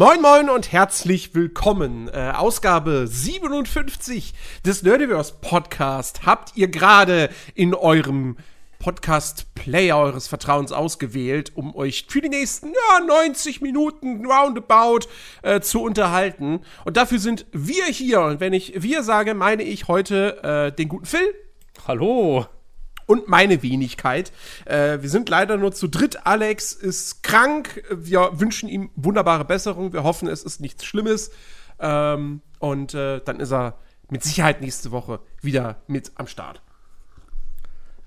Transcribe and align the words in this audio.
Moin 0.00 0.22
Moin 0.22 0.48
und 0.48 0.72
herzlich 0.72 1.34
willkommen. 1.34 2.08
Äh, 2.08 2.32
Ausgabe 2.34 3.06
57 3.06 4.32
des 4.64 4.82
Nerdiverse 4.82 5.34
Podcast 5.42 6.24
habt 6.24 6.56
ihr 6.56 6.68
gerade 6.68 7.28
in 7.54 7.74
eurem 7.74 8.38
Podcast-Player 8.78 9.98
eures 9.98 10.26
Vertrauens 10.26 10.72
ausgewählt, 10.72 11.52
um 11.54 11.76
euch 11.76 12.06
für 12.08 12.22
die 12.22 12.30
nächsten 12.30 12.68
ja, 12.68 13.04
90 13.04 13.60
Minuten 13.60 14.24
roundabout 14.24 15.00
äh, 15.42 15.60
zu 15.60 15.82
unterhalten. 15.82 16.60
Und 16.86 16.96
dafür 16.96 17.18
sind 17.18 17.44
wir 17.52 17.84
hier. 17.84 18.22
Und 18.22 18.40
wenn 18.40 18.54
ich 18.54 18.82
wir 18.82 19.02
sage, 19.02 19.34
meine 19.34 19.64
ich 19.64 19.86
heute 19.86 20.42
äh, 20.42 20.74
den 20.74 20.88
guten 20.88 21.04
Phil. 21.04 21.34
Hallo 21.86 22.46
und 23.10 23.26
meine 23.26 23.64
Wenigkeit. 23.64 24.30
Äh, 24.66 24.98
wir 25.00 25.10
sind 25.10 25.28
leider 25.28 25.56
nur 25.56 25.72
zu 25.72 25.88
dritt. 25.88 26.28
Alex 26.28 26.70
ist 26.70 27.24
krank. 27.24 27.82
Wir 27.90 28.30
wünschen 28.38 28.68
ihm 28.68 28.90
wunderbare 28.94 29.44
Besserung. 29.44 29.92
Wir 29.92 30.04
hoffen, 30.04 30.28
es 30.28 30.44
ist 30.44 30.60
nichts 30.60 30.84
Schlimmes. 30.84 31.32
Ähm, 31.80 32.40
und 32.60 32.94
äh, 32.94 33.20
dann 33.24 33.40
ist 33.40 33.52
er 33.52 33.78
mit 34.10 34.22
Sicherheit 34.22 34.60
nächste 34.60 34.92
Woche 34.92 35.18
wieder 35.42 35.82
mit 35.88 36.12
am 36.14 36.28
Start. 36.28 36.62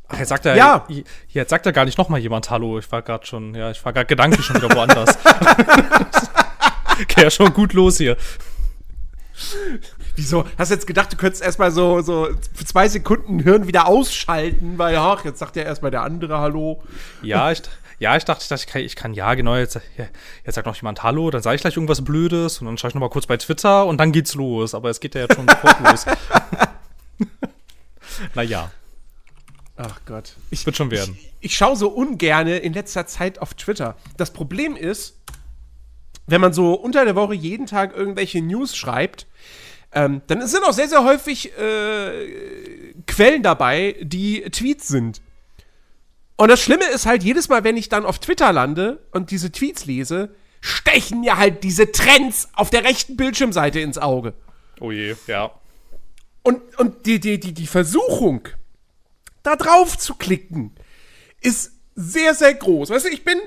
Ach, 0.07 0.17
jetzt 0.17 0.29
sagt 0.29 0.45
er, 0.45 0.55
ja. 0.55 0.87
jetzt 1.27 1.49
sagt 1.49 1.65
er 1.65 1.73
gar 1.73 1.83
nicht 1.83 1.97
nochmal 1.97 2.21
jemand 2.21 2.49
Hallo. 2.49 2.79
Ich 2.79 2.89
war 2.89 3.01
gerade 3.01 3.25
schon, 3.25 3.55
ja, 3.55 3.71
ich 3.71 3.83
war 3.83 3.91
gerade 3.91 4.07
gedanklich 4.07 4.45
schon 4.45 4.55
wieder 4.55 4.73
woanders. 4.73 5.17
Geht 7.09 7.17
ja 7.17 7.29
schon 7.29 7.53
gut 7.53 7.73
los 7.73 7.97
hier. 7.97 8.15
Wieso? 10.15 10.45
Hast 10.57 10.69
du 10.69 10.75
jetzt 10.75 10.87
gedacht, 10.87 11.11
du 11.11 11.17
könntest 11.17 11.41
erstmal 11.41 11.71
so, 11.71 12.01
so 12.01 12.29
für 12.53 12.65
zwei 12.65 12.87
Sekunden 12.87 13.39
Hirn 13.39 13.67
wieder 13.67 13.87
ausschalten, 13.87 14.77
weil, 14.77 14.95
ach, 14.95 15.25
jetzt 15.25 15.39
sagt 15.39 15.55
ja 15.55 15.63
erstmal 15.63 15.91
der 15.91 16.03
andere 16.03 16.39
Hallo. 16.39 16.83
Ja, 17.23 17.51
ich, 17.51 17.63
ja, 17.99 18.15
ich 18.15 18.25
dachte, 18.25 18.53
ich 18.53 18.67
kann, 18.67 18.81
ich 18.81 18.95
kann 18.95 19.13
ja, 19.13 19.33
genau, 19.33 19.55
jetzt, 19.55 19.79
jetzt 20.45 20.55
sagt 20.55 20.67
noch 20.67 20.75
jemand 20.75 21.03
Hallo, 21.03 21.31
dann 21.31 21.41
sage 21.41 21.55
ich 21.55 21.61
gleich 21.61 21.75
irgendwas 21.75 22.03
Blödes 22.03 22.59
und 22.59 22.67
dann 22.67 22.77
schaue 22.77 22.89
ich 22.89 22.95
nochmal 22.95 23.09
kurz 23.09 23.25
bei 23.25 23.37
Twitter 23.37 23.85
und 23.85 23.97
dann 23.97 24.11
geht's 24.11 24.35
los. 24.35 24.75
Aber 24.75 24.89
es 24.89 24.99
geht 24.99 25.15
ja 25.15 25.21
jetzt 25.21 25.35
schon 25.35 25.47
sofort 25.47 25.79
los. 25.79 26.05
naja. 28.35 28.71
Ach 29.77 30.01
Gott. 30.05 30.35
Ich, 30.51 30.65
Wird 30.65 30.77
schon 30.77 30.91
werden. 30.91 31.17
Ich, 31.17 31.51
ich 31.51 31.57
schaue 31.57 31.75
so 31.75 31.89
ungerne 31.89 32.57
in 32.57 32.73
letzter 32.73 33.07
Zeit 33.07 33.39
auf 33.39 33.55
Twitter. 33.55 33.95
Das 34.17 34.31
Problem 34.31 34.75
ist, 34.75 35.17
wenn 36.27 36.41
man 36.41 36.53
so 36.53 36.73
unter 36.73 37.05
der 37.05 37.15
Woche 37.15 37.33
jeden 37.33 37.65
Tag 37.65 37.95
irgendwelche 37.95 38.41
News 38.41 38.75
schreibt, 38.75 39.27
ähm, 39.93 40.21
dann 40.27 40.45
sind 40.47 40.63
auch 40.63 40.73
sehr, 40.73 40.89
sehr 40.89 41.03
häufig 41.03 41.55
äh, 41.57 42.93
Quellen 43.05 43.43
dabei, 43.43 43.95
die 44.01 44.41
Tweets 44.41 44.87
sind. 44.87 45.21
Und 46.35 46.49
das 46.49 46.61
Schlimme 46.61 46.85
ist 46.85 47.05
halt, 47.05 47.23
jedes 47.23 47.47
Mal, 47.47 47.63
wenn 47.63 47.77
ich 47.77 47.89
dann 47.89 48.05
auf 48.05 48.19
Twitter 48.19 48.51
lande 48.51 49.05
und 49.11 49.29
diese 49.29 49.51
Tweets 49.51 49.85
lese, 49.85 50.33
stechen 50.61 51.21
mir 51.21 51.37
halt 51.37 51.63
diese 51.63 51.91
Trends 51.91 52.49
auf 52.53 52.69
der 52.69 52.83
rechten 52.83 53.17
Bildschirmseite 53.17 53.79
ins 53.79 53.97
Auge. 53.99 54.33
Oh 54.79 54.91
je, 54.91 55.15
ja. 55.27 55.51
Und, 56.41 56.61
und 56.79 57.05
die, 57.05 57.19
die, 57.19 57.39
die, 57.39 57.53
die 57.53 57.67
Versuchung, 57.67 58.47
da 59.43 59.55
drauf 59.55 59.97
zu 59.97 60.15
klicken, 60.15 60.71
ist 61.41 61.71
sehr, 61.95 62.33
sehr 62.33 62.53
groß. 62.55 62.89
Weißt 62.89 63.05
du, 63.05 63.09
ich 63.09 63.23
bin, 63.23 63.37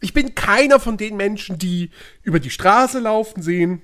ich 0.00 0.12
bin 0.12 0.34
keiner 0.34 0.78
von 0.78 0.98
den 0.98 1.16
Menschen, 1.16 1.58
die 1.58 1.90
über 2.22 2.38
die 2.38 2.50
Straße 2.50 2.98
laufen 2.98 3.42
sehen 3.42 3.82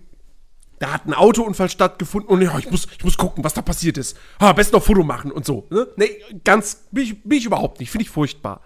da 0.79 0.93
hat 0.93 1.07
ein 1.07 1.15
Autounfall 1.15 1.69
stattgefunden 1.69 2.31
und 2.31 2.43
ja, 2.43 2.59
ich 2.59 2.71
muss, 2.71 2.87
ich 2.97 3.05
muss 3.05 3.17
gucken, 3.17 3.45
was 3.45 3.55
da 3.55 3.63
passiert 3.63 3.99
ist. 3.99 4.17
Ah, 4.39 4.51
am 4.51 4.57
besten 4.57 4.77
noch 4.77 4.83
Foto 4.83 5.03
machen 5.03 5.31
und 5.31 5.45
so. 5.45 5.67
Ne? 5.71 5.87
Nee, 5.97 6.11
ganz, 6.43 6.85
bin 6.91 7.05
ich, 7.05 7.23
bin 7.23 7.39
ich 7.39 7.47
überhaupt 7.47 7.81
nicht. 7.81 7.91
Finde 7.91 8.05
ich 8.05 8.11
furchtbar. 8.11 8.61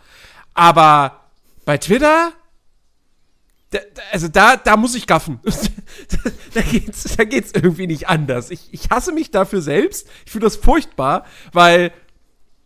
Aber 0.55 1.21
bei 1.65 1.77
Twitter, 1.79 2.33
da, 3.71 3.79
also 4.11 4.29
da, 4.29 4.57
da 4.57 4.77
muss 4.77 4.95
ich 4.95 5.07
gaffen. 5.07 5.41
da, 6.55 6.63
geht's, 6.63 7.17
da 7.17 7.25
geht's 7.25 7.53
irgendwie 7.53 7.87
nicht 7.87 8.09
anders. 8.09 8.51
Ich, 8.51 8.69
ich 8.73 8.91
hasse 8.91 9.13
mich 9.13 9.31
dafür 9.31 9.61
selbst. 9.61 10.09
Ich 10.25 10.33
finde 10.33 10.47
das 10.47 10.57
furchtbar, 10.57 11.25
weil 11.53 11.93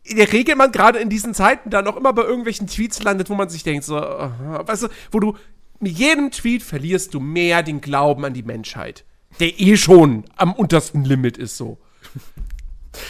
in 0.05 0.17
der 0.17 0.33
Regel 0.33 0.57
man 0.57 0.73
gerade 0.73 0.99
in 0.99 1.09
diesen 1.09 1.35
Zeiten 1.35 1.71
dann 1.71 1.87
auch 1.87 1.97
immer 1.97 2.13
bei 2.13 2.23
irgendwelchen 2.23 2.67
Tweets 2.67 3.03
landet, 3.03 3.29
wo 3.31 3.35
man 3.35 3.49
sich 3.49 3.63
denkt, 3.63 3.85
so, 3.85 3.97
weißt 3.97 4.85
du, 4.85 4.89
wo 5.11 5.21
du 5.21 5.37
mit 5.81 5.99
jedem 5.99 6.31
Tweet 6.31 6.63
verlierst 6.63 7.13
du 7.15 7.21
mehr 7.21 7.63
den 7.63 7.81
Glauben 7.81 8.25
an 8.25 8.35
die 8.35 8.43
Menschheit 8.43 9.05
der 9.41 9.61
eh 9.61 9.77
schon 9.77 10.25
am 10.37 10.53
untersten 10.53 11.05
Limit 11.05 11.39
ist 11.39 11.57
so. 11.57 11.79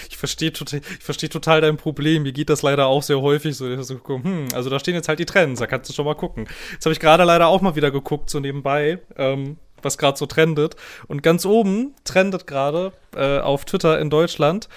Ich 0.08 0.16
verstehe 0.16 0.52
total, 0.52 0.80
ich 0.98 1.04
verstehe 1.04 1.28
total 1.28 1.60
dein 1.60 1.76
Problem. 1.76 2.22
Mir 2.22 2.32
geht 2.32 2.50
das 2.50 2.62
leider 2.62 2.86
auch 2.86 3.02
sehr 3.02 3.20
häufig 3.20 3.56
so. 3.56 3.66
Hm, 3.66 4.46
also 4.54 4.70
da 4.70 4.78
stehen 4.78 4.94
jetzt 4.94 5.08
halt 5.08 5.18
die 5.18 5.26
Trends, 5.26 5.58
da 5.58 5.66
kannst 5.66 5.90
du 5.90 5.94
schon 5.94 6.04
mal 6.04 6.14
gucken. 6.14 6.46
Jetzt 6.72 6.84
habe 6.86 6.92
ich 6.92 7.00
gerade 7.00 7.24
leider 7.24 7.48
auch 7.48 7.60
mal 7.60 7.74
wieder 7.74 7.90
geguckt, 7.90 8.30
so 8.30 8.38
nebenbei, 8.38 9.00
ähm, 9.16 9.56
was 9.82 9.98
gerade 9.98 10.16
so 10.16 10.26
trendet. 10.26 10.76
Und 11.08 11.24
ganz 11.24 11.44
oben 11.44 11.94
trendet 12.04 12.46
gerade 12.46 12.92
äh, 13.16 13.40
auf 13.40 13.64
Twitter 13.64 13.98
in 13.98 14.08
Deutschland 14.08 14.68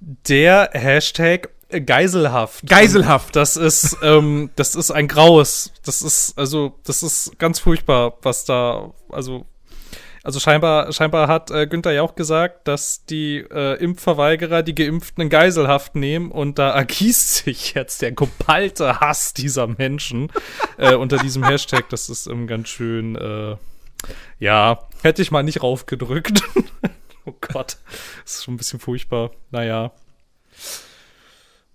der 0.00 0.70
Hashtag 0.72 1.50
Geiselhaft. 1.84 2.66
Geiselhaft. 2.66 3.36
Das 3.36 3.56
ist, 3.58 3.98
ähm, 4.02 4.50
das 4.56 4.74
ist 4.74 4.90
ein 4.90 5.06
graues. 5.06 5.72
Das 5.84 6.00
ist, 6.00 6.38
also, 6.38 6.74
das 6.84 7.02
ist 7.02 7.38
ganz 7.38 7.58
furchtbar, 7.58 8.16
was 8.22 8.46
da, 8.46 8.94
also, 9.10 9.44
also 10.22 10.40
scheinbar, 10.40 10.92
scheinbar 10.92 11.28
hat 11.28 11.50
äh, 11.50 11.66
Günther 11.66 11.92
ja 11.92 12.02
auch 12.02 12.14
gesagt, 12.14 12.68
dass 12.68 13.04
die 13.04 13.38
äh, 13.38 13.74
Impfverweigerer 13.82 14.62
die 14.62 14.74
Geimpften 14.74 15.22
in 15.22 15.28
Geiselhaft 15.30 15.94
nehmen 15.94 16.30
und 16.30 16.58
da 16.58 16.70
ergießt 16.74 17.44
sich 17.44 17.74
jetzt 17.74 18.02
der 18.02 18.12
geballte 18.12 19.00
Hass 19.00 19.34
dieser 19.34 19.66
Menschen 19.66 20.30
äh, 20.76 20.94
unter 20.94 21.18
diesem 21.18 21.44
Hashtag. 21.44 21.88
Das 21.90 22.08
ist 22.08 22.26
ähm, 22.26 22.46
ganz 22.46 22.68
schön, 22.68 23.16
äh, 23.16 23.56
ja, 24.38 24.86
hätte 25.02 25.22
ich 25.22 25.30
mal 25.30 25.42
nicht 25.42 25.62
raufgedrückt. 25.62 26.42
oh 27.24 27.34
Gott, 27.40 27.78
das 28.24 28.34
ist 28.34 28.44
schon 28.44 28.54
ein 28.54 28.58
bisschen 28.58 28.80
furchtbar. 28.80 29.30
Naja. 29.50 29.92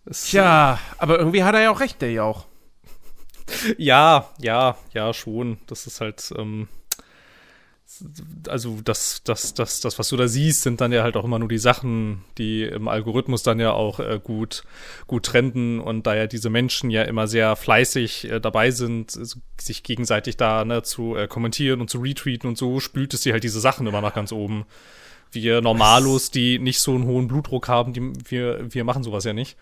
Es, 0.05 0.25
Tja, 0.25 0.79
aber 0.97 1.17
irgendwie 1.17 1.43
hat 1.43 1.55
er 1.55 1.61
ja 1.61 1.71
auch 1.71 1.79
recht, 1.79 2.01
der 2.01 2.11
ja 2.11 2.23
auch. 2.23 2.45
Ja, 3.77 4.29
ja, 4.39 4.77
ja, 4.93 5.13
schon. 5.13 5.59
Das 5.67 5.87
ist 5.87 6.01
halt, 6.01 6.33
ähm, 6.37 6.67
also 8.47 8.79
das, 8.83 9.21
das, 9.23 9.53
das, 9.53 9.79
das, 9.79 9.99
was 9.99 10.09
du 10.09 10.17
da 10.17 10.27
siehst, 10.27 10.63
sind 10.63 10.81
dann 10.81 10.91
ja 10.91 11.03
halt 11.03 11.15
auch 11.15 11.23
immer 11.23 11.39
nur 11.39 11.47
die 11.47 11.57
Sachen, 11.57 12.23
die 12.37 12.63
im 12.63 12.87
Algorithmus 12.87 13.43
dann 13.43 13.59
ja 13.59 13.71
auch 13.71 13.99
äh, 13.99 14.19
gut, 14.23 14.63
gut 15.07 15.25
trenden 15.25 15.79
und 15.79 16.05
da 16.05 16.15
ja 16.15 16.27
diese 16.27 16.49
Menschen 16.49 16.89
ja 16.89 17.03
immer 17.03 17.27
sehr 17.27 17.55
fleißig 17.55 18.29
äh, 18.29 18.39
dabei 18.39 18.71
sind, 18.71 19.11
sich 19.59 19.83
gegenseitig 19.83 20.37
da 20.37 20.65
ne, 20.65 20.83
zu 20.83 21.15
äh, 21.15 21.27
kommentieren 21.27 21.81
und 21.81 21.89
zu 21.89 21.99
retweeten 21.99 22.47
und 22.49 22.57
so, 22.57 22.79
spült 22.79 23.13
es 23.13 23.21
dir 23.21 23.33
halt 23.33 23.43
diese 23.43 23.59
Sachen 23.59 23.87
immer 23.87 24.01
nach 24.01 24.13
ganz 24.13 24.31
oben. 24.31 24.65
Wir 25.31 25.61
Normalos, 25.61 26.29
die 26.29 26.59
nicht 26.59 26.79
so 26.79 26.93
einen 26.93 27.05
hohen 27.05 27.27
Blutdruck 27.27 27.67
haben, 27.67 27.93
die, 27.93 28.13
wir, 28.29 28.73
wir 28.73 28.83
machen 28.83 29.03
sowas 29.03 29.23
ja 29.23 29.33
nicht. 29.33 29.57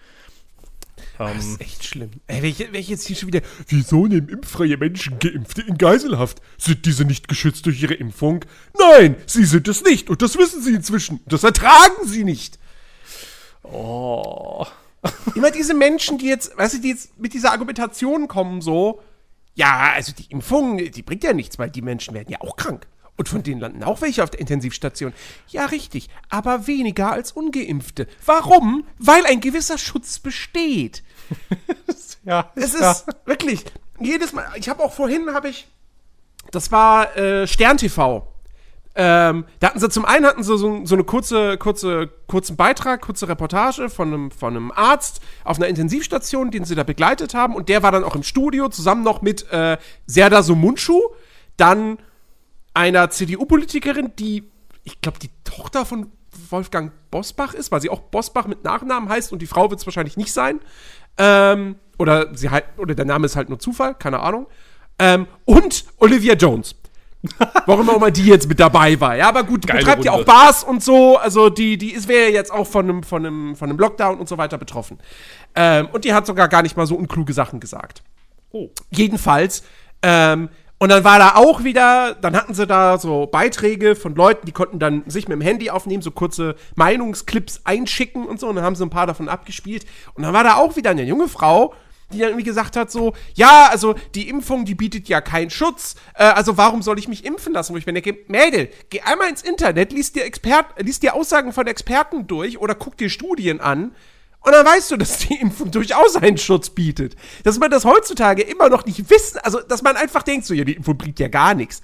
Das 1.17 1.37
ist 1.37 1.51
ähm, 1.51 1.57
echt 1.59 1.83
schlimm. 1.85 2.11
Ey, 2.27 2.41
wenn 2.41 2.49
ich, 2.49 2.59
wenn 2.59 2.75
ich 2.75 2.89
jetzt 2.89 3.05
hier 3.05 3.15
schon 3.15 3.27
wieder. 3.27 3.41
Wieso 3.67 4.07
nehmen 4.07 4.29
impffreie 4.29 4.77
Menschen 4.77 5.19
Geimpfte 5.19 5.61
in 5.61 5.77
Geiselhaft? 5.77 6.41
Sind 6.57 6.85
diese 6.85 7.05
nicht 7.05 7.27
geschützt 7.27 7.65
durch 7.65 7.81
ihre 7.81 7.93
Impfung? 7.93 8.45
Nein, 8.77 9.15
sie 9.25 9.45
sind 9.45 9.67
es 9.67 9.83
nicht. 9.83 10.09
Und 10.09 10.21
das 10.21 10.37
wissen 10.37 10.61
sie 10.61 10.73
inzwischen. 10.73 11.19
Das 11.25 11.43
ertragen 11.43 12.05
sie 12.05 12.23
nicht. 12.23 12.59
Oh. 13.63 14.65
Immer 15.35 15.51
diese 15.51 15.73
Menschen, 15.73 16.17
die 16.17 16.27
jetzt, 16.27 16.57
weißt 16.57 16.75
du, 16.75 16.79
die 16.79 16.89
jetzt 16.89 17.17
mit 17.19 17.33
dieser 17.33 17.51
Argumentation 17.51 18.27
kommen, 18.27 18.61
so. 18.61 19.01
Ja, 19.53 19.91
also 19.93 20.13
die 20.13 20.31
Impfung, 20.31 20.77
die 20.77 21.01
bringt 21.01 21.23
ja 21.23 21.33
nichts, 21.33 21.59
weil 21.59 21.69
die 21.69 21.81
Menschen 21.81 22.13
werden 22.13 22.29
ja 22.29 22.39
auch 22.41 22.55
krank. 22.55 22.87
Und 23.21 23.29
von 23.29 23.43
denen 23.43 23.61
landen 23.61 23.83
auch 23.83 24.01
welche 24.01 24.23
auf 24.23 24.31
der 24.31 24.39
Intensivstation. 24.39 25.13
Ja, 25.47 25.65
richtig, 25.65 26.09
aber 26.29 26.65
weniger 26.65 27.11
als 27.11 27.33
ungeimpfte. 27.33 28.07
Warum? 28.25 28.83
Weil 28.97 29.27
ein 29.27 29.41
gewisser 29.41 29.77
Schutz 29.77 30.17
besteht. 30.17 31.03
ja, 32.25 32.49
es 32.55 32.73
ist 32.73 32.81
ja. 32.81 32.95
wirklich 33.25 33.63
jedes 33.99 34.33
Mal. 34.33 34.47
Ich 34.55 34.69
habe 34.69 34.83
auch 34.83 34.91
vorhin 34.91 35.35
habe 35.35 35.49
ich, 35.49 35.67
das 36.49 36.71
war 36.71 37.15
äh, 37.15 37.45
Stern 37.45 37.77
TV. 37.77 38.27
Ähm, 38.95 39.45
da 39.59 39.67
hatten 39.67 39.79
sie 39.79 39.89
zum 39.89 40.05
einen 40.05 40.25
hatten 40.25 40.41
sie 40.41 40.57
so, 40.57 40.83
so 40.83 40.95
eine 40.95 41.03
kurze, 41.03 41.59
kurze, 41.59 42.09
kurzen 42.25 42.55
Beitrag, 42.55 43.01
kurze 43.01 43.29
Reportage 43.29 43.91
von 43.91 44.07
einem, 44.07 44.31
von 44.31 44.55
einem 44.55 44.71
Arzt 44.71 45.21
auf 45.43 45.57
einer 45.57 45.67
Intensivstation, 45.67 46.49
den 46.49 46.65
sie 46.65 46.73
da 46.73 46.81
begleitet 46.81 47.35
haben. 47.35 47.53
Und 47.53 47.69
der 47.69 47.83
war 47.83 47.91
dann 47.91 48.03
auch 48.03 48.15
im 48.15 48.23
Studio 48.23 48.67
zusammen 48.69 49.03
noch 49.03 49.21
mit 49.21 49.47
äh, 49.51 49.77
Serda 50.07 50.41
Sumunchu. 50.41 50.99
Dann 51.55 51.99
einer 52.73 53.09
CDU-Politikerin, 53.09 54.11
die, 54.17 54.49
ich 54.83 55.01
glaube, 55.01 55.19
die 55.19 55.29
Tochter 55.43 55.85
von 55.85 56.11
Wolfgang 56.49 56.91
Bosbach 57.11 57.53
ist, 57.53 57.71
weil 57.71 57.81
sie 57.81 57.89
auch 57.89 57.99
Bosbach 57.99 58.47
mit 58.47 58.63
Nachnamen 58.63 59.09
heißt 59.09 59.33
und 59.33 59.41
die 59.41 59.47
Frau 59.47 59.69
wird 59.69 59.79
es 59.79 59.85
wahrscheinlich 59.85 60.17
nicht 60.17 60.33
sein. 60.33 60.59
Ähm, 61.17 61.75
oder, 61.97 62.35
sie 62.35 62.49
halt, 62.49 62.65
oder 62.77 62.95
der 62.95 63.05
Name 63.05 63.25
ist 63.25 63.35
halt 63.35 63.49
nur 63.49 63.59
Zufall, 63.59 63.95
keine 63.95 64.19
Ahnung. 64.21 64.47
Ähm, 64.97 65.27
und 65.45 65.85
Olivia 65.97 66.35
Jones. 66.35 66.75
Warum 67.67 67.87
auch 67.89 67.97
immer 67.97 68.09
die 68.09 68.25
jetzt 68.25 68.47
mit 68.47 68.59
dabei 68.59 68.99
war. 68.99 69.15
Ja, 69.15 69.29
aber 69.29 69.43
gut, 69.43 69.63
die 69.63 69.67
Geile 69.67 69.79
betreibt 69.79 70.05
ja 70.05 70.11
auch 70.11 70.25
Bars 70.25 70.63
und 70.63 70.83
so. 70.83 71.17
Also 71.17 71.49
die, 71.49 71.77
die 71.77 71.91
ist 71.91 72.07
wäre 72.07 72.31
jetzt 72.31 72.51
auch 72.51 72.65
von 72.65 72.89
einem, 72.89 73.03
von, 73.03 73.25
einem, 73.25 73.55
von 73.55 73.69
einem 73.69 73.77
Lockdown 73.77 74.17
und 74.17 74.27
so 74.27 74.37
weiter 74.37 74.57
betroffen. 74.57 74.97
Ähm, 75.53 75.87
und 75.91 76.03
die 76.03 76.13
hat 76.13 76.25
sogar 76.25 76.47
gar 76.47 76.63
nicht 76.63 76.77
mal 76.77 76.87
so 76.87 76.95
unkluge 76.95 77.33
Sachen 77.33 77.59
gesagt. 77.59 78.01
Oh. 78.51 78.69
Jedenfalls 78.89 79.63
ähm, 80.01 80.49
Und 80.81 80.89
dann 80.89 81.03
war 81.03 81.19
da 81.19 81.35
auch 81.35 81.63
wieder, 81.63 82.15
dann 82.15 82.35
hatten 82.35 82.55
sie 82.55 82.65
da 82.65 82.97
so 82.97 83.27
Beiträge 83.27 83.95
von 83.95 84.15
Leuten, 84.15 84.47
die 84.47 84.51
konnten 84.51 84.79
dann 84.79 85.03
sich 85.05 85.27
mit 85.27 85.35
dem 85.35 85.41
Handy 85.41 85.69
aufnehmen, 85.69 86.01
so 86.01 86.09
kurze 86.09 86.55
Meinungsclips 86.73 87.61
einschicken 87.65 88.25
und 88.25 88.39
so. 88.39 88.47
Und 88.47 88.55
dann 88.55 88.65
haben 88.65 88.75
sie 88.75 88.83
ein 88.83 88.89
paar 88.89 89.05
davon 89.05 89.29
abgespielt. 89.29 89.85
Und 90.15 90.23
dann 90.23 90.33
war 90.33 90.43
da 90.43 90.55
auch 90.55 90.77
wieder 90.77 90.89
eine 90.89 91.03
junge 91.03 91.27
Frau, 91.27 91.75
die 92.11 92.17
dann 92.17 92.29
irgendwie 92.29 92.45
gesagt 92.45 92.75
hat, 92.75 92.89
so, 92.89 93.13
ja, 93.35 93.67
also 93.69 93.93
die 94.15 94.27
Impfung, 94.27 94.65
die 94.65 94.73
bietet 94.73 95.07
ja 95.07 95.21
keinen 95.21 95.51
Schutz, 95.51 95.97
äh, 96.15 96.23
also 96.23 96.57
warum 96.57 96.81
soll 96.81 96.97
ich 96.97 97.07
mich 97.07 97.25
impfen 97.25 97.53
lassen? 97.53 97.75
Wo 97.75 97.77
ich 97.77 97.85
mir 97.85 97.93
denke, 97.93 98.17
Mädel, 98.27 98.69
geh 98.89 99.01
einmal 99.01 99.29
ins 99.29 99.43
Internet, 99.43 99.93
liest 99.93 100.15
dir, 100.15 100.25
Expert, 100.25 100.65
liest 100.79 101.03
dir 101.03 101.13
Aussagen 101.13 101.53
von 101.53 101.67
Experten 101.67 102.25
durch 102.25 102.57
oder 102.57 102.73
guck 102.73 102.97
dir 102.97 103.11
Studien 103.11 103.61
an 103.61 103.91
und 104.41 104.51
dann 104.51 104.65
weißt 104.65 104.91
du, 104.91 104.97
dass 104.97 105.19
die 105.19 105.35
Impfung 105.35 105.71
durchaus 105.71 106.15
einen 106.15 106.37
Schutz 106.37 106.69
bietet. 106.69 107.15
Dass 107.43 107.59
man 107.59 107.69
das 107.69 107.85
heutzutage 107.85 108.41
immer 108.41 108.69
noch 108.69 108.85
nicht 108.85 109.09
wissen, 109.09 109.39
also 109.43 109.61
dass 109.61 109.83
man 109.83 109.95
einfach 109.95 110.23
denkt, 110.23 110.45
so, 110.45 110.53
ja, 110.53 110.63
die 110.63 110.73
Impfung 110.73 110.97
bringt 110.97 111.19
ja 111.19 111.27
gar 111.27 111.53
nichts. 111.53 111.81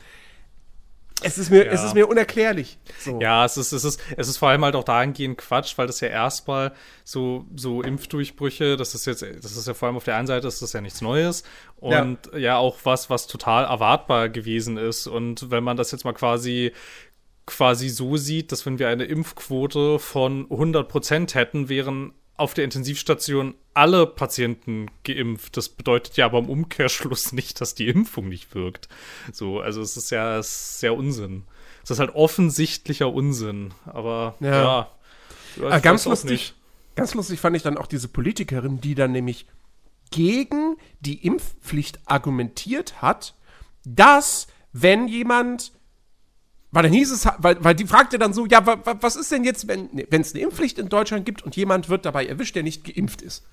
Es 1.24 1.40
ist 1.40 1.50
mir, 1.50 1.66
ja. 1.66 1.72
es 1.72 1.84
ist 1.84 1.96
mir 1.96 2.08
unerklärlich. 2.08 2.78
So. 3.00 3.20
Ja, 3.20 3.44
es 3.44 3.58
ist, 3.58 3.72
es, 3.72 3.84
ist, 3.84 4.00
es 4.16 4.28
ist 4.28 4.38
vor 4.38 4.50
allem 4.50 4.64
halt 4.64 4.76
auch 4.76 4.84
dahingehend 4.84 5.40
Quatsch, 5.40 5.76
weil 5.78 5.88
das 5.88 6.00
ja 6.00 6.10
erstmal 6.10 6.74
so, 7.04 7.46
so 7.56 7.82
Impfdurchbrüche, 7.82 8.78
das 8.78 8.94
ist 8.94 9.08
jetzt, 9.08 9.24
das 9.24 9.58
ist 9.58 9.68
ja 9.68 9.74
vor 9.74 9.88
allem 9.88 9.98
auf 9.98 10.04
der 10.04 10.16
einen 10.16 10.28
Seite, 10.28 10.44
das 10.44 10.62
ist 10.62 10.74
ja 10.74 10.82
nichts 10.82 11.02
Neues 11.02 11.44
und 11.78 12.20
ja. 12.34 12.38
ja 12.38 12.58
auch 12.58 12.78
was, 12.84 13.10
was 13.10 13.26
total 13.26 13.66
erwartbar 13.66 14.30
gewesen 14.30 14.78
ist. 14.78 15.08
Und 15.08 15.50
wenn 15.50 15.64
man 15.64 15.76
das 15.76 15.92
jetzt 15.92 16.06
mal 16.06 16.14
quasi 16.14 16.72
quasi 17.48 17.90
so 17.90 18.18
sieht, 18.18 18.52
dass 18.52 18.66
wenn 18.66 18.78
wir 18.78 18.90
eine 18.90 19.06
Impfquote 19.06 19.98
von 19.98 20.46
100 20.52 20.88
Prozent 20.88 21.34
hätten, 21.34 21.70
wären 21.70 22.14
auf 22.38 22.54
der 22.54 22.64
Intensivstation 22.64 23.56
alle 23.74 24.06
Patienten 24.08 24.88
geimpft. 25.04 25.58
Das 25.58 25.70
bedeutet 25.70 26.18
ja 26.18 26.26
aber 26.26 26.40
im 26.40 26.50
Umkehrschluss 26.50 27.32
nicht, 27.34 27.60
dass 27.60 27.76
die 27.76 27.88
Impfung 27.88 28.30
nicht 28.30 28.56
wirkt. 28.56 28.88
So, 29.34 29.60
also 29.60 29.82
es 29.82 29.98
ist 29.98 30.12
ja 30.12 30.42
sehr 30.42 30.96
Unsinn. 30.96 31.44
Es 31.84 31.92
ist 31.92 32.00
halt 32.00 32.16
offensichtlicher 32.16 33.12
Unsinn. 33.12 33.74
Aber 33.86 34.36
ja, 34.40 34.90
ja 35.60 35.78
äh, 35.78 35.82
ganz 35.82 36.06
lustig. 36.06 36.54
Ganz 36.96 37.14
lustig 37.14 37.40
fand 37.40 37.56
ich 37.56 37.64
dann 37.64 37.78
auch 37.78 37.88
diese 37.88 38.08
Politikerin, 38.08 38.82
die 38.82 38.96
dann 38.96 39.12
nämlich 39.12 39.46
gegen 40.10 40.78
die 41.00 41.26
Impfpflicht 41.26 42.00
argumentiert 42.06 43.02
hat, 43.02 43.36
dass 43.84 44.48
wenn 44.74 45.08
jemand 45.08 45.72
weil 46.72 46.84
dann 46.84 46.92
hieß 46.92 47.12
es, 47.12 47.28
weil, 47.38 47.64
weil 47.64 47.76
die 47.76 47.86
fragte 47.86 48.20
dann 48.20 48.34
so, 48.34 48.46
ja, 48.46 48.66
wa, 48.66 48.78
wa, 48.84 48.96
was 49.00 49.16
ist 49.16 49.32
denn 49.32 49.44
jetzt, 49.44 49.68
wenn 49.68 49.90
es 50.10 50.34
eine 50.34 50.44
Impfpflicht 50.44 50.80
in 50.80 50.90
Deutschland 50.90 51.26
gibt 51.26 51.44
und 51.44 51.56
jemand 51.56 51.90
wird 51.90 52.06
dabei 52.06 52.26
erwischt, 52.26 52.56
der 52.56 52.64
nicht 52.64 52.84
geimpft 52.84 53.22
ist? 53.22 53.46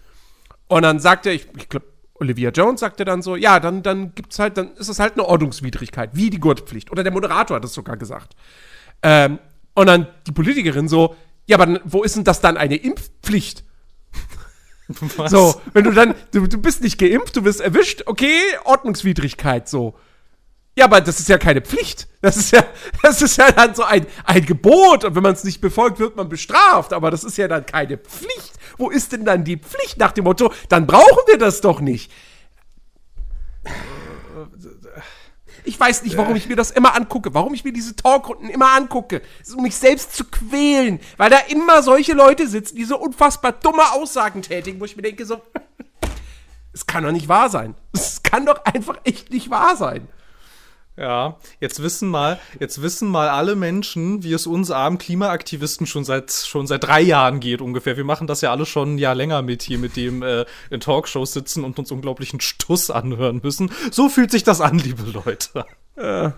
Und 0.67 0.83
dann 0.83 0.99
sagte 0.99 1.31
ich, 1.31 1.47
ich 1.57 1.69
glaube, 1.69 1.87
Olivia 2.15 2.51
Jones 2.51 2.81
sagte 2.81 3.05
dann 3.05 3.23
so, 3.23 3.37
ja, 3.37 3.61
dann, 3.61 3.83
dann 3.83 4.15
gibt's 4.15 4.39
halt, 4.39 4.57
dann 4.57 4.73
ist 4.75 4.89
es 4.89 4.99
halt 4.99 5.15
eine 5.15 5.27
Ordnungswidrigkeit, 5.27 6.11
wie 6.15 6.31
die 6.31 6.41
Gurtpflicht. 6.41 6.91
Oder 6.91 7.03
der 7.03 7.13
Moderator 7.13 7.57
hat 7.57 7.65
es 7.65 7.75
sogar 7.75 7.97
gesagt. 7.97 8.35
Ähm, 9.03 9.39
und 9.75 9.87
dann 9.87 10.07
die 10.27 10.33
Politikerin 10.33 10.89
so, 10.89 11.17
ja, 11.47 11.59
aber 11.59 11.81
wo 11.85 12.03
ist 12.03 12.17
denn 12.17 12.25
das 12.25 12.41
dann 12.41 12.57
eine 12.57 12.77
Impfpflicht? 12.77 13.65
Was? 15.17 15.31
So, 15.31 15.61
wenn 15.73 15.85
du 15.85 15.91
dann, 15.91 16.15
du, 16.33 16.47
du 16.47 16.59
bist 16.59 16.83
nicht 16.83 16.99
geimpft, 16.99 17.37
du 17.37 17.45
wirst 17.45 17.61
erwischt, 17.61 18.03
okay, 18.07 18.39
Ordnungswidrigkeit, 18.65 19.69
so. 19.69 19.97
Ja, 20.77 20.87
aber 20.87 21.01
das 21.01 21.21
ist 21.21 21.29
ja 21.29 21.39
keine 21.39 21.61
Pflicht. 21.61 22.09
Das 22.21 22.37
ist 22.37 22.51
ja, 22.51 22.65
das 23.03 23.23
ist 23.23 23.37
ja 23.37 23.53
dann 23.53 23.75
so 23.75 23.85
ein, 23.85 24.07
ein 24.25 24.45
Gebot. 24.45 25.05
Und 25.05 25.15
wenn 25.15 25.23
man 25.23 25.35
es 25.35 25.45
nicht 25.45 25.61
befolgt, 25.61 25.99
wird 25.99 26.17
man 26.17 26.29
bestraft. 26.29 26.93
Aber 26.93 27.11
das 27.11 27.23
ist 27.23 27.37
ja 27.37 27.47
dann 27.49 27.65
keine 27.65 27.97
Pflicht. 27.97 28.55
Wo 28.77 28.91
ist 28.91 29.13
denn 29.13 29.25
dann 29.25 29.45
die 29.45 29.57
Pflicht 29.57 29.99
nach 29.99 30.13
dem 30.13 30.25
Motto, 30.25 30.53
dann 30.69 30.87
brauchen 30.87 31.23
wir 31.27 31.39
das 31.39 31.61
doch 31.61 31.81
nicht? 31.81 32.11
Ich 35.67 35.81
weiß 35.81 36.03
nicht, 36.03 36.17
warum 36.19 36.37
ich 36.37 36.47
mir 36.49 36.57
das 36.57 36.71
immer 36.71 36.95
angucke, 36.95 37.33
warum 37.33 37.55
ich 37.55 37.65
mir 37.65 37.73
diese 37.73 37.97
Talkrunden 37.97 38.51
immer 38.51 38.73
angucke, 38.73 39.23
um 39.57 39.63
mich 39.63 39.77
selbst 39.77 40.15
zu 40.15 40.25
quälen, 40.25 41.01
weil 41.17 41.31
da 41.31 41.39
immer 41.49 41.83
solche 41.83 42.13
Leute 42.13 42.47
sitzen, 42.47 42.77
die 42.77 42.85
so 42.85 42.99
unfassbar 42.99 43.53
dumme 43.53 43.93
Aussagen 43.93 44.43
tätigen, 44.43 44.79
wo 44.79 44.85
ich 44.85 44.95
mir 44.97 45.03
denke 45.03 45.25
so, 45.25 45.41
es 46.75 46.85
kann 46.85 47.05
doch 47.05 47.13
nicht 47.13 47.29
wahr 47.29 47.49
sein. 47.49 47.75
Es 47.93 48.23
kann 48.23 48.45
doch 48.45 48.63
einfach 48.67 48.99
echt 49.05 49.31
nicht 49.31 49.49
wahr 49.49 49.77
sein. 49.77 50.07
Ja, 50.97 51.39
jetzt 51.61 51.83
wissen 51.83 52.09
mal, 52.09 52.39
jetzt 52.61 52.81
wissen 52.81 53.09
mal 53.09 53.29
alle 53.29 53.57
Menschen, 53.57 54.23
wie 54.23 54.33
es 54.33 54.47
uns 54.47 54.71
armen 54.71 54.99
Klimaaktivisten 54.99 55.89
schon 55.89 56.05
seit 56.05 56.31
schon 56.31 56.69
seit 56.69 56.85
drei 56.85 57.01
Jahren 57.01 57.41
geht 57.41 57.61
ungefähr. 57.61 57.97
Wir 57.97 58.05
machen 58.05 58.29
das 58.29 58.43
ja 58.43 58.53
alle 58.53 58.65
schon 58.65 58.95
ein 58.95 58.99
Jahr 58.99 59.17
länger 59.17 59.43
mit 59.43 59.63
hier, 59.63 59.79
mit 59.79 59.97
dem 59.97 60.23
äh, 60.23 60.45
in 60.71 60.79
Talkshows 60.79 61.33
sitzen 61.33 61.65
und 61.65 61.79
uns 61.81 61.91
unglaublichen 61.91 62.41
Stuss 62.41 62.91
anhören 62.91 63.41
müssen. 63.43 63.73
So 63.91 64.09
fühlt 64.09 64.31
sich 64.31 64.45
das 64.45 64.61
an, 64.61 64.79
liebe 64.79 65.03
Leute. 65.11 65.67
Ja. 65.97 66.35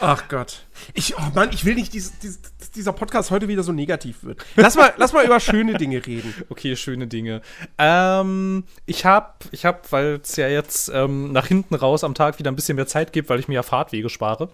Ach 0.00 0.28
Gott. 0.28 0.64
Ich, 0.94 1.16
oh 1.16 1.30
Mann, 1.34 1.50
ich 1.52 1.64
will 1.64 1.74
nicht, 1.74 1.94
dass 1.94 2.12
dieser 2.74 2.92
Podcast 2.92 3.30
heute 3.30 3.48
wieder 3.48 3.62
so 3.62 3.72
negativ 3.72 4.24
wird. 4.24 4.44
Lass 4.56 4.74
mal, 4.76 4.92
lass 4.96 5.12
mal 5.12 5.24
über 5.24 5.40
schöne 5.40 5.74
Dinge 5.74 6.04
reden. 6.04 6.34
Okay, 6.48 6.76
schöne 6.76 7.06
Dinge. 7.06 7.40
Ähm, 7.78 8.64
ich 8.84 9.06
hab, 9.06 9.44
ich 9.52 9.64
hab, 9.64 9.90
weil 9.90 10.20
es 10.22 10.36
ja 10.36 10.48
jetzt 10.48 10.90
ähm, 10.92 11.32
nach 11.32 11.46
hinten 11.46 11.74
raus 11.74 12.04
am 12.04 12.14
Tag 12.14 12.38
wieder 12.38 12.50
ein 12.50 12.56
bisschen 12.56 12.76
mehr 12.76 12.86
Zeit 12.86 13.12
gibt, 13.12 13.30
weil 13.30 13.40
ich 13.40 13.48
mir 13.48 13.54
ja 13.54 13.62
Fahrtwege 13.62 14.08
spare. 14.10 14.48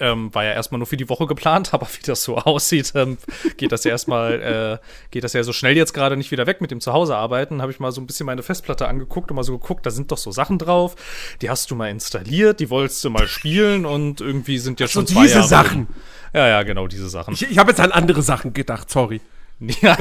Ähm, 0.00 0.34
war 0.34 0.44
ja 0.44 0.52
erstmal 0.52 0.78
nur 0.78 0.86
für 0.86 0.96
die 0.96 1.08
Woche 1.08 1.26
geplant, 1.26 1.72
aber 1.74 1.86
wie 1.86 2.02
das 2.04 2.24
so 2.24 2.36
aussieht, 2.36 2.92
ähm, 2.94 3.18
geht 3.56 3.72
das 3.72 3.84
ja 3.84 3.90
erstmal, 3.90 4.80
äh, 4.82 4.86
geht 5.10 5.24
das 5.24 5.32
ja 5.32 5.42
so 5.42 5.52
schnell 5.52 5.76
jetzt 5.76 5.92
gerade 5.92 6.16
nicht 6.16 6.30
wieder 6.30 6.46
weg 6.46 6.60
mit 6.60 6.70
dem 6.70 6.80
Zuhausearbeiten. 6.80 7.62
Habe 7.62 7.72
ich 7.72 7.80
mal 7.80 7.92
so 7.92 8.00
ein 8.00 8.06
bisschen 8.06 8.26
meine 8.26 8.42
Festplatte 8.42 8.88
angeguckt 8.88 9.30
und 9.30 9.36
mal 9.36 9.44
so 9.44 9.58
geguckt, 9.58 9.86
da 9.86 9.90
sind 9.90 10.10
doch 10.12 10.18
so 10.18 10.30
Sachen 10.30 10.58
drauf, 10.58 10.96
die 11.42 11.50
hast 11.50 11.70
du 11.70 11.74
mal 11.74 11.90
installiert, 11.90 12.60
die 12.60 12.70
wolltest 12.70 13.04
du 13.04 13.10
mal 13.10 13.28
spielen 13.28 13.86
und 13.86 14.20
irgendwie 14.20 14.58
sind 14.58 14.80
ja 14.80 14.88
schon 14.88 15.06
zwei 15.06 15.22
diese 15.22 15.36
Jahre. 15.36 15.48
Sachen. 15.48 15.88
Ja, 16.32 16.48
ja, 16.48 16.62
genau, 16.64 16.88
diese 16.88 17.08
Sachen. 17.08 17.34
Ich, 17.34 17.48
ich 17.48 17.58
habe 17.58 17.70
jetzt 17.70 17.80
an 17.80 17.92
andere 17.92 18.22
Sachen 18.22 18.52
gedacht, 18.52 18.90
sorry. 18.90 19.20
Ja. 19.80 19.96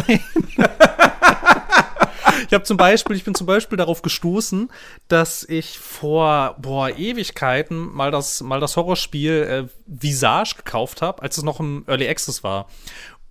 Ich 2.47 2.53
habe 2.53 2.63
zum 2.63 2.77
Beispiel, 2.77 3.15
ich 3.15 3.23
bin 3.23 3.35
zum 3.35 3.47
Beispiel 3.47 3.77
darauf 3.77 4.01
gestoßen, 4.01 4.69
dass 5.07 5.43
ich 5.43 5.79
vor 5.79 6.55
boah 6.59 6.89
Ewigkeiten 6.89 7.93
mal 7.93 8.11
das 8.11 8.41
mal 8.41 8.59
das 8.59 8.75
Horrorspiel 8.77 9.67
äh, 9.67 9.73
Visage 9.85 10.55
gekauft 10.57 11.01
habe, 11.01 11.21
als 11.21 11.37
es 11.37 11.43
noch 11.43 11.59
im 11.59 11.83
Early 11.87 12.07
Access 12.07 12.43
war. 12.43 12.67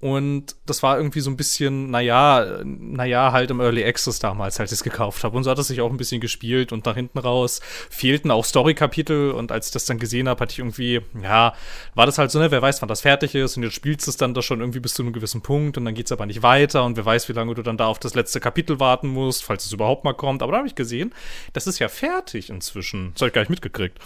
Und 0.02 0.56
das 0.66 0.82
war 0.82 0.96
irgendwie 0.96 1.20
so 1.20 1.30
ein 1.30 1.36
bisschen, 1.36 1.88
naja, 1.92 2.58
naja, 2.64 3.30
halt 3.30 3.52
im 3.52 3.60
Early 3.60 3.84
Access 3.84 4.18
damals, 4.18 4.58
als 4.58 4.72
ich 4.72 4.78
es 4.78 4.82
gekauft 4.82 5.22
habe. 5.22 5.36
Und 5.36 5.44
so 5.44 5.50
hat 5.52 5.60
es 5.60 5.68
sich 5.68 5.80
auch 5.80 5.92
ein 5.92 5.96
bisschen 5.96 6.20
gespielt 6.20 6.72
und 6.72 6.86
nach 6.86 6.96
hinten 6.96 7.20
raus 7.20 7.60
fehlten 7.88 8.32
auch 8.32 8.44
Story-Kapitel. 8.44 9.30
Und 9.30 9.52
als 9.52 9.68
ich 9.68 9.72
das 9.72 9.84
dann 9.84 10.00
gesehen 10.00 10.28
habe, 10.28 10.40
hatte 10.40 10.54
ich 10.54 10.58
irgendwie, 10.58 11.02
ja, 11.22 11.54
war 11.94 12.06
das 12.06 12.18
halt 12.18 12.32
so, 12.32 12.40
ne, 12.40 12.50
wer 12.50 12.60
weiß, 12.60 12.82
wann 12.82 12.88
das 12.88 13.02
fertig 13.02 13.36
ist. 13.36 13.56
Und 13.56 13.62
jetzt 13.62 13.76
spielst 13.76 14.08
du 14.08 14.10
es 14.10 14.16
dann 14.16 14.34
da 14.34 14.42
schon 14.42 14.58
irgendwie 14.58 14.80
bis 14.80 14.94
zu 14.94 15.02
einem 15.02 15.12
gewissen 15.12 15.40
Punkt 15.40 15.78
und 15.78 15.84
dann 15.84 15.94
geht's 15.94 16.10
aber 16.10 16.26
nicht 16.26 16.42
weiter. 16.42 16.82
Und 16.82 16.96
wer 16.96 17.06
weiß, 17.06 17.28
wie 17.28 17.34
lange 17.34 17.54
du 17.54 17.62
dann 17.62 17.76
da 17.76 17.86
auf 17.86 18.00
das 18.00 18.16
letzte 18.16 18.40
Kapitel 18.40 18.80
warten 18.80 19.06
musst, 19.06 19.44
falls 19.44 19.66
es 19.66 19.72
überhaupt 19.72 20.02
mal 20.02 20.14
kommt. 20.14 20.42
Aber 20.42 20.50
da 20.50 20.58
habe 20.58 20.66
ich 20.66 20.74
gesehen, 20.74 21.14
das 21.52 21.68
ist 21.68 21.78
ja 21.78 21.88
fertig 21.88 22.50
inzwischen. 22.50 23.12
Das 23.14 23.22
habe 23.22 23.28
ich 23.28 23.34
gar 23.34 23.42
nicht 23.42 23.50
mitgekriegt. 23.50 24.00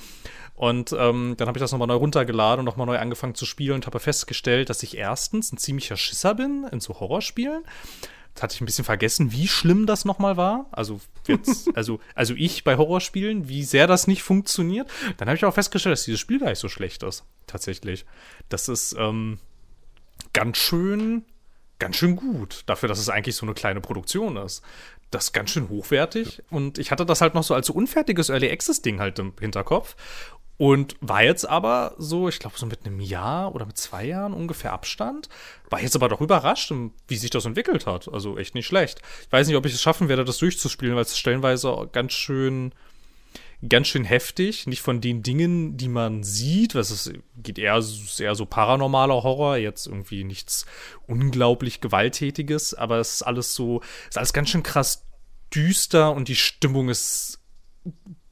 Und 0.56 0.92
ähm, 0.98 1.34
dann 1.36 1.48
habe 1.48 1.58
ich 1.58 1.60
das 1.60 1.72
nochmal 1.72 1.86
neu 1.86 1.96
runtergeladen 1.96 2.60
und 2.60 2.64
nochmal 2.64 2.86
neu 2.86 2.98
angefangen 2.98 3.34
zu 3.34 3.44
spielen 3.44 3.74
und 3.74 3.86
habe 3.86 4.00
festgestellt, 4.00 4.70
dass 4.70 4.82
ich 4.82 4.96
erstens 4.96 5.52
ein 5.52 5.58
ziemlicher 5.58 5.96
Schisser 5.96 6.34
bin 6.34 6.66
in 6.72 6.80
so 6.80 6.98
Horrorspielen. 6.98 7.62
Das 8.34 8.42
hatte 8.42 8.54
ich 8.54 8.60
ein 8.60 8.66
bisschen 8.66 8.84
vergessen, 8.84 9.32
wie 9.32 9.48
schlimm 9.48 9.86
das 9.86 10.04
nochmal 10.04 10.36
war. 10.36 10.66
Also 10.72 11.00
jetzt, 11.26 11.70
also, 11.76 12.00
also 12.14 12.34
ich 12.34 12.64
bei 12.64 12.76
Horrorspielen, 12.78 13.48
wie 13.48 13.64
sehr 13.64 13.86
das 13.86 14.06
nicht 14.06 14.22
funktioniert. 14.22 14.90
Dann 15.18 15.28
habe 15.28 15.36
ich 15.36 15.44
auch 15.44 15.54
festgestellt, 15.54 15.92
dass 15.92 16.04
dieses 16.04 16.20
Spiel 16.20 16.38
gar 16.38 16.48
nicht 16.48 16.58
so 16.58 16.68
schlecht 16.68 17.02
ist. 17.02 17.24
Tatsächlich. 17.46 18.06
Das 18.48 18.68
ist 18.68 18.94
ähm, 18.98 19.38
ganz 20.32 20.56
schön, 20.56 21.24
ganz 21.78 21.96
schön 21.96 22.16
gut. 22.16 22.62
Dafür, 22.64 22.88
dass 22.88 22.98
es 22.98 23.10
eigentlich 23.10 23.36
so 23.36 23.44
eine 23.44 23.54
kleine 23.54 23.82
Produktion 23.82 24.38
ist 24.38 24.62
das 25.10 25.26
ist 25.26 25.32
ganz 25.32 25.50
schön 25.50 25.68
hochwertig. 25.68 26.42
Und 26.50 26.78
ich 26.78 26.90
hatte 26.90 27.06
das 27.06 27.20
halt 27.20 27.34
noch 27.34 27.42
so 27.42 27.54
als 27.54 27.68
so 27.68 27.72
unfertiges 27.72 28.28
Early 28.28 28.50
Access 28.50 28.82
Ding 28.82 29.00
halt 29.00 29.18
im 29.18 29.32
Hinterkopf. 29.38 29.96
Und 30.58 30.96
war 31.00 31.22
jetzt 31.22 31.46
aber 31.46 31.94
so, 31.98 32.28
ich 32.28 32.38
glaube, 32.38 32.58
so 32.58 32.64
mit 32.64 32.86
einem 32.86 33.00
Jahr 33.00 33.54
oder 33.54 33.66
mit 33.66 33.76
zwei 33.76 34.06
Jahren 34.06 34.32
ungefähr 34.32 34.72
Abstand. 34.72 35.28
War 35.68 35.82
jetzt 35.82 35.96
aber 35.96 36.08
doch 36.08 36.20
überrascht, 36.20 36.72
wie 37.08 37.16
sich 37.16 37.30
das 37.30 37.44
entwickelt 37.44 37.86
hat. 37.86 38.08
Also 38.10 38.38
echt 38.38 38.54
nicht 38.54 38.66
schlecht. 38.66 39.02
Ich 39.26 39.32
weiß 39.32 39.46
nicht, 39.46 39.56
ob 39.56 39.66
ich 39.66 39.74
es 39.74 39.82
schaffen 39.82 40.08
werde, 40.08 40.24
das 40.24 40.38
durchzuspielen, 40.38 40.94
weil 40.94 41.02
es 41.02 41.18
stellenweise 41.18 41.88
ganz 41.92 42.14
schön, 42.14 42.72
ganz 43.68 43.88
schön 43.88 44.04
heftig. 44.04 44.66
Nicht 44.66 44.80
von 44.80 45.02
den 45.02 45.22
Dingen, 45.22 45.76
die 45.76 45.88
man 45.88 46.22
sieht. 46.22 46.74
Was 46.74 46.90
es 46.90 47.12
geht 47.36 47.58
eher, 47.58 47.82
eher 48.18 48.34
so 48.34 48.46
paranormaler 48.46 49.22
Horror. 49.22 49.58
Jetzt 49.58 49.86
irgendwie 49.86 50.24
nichts 50.24 50.64
unglaublich 51.06 51.82
Gewalttätiges. 51.82 52.72
Aber 52.72 52.96
es 52.98 53.16
ist 53.16 53.22
alles 53.22 53.54
so, 53.54 53.82
ist 54.08 54.16
alles 54.16 54.32
ganz 54.32 54.48
schön 54.48 54.62
krass 54.62 55.04
düster 55.54 56.12
und 56.12 56.28
die 56.28 56.34
Stimmung 56.36 56.88
ist 56.88 57.40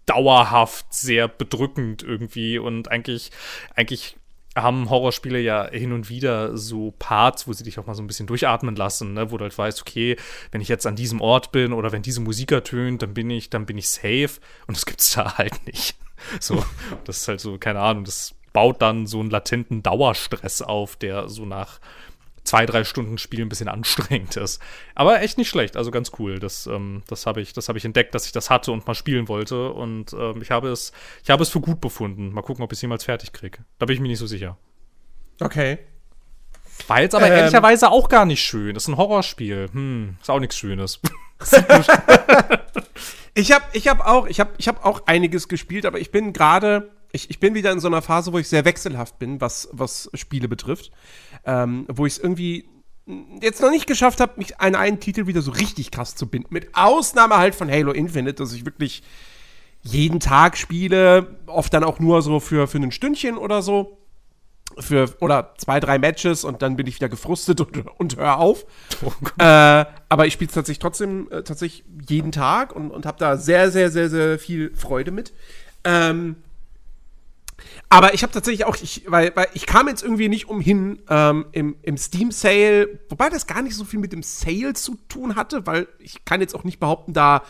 dauerhaft 0.06 0.92
sehr 0.92 1.28
bedrückend 1.28 2.02
irgendwie 2.02 2.58
und 2.58 2.90
eigentlich, 2.90 3.30
eigentlich 3.74 4.16
haben 4.56 4.88
Horrorspiele 4.88 5.40
ja 5.40 5.68
hin 5.68 5.92
und 5.92 6.08
wieder 6.08 6.56
so 6.56 6.92
Parts, 6.98 7.48
wo 7.48 7.52
sie 7.52 7.64
dich 7.64 7.78
auch 7.78 7.86
mal 7.86 7.94
so 7.94 8.02
ein 8.02 8.06
bisschen 8.06 8.26
durchatmen 8.26 8.76
lassen, 8.76 9.12
ne? 9.14 9.30
wo 9.30 9.36
du 9.36 9.42
halt 9.42 9.56
weißt, 9.56 9.80
okay, 9.80 10.16
wenn 10.52 10.60
ich 10.60 10.68
jetzt 10.68 10.86
an 10.86 10.94
diesem 10.94 11.20
Ort 11.20 11.50
bin 11.50 11.72
oder 11.72 11.90
wenn 11.90 12.02
diese 12.02 12.20
Musik 12.20 12.52
ertönt, 12.52 13.02
dann 13.02 13.14
bin 13.14 13.30
ich, 13.30 13.50
dann 13.50 13.66
bin 13.66 13.78
ich 13.78 13.88
safe 13.88 14.40
und 14.66 14.76
das 14.76 14.86
gibt's 14.86 15.12
da 15.14 15.38
halt 15.38 15.66
nicht. 15.66 15.96
So, 16.40 16.64
das 17.04 17.18
ist 17.18 17.28
halt 17.28 17.40
so, 17.40 17.58
keine 17.58 17.80
Ahnung, 17.80 18.04
das 18.04 18.34
baut 18.52 18.80
dann 18.80 19.06
so 19.06 19.20
einen 19.20 19.30
latenten 19.30 19.82
Dauerstress 19.82 20.62
auf, 20.62 20.94
der 20.94 21.28
so 21.28 21.44
nach 21.44 21.80
zwei, 22.44 22.66
drei 22.66 22.84
Stunden 22.84 23.18
Spiel 23.18 23.40
ein 23.42 23.48
bisschen 23.48 23.68
anstrengend 23.68 24.36
ist. 24.36 24.60
Aber 24.94 25.20
echt 25.22 25.38
nicht 25.38 25.48
schlecht, 25.48 25.76
also 25.76 25.90
ganz 25.90 26.12
cool. 26.18 26.38
Das, 26.38 26.66
ähm, 26.66 27.02
das 27.08 27.26
habe 27.26 27.40
ich, 27.40 27.52
das 27.52 27.68
hab 27.68 27.76
ich 27.76 27.84
entdeckt, 27.84 28.14
dass 28.14 28.26
ich 28.26 28.32
das 28.32 28.50
hatte 28.50 28.70
und 28.70 28.86
mal 28.86 28.94
spielen 28.94 29.28
wollte. 29.28 29.70
Und 29.70 30.12
ähm, 30.12 30.40
ich 30.42 30.50
habe 30.50 30.68
es, 30.68 30.92
ich 31.22 31.30
habe 31.30 31.42
es 31.42 31.48
für 31.48 31.60
gut 31.60 31.80
befunden. 31.80 32.32
Mal 32.32 32.42
gucken, 32.42 32.62
ob 32.62 32.72
ich 32.72 32.76
es 32.78 32.82
jemals 32.82 33.04
fertig 33.04 33.32
kriege. 33.32 33.58
Da 33.78 33.86
bin 33.86 33.94
ich 33.94 34.00
mir 34.00 34.08
nicht 34.08 34.18
so 34.18 34.26
sicher. 34.26 34.56
Okay. 35.40 35.78
War 36.86 37.00
jetzt 37.00 37.14
aber 37.14 37.26
Ähm. 37.26 37.32
ehrlicherweise 37.32 37.90
auch 37.90 38.08
gar 38.08 38.26
nicht 38.26 38.42
schön. 38.42 38.74
Das 38.74 38.84
ist 38.84 38.88
ein 38.88 38.96
Horrorspiel. 38.96 39.68
Hm, 39.72 40.16
ist 40.20 40.30
auch 40.30 40.40
nichts 40.40 40.56
Schönes. 40.58 41.00
Ich 43.36 43.50
habe 43.50 43.64
ich 43.72 43.88
hab 43.88 44.06
auch, 44.06 44.26
ich 44.28 44.38
hab, 44.38 44.54
ich 44.58 44.68
hab 44.68 44.84
auch 44.84 45.02
einiges 45.06 45.48
gespielt, 45.48 45.86
aber 45.86 45.98
ich 45.98 46.12
bin 46.12 46.32
gerade, 46.32 46.92
ich, 47.14 47.30
ich 47.30 47.38
bin 47.38 47.54
wieder 47.54 47.70
in 47.70 47.78
so 47.78 47.86
einer 47.86 48.02
Phase, 48.02 48.32
wo 48.32 48.38
ich 48.38 48.48
sehr 48.48 48.64
wechselhaft 48.64 49.18
bin, 49.18 49.40
was, 49.40 49.68
was 49.72 50.10
Spiele 50.14 50.48
betrifft. 50.48 50.90
Ähm, 51.44 51.86
wo 51.88 52.06
ich 52.06 52.14
es 52.14 52.18
irgendwie 52.18 52.68
jetzt 53.40 53.62
noch 53.62 53.70
nicht 53.70 53.86
geschafft 53.86 54.20
habe, 54.20 54.32
mich 54.36 54.58
an 54.60 54.74
einen 54.74 54.98
Titel 54.98 55.26
wieder 55.26 55.40
so 55.40 55.52
richtig 55.52 55.90
krass 55.90 56.16
zu 56.16 56.26
binden. 56.26 56.48
Mit 56.50 56.74
Ausnahme 56.74 57.36
halt 57.36 57.54
von 57.54 57.70
Halo 57.70 57.92
Infinite, 57.92 58.34
dass 58.34 58.52
ich 58.52 58.64
wirklich 58.64 59.02
jeden 59.82 60.18
Tag 60.18 60.56
spiele, 60.56 61.38
oft 61.46 61.72
dann 61.72 61.84
auch 61.84 62.00
nur 62.00 62.20
so 62.22 62.40
für, 62.40 62.66
für 62.66 62.78
ein 62.78 62.90
Stündchen 62.90 63.36
oder 63.36 63.62
so. 63.62 63.98
Für, 64.80 65.14
oder 65.20 65.54
zwei, 65.58 65.78
drei 65.78 65.98
Matches 66.00 66.42
und 66.42 66.62
dann 66.62 66.74
bin 66.74 66.88
ich 66.88 66.96
wieder 66.96 67.08
gefrustet 67.08 67.60
und, 67.60 67.86
und 68.00 68.16
hör 68.16 68.40
auf. 68.40 68.64
Äh, 69.38 69.84
aber 70.08 70.26
ich 70.26 70.32
spiele 70.32 70.48
es 70.48 70.54
tatsächlich 70.54 70.80
trotzdem 70.80 71.28
äh, 71.30 71.44
tatsächlich 71.44 71.84
jeden 72.08 72.32
Tag 72.32 72.74
und, 72.74 72.90
und 72.90 73.06
habe 73.06 73.18
da 73.18 73.36
sehr, 73.36 73.70
sehr, 73.70 73.92
sehr, 73.92 74.10
sehr 74.10 74.36
viel 74.36 74.74
Freude 74.74 75.12
mit. 75.12 75.32
Ähm, 75.84 76.36
aber 77.88 78.14
ich 78.14 78.22
habe 78.22 78.32
tatsächlich 78.32 78.64
auch, 78.66 78.76
ich, 78.76 79.04
weil, 79.06 79.34
weil 79.36 79.46
ich 79.54 79.66
kam 79.66 79.88
jetzt 79.88 80.02
irgendwie 80.02 80.28
nicht 80.28 80.48
umhin 80.48 81.02
ähm, 81.08 81.46
im, 81.52 81.76
im 81.82 81.96
Steam 81.96 82.30
Sale, 82.30 83.00
wobei 83.08 83.28
das 83.28 83.46
gar 83.46 83.62
nicht 83.62 83.76
so 83.76 83.84
viel 83.84 84.00
mit 84.00 84.12
dem 84.12 84.22
Sale 84.22 84.74
zu 84.74 84.96
tun 85.08 85.36
hatte, 85.36 85.66
weil 85.66 85.86
ich 85.98 86.24
kann 86.24 86.40
jetzt 86.40 86.54
auch 86.54 86.64
nicht 86.64 86.80
behaupten, 86.80 87.12
da 87.12 87.42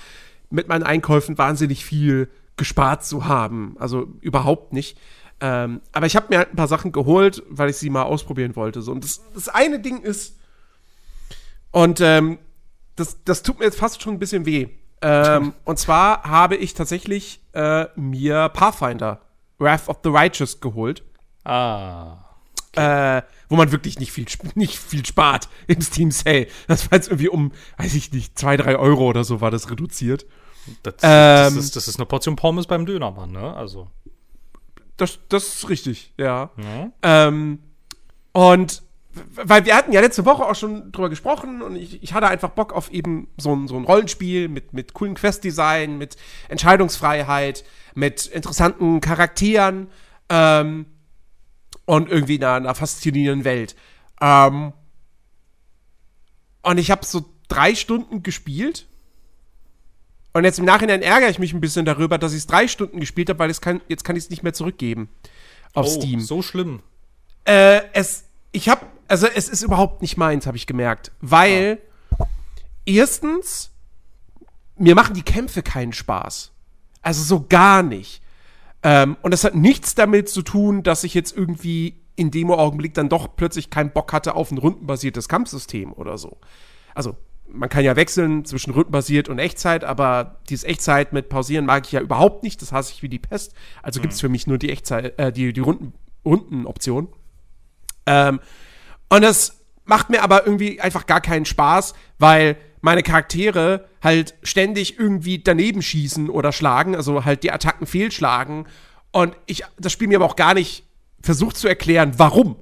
mit 0.50 0.68
meinen 0.68 0.82
Einkäufen 0.82 1.38
wahnsinnig 1.38 1.84
viel 1.84 2.30
gespart 2.56 3.04
zu 3.04 3.26
haben. 3.26 3.76
Also 3.78 4.08
überhaupt 4.20 4.72
nicht. 4.72 4.98
Ähm, 5.40 5.80
aber 5.92 6.06
ich 6.06 6.16
habe 6.16 6.26
mir 6.30 6.38
halt 6.38 6.52
ein 6.52 6.56
paar 6.56 6.68
Sachen 6.68 6.92
geholt, 6.92 7.42
weil 7.48 7.70
ich 7.70 7.76
sie 7.76 7.90
mal 7.90 8.02
ausprobieren 8.02 8.54
wollte. 8.56 8.82
So. 8.82 8.92
Und 8.92 9.02
das, 9.02 9.22
das 9.34 9.48
eine 9.48 9.80
Ding 9.80 10.00
ist, 10.02 10.36
und 11.74 12.00
ähm, 12.00 12.38
das, 12.94 13.24
das 13.24 13.42
tut 13.42 13.58
mir 13.58 13.64
jetzt 13.64 13.78
fast 13.78 14.00
schon 14.00 14.14
ein 14.14 14.18
bisschen 14.20 14.46
weh. 14.46 14.68
Ähm, 15.02 15.54
und 15.64 15.76
zwar 15.80 16.22
habe 16.22 16.54
ich 16.54 16.74
tatsächlich 16.74 17.40
äh, 17.52 17.86
mir 17.96 18.48
Pathfinder 18.50 19.20
Wrath 19.64 19.88
of 19.88 19.98
the 20.04 20.10
Righteous 20.10 20.60
geholt. 20.60 21.02
ah. 21.44 22.18
Äh, 22.76 23.22
wo 23.48 23.54
man 23.54 23.70
wirklich 23.70 24.00
nicht 24.00 24.10
viel, 24.10 24.26
nicht 24.56 24.76
viel 24.76 25.06
spart 25.06 25.48
im 25.68 25.80
Steam 25.80 26.10
Sale. 26.10 26.48
Das 26.66 26.90
war 26.90 26.96
jetzt 26.98 27.06
irgendwie 27.06 27.28
um, 27.28 27.52
weiß 27.76 27.94
ich 27.94 28.12
nicht, 28.12 28.36
zwei, 28.36 28.56
drei 28.56 28.76
Euro 28.76 29.06
oder 29.06 29.22
so 29.22 29.40
war 29.40 29.52
das 29.52 29.70
reduziert. 29.70 30.26
Das, 30.82 30.94
Ähm. 31.02 31.54
das, 31.54 31.56
ist, 31.56 31.76
das 31.76 31.86
ist 31.86 31.96
eine 32.00 32.06
Portion 32.06 32.34
Pommes 32.34 32.66
beim 32.66 32.84
Dönermann, 32.84 33.30
ne? 33.30 33.54
Also. 33.54 33.88
Das, 34.96 35.20
das 35.28 35.54
ist 35.54 35.68
richtig, 35.68 36.14
ja. 36.18 36.50
Ja. 36.56 36.92
Ähm, 37.02 37.60
und 38.32 38.82
weil 39.36 39.64
wir 39.64 39.76
hatten 39.76 39.92
ja 39.92 40.00
letzte 40.00 40.24
Woche 40.24 40.44
auch 40.44 40.56
schon 40.56 40.90
drüber 40.90 41.08
gesprochen 41.08 41.62
und 41.62 41.76
ich, 41.76 42.02
ich 42.02 42.12
hatte 42.14 42.26
einfach 42.26 42.50
Bock 42.50 42.72
auf 42.72 42.90
eben 42.90 43.28
so 43.36 43.54
ein, 43.54 43.68
so 43.68 43.76
ein 43.76 43.84
Rollenspiel 43.84 44.48
mit, 44.48 44.72
mit 44.72 44.92
coolen 44.94 45.14
Quest-Design, 45.14 45.98
mit 45.98 46.16
Entscheidungsfreiheit, 46.48 47.64
mit 47.94 48.26
interessanten 48.26 49.00
Charakteren 49.00 49.88
ähm, 50.28 50.86
und 51.84 52.10
irgendwie 52.10 52.38
einer, 52.38 52.54
einer 52.54 52.74
faszinierenden 52.74 53.44
Welt. 53.44 53.76
Ähm, 54.20 54.72
und 56.62 56.78
ich 56.78 56.90
habe 56.90 57.04
so 57.04 57.24
drei 57.48 57.74
Stunden 57.74 58.22
gespielt. 58.22 58.86
Und 60.32 60.44
jetzt 60.44 60.58
im 60.58 60.64
Nachhinein 60.64 61.02
ärgere 61.02 61.30
ich 61.30 61.38
mich 61.38 61.52
ein 61.52 61.60
bisschen 61.60 61.84
darüber, 61.84 62.18
dass 62.18 62.32
ich 62.32 62.38
es 62.38 62.46
drei 62.46 62.66
Stunden 62.66 62.98
gespielt 62.98 63.28
habe, 63.28 63.38
weil 63.38 63.50
es 63.50 63.60
kann, 63.60 63.80
jetzt 63.88 64.04
kann 64.04 64.16
ich 64.16 64.24
es 64.24 64.30
nicht 64.30 64.42
mehr 64.42 64.52
zurückgeben 64.54 65.08
auf 65.74 65.86
oh, 65.86 65.90
Steam. 65.90 66.20
so 66.20 66.42
schlimm. 66.42 66.82
Äh, 67.44 67.82
es, 67.92 68.24
ich 68.52 68.68
hab, 68.68 68.86
also 69.06 69.26
es 69.26 69.48
ist 69.48 69.62
überhaupt 69.62 70.02
nicht 70.02 70.16
meins, 70.16 70.46
habe 70.46 70.56
ich 70.56 70.66
gemerkt. 70.66 71.12
Weil, 71.20 71.78
erstens, 72.86 73.70
mir 74.76 74.94
machen 74.94 75.14
die 75.14 75.22
Kämpfe 75.22 75.62
keinen 75.62 75.92
Spaß. 75.92 76.52
Also 77.04 77.22
so 77.22 77.46
gar 77.48 77.82
nicht. 77.82 78.22
Ähm, 78.82 79.16
und 79.22 79.30
das 79.30 79.44
hat 79.44 79.54
nichts 79.54 79.94
damit 79.94 80.28
zu 80.28 80.42
tun, 80.42 80.82
dass 80.82 81.04
ich 81.04 81.14
jetzt 81.14 81.36
irgendwie 81.36 82.02
in 82.16 82.30
dem 82.30 82.50
Augenblick 82.50 82.94
dann 82.94 83.08
doch 83.08 83.36
plötzlich 83.36 83.70
keinen 83.70 83.92
Bock 83.92 84.12
hatte 84.12 84.34
auf 84.34 84.50
ein 84.50 84.58
rundenbasiertes 84.58 85.28
Kampfsystem 85.28 85.92
oder 85.92 86.18
so. 86.18 86.38
Also, 86.94 87.16
man 87.46 87.68
kann 87.68 87.84
ja 87.84 87.94
wechseln 87.94 88.44
zwischen 88.44 88.72
rundenbasiert 88.72 89.28
und 89.28 89.38
Echtzeit, 89.38 89.84
aber 89.84 90.40
dieses 90.48 90.64
Echtzeit 90.64 91.12
mit 91.12 91.28
Pausieren 91.28 91.66
mag 91.66 91.84
ich 91.86 91.92
ja 91.92 92.00
überhaupt 92.00 92.42
nicht. 92.42 92.60
Das 92.62 92.72
hasse 92.72 92.92
ich 92.92 93.02
wie 93.02 93.08
die 93.08 93.18
Pest. 93.18 93.54
Also 93.82 94.00
gibt's 94.00 94.20
für 94.20 94.30
mich 94.30 94.46
nur 94.46 94.58
die 94.58 94.70
Echtzeit, 94.70 95.18
äh, 95.18 95.30
die, 95.30 95.52
die 95.52 95.60
Runden, 95.60 95.92
Rundenoption. 96.24 97.08
Ähm, 98.06 98.40
und 99.10 99.22
das 99.22 99.60
macht 99.84 100.08
mir 100.08 100.22
aber 100.22 100.46
irgendwie 100.46 100.80
einfach 100.80 101.06
gar 101.06 101.20
keinen 101.20 101.44
Spaß, 101.44 101.94
weil 102.18 102.56
meine 102.84 103.02
Charaktere 103.02 103.88
halt 104.02 104.34
ständig 104.42 104.98
irgendwie 104.98 105.38
daneben 105.38 105.80
schießen 105.80 106.28
oder 106.28 106.52
schlagen, 106.52 106.94
also 106.94 107.24
halt 107.24 107.42
die 107.42 107.50
Attacken 107.50 107.86
fehlschlagen. 107.86 108.66
Und 109.10 109.34
ich 109.46 109.64
das 109.78 109.90
Spiel 109.90 110.06
mir 110.06 110.18
aber 110.18 110.26
auch 110.26 110.36
gar 110.36 110.52
nicht 110.52 110.84
versucht 111.22 111.56
zu 111.56 111.66
erklären, 111.66 112.12
warum. 112.18 112.56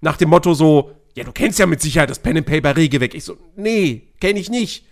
Nach 0.00 0.16
dem 0.16 0.28
Motto 0.28 0.54
so, 0.54 0.92
ja, 1.16 1.24
du 1.24 1.32
kennst 1.32 1.58
ja 1.58 1.66
mit 1.66 1.82
Sicherheit 1.82 2.08
das 2.08 2.20
Pen 2.20 2.36
and 2.36 2.46
Paper 2.46 2.76
Regelwerk. 2.76 3.14
Ich 3.14 3.24
so, 3.24 3.36
nee, 3.56 4.12
kenn 4.20 4.36
ich 4.36 4.48
nicht. 4.48 4.86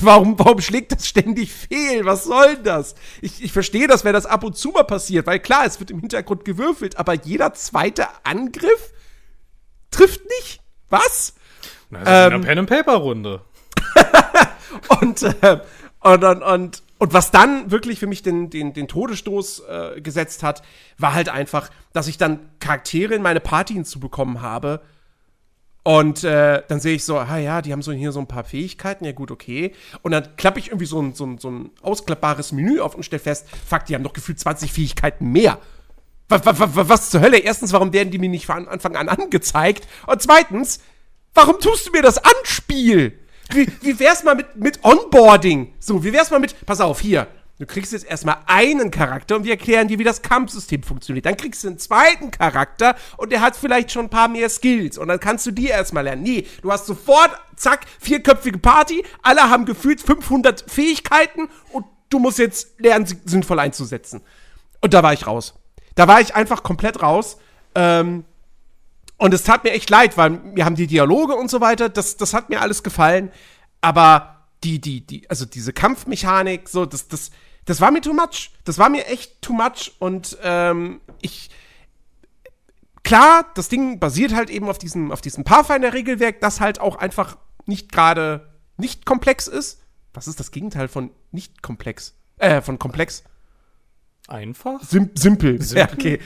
Warum, 0.00 0.36
warum 0.40 0.60
schlägt 0.60 0.90
das 0.90 1.06
ständig 1.06 1.52
fehl? 1.52 2.04
Was 2.04 2.24
soll 2.24 2.56
das? 2.56 2.96
Ich, 3.22 3.44
ich 3.44 3.52
verstehe 3.52 3.86
das, 3.86 4.04
wenn 4.04 4.12
das 4.12 4.26
ab 4.26 4.42
und 4.42 4.56
zu 4.56 4.70
mal 4.70 4.82
passiert, 4.82 5.26
weil 5.28 5.38
klar, 5.38 5.66
es 5.66 5.78
wird 5.78 5.92
im 5.92 6.00
Hintergrund 6.00 6.44
gewürfelt, 6.44 6.98
aber 6.98 7.14
jeder 7.14 7.54
zweite 7.54 8.08
Angriff 8.24 8.92
trifft 9.92 10.22
nicht. 10.40 10.60
Was? 10.90 11.34
Na, 11.90 12.00
das 12.00 12.08
ist 12.08 12.14
Ähm. 12.14 12.32
eine 12.32 12.44
Pen 12.44 12.58
and 12.58 12.68
Paper 12.68 12.96
Runde. 12.96 13.40
Und, 15.00 15.22
äh, 15.22 15.60
und, 16.00 16.24
und, 16.24 16.42
und, 16.42 16.82
und 16.98 17.12
was 17.12 17.30
dann 17.30 17.70
wirklich 17.70 17.98
für 17.98 18.06
mich 18.06 18.22
den, 18.22 18.50
den, 18.50 18.72
den 18.72 18.88
Todesstoß 18.88 19.62
äh, 19.68 20.00
gesetzt 20.00 20.42
hat, 20.42 20.62
war 20.98 21.14
halt 21.14 21.28
einfach, 21.28 21.70
dass 21.92 22.08
ich 22.08 22.18
dann 22.18 22.40
Charaktere 22.60 23.14
in 23.14 23.22
meine 23.22 23.40
Party 23.40 23.74
hinzubekommen 23.74 24.42
habe. 24.42 24.80
Und 25.82 26.24
äh, 26.24 26.62
dann 26.66 26.80
sehe 26.80 26.94
ich 26.94 27.04
so, 27.04 27.18
ah 27.18 27.36
ja, 27.36 27.60
die 27.60 27.72
haben 27.72 27.82
so 27.82 27.92
hier 27.92 28.12
so 28.12 28.20
ein 28.20 28.26
paar 28.26 28.44
Fähigkeiten, 28.44 29.04
ja 29.04 29.12
gut, 29.12 29.30
okay. 29.30 29.74
Und 30.02 30.12
dann 30.12 30.34
klappe 30.36 30.58
ich 30.58 30.68
irgendwie 30.68 30.86
so 30.86 31.00
ein, 31.00 31.12
so, 31.12 31.26
ein, 31.26 31.38
so 31.38 31.50
ein 31.50 31.70
ausklappbares 31.82 32.52
Menü 32.52 32.80
auf 32.80 32.94
und 32.94 33.02
stelle 33.02 33.20
fest, 33.20 33.46
fuck, 33.66 33.84
die 33.84 33.94
haben 33.94 34.04
doch 34.04 34.14
gefühlt 34.14 34.40
20 34.40 34.72
Fähigkeiten 34.72 35.30
mehr. 35.30 35.58
Was, 36.28 36.46
was, 36.46 36.88
was 36.88 37.10
zur 37.10 37.20
Hölle? 37.20 37.38
Erstens, 37.38 37.74
warum 37.74 37.92
werden 37.92 38.10
die 38.10 38.18
mir 38.18 38.30
nicht 38.30 38.46
von 38.46 38.66
Anfang 38.66 38.96
an 38.96 39.10
angezeigt? 39.10 39.86
Und 40.06 40.22
zweitens, 40.22 40.80
warum 41.34 41.60
tust 41.60 41.86
du 41.86 41.92
mir 41.92 42.02
das 42.02 42.16
an, 42.16 42.32
Spiel? 42.44 43.18
Wie, 43.50 43.68
wie 43.80 43.98
wär's 43.98 44.24
mal 44.24 44.34
mit, 44.34 44.56
mit 44.56 44.84
Onboarding? 44.84 45.74
So, 45.78 46.02
wie 46.04 46.12
wär's 46.12 46.30
mal 46.30 46.40
mit, 46.40 46.66
pass 46.66 46.80
auf, 46.80 47.00
hier, 47.00 47.26
du 47.58 47.66
kriegst 47.66 47.92
jetzt 47.92 48.06
erstmal 48.06 48.38
einen 48.46 48.90
Charakter 48.90 49.36
und 49.36 49.44
wir 49.44 49.52
erklären 49.52 49.88
dir, 49.88 49.98
wie 49.98 50.04
das 50.04 50.22
Kampfsystem 50.22 50.82
funktioniert. 50.82 51.26
Dann 51.26 51.36
kriegst 51.36 51.62
du 51.62 51.68
einen 51.68 51.78
zweiten 51.78 52.30
Charakter 52.30 52.96
und 53.16 53.30
der 53.30 53.40
hat 53.40 53.56
vielleicht 53.56 53.92
schon 53.92 54.06
ein 54.06 54.10
paar 54.10 54.28
mehr 54.28 54.48
Skills 54.48 54.98
und 54.98 55.08
dann 55.08 55.20
kannst 55.20 55.46
du 55.46 55.50
die 55.50 55.68
erstmal 55.68 56.04
lernen. 56.04 56.22
Nee, 56.22 56.46
du 56.62 56.72
hast 56.72 56.86
sofort, 56.86 57.30
zack, 57.56 57.86
vierköpfige 58.00 58.58
Party, 58.58 59.04
alle 59.22 59.42
haben 59.50 59.66
gefühlt 59.66 60.00
500 60.00 60.64
Fähigkeiten 60.70 61.48
und 61.72 61.84
du 62.10 62.18
musst 62.18 62.38
jetzt 62.38 62.80
lernen, 62.80 63.06
sie 63.06 63.18
sinnvoll 63.24 63.58
einzusetzen. 63.58 64.22
Und 64.80 64.94
da 64.94 65.02
war 65.02 65.12
ich 65.12 65.26
raus. 65.26 65.54
Da 65.94 66.08
war 66.08 66.20
ich 66.20 66.34
einfach 66.34 66.62
komplett 66.62 67.02
raus. 67.02 67.38
Ähm, 67.74 68.24
und 69.16 69.32
es 69.32 69.44
tat 69.44 69.64
mir 69.64 69.70
echt 69.70 69.90
leid, 69.90 70.16
weil 70.16 70.30
mir 70.30 70.64
haben 70.64 70.76
die 70.76 70.86
Dialoge 70.86 71.34
und 71.34 71.50
so 71.50 71.60
weiter, 71.60 71.88
das, 71.88 72.16
das 72.16 72.34
hat 72.34 72.50
mir 72.50 72.60
alles 72.60 72.82
gefallen. 72.82 73.30
Aber 73.80 74.46
die, 74.64 74.80
die, 74.80 75.06
die, 75.06 75.28
also 75.30 75.44
diese 75.44 75.72
Kampfmechanik, 75.72 76.68
so, 76.68 76.86
das, 76.86 77.08
das, 77.08 77.30
das 77.64 77.80
war 77.80 77.90
mir 77.90 78.00
too 78.00 78.12
much. 78.12 78.50
Das 78.64 78.78
war 78.78 78.88
mir 78.88 79.06
echt 79.06 79.40
too 79.42 79.52
much. 79.52 79.94
Und 79.98 80.38
ähm, 80.42 81.00
ich. 81.20 81.50
Klar, 83.02 83.44
das 83.54 83.68
Ding 83.68 84.00
basiert 84.00 84.34
halt 84.34 84.48
eben 84.48 84.66
auf 84.68 84.78
diesem, 84.78 85.12
auf 85.12 85.20
diesem 85.20 85.44
Pathfinder-Regelwerk, 85.44 86.40
das 86.40 86.60
halt 86.60 86.80
auch 86.80 86.96
einfach 86.96 87.36
nicht 87.66 87.92
gerade 87.92 88.50
nicht 88.78 89.04
komplex 89.04 89.46
ist. 89.46 89.82
Was 90.14 90.26
ist 90.26 90.40
das 90.40 90.50
Gegenteil 90.50 90.88
von 90.88 91.10
nicht 91.30 91.62
komplex? 91.62 92.14
Äh, 92.38 92.62
von 92.62 92.78
komplex? 92.78 93.24
Einfach? 94.26 94.82
Sim 94.82 95.10
simpel. 95.14 95.60
Simpel? 95.60 95.76
Ja, 95.76 95.92
okay. 95.92 96.20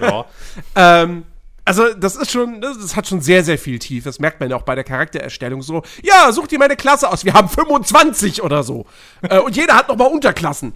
Ja. 0.00 0.26
ähm, 1.02 1.24
also, 1.64 1.92
das 1.94 2.16
ist 2.16 2.30
schon, 2.30 2.60
das, 2.60 2.96
hat 2.96 3.06
schon 3.06 3.20
sehr, 3.20 3.44
sehr 3.44 3.58
viel 3.58 3.78
tief. 3.78 4.04
Das 4.04 4.18
merkt 4.18 4.40
man 4.40 4.50
ja 4.50 4.56
auch 4.56 4.62
bei 4.62 4.74
der 4.74 4.84
Charaktererstellung 4.84 5.62
so. 5.62 5.82
Ja, 6.02 6.32
such 6.32 6.48
dir 6.48 6.58
meine 6.58 6.76
Klasse 6.76 7.08
aus. 7.10 7.24
Wir 7.24 7.34
haben 7.34 7.48
25 7.48 8.42
oder 8.42 8.62
so. 8.62 8.86
äh, 9.22 9.38
und 9.38 9.56
jeder 9.56 9.74
hat 9.74 9.88
nochmal 9.88 10.08
Unterklassen. 10.08 10.72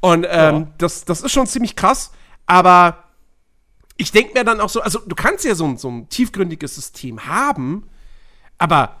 Und 0.00 0.24
ähm, 0.28 0.56
Ja. 0.56 0.68
das, 0.78 1.04
das 1.04 1.22
ist 1.22 1.32
schon 1.32 1.46
ziemlich 1.46 1.74
krass. 1.76 2.12
Aber 2.46 3.04
ich 3.96 4.12
denke 4.12 4.32
mir 4.34 4.44
dann 4.44 4.60
auch 4.60 4.68
so, 4.68 4.80
also 4.80 5.00
du 5.00 5.14
kannst 5.16 5.44
ja 5.44 5.54
so 5.54 5.66
ein, 5.66 5.76
so 5.76 5.88
ein 5.90 6.08
tiefgründiges 6.08 6.74
System 6.76 7.26
haben, 7.26 7.88
aber 8.58 8.96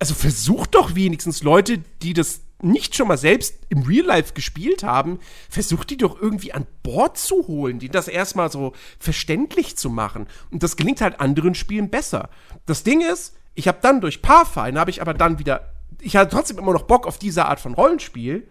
also 0.00 0.14
versuch 0.14 0.66
doch 0.66 0.94
wenigstens 0.94 1.42
Leute, 1.42 1.78
die 2.02 2.12
das 2.12 2.40
nicht 2.62 2.94
schon 2.94 3.08
mal 3.08 3.16
selbst 3.16 3.58
im 3.68 3.82
Real 3.82 4.06
Life 4.06 4.34
gespielt 4.34 4.82
haben, 4.82 5.18
versuch 5.48 5.84
die 5.84 5.96
doch 5.96 6.20
irgendwie 6.20 6.52
an 6.52 6.66
Bord 6.82 7.18
zu 7.18 7.46
holen, 7.46 7.78
die 7.78 7.88
das 7.88 8.08
erstmal 8.08 8.50
so 8.50 8.72
verständlich 8.98 9.76
zu 9.76 9.90
machen. 9.90 10.26
Und 10.50 10.62
das 10.62 10.76
gelingt 10.76 11.00
halt 11.00 11.20
anderen 11.20 11.54
Spielen 11.54 11.90
besser. 11.90 12.30
Das 12.66 12.82
Ding 12.82 13.00
ist, 13.00 13.36
ich 13.54 13.68
habe 13.68 13.78
dann 13.82 14.00
durch 14.00 14.22
Pathfinder 14.22 14.80
habe 14.80 14.90
ich 14.90 15.00
aber 15.00 15.14
dann 15.14 15.38
wieder, 15.38 15.72
ich 16.00 16.16
hatte 16.16 16.34
trotzdem 16.34 16.58
immer 16.58 16.72
noch 16.72 16.82
Bock 16.82 17.06
auf 17.06 17.18
diese 17.18 17.46
Art 17.46 17.60
von 17.60 17.74
Rollenspiel 17.74 18.48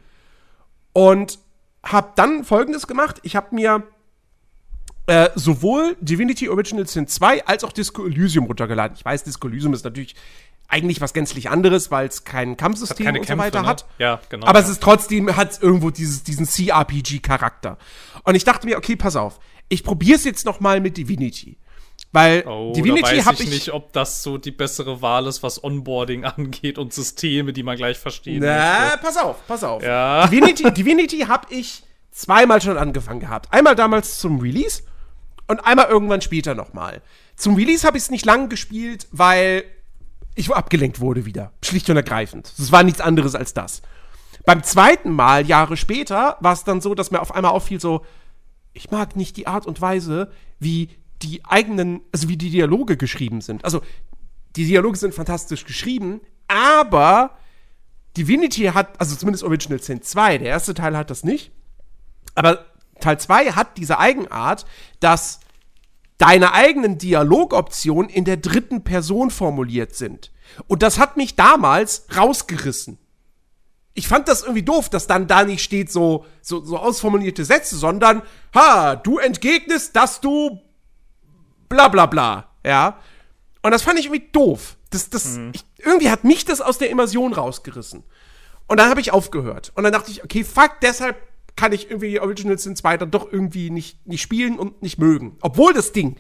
und 0.94 1.40
habe 1.84 2.12
dann 2.16 2.44
Folgendes 2.44 2.88
gemacht: 2.88 3.20
Ich 3.24 3.36
habe 3.36 3.56
mir 3.56 3.84
äh, 5.10 5.32
sowohl 5.34 5.98
Divinity 6.02 6.50
Original 6.50 6.86
Sin 6.88 7.08
2 7.08 7.48
als 7.48 7.64
auch 7.64 7.72
Disco 7.72 8.06
Elysium 8.06 8.46
runtergeladen. 8.46 8.96
Ich 8.96 9.04
weiß, 9.04 9.24
Disco 9.24 9.48
Elysium 9.48 9.74
ist 9.74 9.84
natürlich 9.84 10.16
eigentlich 10.70 11.02
was 11.02 11.14
gänzlich 11.14 11.50
anderes, 11.50 11.92
weil 11.92 12.08
es 12.08 12.24
kein 12.24 12.56
Kampfsystem 12.56 13.08
und 13.08 13.14
Kämpfe, 13.14 13.34
so 13.34 13.38
weiter 13.40 13.62
ne? 13.64 13.68
hat. 13.68 13.86
Ja, 13.98 14.22
genau, 14.30 14.46
Aber 14.48 14.60
ja. 14.60 14.66
es 14.66 14.72
ist 14.72 14.82
trotzdem, 14.82 15.36
hat 15.36 15.62
irgendwo 15.62 15.90
dieses, 15.90 16.24
diesen 16.24 16.46
CRPG-Charakter. 16.46 17.78
Und 18.24 18.36
ich 18.36 18.44
dachte 18.44 18.68
mir, 18.68 18.78
okay, 18.78 18.96
pass 18.96 19.16
auf, 19.16 19.40
ich 19.68 19.84
probiere 19.84 20.16
es 20.16 20.24
jetzt 20.24 20.46
noch 20.46 20.60
mal 20.60 20.80
mit 20.80 20.98
Divinity. 20.98 21.58
Weil 22.12 22.44
Oh, 22.48 22.72
Divinity 22.74 23.20
habe 23.22 23.36
ich, 23.36 23.42
ich, 23.42 23.50
nicht, 23.50 23.74
ob 23.74 23.94
das 23.94 24.24
so 24.24 24.38
die 24.38 24.52
bessere 24.52 25.02
Wahl 25.02 25.28
ist, 25.28 25.44
was 25.44 25.64
Onboarding 25.64 26.24
angeht 26.26 26.78
und 26.78 26.94
Systeme, 26.94 27.52
die 27.52 27.64
man 27.64 27.76
gleich 27.76 27.98
verstehen 27.98 28.42
Na, 28.44 28.80
möchte. 28.82 28.98
pass 29.00 29.18
auf, 29.18 29.48
pass 29.48 29.64
auf. 29.64 29.84
Ja. 29.84 30.28
Divinity, 30.28 30.72
Divinity 30.72 31.20
habe 31.22 31.48
ich 31.54 31.84
zweimal 32.12 32.62
schon 32.62 32.78
angefangen 32.78 33.20
gehabt. 33.20 33.52
Einmal 33.52 33.76
damals 33.76 34.20
zum 34.20 34.40
Release 34.40 34.84
und 35.48 35.66
einmal 35.66 35.88
irgendwann 35.88 36.22
später 36.22 36.56
nochmal. 36.56 37.02
Zum 37.36 37.56
Release 37.56 37.86
habe 37.86 37.98
ich 37.98 38.04
es 38.04 38.12
nicht 38.12 38.26
lang 38.26 38.50
gespielt, 38.50 39.08
weil 39.12 39.64
ich 40.36 40.50
abgelenkt 40.50 41.00
wurde 41.00 41.26
wieder. 41.26 41.52
Schlicht 41.64 41.90
und 41.90 41.98
ergreifend. 41.98 42.54
Es 42.58 42.72
war 42.72 42.84
nichts 42.84 43.02
anderes 43.02 43.36
als 43.36 43.54
das. 43.54 43.82
Beim 44.46 44.64
zweiten 44.64 45.12
Mal, 45.12 45.46
Jahre 45.46 45.78
später, 45.78 46.38
war 46.40 46.54
es 46.54 46.64
dann 46.64 46.82
so, 46.82 46.96
dass 46.96 47.12
mir 47.12 47.22
auf 47.22 47.34
einmal 47.36 47.52
auffiel, 47.52 47.80
so, 47.80 48.06
ich 48.74 48.92
mag 48.92 49.16
nicht 49.16 49.38
die 49.38 49.48
Art 49.48 49.66
und 49.66 49.82
Weise, 49.82 50.32
wie 50.60 50.90
die 51.22 51.44
eigenen, 51.46 52.02
also 52.12 52.30
wie 52.30 52.38
die 52.38 52.50
Dialoge 52.50 52.98
geschrieben 52.98 53.42
sind. 53.42 53.66
Also, 53.66 53.82
die 54.56 54.66
Dialoge 54.66 54.98
sind 54.98 55.14
fantastisch 55.14 55.66
geschrieben, 55.66 56.22
aber 56.48 57.38
Divinity 58.18 58.64
hat, 58.66 59.00
also 59.00 59.16
zumindest 59.16 59.44
Original 59.44 59.80
Sin 59.82 60.02
2, 60.02 60.40
der 60.40 60.48
erste 60.48 60.74
Teil 60.74 60.98
hat 60.98 61.10
das 61.10 61.24
nicht, 61.24 61.52
aber 62.36 62.66
Teil 63.00 63.20
2 63.20 63.52
hat 63.52 63.78
diese 63.78 64.00
Eigenart, 64.00 64.66
dass 65.00 65.40
deine 66.20 66.54
eigenen 66.54 67.00
Dialogoptionen 67.00 68.10
in 68.10 68.26
der 68.26 68.38
dritten 68.38 68.84
Person 68.84 69.32
formuliert 69.32 69.96
sind. 69.96 70.32
Und 70.68 70.84
das 70.84 71.00
hat 71.00 71.18
mich 71.18 71.36
damals 71.36 72.06
rausgerissen. 72.16 73.00
Ich 73.96 74.08
fand 74.08 74.28
das 74.28 74.44
irgendwie 74.44 74.64
doof, 74.64 74.90
dass 74.90 75.08
dann 75.08 75.28
da 75.28 75.44
nicht 75.44 75.64
steht 75.64 75.92
so, 75.92 76.26
so, 76.42 76.64
so 76.64 76.78
ausformulierte 76.78 77.44
Sätze, 77.44 77.76
sondern, 77.76 78.22
ha, 78.54 78.96
du 78.96 79.18
entgegnest, 79.18 79.96
dass 79.96 80.22
du 80.22 80.60
bla 81.68 81.88
bla 81.88 82.06
bla, 82.06 82.50
ja. 82.66 83.00
Und 83.62 83.72
das 83.72 83.82
fand 83.82 84.00
ich 84.00 84.06
irgendwie 84.06 84.30
doof. 84.32 84.78
Das, 84.90 85.10
das, 85.10 85.40
ich, 85.54 85.66
irgendwie 85.78 86.10
hat 86.10 86.24
mich 86.24 86.46
das 86.46 86.62
aus 86.62 86.78
der 86.78 86.90
Immersion 86.90 87.34
rausgerissen. 87.34 88.04
Und 88.68 88.80
dann 88.80 88.90
habe 88.90 89.02
ich 89.02 89.12
aufgehört. 89.12 89.72
Und 89.76 89.84
dann 89.84 89.94
dachte 89.94 90.12
ich, 90.12 90.24
okay, 90.24 90.44
fuck, 90.44 90.80
deshalb 90.82 91.18
kann 91.60 91.74
ich 91.74 91.90
irgendwie 91.90 92.12
die 92.12 92.22
Original 92.22 92.58
Sin 92.58 92.78
2 92.78 92.96
dann 92.96 93.12
doch 93.12 93.30
irgendwie 93.30 93.70
nicht, 93.70 94.08
nicht 94.08 94.22
spielen 94.22 94.58
und 94.58 94.82
nicht 94.82 94.98
mögen. 94.98 95.36
Obwohl 95.42 95.74
das 95.74 95.92
Ding 95.92 96.16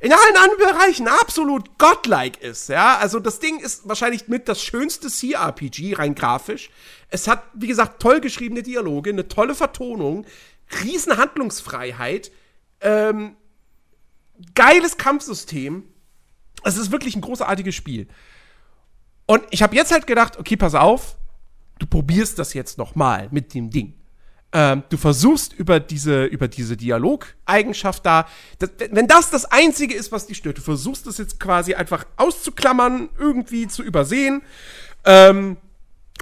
in 0.00 0.12
allen 0.12 0.36
anderen 0.36 0.58
Bereichen 0.58 1.06
absolut 1.06 1.78
godlike 1.78 2.40
ist, 2.40 2.68
ja. 2.68 2.98
Also 2.98 3.20
das 3.20 3.38
Ding 3.38 3.60
ist 3.60 3.86
wahrscheinlich 3.86 4.26
mit 4.26 4.48
das 4.48 4.60
schönste 4.60 5.08
CRPG, 5.08 5.94
rein 5.94 6.16
grafisch. 6.16 6.70
Es 7.08 7.28
hat, 7.28 7.44
wie 7.54 7.68
gesagt, 7.68 8.02
toll 8.02 8.20
geschriebene 8.20 8.64
Dialoge, 8.64 9.10
eine 9.10 9.28
tolle 9.28 9.54
Vertonung, 9.54 10.26
riesen 10.82 11.16
Handlungsfreiheit, 11.16 12.32
ähm, 12.80 13.36
geiles 14.56 14.96
Kampfsystem. 14.96 15.84
Es 16.64 16.76
ist 16.76 16.90
wirklich 16.90 17.14
ein 17.14 17.20
großartiges 17.20 17.76
Spiel. 17.76 18.08
Und 19.26 19.44
ich 19.50 19.62
habe 19.62 19.76
jetzt 19.76 19.92
halt 19.92 20.08
gedacht, 20.08 20.36
okay, 20.36 20.56
pass 20.56 20.74
auf, 20.74 21.16
du 21.78 21.86
probierst 21.86 22.40
das 22.40 22.54
jetzt 22.54 22.76
noch 22.76 22.96
mal 22.96 23.28
mit 23.30 23.54
dem 23.54 23.70
Ding. 23.70 23.99
Ähm, 24.52 24.82
du 24.88 24.96
versuchst 24.96 25.52
über 25.52 25.78
diese, 25.78 26.24
über 26.24 26.48
diese 26.48 26.76
Dialogeigenschaft 26.76 28.04
da, 28.04 28.26
das, 28.58 28.70
wenn 28.90 29.06
das 29.06 29.30
das 29.30 29.44
Einzige 29.44 29.94
ist, 29.94 30.10
was 30.10 30.26
dich 30.26 30.38
stört, 30.38 30.58
du 30.58 30.62
versuchst 30.62 31.06
das 31.06 31.18
jetzt 31.18 31.38
quasi 31.38 31.74
einfach 31.74 32.04
auszuklammern, 32.16 33.10
irgendwie 33.16 33.68
zu 33.68 33.84
übersehen, 33.84 34.42
ähm, 35.04 35.56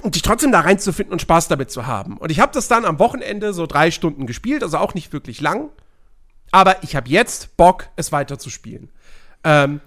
und 0.01 0.15
dich 0.15 0.21
trotzdem 0.21 0.51
da 0.51 0.61
reinzufinden 0.61 1.11
und 1.11 1.21
Spaß 1.21 1.47
damit 1.47 1.71
zu 1.71 1.85
haben. 1.85 2.17
Und 2.17 2.31
ich 2.31 2.39
habe 2.39 2.53
das 2.53 2.67
dann 2.67 2.85
am 2.85 2.99
Wochenende 2.99 3.53
so 3.53 3.65
drei 3.65 3.91
Stunden 3.91 4.27
gespielt, 4.27 4.63
also 4.63 4.77
auch 4.77 4.93
nicht 4.93 5.11
wirklich 5.11 5.41
lang. 5.41 5.69
Aber 6.51 6.83
ich 6.83 6.95
habe 6.95 7.09
jetzt 7.09 7.57
Bock, 7.57 7.89
es 7.95 8.11
weiter 8.11 8.39
zu 8.39 8.49
spielen. 8.49 8.89
Ähm, 9.43 9.81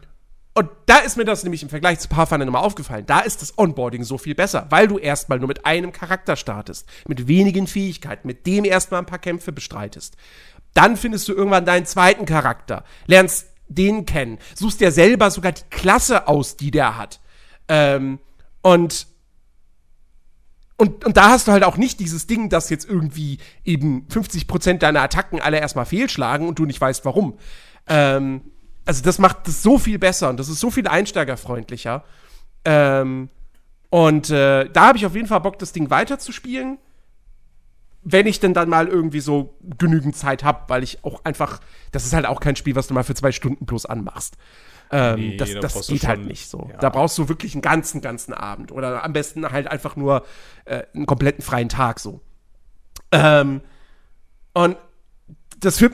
und 0.54 0.68
da 0.84 0.98
ist 0.98 1.16
mir 1.16 1.24
das 1.24 1.44
nämlich 1.44 1.62
im 1.62 1.70
Vergleich 1.70 1.98
zu 1.98 2.08
Pathfinder 2.08 2.44
nochmal 2.44 2.64
aufgefallen. 2.64 3.06
Da 3.06 3.20
ist 3.20 3.40
das 3.40 3.56
Onboarding 3.56 4.04
so 4.04 4.18
viel 4.18 4.34
besser, 4.34 4.66
weil 4.68 4.86
du 4.86 4.98
erstmal 4.98 5.38
nur 5.38 5.48
mit 5.48 5.64
einem 5.64 5.92
Charakter 5.92 6.36
startest, 6.36 6.86
mit 7.08 7.26
wenigen 7.26 7.66
Fähigkeiten, 7.66 8.26
mit 8.26 8.46
dem 8.46 8.64
erstmal 8.64 9.00
ein 9.00 9.06
paar 9.06 9.18
Kämpfe 9.18 9.52
bestreitest. 9.52 10.16
Dann 10.74 10.96
findest 10.96 11.28
du 11.28 11.32
irgendwann 11.32 11.64
deinen 11.64 11.86
zweiten 11.86 12.26
Charakter, 12.26 12.84
lernst 13.06 13.48
den 13.68 14.04
kennen, 14.04 14.38
suchst 14.54 14.80
dir 14.80 14.92
selber 14.92 15.30
sogar 15.30 15.52
die 15.52 15.62
Klasse 15.70 16.28
aus, 16.28 16.56
die 16.56 16.70
der 16.70 16.98
hat. 16.98 17.20
Ähm, 17.68 18.18
und 18.60 19.06
und, 20.76 21.04
und 21.04 21.16
da 21.16 21.28
hast 21.28 21.46
du 21.46 21.52
halt 21.52 21.62
auch 21.62 21.76
nicht 21.76 22.00
dieses 22.00 22.26
Ding, 22.26 22.48
dass 22.48 22.68
jetzt 22.68 22.88
irgendwie 22.88 23.38
eben 23.64 24.08
50% 24.08 24.78
deiner 24.78 25.02
Attacken 25.02 25.40
alle 25.40 25.60
erstmal 25.60 25.86
fehlschlagen 25.86 26.48
und 26.48 26.58
du 26.58 26.66
nicht 26.66 26.80
weißt, 26.80 27.04
warum. 27.04 27.38
Ähm, 27.86 28.40
also 28.84 29.02
das 29.02 29.18
macht 29.18 29.46
das 29.46 29.62
so 29.62 29.78
viel 29.78 29.98
besser 29.98 30.28
und 30.30 30.38
das 30.38 30.48
ist 30.48 30.60
so 30.60 30.70
viel 30.70 30.86
einsteigerfreundlicher. 30.88 32.04
Ähm, 32.64 33.28
und 33.90 34.30
äh, 34.30 34.68
da 34.70 34.86
habe 34.88 34.98
ich 34.98 35.06
auf 35.06 35.14
jeden 35.14 35.28
Fall 35.28 35.40
Bock, 35.40 35.58
das 35.58 35.72
Ding 35.72 35.90
weiterzuspielen, 35.90 36.78
wenn 38.04 38.26
ich 38.26 38.40
denn 38.40 38.54
dann 38.54 38.68
mal 38.68 38.88
irgendwie 38.88 39.20
so 39.20 39.54
genügend 39.78 40.16
Zeit 40.16 40.42
habe, 40.42 40.64
weil 40.68 40.82
ich 40.82 41.04
auch 41.04 41.24
einfach, 41.24 41.60
das 41.92 42.04
ist 42.04 42.12
halt 42.14 42.26
auch 42.26 42.40
kein 42.40 42.56
Spiel, 42.56 42.74
was 42.74 42.86
du 42.88 42.94
mal 42.94 43.04
für 43.04 43.14
zwei 43.14 43.30
Stunden 43.32 43.66
plus 43.66 43.86
anmachst. 43.86 44.36
Ähm, 44.90 45.14
Nee, 45.20 45.36
das 45.36 45.52
da 45.54 45.60
das 45.60 45.86
geht 45.86 46.06
halt 46.06 46.18
schon- 46.20 46.26
nicht 46.28 46.48
so. 46.50 46.68
ja. 46.70 46.78
Da 46.78 46.88
brauchst 46.90 47.16
du 47.18 47.28
wirklich 47.28 47.54
einen 47.54 47.62
ganzen, 47.62 48.00
ganzen 48.00 48.34
Abend. 48.34 48.72
Oder 48.72 49.04
am 49.04 49.12
besten 49.12 49.48
halt 49.50 49.68
einfach 49.68 49.94
nur 49.96 50.24
äh, 50.64 50.82
einen 50.94 51.06
kompletten 51.06 51.42
freien 51.44 51.68
Tag 51.68 52.00
so. 52.00 52.20
Ähm, 53.12 53.60
und 54.52 54.76
das 55.60 55.78
für 55.78 55.92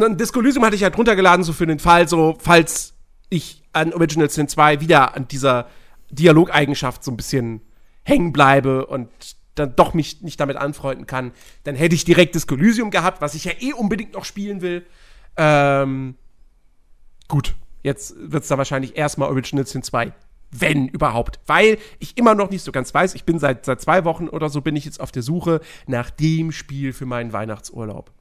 dann 0.00 0.16
Disco 0.16 0.42
hatte 0.42 0.76
ich 0.76 0.82
halt 0.82 0.96
runtergeladen, 0.96 1.44
so 1.44 1.52
für 1.52 1.66
den 1.66 1.78
Fall, 1.78 2.08
so, 2.08 2.36
falls 2.40 2.94
ich 3.28 3.62
an 3.72 3.92
Original 3.92 4.30
Sin 4.30 4.48
2 4.48 4.80
wieder 4.80 5.14
an 5.16 5.28
dieser 5.28 5.68
Dialogeigenschaft 6.10 7.02
so 7.02 7.10
ein 7.10 7.16
bisschen 7.16 7.60
hängen 8.02 8.32
bleibe 8.32 8.86
und 8.86 9.08
dann 9.54 9.76
doch 9.76 9.94
mich 9.94 10.22
nicht 10.22 10.40
damit 10.40 10.56
anfreunden 10.56 11.06
kann, 11.06 11.32
dann 11.64 11.74
hätte 11.74 11.94
ich 11.94 12.04
direkt 12.04 12.34
Disco 12.34 12.56
gehabt, 12.56 13.20
was 13.20 13.34
ich 13.34 13.44
ja 13.44 13.52
eh 13.60 13.72
unbedingt 13.72 14.14
noch 14.14 14.24
spielen 14.24 14.60
will. 14.62 14.84
Ähm, 15.36 16.16
gut, 17.28 17.54
jetzt 17.82 18.14
wird 18.18 18.42
es 18.42 18.48
da 18.48 18.58
wahrscheinlich 18.58 18.96
erstmal 18.96 19.28
Original 19.28 19.66
Sin 19.66 19.82
2. 19.82 20.12
Wenn 20.50 20.86
überhaupt. 20.88 21.40
Weil 21.46 21.78
ich 21.98 22.16
immer 22.16 22.34
noch 22.34 22.50
nicht 22.50 22.62
so 22.62 22.70
ganz 22.70 22.94
weiß, 22.94 23.14
ich 23.14 23.24
bin 23.24 23.38
seit, 23.38 23.64
seit 23.64 23.80
zwei 23.80 24.04
Wochen 24.04 24.28
oder 24.28 24.48
so 24.48 24.60
bin 24.60 24.76
ich 24.76 24.84
jetzt 24.84 25.00
auf 25.00 25.10
der 25.10 25.22
Suche 25.22 25.60
nach 25.86 26.10
dem 26.10 26.52
Spiel 26.52 26.92
für 26.92 27.06
meinen 27.06 27.32
Weihnachtsurlaub. 27.32 28.12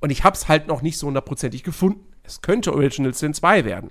Und 0.00 0.10
ich 0.10 0.24
hab's 0.24 0.48
halt 0.48 0.68
noch 0.68 0.82
nicht 0.82 0.98
so 0.98 1.06
hundertprozentig 1.06 1.62
gefunden. 1.62 2.06
Es 2.22 2.40
könnte 2.40 2.72
Original 2.72 3.14
Sin 3.14 3.34
2 3.34 3.64
werden. 3.64 3.90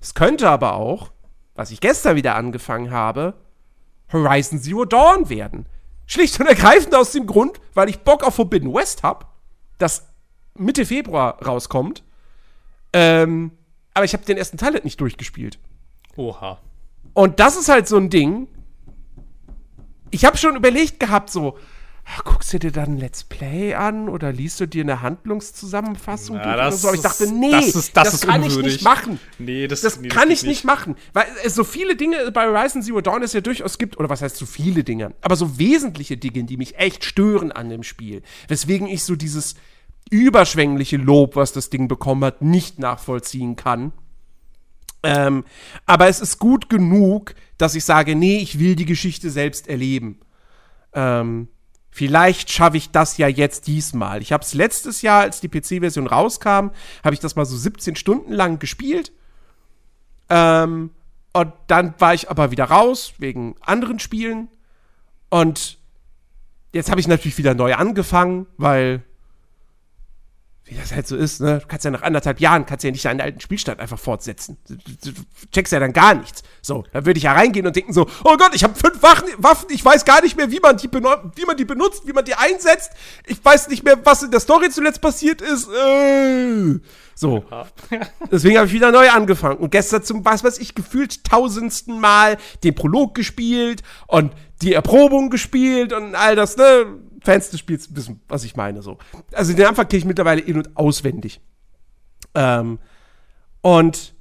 Es 0.00 0.14
könnte 0.14 0.50
aber 0.50 0.74
auch, 0.74 1.12
was 1.54 1.70
ich 1.70 1.80
gestern 1.80 2.16
wieder 2.16 2.34
angefangen 2.34 2.90
habe, 2.90 3.34
Horizon 4.12 4.60
Zero 4.60 4.84
Dawn 4.84 5.28
werden. 5.28 5.66
Schlicht 6.06 6.38
und 6.38 6.46
ergreifend 6.46 6.94
aus 6.94 7.12
dem 7.12 7.26
Grund, 7.26 7.60
weil 7.72 7.88
ich 7.88 8.00
Bock 8.00 8.22
auf 8.22 8.34
Forbidden 8.34 8.74
West 8.74 9.02
hab, 9.02 9.34
das 9.78 10.06
Mitte 10.54 10.84
Februar 10.84 11.42
rauskommt. 11.42 12.04
Ähm, 12.92 13.52
aber 13.94 14.04
ich 14.04 14.12
habe 14.12 14.24
den 14.24 14.36
ersten 14.36 14.58
Teil 14.58 14.74
halt 14.74 14.84
nicht 14.84 15.00
durchgespielt. 15.00 15.58
Oha. 16.16 16.58
Und 17.14 17.40
das 17.40 17.56
ist 17.56 17.68
halt 17.68 17.88
so 17.88 17.96
ein 17.96 18.10
Ding. 18.10 18.48
Ich 20.10 20.24
habe 20.24 20.36
schon 20.36 20.56
überlegt 20.56 21.00
gehabt, 21.00 21.30
so, 21.30 21.58
guckst 22.24 22.52
du 22.52 22.58
dir 22.58 22.70
dann 22.70 22.92
ein 22.94 22.98
Let's 22.98 23.24
Play 23.24 23.74
an 23.74 24.08
oder 24.08 24.30
liest 24.32 24.60
du 24.60 24.66
dir 24.66 24.82
eine 24.82 25.00
Handlungszusammenfassung 25.00 26.36
Na, 26.36 26.42
durch 26.44 26.56
das 26.56 26.66
oder 26.66 26.76
so? 26.76 26.88
Aber 26.88 26.96
ich 26.96 27.02
dachte, 27.02 27.32
nee, 27.32 27.50
das 27.50 27.74
ist- 27.74 27.96
das 27.96 28.14
ist 28.14 28.26
kann 28.26 28.42
ich 28.42 28.48
unwürdig. 28.50 28.72
nicht 28.74 28.84
machen. 28.84 29.18
Nee, 29.38 29.66
das, 29.68 29.80
Das 29.80 29.98
nee, 30.00 30.08
kann 30.08 30.28
geht 30.28 30.38
ich 30.38 30.42
nicht 30.44 30.64
machen, 30.64 30.96
weil 31.12 31.24
es 31.44 31.54
so 31.54 31.64
viele 31.64 31.96
Dinge 31.96 32.30
bei 32.32 32.46
Horizon 32.46 32.82
Zero 32.82 33.00
Dawn 33.00 33.22
es 33.22 33.32
ja 33.32 33.40
durchaus 33.40 33.78
gibt, 33.78 33.98
oder 33.98 34.08
was 34.10 34.20
heißt 34.22 34.36
so 34.36 34.44
viele 34.46 34.84
Dinge, 34.84 35.14
aber 35.22 35.36
so 35.36 35.58
wesentliche 35.58 36.16
Dinge, 36.16 36.44
die 36.44 36.56
mich 36.58 36.76
echt 36.78 37.04
stören 37.04 37.52
an 37.52 37.68
dem 37.70 37.82
Spiel, 37.82 38.22
weswegen 38.48 38.86
ich 38.86 39.02
so 39.04 39.16
dieses 39.16 39.54
überschwängliche 40.10 40.98
Lob, 40.98 41.36
was 41.36 41.52
das 41.52 41.70
Ding 41.70 41.88
bekommen 41.88 42.24
hat, 42.24 42.42
nicht 42.42 42.78
nachvollziehen 42.78 43.56
kann. 43.56 43.92
Ähm, 45.02 45.44
aber 45.86 46.08
es 46.08 46.20
ist 46.20 46.38
gut 46.38 46.68
genug, 46.68 47.34
dass 47.58 47.74
ich 47.74 47.84
sage, 47.84 48.14
nee, 48.14 48.38
ich 48.38 48.58
will 48.58 48.74
die 48.76 48.84
Geschichte 48.86 49.30
selbst 49.30 49.68
erleben. 49.68 50.18
Ähm, 50.94 51.48
vielleicht 51.94 52.50
schaffe 52.50 52.76
ich 52.76 52.90
das 52.90 53.18
ja 53.18 53.28
jetzt 53.28 53.68
diesmal. 53.68 54.20
Ich 54.20 54.32
habe 54.32 54.42
es 54.42 54.52
letztes 54.52 55.00
Jahr, 55.00 55.20
als 55.20 55.40
die 55.40 55.48
PC-Version 55.48 56.08
rauskam, 56.08 56.70
habe 57.04 57.14
ich 57.14 57.20
das 57.20 57.36
mal 57.36 57.44
so 57.44 57.56
17 57.56 57.94
Stunden 57.94 58.32
lang 58.32 58.58
gespielt. 58.58 59.12
Ähm, 60.28 60.90
und 61.32 61.52
dann 61.68 61.94
war 61.98 62.12
ich 62.12 62.28
aber 62.28 62.50
wieder 62.50 62.64
raus 62.64 63.14
wegen 63.18 63.54
anderen 63.60 64.00
Spielen. 64.00 64.48
Und 65.30 65.78
jetzt 66.72 66.90
habe 66.90 66.98
ich 66.98 67.06
natürlich 67.06 67.38
wieder 67.38 67.54
neu 67.54 67.74
angefangen, 67.74 68.48
weil 68.56 69.04
wie 70.66 70.74
das 70.76 70.94
halt 70.94 71.06
so 71.06 71.14
ist, 71.14 71.42
ne? 71.42 71.58
Du 71.60 71.66
kannst 71.66 71.84
ja 71.84 71.90
nach 71.90 72.02
anderthalb 72.02 72.40
Jahren 72.40 72.64
kannst 72.64 72.84
ja 72.84 72.90
nicht 72.90 73.04
deinen 73.04 73.20
alten 73.20 73.40
Spielstand 73.40 73.80
einfach 73.80 73.98
fortsetzen. 73.98 74.56
Du, 74.66 74.76
du, 74.76 75.12
du 75.12 75.22
checkst 75.52 75.72
ja 75.74 75.78
dann 75.78 75.92
gar 75.92 76.14
nichts. 76.14 76.42
So, 76.62 76.84
dann 76.92 77.04
würde 77.04 77.18
ich 77.18 77.24
ja 77.24 77.32
reingehen 77.34 77.66
und 77.66 77.76
denken 77.76 77.92
so, 77.92 78.06
oh 78.24 78.36
Gott, 78.38 78.54
ich 78.54 78.64
habe 78.64 78.74
fünf 78.74 79.02
Waffen, 79.02 79.28
Waffen, 79.36 79.68
ich 79.70 79.84
weiß 79.84 80.06
gar 80.06 80.22
nicht 80.22 80.38
mehr, 80.38 80.50
wie 80.50 80.60
man 80.60 80.78
die 80.78 80.90
wie 80.90 81.44
man 81.44 81.56
die 81.58 81.66
benutzt, 81.66 82.06
wie 82.06 82.14
man 82.14 82.24
die 82.24 82.34
einsetzt. 82.34 82.92
Ich 83.26 83.44
weiß 83.44 83.68
nicht 83.68 83.84
mehr, 83.84 83.98
was 84.04 84.22
in 84.22 84.30
der 84.30 84.40
Story 84.40 84.70
zuletzt 84.70 85.02
passiert 85.02 85.42
ist. 85.42 85.68
Äh. 85.68 86.80
So. 87.14 87.44
Deswegen 88.32 88.56
habe 88.56 88.66
ich 88.66 88.72
wieder 88.72 88.90
neu 88.90 89.10
angefangen 89.10 89.58
und 89.58 89.70
gestern 89.70 90.02
zum, 90.02 90.24
was 90.24 90.44
weiß 90.44 90.58
ich, 90.58 90.74
gefühlt 90.74 91.24
tausendsten 91.24 92.00
Mal 92.00 92.38
den 92.62 92.74
Prolog 92.74 93.14
gespielt 93.14 93.82
und 94.06 94.32
die 94.62 94.72
Erprobung 94.72 95.30
gespielt 95.30 95.92
und 95.92 96.14
all 96.14 96.36
das, 96.36 96.56
ne? 96.56 96.86
Fans 97.24 97.50
des 97.50 97.58
Spiels 97.60 97.96
wissen, 97.96 98.20
was 98.28 98.44
ich 98.44 98.54
meine, 98.54 98.82
so. 98.82 98.98
Also 99.32 99.54
den 99.54 99.66
Anfang 99.66 99.88
kenne 99.88 99.98
ich 99.98 100.04
mittlerweile 100.04 100.42
in- 100.42 100.58
und 100.58 100.76
auswendig. 100.76 101.40
Ähm, 102.34 102.78
und 103.62 104.14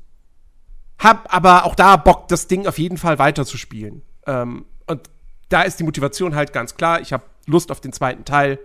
hab 0.98 1.34
aber 1.34 1.66
auch 1.66 1.76
da 1.76 1.98
Bock, 1.98 2.30
das 2.30 2.48
Ding 2.48 2.66
auf 2.66 2.80
jeden 2.80 2.98
Fall 2.98 3.20
weiterzuspielen. 3.20 4.04
Ähm, 4.26 4.66
und 4.88 5.10
da 5.50 5.64
ist 5.64 5.80
die 5.80 5.84
Motivation 5.84 6.34
halt 6.34 6.54
ganz 6.54 6.76
klar. 6.76 7.02
Ich 7.02 7.12
habe 7.12 7.26
Lust 7.46 7.72
auf 7.72 7.82
den 7.82 7.92
zweiten 7.92 8.24
Teil. 8.24 8.58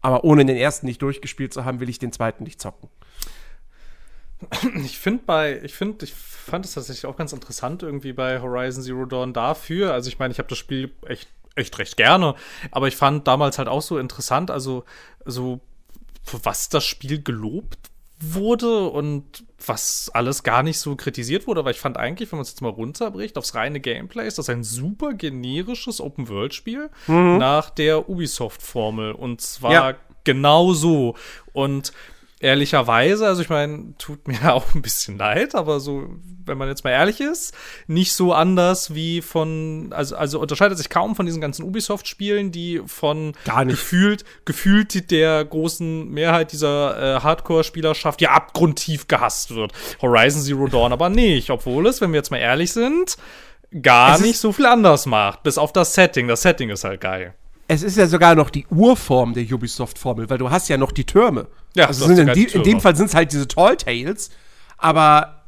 Aber 0.00 0.24
ohne 0.24 0.46
den 0.46 0.56
ersten 0.56 0.86
nicht 0.86 1.02
durchgespielt 1.02 1.52
zu 1.52 1.64
haben, 1.66 1.80
will 1.80 1.90
ich 1.90 1.98
den 1.98 2.12
zweiten 2.12 2.44
nicht 2.44 2.60
zocken. 2.60 2.88
Ich 4.84 4.98
finde 4.98 5.24
bei, 5.24 5.60
ich 5.62 5.74
finde, 5.74 6.04
ich 6.04 6.14
fand 6.14 6.64
es 6.64 6.74
tatsächlich 6.74 7.06
auch 7.06 7.16
ganz 7.16 7.32
interessant 7.32 7.82
irgendwie 7.82 8.12
bei 8.12 8.40
Horizon 8.40 8.82
Zero 8.82 9.06
Dawn 9.06 9.32
dafür. 9.32 9.92
Also 9.92 10.08
ich 10.08 10.18
meine, 10.18 10.32
ich 10.32 10.38
habe 10.38 10.48
das 10.48 10.58
Spiel 10.58 10.92
echt, 11.06 11.28
echt 11.56 11.78
recht 11.78 11.96
gerne, 11.96 12.34
aber 12.70 12.88
ich 12.88 12.96
fand 12.96 13.26
damals 13.26 13.58
halt 13.58 13.68
auch 13.68 13.82
so 13.82 13.98
interessant, 13.98 14.50
also 14.50 14.84
so 15.24 15.60
für 16.22 16.44
was 16.44 16.68
das 16.68 16.84
Spiel 16.84 17.22
gelobt 17.22 17.78
wurde 18.18 18.88
und 18.88 19.44
was 19.66 20.10
alles 20.14 20.42
gar 20.42 20.62
nicht 20.62 20.78
so 20.78 20.96
kritisiert 20.96 21.46
wurde, 21.46 21.64
weil 21.64 21.72
ich 21.72 21.80
fand 21.80 21.96
eigentlich, 21.98 22.30
wenn 22.32 22.38
man 22.38 22.44
es 22.44 22.50
jetzt 22.50 22.62
mal 22.62 22.68
runterbricht, 22.70 23.36
aufs 23.36 23.54
reine 23.54 23.80
Gameplay 23.80 24.26
ist 24.26 24.38
das 24.38 24.48
ein 24.48 24.64
super 24.64 25.12
generisches 25.12 26.00
Open-World-Spiel 26.00 26.88
nach 27.38 27.70
der 27.70 28.08
Ubisoft-Formel 28.08 29.12
und 29.12 29.40
zwar 29.40 29.72
Ja. 29.72 29.94
genau 30.24 30.72
so. 30.72 31.14
Und 31.52 31.92
ehrlicherweise, 32.40 33.26
also 33.26 33.42
ich 33.42 33.48
meine, 33.48 33.94
tut 33.98 34.28
mir 34.28 34.38
auch 34.54 34.74
ein 34.74 34.82
bisschen 34.82 35.16
leid, 35.18 35.54
aber 35.54 35.80
so, 35.80 36.06
wenn 36.44 36.58
man 36.58 36.68
jetzt 36.68 36.84
mal 36.84 36.90
ehrlich 36.90 37.20
ist, 37.20 37.54
nicht 37.86 38.12
so 38.12 38.32
anders 38.32 38.94
wie 38.94 39.22
von, 39.22 39.92
also, 39.92 40.16
also 40.16 40.40
unterscheidet 40.40 40.78
sich 40.78 40.90
kaum 40.90 41.16
von 41.16 41.26
diesen 41.26 41.40
ganzen 41.40 41.64
Ubisoft-Spielen, 41.64 42.52
die 42.52 42.82
von 42.86 43.32
Gar 43.44 43.64
nicht. 43.64 43.76
gefühlt, 43.76 44.24
gefühlt 44.44 45.10
der 45.10 45.44
großen 45.44 46.08
Mehrheit 46.10 46.52
dieser 46.52 47.16
äh, 47.16 47.20
Hardcore-Spielerschaft 47.20 48.20
ja 48.20 48.30
abgrundtief 48.30 49.08
gehasst 49.08 49.54
wird. 49.54 49.72
Horizon 50.02 50.42
Zero 50.42 50.66
Dawn 50.66 50.92
aber 50.92 51.08
nicht, 51.08 51.50
obwohl 51.50 51.86
es, 51.86 52.00
wenn 52.00 52.12
wir 52.12 52.18
jetzt 52.18 52.30
mal 52.30 52.38
ehrlich 52.38 52.72
sind, 52.72 53.16
gar 53.82 54.16
Es 54.16 54.20
nicht 54.20 54.38
so 54.38 54.52
viel 54.52 54.66
anders 54.66 55.06
macht, 55.06 55.42
bis 55.42 55.58
auf 55.58 55.72
das 55.72 55.94
Setting. 55.94 56.28
Das 56.28 56.42
Setting 56.42 56.70
ist 56.70 56.84
halt 56.84 57.00
geil. 57.00 57.34
Es 57.68 57.82
ist 57.82 57.96
ja 57.96 58.06
sogar 58.06 58.34
noch 58.34 58.50
die 58.50 58.66
Urform 58.68 59.34
der 59.34 59.44
Ubisoft-Formel, 59.44 60.30
weil 60.30 60.38
du 60.38 60.50
hast 60.50 60.68
ja 60.68 60.76
noch 60.76 60.92
die 60.92 61.04
Türme. 61.04 61.46
Ja, 61.74 61.86
also 61.88 62.06
sind 62.06 62.18
in, 62.18 62.32
die, 62.34 62.44
in 62.44 62.62
dem. 62.62 62.80
Fall 62.80 62.94
sind 62.96 63.06
es 63.06 63.14
halt 63.14 63.32
diese 63.32 63.48
Tall 63.48 63.76
Tales, 63.76 64.30
aber 64.78 65.42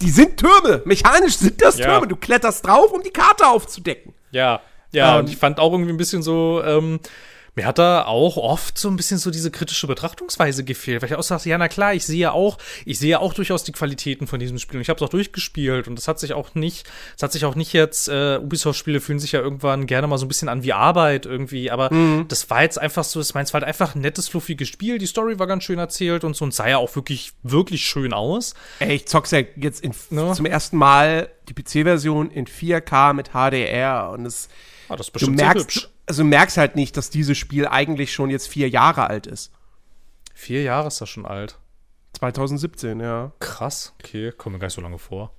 die 0.00 0.10
sind 0.10 0.38
Türme. 0.38 0.82
Mechanisch 0.84 1.36
sind 1.36 1.60
das 1.62 1.78
Ja. 1.78 1.86
Türme. 1.86 2.08
Du 2.08 2.16
kletterst 2.16 2.66
drauf, 2.66 2.92
um 2.92 3.02
die 3.02 3.10
Karte 3.10 3.46
aufzudecken. 3.46 4.14
Ja, 4.30 4.60
ja, 4.92 5.14
Ähm, 5.14 5.20
und 5.24 5.30
ich 5.30 5.36
fand 5.36 5.58
auch 5.60 5.72
irgendwie 5.72 5.92
ein 5.92 5.96
bisschen 5.98 6.22
so, 6.22 6.62
ähm, 6.64 6.98
mir 7.54 7.66
hat 7.66 7.78
da 7.78 8.04
auch 8.06 8.36
oft 8.38 8.78
so 8.78 8.88
ein 8.88 8.96
bisschen 8.96 9.18
so 9.18 9.30
diese 9.30 9.50
kritische 9.50 9.86
Betrachtungsweise 9.86 10.64
gefehlt, 10.64 11.02
weil 11.02 11.10
ich 11.10 11.16
auch 11.16 11.22
sagte, 11.22 11.48
ja, 11.50 11.58
na 11.58 11.68
klar, 11.68 11.92
ich 11.92 12.06
sehe 12.06 12.32
auch, 12.32 12.56
ich 12.86 12.98
sehe 12.98 13.20
auch 13.20 13.34
durchaus 13.34 13.62
die 13.64 13.72
Qualitäten 13.72 14.26
von 14.26 14.40
diesem 14.40 14.58
Spiel 14.58 14.76
und 14.78 14.82
ich 14.82 14.88
habe 14.88 14.96
es 14.96 15.02
auch 15.02 15.10
durchgespielt 15.10 15.86
und 15.88 15.96
das 15.96 16.08
hat 16.08 16.18
sich 16.18 16.32
auch 16.32 16.54
nicht, 16.54 16.88
es 17.16 17.22
hat 17.22 17.32
sich 17.32 17.44
auch 17.44 17.54
nicht 17.54 17.72
jetzt, 17.74 18.08
äh, 18.08 18.38
Ubisoft-Spiele 18.38 19.00
fühlen 19.00 19.18
sich 19.18 19.32
ja 19.32 19.40
irgendwann 19.40 19.86
gerne 19.86 20.06
mal 20.06 20.16
so 20.18 20.24
ein 20.24 20.28
bisschen 20.28 20.48
an 20.48 20.62
wie 20.62 20.72
Arbeit 20.72 21.26
irgendwie, 21.26 21.70
aber 21.70 21.90
das 22.28 22.48
war 22.48 22.62
jetzt 22.62 22.78
einfach 22.80 23.04
so, 23.04 23.20
ich 23.20 23.34
meine, 23.34 23.44
es 23.44 23.52
war 23.52 23.60
halt 23.60 23.68
einfach 23.68 23.94
ein 23.94 24.00
nettes, 24.00 24.28
fluffiges 24.28 24.68
Spiel, 24.68 24.98
die 24.98 25.06
Story 25.06 25.38
war 25.38 25.46
ganz 25.46 25.64
schön 25.64 25.78
erzählt 25.78 26.24
und 26.24 26.34
so 26.34 26.44
und 26.46 26.54
sah 26.54 26.68
ja 26.68 26.78
auch 26.78 26.94
wirklich, 26.96 27.32
wirklich 27.42 27.84
schön 27.84 28.12
aus. 28.14 28.54
Ey, 28.78 28.94
ich 28.96 29.06
zock's 29.08 29.30
ja 29.30 29.40
jetzt 29.56 29.82
in, 29.82 29.92
Ne? 30.10 30.32
zum 30.34 30.46
ersten 30.46 30.76
Mal 30.76 31.28
die 31.48 31.54
PC-Version 31.54 32.30
in 32.30 32.46
4K 32.46 33.12
mit 33.12 33.30
HDR 33.34 34.10
und 34.10 34.24
es 34.26 34.48
Ah, 34.88 34.96
das 34.96 35.06
ist 35.06 35.10
du 35.10 35.12
bestimmt 35.14 35.38
sehr 35.38 35.54
hübsch. 35.54 35.76
merkst, 35.76 35.91
also 36.06 36.22
du 36.22 36.28
merkst 36.28 36.56
halt 36.56 36.76
nicht, 36.76 36.96
dass 36.96 37.10
dieses 37.10 37.38
Spiel 37.38 37.66
eigentlich 37.66 38.12
schon 38.12 38.30
jetzt 38.30 38.48
vier 38.48 38.68
Jahre 38.68 39.08
alt 39.08 39.26
ist. 39.26 39.52
Vier 40.34 40.62
Jahre 40.62 40.88
ist 40.88 41.00
das 41.00 41.08
schon 41.08 41.26
alt. 41.26 41.58
2017, 42.14 43.00
ja. 43.00 43.32
Krass, 43.40 43.94
okay, 43.98 44.32
kommt 44.32 44.54
mir 44.54 44.58
gar 44.58 44.66
nicht 44.66 44.74
so 44.74 44.80
lange 44.80 44.98
vor. 44.98 45.32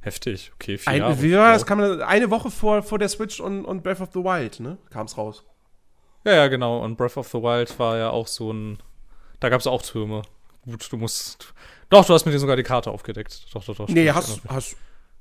Heftig, 0.00 0.52
okay, 0.54 0.78
vier 0.78 0.92
Ein, 0.92 0.98
Jahre. 1.00 1.22
wie 1.22 1.34
war 1.34 1.52
das? 1.52 1.66
Kam 1.66 1.80
eine 1.80 2.30
Woche 2.30 2.50
vor, 2.50 2.82
vor 2.82 2.98
der 2.98 3.08
Switch 3.08 3.38
und, 3.38 3.64
und 3.64 3.82
Breath 3.82 4.00
of 4.00 4.10
the 4.12 4.20
Wild, 4.20 4.60
ne? 4.60 4.78
Kam's 4.90 5.18
raus. 5.18 5.44
Ja, 6.24 6.32
ja, 6.32 6.48
genau. 6.48 6.82
Und 6.82 6.96
Breath 6.96 7.16
of 7.16 7.28
the 7.28 7.38
Wild 7.38 7.78
war 7.78 7.96
ja 7.98 8.10
auch 8.10 8.26
so 8.26 8.52
ein. 8.52 8.78
Da 9.40 9.48
gab 9.48 9.60
es 9.60 9.66
auch 9.66 9.82
Türme. 9.82 10.22
Gut, 10.64 10.90
du 10.90 10.96
musst. 10.96 11.54
Doch, 11.88 12.04
du 12.04 12.14
hast 12.14 12.26
mir 12.26 12.38
sogar 12.38 12.56
die 12.56 12.62
Karte 12.62 12.90
aufgedeckt. 12.90 13.46
Doch, 13.52 13.64
doch, 13.64 13.76
doch. 13.76 13.88
Nee, 13.88 14.10
hast, 14.10 14.40
hast. 14.48 14.76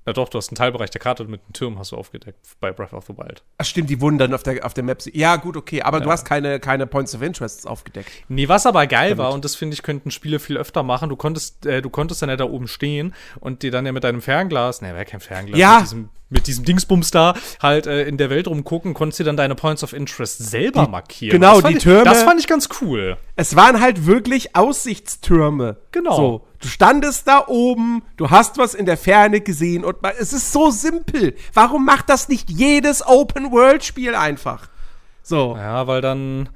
Ja, 0.09 0.13
doch, 0.13 0.27
du 0.27 0.39
hast 0.39 0.49
einen 0.49 0.55
Teilbereich 0.55 0.89
der 0.89 0.99
Karte 0.99 1.23
mit 1.25 1.39
den 1.47 1.53
Türmen 1.53 1.77
hast 1.77 1.91
du 1.91 1.95
aufgedeckt 1.95 2.39
bei 2.59 2.71
Breath 2.71 2.93
of 2.93 3.05
the 3.05 3.15
Wild. 3.15 3.43
Ach, 3.59 3.65
stimmt, 3.65 3.91
die 3.91 4.01
wurden 4.01 4.17
dann 4.17 4.33
auf 4.33 4.41
der, 4.41 4.65
auf 4.65 4.73
der 4.73 4.83
Map. 4.83 5.03
Ja, 5.13 5.35
gut, 5.35 5.55
okay, 5.55 5.83
aber 5.83 5.99
du 6.01 6.09
hast 6.09 6.25
keine, 6.25 6.59
keine 6.59 6.87
Points 6.87 7.13
of 7.13 7.21
Interest 7.21 7.67
aufgedeckt. 7.67 8.09
Nee, 8.27 8.47
was 8.49 8.65
aber 8.65 8.87
geil 8.87 9.09
Damit. 9.11 9.17
war, 9.23 9.33
und 9.33 9.45
das 9.45 9.55
finde 9.55 9.75
ich, 9.75 9.83
könnten 9.83 10.09
Spiele 10.09 10.39
viel 10.39 10.57
öfter 10.57 10.81
machen, 10.81 11.09
du 11.09 11.15
konntest, 11.15 11.67
äh, 11.67 11.83
du 11.83 11.91
konntest 11.91 12.23
dann 12.23 12.29
ja 12.29 12.37
da 12.37 12.45
oben 12.45 12.67
stehen 12.67 13.13
und 13.39 13.61
dir 13.61 13.69
dann 13.69 13.85
ja 13.85 13.91
mit 13.91 14.03
deinem 14.03 14.23
Fernglas, 14.23 14.81
ne, 14.81 14.95
wäre 14.95 15.05
kein 15.05 15.19
Fernglas, 15.19 15.59
Ja. 15.59 15.75
mit 15.75 15.83
diesem, 15.85 16.09
mit 16.31 16.47
diesem 16.47 16.65
Dingsbums 16.65 17.11
da 17.11 17.35
halt 17.61 17.85
äh, 17.85 18.03
in 18.07 18.17
der 18.17 18.31
Welt 18.31 18.47
rumgucken, 18.47 18.95
konntest 18.95 19.19
dir 19.19 19.25
dann 19.25 19.37
deine 19.37 19.53
Points 19.53 19.83
of 19.83 19.93
Interest 19.93 20.39
selber 20.39 20.87
markieren. 20.87 21.33
genau, 21.39 21.61
die 21.61 21.77
ich, 21.77 21.83
Türme- 21.83 22.03
Das 22.05 22.23
fand 22.23 22.39
ich 22.39 22.47
ganz 22.47 22.67
cool. 22.81 23.15
Es 23.35 23.55
waren 23.55 23.79
halt 23.79 24.07
wirklich 24.07 24.55
Aussichtstürme. 24.55 25.77
Genau. 25.91 26.15
So, 26.15 26.47
du 26.59 26.67
standest 26.67 27.27
da 27.27 27.45
oben, 27.47 28.03
du 28.17 28.29
hast 28.29 28.57
was 28.57 28.73
in 28.73 28.85
der 28.85 28.97
Ferne 28.97 29.41
gesehen 29.41 29.83
und 29.83 29.97
es 30.19 30.33
ist 30.33 30.51
so 30.51 30.69
simpel. 30.71 31.35
Warum 31.53 31.85
macht 31.85 32.09
das 32.09 32.29
nicht 32.29 32.49
jedes 32.49 33.05
Open-World-Spiel 33.05 34.15
einfach? 34.15 34.69
So. 35.23 35.55
Ja, 35.57 35.87
weil 35.87 36.01
dann 36.01 36.49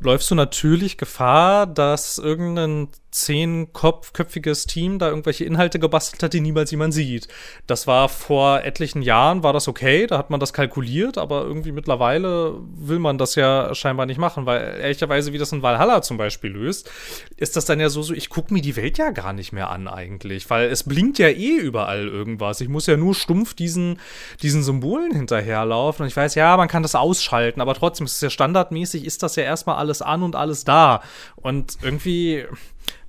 läufst 0.00 0.30
du 0.30 0.34
natürlich 0.34 0.96
Gefahr, 0.96 1.66
dass 1.66 2.18
irgendein 2.18 2.88
zehnköpfiges 3.12 4.66
Team 4.66 4.98
da 4.98 5.08
irgendwelche 5.08 5.44
Inhalte 5.44 5.78
gebastelt 5.78 6.22
hat, 6.22 6.32
die 6.32 6.40
niemals 6.40 6.70
jemand 6.70 6.94
sieht. 6.94 7.28
Das 7.66 7.86
war 7.86 8.08
vor 8.08 8.62
etlichen 8.64 9.02
Jahren, 9.02 9.42
war 9.42 9.52
das 9.52 9.68
okay, 9.68 10.06
da 10.06 10.16
hat 10.16 10.30
man 10.30 10.40
das 10.40 10.54
kalkuliert, 10.54 11.18
aber 11.18 11.42
irgendwie 11.42 11.72
mittlerweile 11.72 12.54
will 12.74 12.98
man 12.98 13.18
das 13.18 13.34
ja 13.34 13.74
scheinbar 13.74 14.06
nicht 14.06 14.18
machen, 14.18 14.46
weil 14.46 14.80
ehrlicherweise, 14.80 15.32
wie 15.32 15.38
das 15.38 15.52
in 15.52 15.62
Valhalla 15.62 16.00
zum 16.00 16.16
Beispiel 16.16 16.50
löst, 16.50 16.90
ist 17.36 17.54
das 17.54 17.66
dann 17.66 17.80
ja 17.80 17.90
so, 17.90 18.02
so 18.02 18.14
ich 18.14 18.30
gucke 18.30 18.52
mir 18.52 18.62
die 18.62 18.76
Welt 18.76 18.96
ja 18.96 19.10
gar 19.10 19.34
nicht 19.34 19.52
mehr 19.52 19.68
an 19.68 19.88
eigentlich, 19.88 20.48
weil 20.48 20.70
es 20.70 20.82
blinkt 20.82 21.18
ja 21.18 21.28
eh 21.28 21.56
überall 21.56 22.08
irgendwas. 22.08 22.62
Ich 22.62 22.68
muss 22.68 22.86
ja 22.86 22.96
nur 22.96 23.14
stumpf 23.14 23.52
diesen, 23.52 24.00
diesen 24.40 24.62
Symbolen 24.62 25.14
hinterherlaufen 25.14 26.04
und 26.04 26.08
ich 26.08 26.16
weiß, 26.16 26.34
ja, 26.34 26.56
man 26.56 26.68
kann 26.68 26.82
das 26.82 26.94
ausschalten, 26.94 27.60
aber 27.60 27.74
trotzdem 27.74 28.06
ist 28.06 28.14
es 28.14 28.20
ja 28.22 28.30
standardmäßig, 28.30 29.04
ist 29.04 29.22
das 29.22 29.36
ja 29.36 29.42
erstmal 29.42 29.76
alles 29.76 30.00
an 30.00 30.22
und 30.22 30.34
alles 30.34 30.64
da. 30.64 31.02
Und 31.36 31.76
irgendwie 31.82 32.46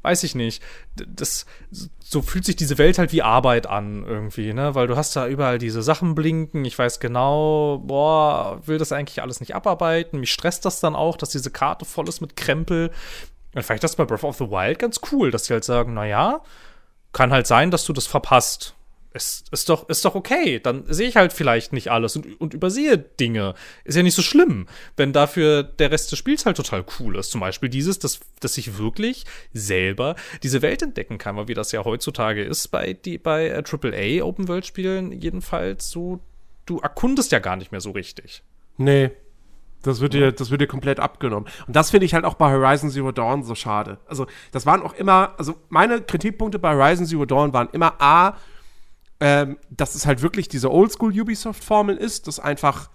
weiß 0.04 0.24
ich 0.24 0.36
nicht. 0.36 0.62
Das, 0.96 1.46
so 2.00 2.22
fühlt 2.22 2.46
sich 2.46 2.56
diese 2.56 2.78
Welt 2.78 3.00
halt 3.00 3.12
wie 3.12 3.24
Arbeit 3.24 3.66
an 3.66 4.06
irgendwie, 4.06 4.54
ne? 4.54 4.76
Weil 4.76 4.88
du 4.88 4.96
hast 4.96 5.16
da 5.16 5.28
überall 5.28 5.58
diese 5.58 5.82
Sachen 5.82 6.13
blinken. 6.13 6.63
Ich 6.66 6.78
weiß 6.78 7.00
genau, 7.00 7.82
boah, 7.84 8.62
will 8.66 8.78
das 8.78 8.92
eigentlich 8.92 9.22
alles 9.22 9.39
nicht 9.39 9.56
abarbeiten. 9.56 10.20
Mich 10.20 10.32
stresst 10.32 10.66
das 10.66 10.80
dann 10.80 10.96
auch, 10.96 11.18
dass 11.18 11.30
diese 11.30 11.50
Karte 11.50 11.86
voll 11.86 12.08
ist 12.08 12.22
mit 12.22 12.36
Krempel. 12.36 12.92
Und 13.56 13.63
vielleicht 13.63 13.84
das 13.84 13.96
bei 13.96 14.06
Breath 14.06 14.24
of 14.24 14.38
the 14.38 14.50
Wild 14.50 14.80
ganz 14.80 15.00
cool, 15.12 15.32
dass 15.32 15.44
die 15.44 15.54
halt 15.54 15.63
sagen, 15.63 15.94
na 15.94 16.06
ja, 16.06 16.42
kann 17.13 17.32
halt 17.32 17.48
sein, 17.48 17.72
dass 17.72 17.86
du 17.86 17.94
das 17.94 18.08
verpasst 18.08 18.76
ist, 19.13 19.45
ist, 19.52 19.69
doch, 19.69 19.88
ist 19.89 20.04
doch 20.06 20.15
okay. 20.15 20.60
Dann 20.60 20.84
sehe 20.88 21.08
ich 21.08 21.15
halt 21.15 21.34
vielleicht 21.34 21.73
nicht 21.73 21.91
alles 21.91 22.15
und, 22.15 22.39
und 22.41 22.54
übersehe 22.54 22.97
Dinge. 22.97 23.54
Ist 23.84 23.95
ja 23.95 24.04
nicht 24.04 24.15
so 24.15 24.21
schlimm, 24.21 24.67
wenn 24.97 25.13
dafür 25.13 25.63
der 25.63 25.91
Rest 25.91 26.12
des 26.12 26.19
Spiels 26.19 26.45
halt 26.45 26.58
total 26.58 26.84
cool 26.99 27.17
ist. 27.17 27.32
Zum 27.32 27.41
Beispiel 27.41 27.69
dieses, 27.69 27.99
dass, 27.99 28.19
dass 28.39 28.58
ich 28.58 28.78
wirklich 28.78 29.26
selber 29.54 30.15
diese 30.41 30.62
Welt 30.62 30.82
entdecken 30.82 31.17
kann, 31.17 31.36
weil 31.36 31.47
wie 31.47 31.54
das 31.54 31.71
ja 31.71 31.86
heutzutage 31.86 32.43
ist 32.43 32.69
bei, 32.69 32.93
die, 32.93 33.17
bei 33.17 33.47
äh, 33.47 33.63
AAA 33.63 34.23
Open 34.23 34.47
World 34.47 34.65
Spielen 34.65 35.12
jedenfalls 35.12 35.89
so, 35.89 36.19
du 36.65 36.80
erkundest 36.80 37.32
ja 37.32 37.39
gar 37.39 37.56
nicht 37.56 37.71
mehr 37.71 37.82
so 37.82 37.91
richtig. 37.91 38.43
Nee. 38.78 39.12
Das 39.84 39.99
wird, 39.99 40.13
dir, 40.13 40.32
das 40.32 40.49
wird 40.49 40.62
dir 40.62 40.67
komplett 40.67 41.02
abgenommen. 41.02 41.49
Und 41.67 41.76
das 41.76 41.91
finde 41.91 42.06
ich 42.06 42.13
halt 42.13 42.23
auch 42.23 42.36
bei 42.36 42.49
Horizon 42.49 42.89
Zero 42.89 43.12
Dawn 43.12 43.43
so 43.43 43.54
schade. 43.54 43.97
Also, 44.08 44.28
das 44.54 44.65
waren 44.65 44.82
auch 44.82 44.93
immer, 44.93 45.34
also 45.38 45.56
meine 45.67 46.02
Kritikpunkte 46.02 46.58
bei 46.58 46.73
Horizon 46.73 47.06
Zero 47.06 47.26
Dawn 47.26 47.52
waren 47.52 47.67
immer 47.73 47.95
A, 47.99 48.38
ähm, 49.24 49.58
dass 49.70 49.96
es 49.96 50.06
halt 50.06 50.22
wirklich 50.22 50.50
diese 50.50 50.70
Oldschool-Ubisoft-Formel 50.70 51.96
ist, 51.96 52.28
dass 52.28 52.42
einfach 52.42 52.90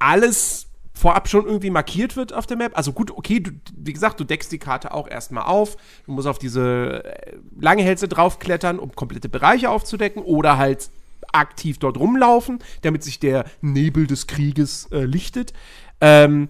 alles 0.00 0.66
vorab 0.92 1.28
schon 1.28 1.46
irgendwie 1.46 1.70
markiert 1.70 2.16
wird 2.16 2.32
auf 2.32 2.48
der 2.48 2.56
Map. 2.56 2.76
Also 2.76 2.92
gut, 2.92 3.12
okay, 3.12 3.38
du, 3.38 3.52
wie 3.76 3.92
gesagt, 3.92 4.18
du 4.18 4.24
deckst 4.24 4.50
die 4.50 4.58
Karte 4.58 4.92
auch 4.92 5.06
erstmal 5.06 5.44
auf. 5.44 5.76
Du 6.04 6.10
musst 6.10 6.26
auf 6.26 6.40
diese 6.40 7.04
äh, 7.04 7.36
lange 7.60 7.84
Hälse 7.84 8.08
draufklettern, 8.08 8.80
um 8.80 8.90
komplette 8.96 9.28
Bereiche 9.28 9.70
aufzudecken 9.70 10.24
oder 10.24 10.58
halt 10.58 10.90
aktiv 11.32 11.78
dort 11.78 11.96
rumlaufen, 11.96 12.58
damit 12.80 13.04
sich 13.04 13.20
der 13.20 13.44
Nebel 13.60 14.08
des 14.08 14.26
Krieges 14.26 14.88
äh, 14.90 15.04
lichtet. 15.04 15.52
Ähm, 16.00 16.48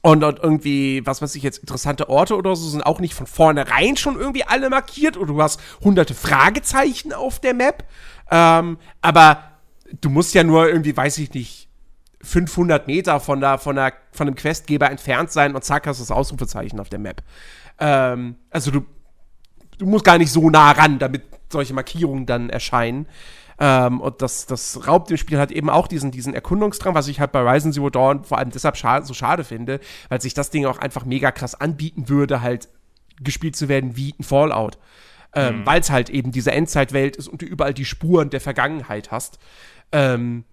und, 0.00 0.22
und 0.22 0.38
irgendwie, 0.38 1.04
was 1.04 1.20
weiß 1.22 1.34
ich 1.34 1.42
jetzt, 1.42 1.58
interessante 1.58 2.08
Orte 2.08 2.36
oder 2.36 2.54
so 2.54 2.68
sind 2.68 2.82
auch 2.82 3.00
nicht 3.00 3.14
von 3.14 3.26
vornherein 3.26 3.96
schon 3.96 4.18
irgendwie 4.18 4.44
alle 4.44 4.70
markiert 4.70 5.16
oder 5.16 5.32
du 5.32 5.42
hast 5.42 5.60
hunderte 5.82 6.14
Fragezeichen 6.14 7.12
auf 7.12 7.40
der 7.40 7.54
Map. 7.54 7.84
Ähm, 8.30 8.78
aber 9.02 9.42
du 10.00 10.08
musst 10.10 10.34
ja 10.34 10.44
nur 10.44 10.68
irgendwie, 10.68 10.96
weiß 10.96 11.18
ich 11.18 11.34
nicht, 11.34 11.68
500 12.22 12.86
Meter 12.86 13.20
von, 13.20 13.40
der, 13.40 13.58
von, 13.58 13.76
der, 13.76 13.92
von 14.12 14.26
dem 14.26 14.34
Questgeber 14.34 14.90
entfernt 14.90 15.30
sein 15.30 15.54
und 15.54 15.64
zack, 15.64 15.86
hast 15.86 15.98
du 15.98 16.02
das 16.02 16.10
Ausrufezeichen 16.10 16.78
auf 16.80 16.88
der 16.88 16.98
Map. 16.98 17.22
Ähm, 17.78 18.36
also 18.50 18.70
du, 18.70 18.84
du 19.78 19.86
musst 19.86 20.04
gar 20.04 20.18
nicht 20.18 20.32
so 20.32 20.50
nah 20.50 20.72
ran, 20.72 20.98
damit 20.98 21.22
solche 21.50 21.74
Markierungen 21.74 22.26
dann 22.26 22.50
erscheinen. 22.50 23.06
Ähm, 23.60 24.00
und 24.00 24.22
das, 24.22 24.46
das 24.46 24.86
raubt 24.86 25.10
dem 25.10 25.16
Spiel 25.16 25.38
halt 25.38 25.50
eben 25.50 25.68
auch 25.68 25.88
diesen, 25.88 26.10
diesen 26.10 26.32
Erkundungsdrang, 26.32 26.94
was 26.94 27.08
ich 27.08 27.18
halt 27.18 27.32
bei 27.32 27.40
Horizon 27.40 27.72
Zero 27.72 27.90
Dawn 27.90 28.24
vor 28.24 28.38
allem 28.38 28.50
deshalb 28.50 28.76
scha 28.76 29.02
so 29.02 29.14
schade 29.14 29.42
finde, 29.44 29.80
weil 30.08 30.20
sich 30.20 30.34
das 30.34 30.50
Ding 30.50 30.64
auch 30.66 30.78
einfach 30.78 31.04
mega 31.04 31.32
krass 31.32 31.54
anbieten 31.54 32.08
würde, 32.08 32.40
halt 32.40 32.68
gespielt 33.20 33.56
zu 33.56 33.68
werden 33.68 33.96
wie 33.96 34.14
ein 34.18 34.22
Fallout. 34.22 34.78
Ähm, 35.34 35.60
mhm. 35.60 35.66
Weil 35.66 35.80
es 35.80 35.90
halt 35.90 36.08
eben 36.08 36.32
diese 36.32 36.52
Endzeitwelt 36.52 37.16
ist 37.16 37.28
und 37.28 37.42
du 37.42 37.46
überall 37.46 37.74
die 37.74 37.84
Spuren 37.84 38.30
der 38.30 38.40
Vergangenheit 38.40 39.10
hast. 39.10 39.38
Ähm, 39.92 40.44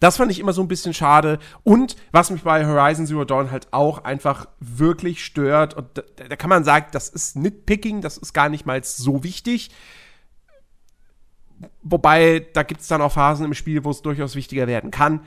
das 0.00 0.16
fand 0.16 0.30
ich 0.30 0.38
immer 0.38 0.52
so 0.52 0.62
ein 0.62 0.68
bisschen 0.68 0.94
schade. 0.94 1.38
Und 1.64 1.96
was 2.12 2.30
mich 2.30 2.42
bei 2.42 2.64
Horizon 2.64 3.06
Zero 3.06 3.24
Dawn 3.24 3.50
halt 3.50 3.68
auch 3.72 4.04
einfach 4.04 4.46
wirklich 4.60 5.24
stört, 5.24 5.74
und 5.74 5.86
da, 5.94 6.02
da 6.28 6.36
kann 6.36 6.50
man 6.50 6.62
sagen, 6.64 6.86
das 6.92 7.08
ist 7.08 7.36
Nitpicking, 7.36 8.00
das 8.00 8.16
ist 8.16 8.32
gar 8.32 8.48
nicht 8.48 8.64
mal 8.64 8.82
so 8.84 9.24
wichtig. 9.24 9.70
Wobei, 11.82 12.46
da 12.52 12.62
gibt 12.62 12.80
es 12.80 12.88
dann 12.88 13.02
auch 13.02 13.12
Phasen 13.12 13.46
im 13.46 13.54
Spiel, 13.54 13.84
wo 13.84 13.90
es 13.90 14.02
durchaus 14.02 14.34
wichtiger 14.34 14.66
werden 14.66 14.90
kann. 14.90 15.20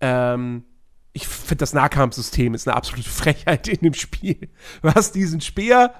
Ähm, 0.00 0.64
ich 1.12 1.26
finde, 1.26 1.56
das 1.56 1.72
Nahkampfsystem 1.72 2.54
ist 2.54 2.68
eine 2.68 2.76
absolute 2.76 3.08
Frechheit 3.08 3.68
in 3.68 3.80
dem 3.80 3.94
Spiel. 3.94 4.50
Du 4.82 4.92
hast 4.92 5.14
diesen 5.14 5.40
Speer 5.40 5.94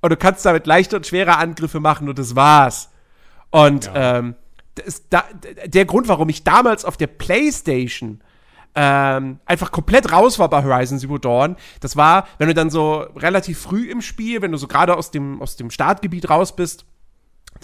und 0.00 0.10
du 0.10 0.16
kannst 0.16 0.44
damit 0.44 0.66
leichte 0.66 0.96
und 0.96 1.06
schwere 1.06 1.36
Angriffe 1.36 1.80
machen 1.80 2.08
und 2.08 2.18
das 2.18 2.36
war's. 2.36 2.90
Und 3.50 3.86
ja. 3.86 4.18
ähm, 4.18 4.34
da, 5.10 5.24
der 5.66 5.84
Grund, 5.84 6.08
warum 6.08 6.28
ich 6.28 6.42
damals 6.42 6.84
auf 6.84 6.96
der 6.96 7.06
PlayStation 7.06 8.20
ähm, 8.74 9.38
einfach 9.46 9.70
komplett 9.70 10.10
raus 10.10 10.38
war 10.38 10.50
bei 10.50 10.64
Horizon 10.64 10.98
Zero 10.98 11.18
Dawn. 11.18 11.56
Das 11.80 11.96
war, 11.96 12.26
wenn 12.38 12.48
du 12.48 12.54
dann 12.54 12.70
so 12.70 13.06
relativ 13.16 13.60
früh 13.60 13.88
im 13.90 14.02
Spiel, 14.02 14.42
wenn 14.42 14.50
du 14.50 14.58
so 14.58 14.66
gerade 14.66 14.96
aus 14.96 15.12
dem, 15.12 15.40
aus 15.40 15.56
dem 15.56 15.70
Startgebiet 15.70 16.28
raus 16.28 16.56
bist, 16.56 16.84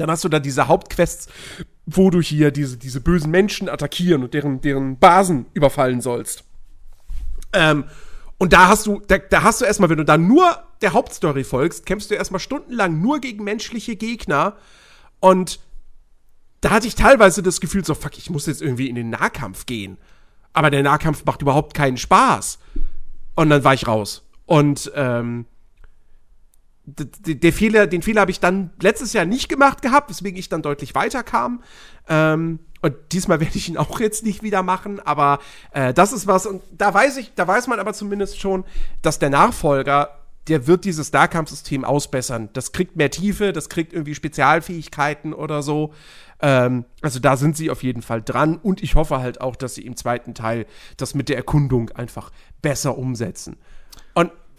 dann 0.00 0.10
hast 0.10 0.24
du 0.24 0.28
da 0.28 0.38
diese 0.38 0.68
Hauptquests, 0.68 1.28
wo 1.86 2.10
du 2.10 2.20
hier 2.20 2.50
diese, 2.50 2.76
diese 2.76 3.00
bösen 3.00 3.30
Menschen 3.30 3.68
attackieren 3.68 4.22
und 4.22 4.34
deren, 4.34 4.60
deren 4.60 4.98
Basen 4.98 5.46
überfallen 5.54 6.00
sollst. 6.00 6.44
Ähm, 7.52 7.84
und 8.38 8.52
da 8.52 8.68
hast 8.68 8.86
du, 8.86 9.02
da, 9.06 9.18
da 9.18 9.42
hast 9.42 9.60
du 9.60 9.66
erstmal, 9.66 9.90
wenn 9.90 9.98
du 9.98 10.04
da 10.04 10.16
nur 10.16 10.62
der 10.80 10.94
Hauptstory 10.94 11.44
folgst, 11.44 11.84
kämpfst 11.84 12.10
du 12.10 12.14
erstmal 12.14 12.40
stundenlang 12.40 13.00
nur 13.00 13.20
gegen 13.20 13.44
menschliche 13.44 13.96
Gegner. 13.96 14.56
Und 15.20 15.60
da 16.62 16.70
hatte 16.70 16.86
ich 16.86 16.94
teilweise 16.94 17.42
das 17.42 17.60
Gefühl, 17.60 17.84
so, 17.84 17.94
fuck, 17.94 18.16
ich 18.16 18.30
muss 18.30 18.46
jetzt 18.46 18.62
irgendwie 18.62 18.88
in 18.88 18.94
den 18.94 19.10
Nahkampf 19.10 19.66
gehen. 19.66 19.98
Aber 20.52 20.70
der 20.70 20.82
Nahkampf 20.82 21.24
macht 21.24 21.42
überhaupt 21.42 21.74
keinen 21.74 21.96
Spaß. 21.96 22.58
Und 23.34 23.50
dann 23.50 23.64
war 23.64 23.74
ich 23.74 23.86
raus. 23.86 24.26
Und 24.46 24.90
ähm, 24.94 25.46
der 26.96 27.52
Fehler, 27.52 27.86
den 27.86 28.02
Fehler 28.02 28.22
habe 28.22 28.30
ich 28.30 28.40
dann 28.40 28.70
letztes 28.80 29.12
Jahr 29.12 29.24
nicht 29.24 29.48
gemacht 29.48 29.82
gehabt, 29.82 30.10
weswegen 30.10 30.38
ich 30.38 30.48
dann 30.48 30.62
deutlich 30.62 30.94
weiterkam. 30.94 31.62
Ähm, 32.08 32.60
und 32.82 32.94
diesmal 33.12 33.40
werde 33.40 33.56
ich 33.56 33.68
ihn 33.68 33.76
auch 33.76 34.00
jetzt 34.00 34.24
nicht 34.24 34.42
wieder 34.42 34.62
machen, 34.62 35.00
aber 35.00 35.38
äh, 35.72 35.92
das 35.94 36.12
ist 36.12 36.26
was, 36.26 36.46
und 36.46 36.62
da 36.76 36.92
weiß 36.92 37.16
ich, 37.18 37.32
da 37.34 37.46
weiß 37.46 37.66
man 37.66 37.80
aber 37.80 37.92
zumindest 37.92 38.40
schon, 38.40 38.64
dass 39.02 39.18
der 39.18 39.30
Nachfolger, 39.30 40.10
der 40.48 40.66
wird 40.66 40.84
dieses 40.84 41.12
Nahkampfsystem 41.12 41.84
ausbessern. 41.84 42.48
Das 42.54 42.72
kriegt 42.72 42.96
mehr 42.96 43.10
Tiefe, 43.10 43.52
das 43.52 43.68
kriegt 43.68 43.92
irgendwie 43.92 44.14
Spezialfähigkeiten 44.14 45.32
oder 45.34 45.62
so. 45.62 45.92
Ähm, 46.40 46.86
also 47.02 47.20
da 47.20 47.36
sind 47.36 47.56
sie 47.56 47.70
auf 47.70 47.82
jeden 47.82 48.02
Fall 48.02 48.22
dran 48.22 48.56
und 48.56 48.82
ich 48.82 48.94
hoffe 48.94 49.20
halt 49.20 49.40
auch, 49.40 49.56
dass 49.56 49.74
sie 49.74 49.84
im 49.84 49.96
zweiten 49.96 50.34
Teil 50.34 50.66
das 50.96 51.14
mit 51.14 51.28
der 51.28 51.36
Erkundung 51.36 51.90
einfach 51.90 52.30
besser 52.62 52.96
umsetzen. 52.96 53.58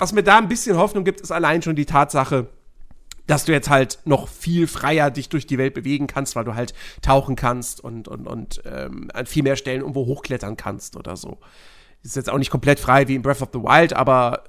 Was 0.02 0.14
mir 0.14 0.24
da 0.24 0.40
ein 0.40 0.48
bisschen 0.48 0.78
Hoffnung 0.78 1.04
gibt, 1.04 1.22
ist 1.22 1.30
allein 1.30 1.62
schon 1.62 1.76
die 1.76 1.86
Tatsache, 1.86 2.48
dass 3.28 3.46
du 3.46 3.52
jetzt 3.52 3.70
halt 3.70 4.00
noch 4.04 4.30
viel 4.30 4.66
freier 4.66 5.12
dich 5.12 5.30
durch 5.30 5.46
die 5.46 5.60
Welt 5.60 5.76
bewegen 5.76 6.08
kannst, 6.08 6.36
weil 6.36 6.44
du 6.44 6.56
halt 6.56 6.74
tauchen 7.04 7.36
kannst 7.36 7.84
und, 7.84 8.08
und, 8.08 8.26
und 8.26 8.64
ähm, 8.66 9.12
an 9.14 9.28
viel 9.28 9.44
mehr 9.44 9.56
Stellen 9.56 9.82
irgendwo 9.82 10.08
hochklettern 10.08 10.58
kannst 10.58 10.96
oder 10.96 11.16
so. 11.16 11.38
Ist 12.02 12.16
jetzt 12.16 12.32
auch 12.32 12.40
nicht 12.40 12.50
komplett 12.50 12.80
frei 12.80 13.08
wie 13.10 13.14
in 13.14 13.22
Breath 13.22 13.44
of 13.44 13.50
the 13.54 13.60
Wild, 13.60 13.94
aber 13.94 14.46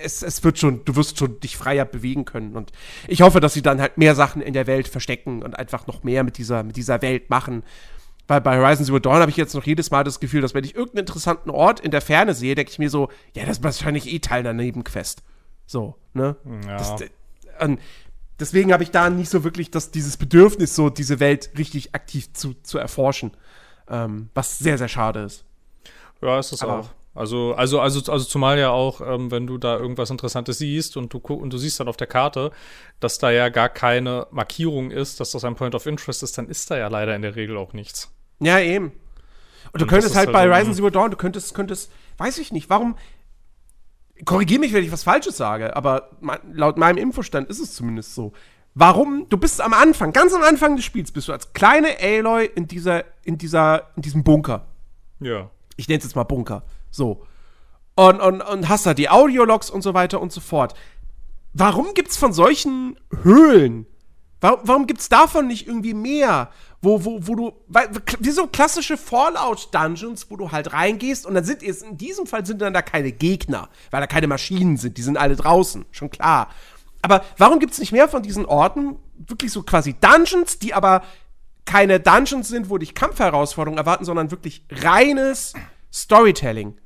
es, 0.00 0.22
es 0.22 0.44
wird 0.44 0.60
schon, 0.60 0.84
du 0.84 0.94
wirst 0.94 1.18
schon 1.18 1.40
dich 1.40 1.56
freier 1.56 1.86
bewegen 1.86 2.24
können. 2.24 2.54
Und 2.54 2.70
ich 3.08 3.22
hoffe, 3.22 3.40
dass 3.40 3.52
sie 3.52 3.62
dann 3.62 3.80
halt 3.80 3.98
mehr 3.98 4.14
Sachen 4.14 4.42
in 4.42 4.54
der 4.54 4.68
Welt 4.68 4.86
verstecken 4.86 5.42
und 5.42 5.58
einfach 5.58 5.88
noch 5.88 6.04
mehr 6.04 6.22
mit 6.22 6.38
dieser, 6.38 6.62
mit 6.62 6.76
dieser 6.76 7.02
Welt 7.02 7.30
machen 7.30 7.64
bei, 8.26 8.40
bei 8.40 8.58
Horizon 8.58 8.86
Zero 8.86 8.98
Dawn 8.98 9.20
habe 9.20 9.30
ich 9.30 9.36
jetzt 9.36 9.54
noch 9.54 9.64
jedes 9.64 9.90
Mal 9.90 10.04
das 10.04 10.20
Gefühl, 10.20 10.40
dass 10.40 10.54
wenn 10.54 10.64
ich 10.64 10.74
irgendeinen 10.74 11.00
interessanten 11.00 11.50
Ort 11.50 11.80
in 11.80 11.90
der 11.90 12.00
Ferne 12.00 12.34
sehe, 12.34 12.54
denke 12.54 12.70
ich 12.70 12.78
mir 12.78 12.90
so, 12.90 13.08
ja, 13.34 13.44
das 13.44 13.58
ist 13.58 13.64
wahrscheinlich 13.64 14.10
eh 14.12 14.18
Teil 14.18 14.40
einer 14.40 14.52
Nebenquest. 14.52 15.22
So, 15.66 15.96
ne? 16.12 16.36
Ja. 16.66 16.76
Das, 16.76 17.00
äh, 17.00 17.76
deswegen 18.38 18.72
habe 18.72 18.82
ich 18.82 18.90
da 18.90 19.10
nicht 19.10 19.30
so 19.30 19.44
wirklich 19.44 19.70
das, 19.70 19.90
dieses 19.90 20.16
Bedürfnis, 20.16 20.74
so 20.74 20.90
diese 20.90 21.20
Welt 21.20 21.50
richtig 21.58 21.94
aktiv 21.94 22.32
zu, 22.32 22.54
zu 22.62 22.78
erforschen. 22.78 23.32
Ähm, 23.88 24.30
was 24.34 24.58
sehr, 24.58 24.78
sehr 24.78 24.88
schade 24.88 25.20
ist. 25.20 25.44
Ja, 26.22 26.38
ist 26.38 26.52
es 26.52 26.62
Aber, 26.62 26.80
auch. 26.80 26.90
Also, 27.14 27.54
also, 27.54 27.80
also, 27.80 28.10
also 28.10 28.24
zumal 28.24 28.58
ja 28.58 28.70
auch, 28.70 29.00
ähm, 29.00 29.30
wenn 29.30 29.46
du 29.46 29.56
da 29.56 29.78
irgendwas 29.78 30.10
Interessantes 30.10 30.58
siehst 30.58 30.96
und 30.96 31.12
du 31.12 31.18
und 31.18 31.52
du 31.52 31.58
siehst 31.58 31.78
dann 31.78 31.86
auf 31.86 31.96
der 31.96 32.08
Karte, 32.08 32.50
dass 32.98 33.18
da 33.18 33.30
ja 33.30 33.50
gar 33.50 33.68
keine 33.68 34.26
Markierung 34.32 34.90
ist, 34.90 35.20
dass 35.20 35.30
das 35.30 35.44
ein 35.44 35.54
Point 35.54 35.76
of 35.76 35.86
Interest 35.86 36.24
ist, 36.24 36.36
dann 36.38 36.48
ist 36.48 36.70
da 36.70 36.76
ja 36.76 36.88
leider 36.88 37.14
in 37.14 37.22
der 37.22 37.36
Regel 37.36 37.56
auch 37.56 37.72
nichts. 37.72 38.10
Ja, 38.40 38.58
eben. 38.58 38.92
Und 39.72 39.80
du 39.80 39.84
und 39.84 39.90
könntest 39.90 40.14
halt, 40.14 40.28
halt 40.28 40.32
bei 40.32 40.48
Horizon 40.48 40.74
Zero 40.74 40.90
Dawn, 40.90 41.10
du 41.10 41.16
könntest, 41.16 41.54
könntest, 41.54 41.90
weiß 42.18 42.38
ich 42.38 42.52
nicht, 42.52 42.70
warum, 42.70 42.96
korrigier 44.24 44.60
mich, 44.60 44.72
wenn 44.72 44.84
ich 44.84 44.92
was 44.92 45.02
Falsches 45.02 45.36
sage, 45.36 45.74
aber 45.74 46.10
laut 46.52 46.78
meinem 46.78 46.98
Infostand 46.98 47.48
ist 47.48 47.60
es 47.60 47.74
zumindest 47.74 48.14
so. 48.14 48.32
Warum? 48.74 49.26
Du 49.28 49.36
bist 49.36 49.60
am 49.60 49.72
Anfang, 49.72 50.12
ganz 50.12 50.32
am 50.32 50.42
Anfang 50.42 50.76
des 50.76 50.84
Spiels, 50.84 51.12
bist 51.12 51.28
du 51.28 51.32
als 51.32 51.52
kleine 51.52 51.96
Aloy 52.00 52.50
in 52.54 52.66
dieser, 52.66 53.04
in 53.22 53.38
dieser, 53.38 53.90
in 53.96 54.02
diesem 54.02 54.24
Bunker. 54.24 54.66
Ja. 55.20 55.50
Ich 55.76 55.88
nenne 55.88 55.98
es 55.98 56.04
jetzt 56.04 56.16
mal 56.16 56.24
Bunker. 56.24 56.64
So. 56.90 57.24
Und, 57.94 58.20
und, 58.20 58.42
und 58.42 58.68
hast 58.68 58.86
da 58.86 58.94
die 58.94 59.08
Audiologs 59.08 59.70
und 59.70 59.82
so 59.82 59.94
weiter 59.94 60.20
und 60.20 60.32
so 60.32 60.40
fort. 60.40 60.74
Warum 61.52 61.94
gibt's 61.94 62.16
von 62.16 62.32
solchen 62.32 62.98
Höhlen, 63.22 63.86
Warum, 64.44 64.60
warum 64.64 64.86
gibt's 64.86 65.08
davon 65.08 65.46
nicht 65.46 65.66
irgendwie 65.66 65.94
mehr? 65.94 66.50
Wo, 66.82 67.02
wo, 67.02 67.26
wo 67.26 67.34
du, 67.34 67.52
weil, 67.66 67.88
wie 68.20 68.30
so 68.30 68.46
klassische 68.46 68.98
Fallout-Dungeons, 68.98 70.26
wo 70.28 70.36
du 70.36 70.52
halt 70.52 70.74
reingehst 70.74 71.24
und 71.24 71.32
dann 71.32 71.44
sind 71.44 71.62
es, 71.62 71.80
in 71.80 71.96
diesem 71.96 72.26
Fall 72.26 72.44
sind 72.44 72.60
dann 72.60 72.74
da 72.74 72.82
keine 72.82 73.10
Gegner, 73.10 73.70
weil 73.90 74.02
da 74.02 74.06
keine 74.06 74.26
Maschinen 74.26 74.76
sind, 74.76 74.98
die 74.98 75.02
sind 75.02 75.16
alle 75.16 75.34
draußen, 75.34 75.86
schon 75.92 76.10
klar. 76.10 76.50
Aber 77.00 77.24
warum 77.38 77.58
gibt's 77.58 77.78
nicht 77.78 77.92
mehr 77.92 78.06
von 78.06 78.22
diesen 78.22 78.44
Orten, 78.44 78.98
wirklich 79.16 79.50
so 79.50 79.62
quasi 79.62 79.94
Dungeons, 79.94 80.58
die 80.58 80.74
aber 80.74 81.02
keine 81.64 81.98
Dungeons 81.98 82.48
sind, 82.48 82.68
wo 82.68 82.76
dich 82.76 82.94
Kampfherausforderungen 82.94 83.78
erwarten, 83.78 84.04
sondern 84.04 84.30
wirklich 84.30 84.66
reines 84.70 85.54
Storytelling? 85.90 86.76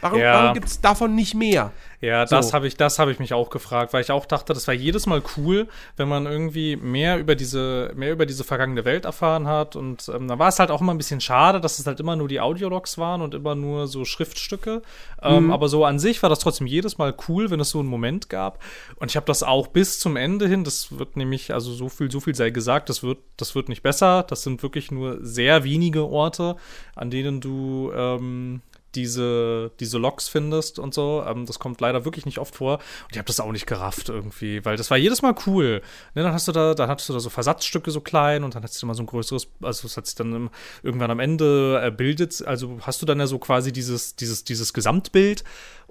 Warum, 0.00 0.18
Ja. 0.18 0.34
warum 0.42 0.54
gibt's 0.54 0.80
davon 0.80 1.14
nicht 1.14 1.34
mehr? 1.34 1.72
Ja, 2.02 2.24
das 2.24 2.48
So. 2.48 2.52
habe 2.54 2.66
ich, 2.66 2.76
das 2.78 2.98
habe 2.98 3.12
ich 3.12 3.18
mich 3.18 3.34
auch 3.34 3.50
gefragt, 3.50 3.92
weil 3.92 4.00
ich 4.00 4.10
auch 4.10 4.24
dachte, 4.24 4.54
das 4.54 4.66
war 4.66 4.72
jedes 4.72 5.04
Mal 5.06 5.22
cool, 5.36 5.68
wenn 5.98 6.08
man 6.08 6.24
irgendwie 6.24 6.76
mehr 6.76 7.18
über 7.18 7.34
diese, 7.34 7.92
mehr 7.94 8.10
über 8.12 8.24
diese 8.24 8.42
vergangene 8.42 8.86
Welt 8.86 9.04
erfahren 9.04 9.46
hat. 9.46 9.76
Und 9.76 10.08
ähm, 10.08 10.26
da 10.26 10.38
war 10.38 10.48
es 10.48 10.58
halt 10.58 10.70
auch 10.70 10.80
immer 10.80 10.94
ein 10.94 10.98
bisschen 10.98 11.20
schade, 11.20 11.60
dass 11.60 11.78
es 11.78 11.86
halt 11.86 12.00
immer 12.00 12.16
nur 12.16 12.26
die 12.28 12.40
Audiologs 12.40 12.96
waren 12.96 13.20
und 13.20 13.34
immer 13.34 13.54
nur 13.54 13.86
so 13.86 14.06
Schriftstücke. 14.06 14.80
Ähm, 15.22 15.50
aber 15.50 15.68
so 15.68 15.84
an 15.84 15.98
sich 15.98 16.22
war 16.22 16.30
das 16.30 16.38
trotzdem 16.38 16.66
jedes 16.66 16.96
Mal 16.96 17.14
cool, 17.28 17.50
wenn 17.50 17.60
es 17.60 17.68
so 17.68 17.80
einen 17.80 17.88
Moment 17.88 18.30
gab. 18.30 18.62
Und 18.96 19.10
ich 19.10 19.16
habe 19.16 19.26
das 19.26 19.42
auch 19.42 19.66
bis 19.66 19.98
zum 19.98 20.16
Ende 20.16 20.48
hin. 20.48 20.64
Das 20.64 20.98
wird 20.98 21.18
nämlich, 21.18 21.52
also 21.52 21.70
so 21.70 21.90
viel, 21.90 22.10
so 22.10 22.20
viel 22.20 22.34
sei 22.34 22.48
gesagt, 22.48 22.88
das 22.88 23.02
wird, 23.02 23.18
das 23.36 23.54
wird 23.54 23.68
nicht 23.68 23.82
besser. 23.82 24.22
Das 24.22 24.42
sind 24.42 24.62
wirklich 24.62 24.90
nur 24.90 25.18
sehr 25.20 25.64
wenige 25.64 26.06
Orte, 26.06 26.56
an 26.96 27.10
denen 27.10 27.42
du 27.42 27.92
ähm, 27.94 28.62
diese, 28.94 29.70
diese 29.80 29.98
Loks 29.98 30.28
findest 30.28 30.78
und 30.78 30.94
so. 30.94 31.24
Ähm, 31.26 31.46
das 31.46 31.58
kommt 31.58 31.80
leider 31.80 32.04
wirklich 32.04 32.26
nicht 32.26 32.38
oft 32.38 32.56
vor. 32.56 32.74
Und 32.74 33.12
ich 33.12 33.18
habe 33.18 33.26
das 33.26 33.40
auch 33.40 33.52
nicht 33.52 33.66
gerafft 33.66 34.08
irgendwie, 34.08 34.64
weil 34.64 34.76
das 34.76 34.90
war 34.90 34.98
jedes 34.98 35.22
Mal 35.22 35.34
cool. 35.46 35.82
Ne, 36.14 36.22
dann 36.22 36.32
hast 36.32 36.48
du 36.48 36.52
da, 36.52 36.74
dann 36.74 36.88
hattest 36.88 37.08
du 37.08 37.12
da 37.12 37.20
so 37.20 37.30
Versatzstücke 37.30 37.90
so 37.90 38.00
klein 38.00 38.44
und 38.44 38.54
dann 38.54 38.62
hast 38.62 38.80
du 38.80 38.86
immer 38.86 38.94
so 38.94 39.02
ein 39.02 39.06
größeres, 39.06 39.48
also 39.62 39.86
es 39.86 39.96
hat 39.96 40.06
sich 40.06 40.14
dann 40.14 40.34
im, 40.34 40.50
irgendwann 40.82 41.10
am 41.10 41.20
Ende 41.20 41.80
äh, 41.84 41.90
bildet, 41.90 42.44
also 42.46 42.78
hast 42.82 43.00
du 43.02 43.06
dann 43.06 43.20
ja 43.20 43.26
so 43.26 43.38
quasi 43.38 43.72
dieses, 43.72 44.16
dieses, 44.16 44.44
dieses 44.44 44.72
Gesamtbild. 44.72 45.44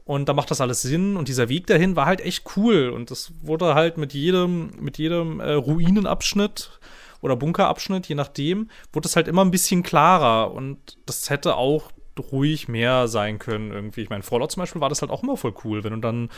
Und 0.05 0.27
da 0.27 0.33
macht 0.33 0.49
das 0.49 0.59
alles 0.59 0.81
Sinn 0.81 1.17
und 1.17 1.27
dieser 1.27 1.49
Weg 1.49 1.67
dahin 1.67 1.95
war 1.95 2.07
halt 2.07 2.21
echt 2.21 2.43
cool 2.57 2.89
und 2.89 3.11
das 3.11 3.31
wurde 3.43 3.75
halt 3.75 3.97
mit 3.97 4.15
jedem, 4.15 4.71
mit 4.79 4.97
jedem 4.97 5.39
äh, 5.39 5.51
Ruinenabschnitt 5.53 6.79
oder 7.21 7.35
Bunkerabschnitt, 7.35 8.07
je 8.07 8.15
nachdem, 8.15 8.71
wurde 8.91 9.07
es 9.07 9.15
halt 9.15 9.27
immer 9.27 9.45
ein 9.45 9.51
bisschen 9.51 9.83
klarer 9.83 10.51
und 10.51 10.97
das 11.05 11.29
hätte 11.29 11.57
auch 11.57 11.91
ruhig 12.19 12.67
mehr 12.67 13.07
sein 13.07 13.39
können 13.39 13.71
irgendwie. 13.71 14.01
Ich 14.01 14.09
meine, 14.09 14.23
Fallout 14.23 14.51
zum 14.51 14.61
Beispiel 14.61 14.81
war 14.81 14.89
das 14.89 15.01
halt 15.01 15.11
auch 15.11 15.23
immer 15.23 15.37
voll 15.37 15.53
cool, 15.63 15.83
wenn 15.83 15.93
du 15.93 15.99
dann 15.99 16.29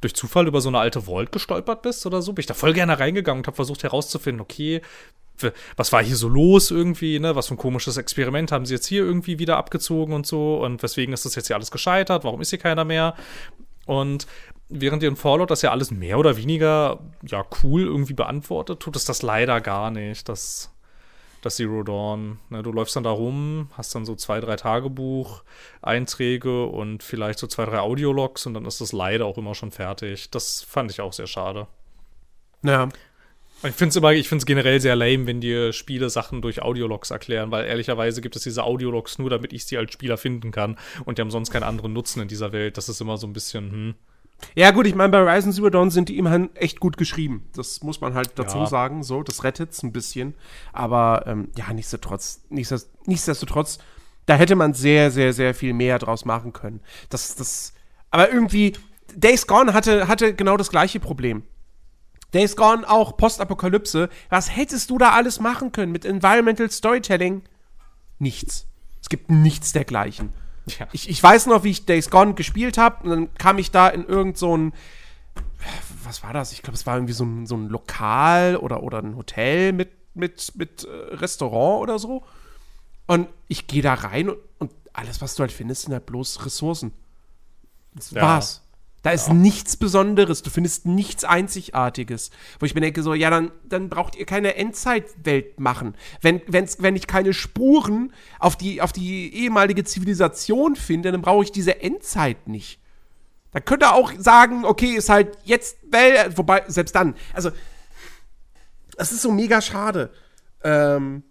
durch 0.00 0.14
Zufall 0.14 0.46
über 0.46 0.60
so 0.60 0.68
eine 0.68 0.78
alte 0.78 1.02
Vault 1.02 1.32
gestolpert 1.32 1.82
bist 1.82 2.06
oder 2.06 2.22
so, 2.22 2.32
bin 2.32 2.40
ich 2.40 2.46
da 2.46 2.54
voll 2.54 2.72
gerne 2.72 2.98
reingegangen 2.98 3.40
und 3.40 3.46
habe 3.46 3.56
versucht 3.56 3.82
herauszufinden, 3.82 4.40
okay, 4.40 4.80
was 5.76 5.92
war 5.92 6.02
hier 6.02 6.16
so 6.16 6.28
los 6.28 6.70
irgendwie, 6.70 7.20
ne? 7.20 7.36
Was 7.36 7.46
für 7.48 7.54
ein 7.54 7.58
komisches 7.58 7.96
Experiment 7.96 8.50
haben 8.50 8.66
sie 8.66 8.74
jetzt 8.74 8.86
hier 8.86 9.04
irgendwie 9.04 9.38
wieder 9.38 9.56
abgezogen 9.56 10.12
und 10.12 10.26
so 10.26 10.62
und 10.64 10.82
weswegen 10.82 11.14
ist 11.14 11.24
das 11.24 11.36
jetzt 11.36 11.46
hier 11.46 11.56
alles 11.56 11.70
gescheitert? 11.70 12.24
Warum 12.24 12.40
ist 12.40 12.50
hier 12.50 12.58
keiner 12.58 12.84
mehr? 12.84 13.14
Und 13.86 14.26
während 14.68 15.02
ihr 15.02 15.08
in 15.08 15.16
Fallout 15.16 15.50
das 15.50 15.62
ja 15.62 15.70
alles 15.70 15.90
mehr 15.90 16.18
oder 16.18 16.36
weniger 16.36 16.98
ja 17.26 17.44
cool 17.62 17.82
irgendwie 17.82 18.14
beantwortet, 18.14 18.80
tut 18.80 18.96
es 18.96 19.04
das 19.04 19.22
leider 19.22 19.60
gar 19.60 19.90
nicht. 19.90 20.28
Das, 20.28 20.70
das 21.42 21.56
Zero 21.56 21.82
Dawn. 21.82 22.38
Ne, 22.50 22.62
du 22.62 22.72
läufst 22.72 22.96
dann 22.96 23.04
da 23.04 23.10
rum, 23.10 23.70
hast 23.76 23.94
dann 23.94 24.04
so 24.04 24.14
zwei, 24.14 24.40
drei 24.40 24.56
Tagebuch-Einträge 24.56 26.66
und 26.66 27.02
vielleicht 27.02 27.38
so 27.38 27.46
zwei, 27.46 27.66
drei 27.66 27.78
Audiologs 27.78 28.46
und 28.46 28.54
dann 28.54 28.64
ist 28.64 28.80
das 28.80 28.92
leider 28.92 29.26
auch 29.26 29.38
immer 29.38 29.54
schon 29.54 29.70
fertig. 29.70 30.30
Das 30.30 30.62
fand 30.62 30.90
ich 30.90 31.00
auch 31.00 31.12
sehr 31.12 31.26
schade. 31.26 31.66
Ja. 32.62 32.88
Ich 33.64 33.74
finde 33.74 33.88
es 33.88 33.96
immer, 33.96 34.12
ich 34.12 34.28
finde 34.28 34.42
es 34.42 34.46
generell 34.46 34.80
sehr 34.80 34.94
lame, 34.94 35.26
wenn 35.26 35.40
dir 35.40 35.72
Spiele 35.72 36.10
Sachen 36.10 36.42
durch 36.42 36.62
Audiologs 36.62 37.10
erklären, 37.10 37.50
weil 37.50 37.66
ehrlicherweise 37.66 38.20
gibt 38.20 38.36
es 38.36 38.44
diese 38.44 38.62
Audiologs 38.62 39.18
nur, 39.18 39.30
damit 39.30 39.52
ich 39.52 39.66
sie 39.66 39.76
als 39.76 39.92
Spieler 39.92 40.16
finden 40.16 40.52
kann 40.52 40.78
und 41.04 41.18
die 41.18 41.22
haben 41.22 41.32
sonst 41.32 41.50
keinen 41.50 41.64
anderen 41.64 41.92
Nutzen 41.92 42.22
in 42.22 42.28
dieser 42.28 42.52
Welt. 42.52 42.76
Das 42.76 42.88
ist 42.88 43.00
immer 43.00 43.16
so 43.16 43.26
ein 43.26 43.32
bisschen, 43.32 43.72
hm. 43.72 43.94
Ja, 44.54 44.70
gut, 44.70 44.86
ich 44.86 44.94
meine, 44.94 45.10
bei 45.10 45.18
Horizon 45.20 45.52
Zero 45.52 45.68
Dawn 45.70 45.90
sind 45.90 46.08
die 46.08 46.16
immerhin 46.18 46.54
echt 46.56 46.78
gut 46.80 46.96
geschrieben. 46.96 47.48
Das 47.54 47.82
muss 47.82 48.00
man 48.00 48.14
halt 48.14 48.32
dazu 48.38 48.58
Ja. 48.58 48.66
sagen. 48.66 49.02
So, 49.02 49.22
das 49.22 49.42
rettet's 49.44 49.82
ein 49.82 49.92
bisschen. 49.92 50.34
Aber 50.72 51.24
ähm, 51.26 51.48
ja, 51.56 51.72
nichtsdestotrotz, 51.72 52.42
nichtsdest- 52.50 52.88
nichtsdestotrotz, 53.06 53.78
da 54.26 54.34
hätte 54.34 54.54
man 54.56 54.74
sehr, 54.74 55.10
sehr, 55.10 55.32
sehr 55.32 55.54
viel 55.54 55.72
mehr 55.74 55.98
draus 55.98 56.24
machen 56.24 56.52
können. 56.52 56.80
Das, 57.10 57.34
das, 57.34 57.72
aber 58.10 58.30
irgendwie, 58.32 58.74
Days 59.14 59.46
Gone 59.46 59.72
hatte, 59.74 60.06
hatte 60.06 60.34
genau 60.34 60.56
das 60.56 60.70
gleiche 60.70 61.00
Problem. 61.00 61.42
Days 62.34 62.56
Gone 62.56 62.88
auch 62.88 63.16
Postapokalypse. 63.16 64.08
Was 64.28 64.54
hättest 64.54 64.90
du 64.90 64.98
da 64.98 65.12
alles 65.12 65.40
machen 65.40 65.72
können 65.72 65.92
mit 65.92 66.04
Environmental 66.04 66.70
Storytelling? 66.70 67.42
Nichts. 68.18 68.66
Es 69.00 69.08
gibt 69.08 69.30
nichts 69.30 69.72
dergleichen. 69.72 70.32
Ja. 70.68 70.88
Ich, 70.92 71.08
ich 71.08 71.22
weiß 71.22 71.46
noch, 71.46 71.64
wie 71.64 71.70
ich 71.70 71.86
Days 71.86 72.10
Gone 72.10 72.34
gespielt 72.34 72.78
habe 72.78 73.04
und 73.04 73.10
dann 73.10 73.34
kam 73.34 73.58
ich 73.58 73.70
da 73.70 73.88
in 73.88 74.04
irgend 74.04 74.38
so 74.38 74.56
ein 74.56 74.72
was 76.04 76.22
war 76.22 76.32
das? 76.32 76.52
Ich 76.52 76.62
glaube, 76.62 76.76
es 76.76 76.86
war 76.86 76.96
irgendwie 76.96 77.12
so 77.12 77.24
ein, 77.24 77.46
so 77.46 77.56
ein 77.56 77.68
Lokal 77.68 78.56
oder, 78.56 78.82
oder 78.82 78.98
ein 78.98 79.16
Hotel 79.16 79.72
mit, 79.72 79.90
mit, 80.14 80.52
mit 80.56 80.84
äh, 80.84 81.14
Restaurant 81.16 81.82
oder 81.82 81.98
so. 81.98 82.24
Und 83.06 83.28
ich 83.48 83.66
gehe 83.66 83.82
da 83.82 83.94
rein 83.94 84.30
und, 84.30 84.38
und 84.58 84.72
alles, 84.92 85.20
was 85.20 85.34
du 85.34 85.40
halt 85.40 85.52
findest, 85.52 85.82
sind 85.82 85.92
halt 85.92 86.06
bloß 86.06 86.44
Ressourcen. 86.44 86.92
Das 87.94 88.10
Ja. 88.10 88.22
war's. 88.22 88.62
Da 89.08 89.14
ist 89.14 89.32
nichts 89.32 89.78
Besonderes, 89.78 90.42
du 90.42 90.50
findest 90.50 90.84
nichts 90.84 91.24
Einzigartiges. 91.24 92.30
Wo 92.60 92.66
ich 92.66 92.74
mir 92.74 92.82
denke, 92.82 93.02
so, 93.02 93.14
ja, 93.14 93.30
dann, 93.30 93.52
dann 93.66 93.88
braucht 93.88 94.16
ihr 94.16 94.26
keine 94.26 94.56
Endzeitwelt 94.56 95.58
machen. 95.58 95.94
Wenn, 96.20 96.42
wenn's, 96.46 96.82
wenn 96.82 96.94
ich 96.94 97.06
keine 97.06 97.32
Spuren 97.32 98.12
auf 98.38 98.54
die, 98.54 98.82
auf 98.82 98.92
die 98.92 99.34
ehemalige 99.34 99.82
Zivilisation 99.82 100.76
finde, 100.76 101.10
dann 101.10 101.22
brauche 101.22 101.42
ich 101.42 101.50
diese 101.50 101.80
Endzeit 101.80 102.48
nicht. 102.48 102.80
Da 103.52 103.60
könnt 103.60 103.82
ihr 103.82 103.94
auch 103.94 104.12
sagen, 104.18 104.66
okay, 104.66 104.90
ist 104.90 105.08
halt 105.08 105.38
jetzt 105.42 105.78
Welt, 105.90 106.36
wobei, 106.36 106.64
selbst 106.66 106.94
dann, 106.94 107.14
also, 107.32 107.50
das 108.98 109.10
ist 109.10 109.22
so 109.22 109.32
mega 109.32 109.62
schade. 109.62 110.10
Ähm, 110.62 111.22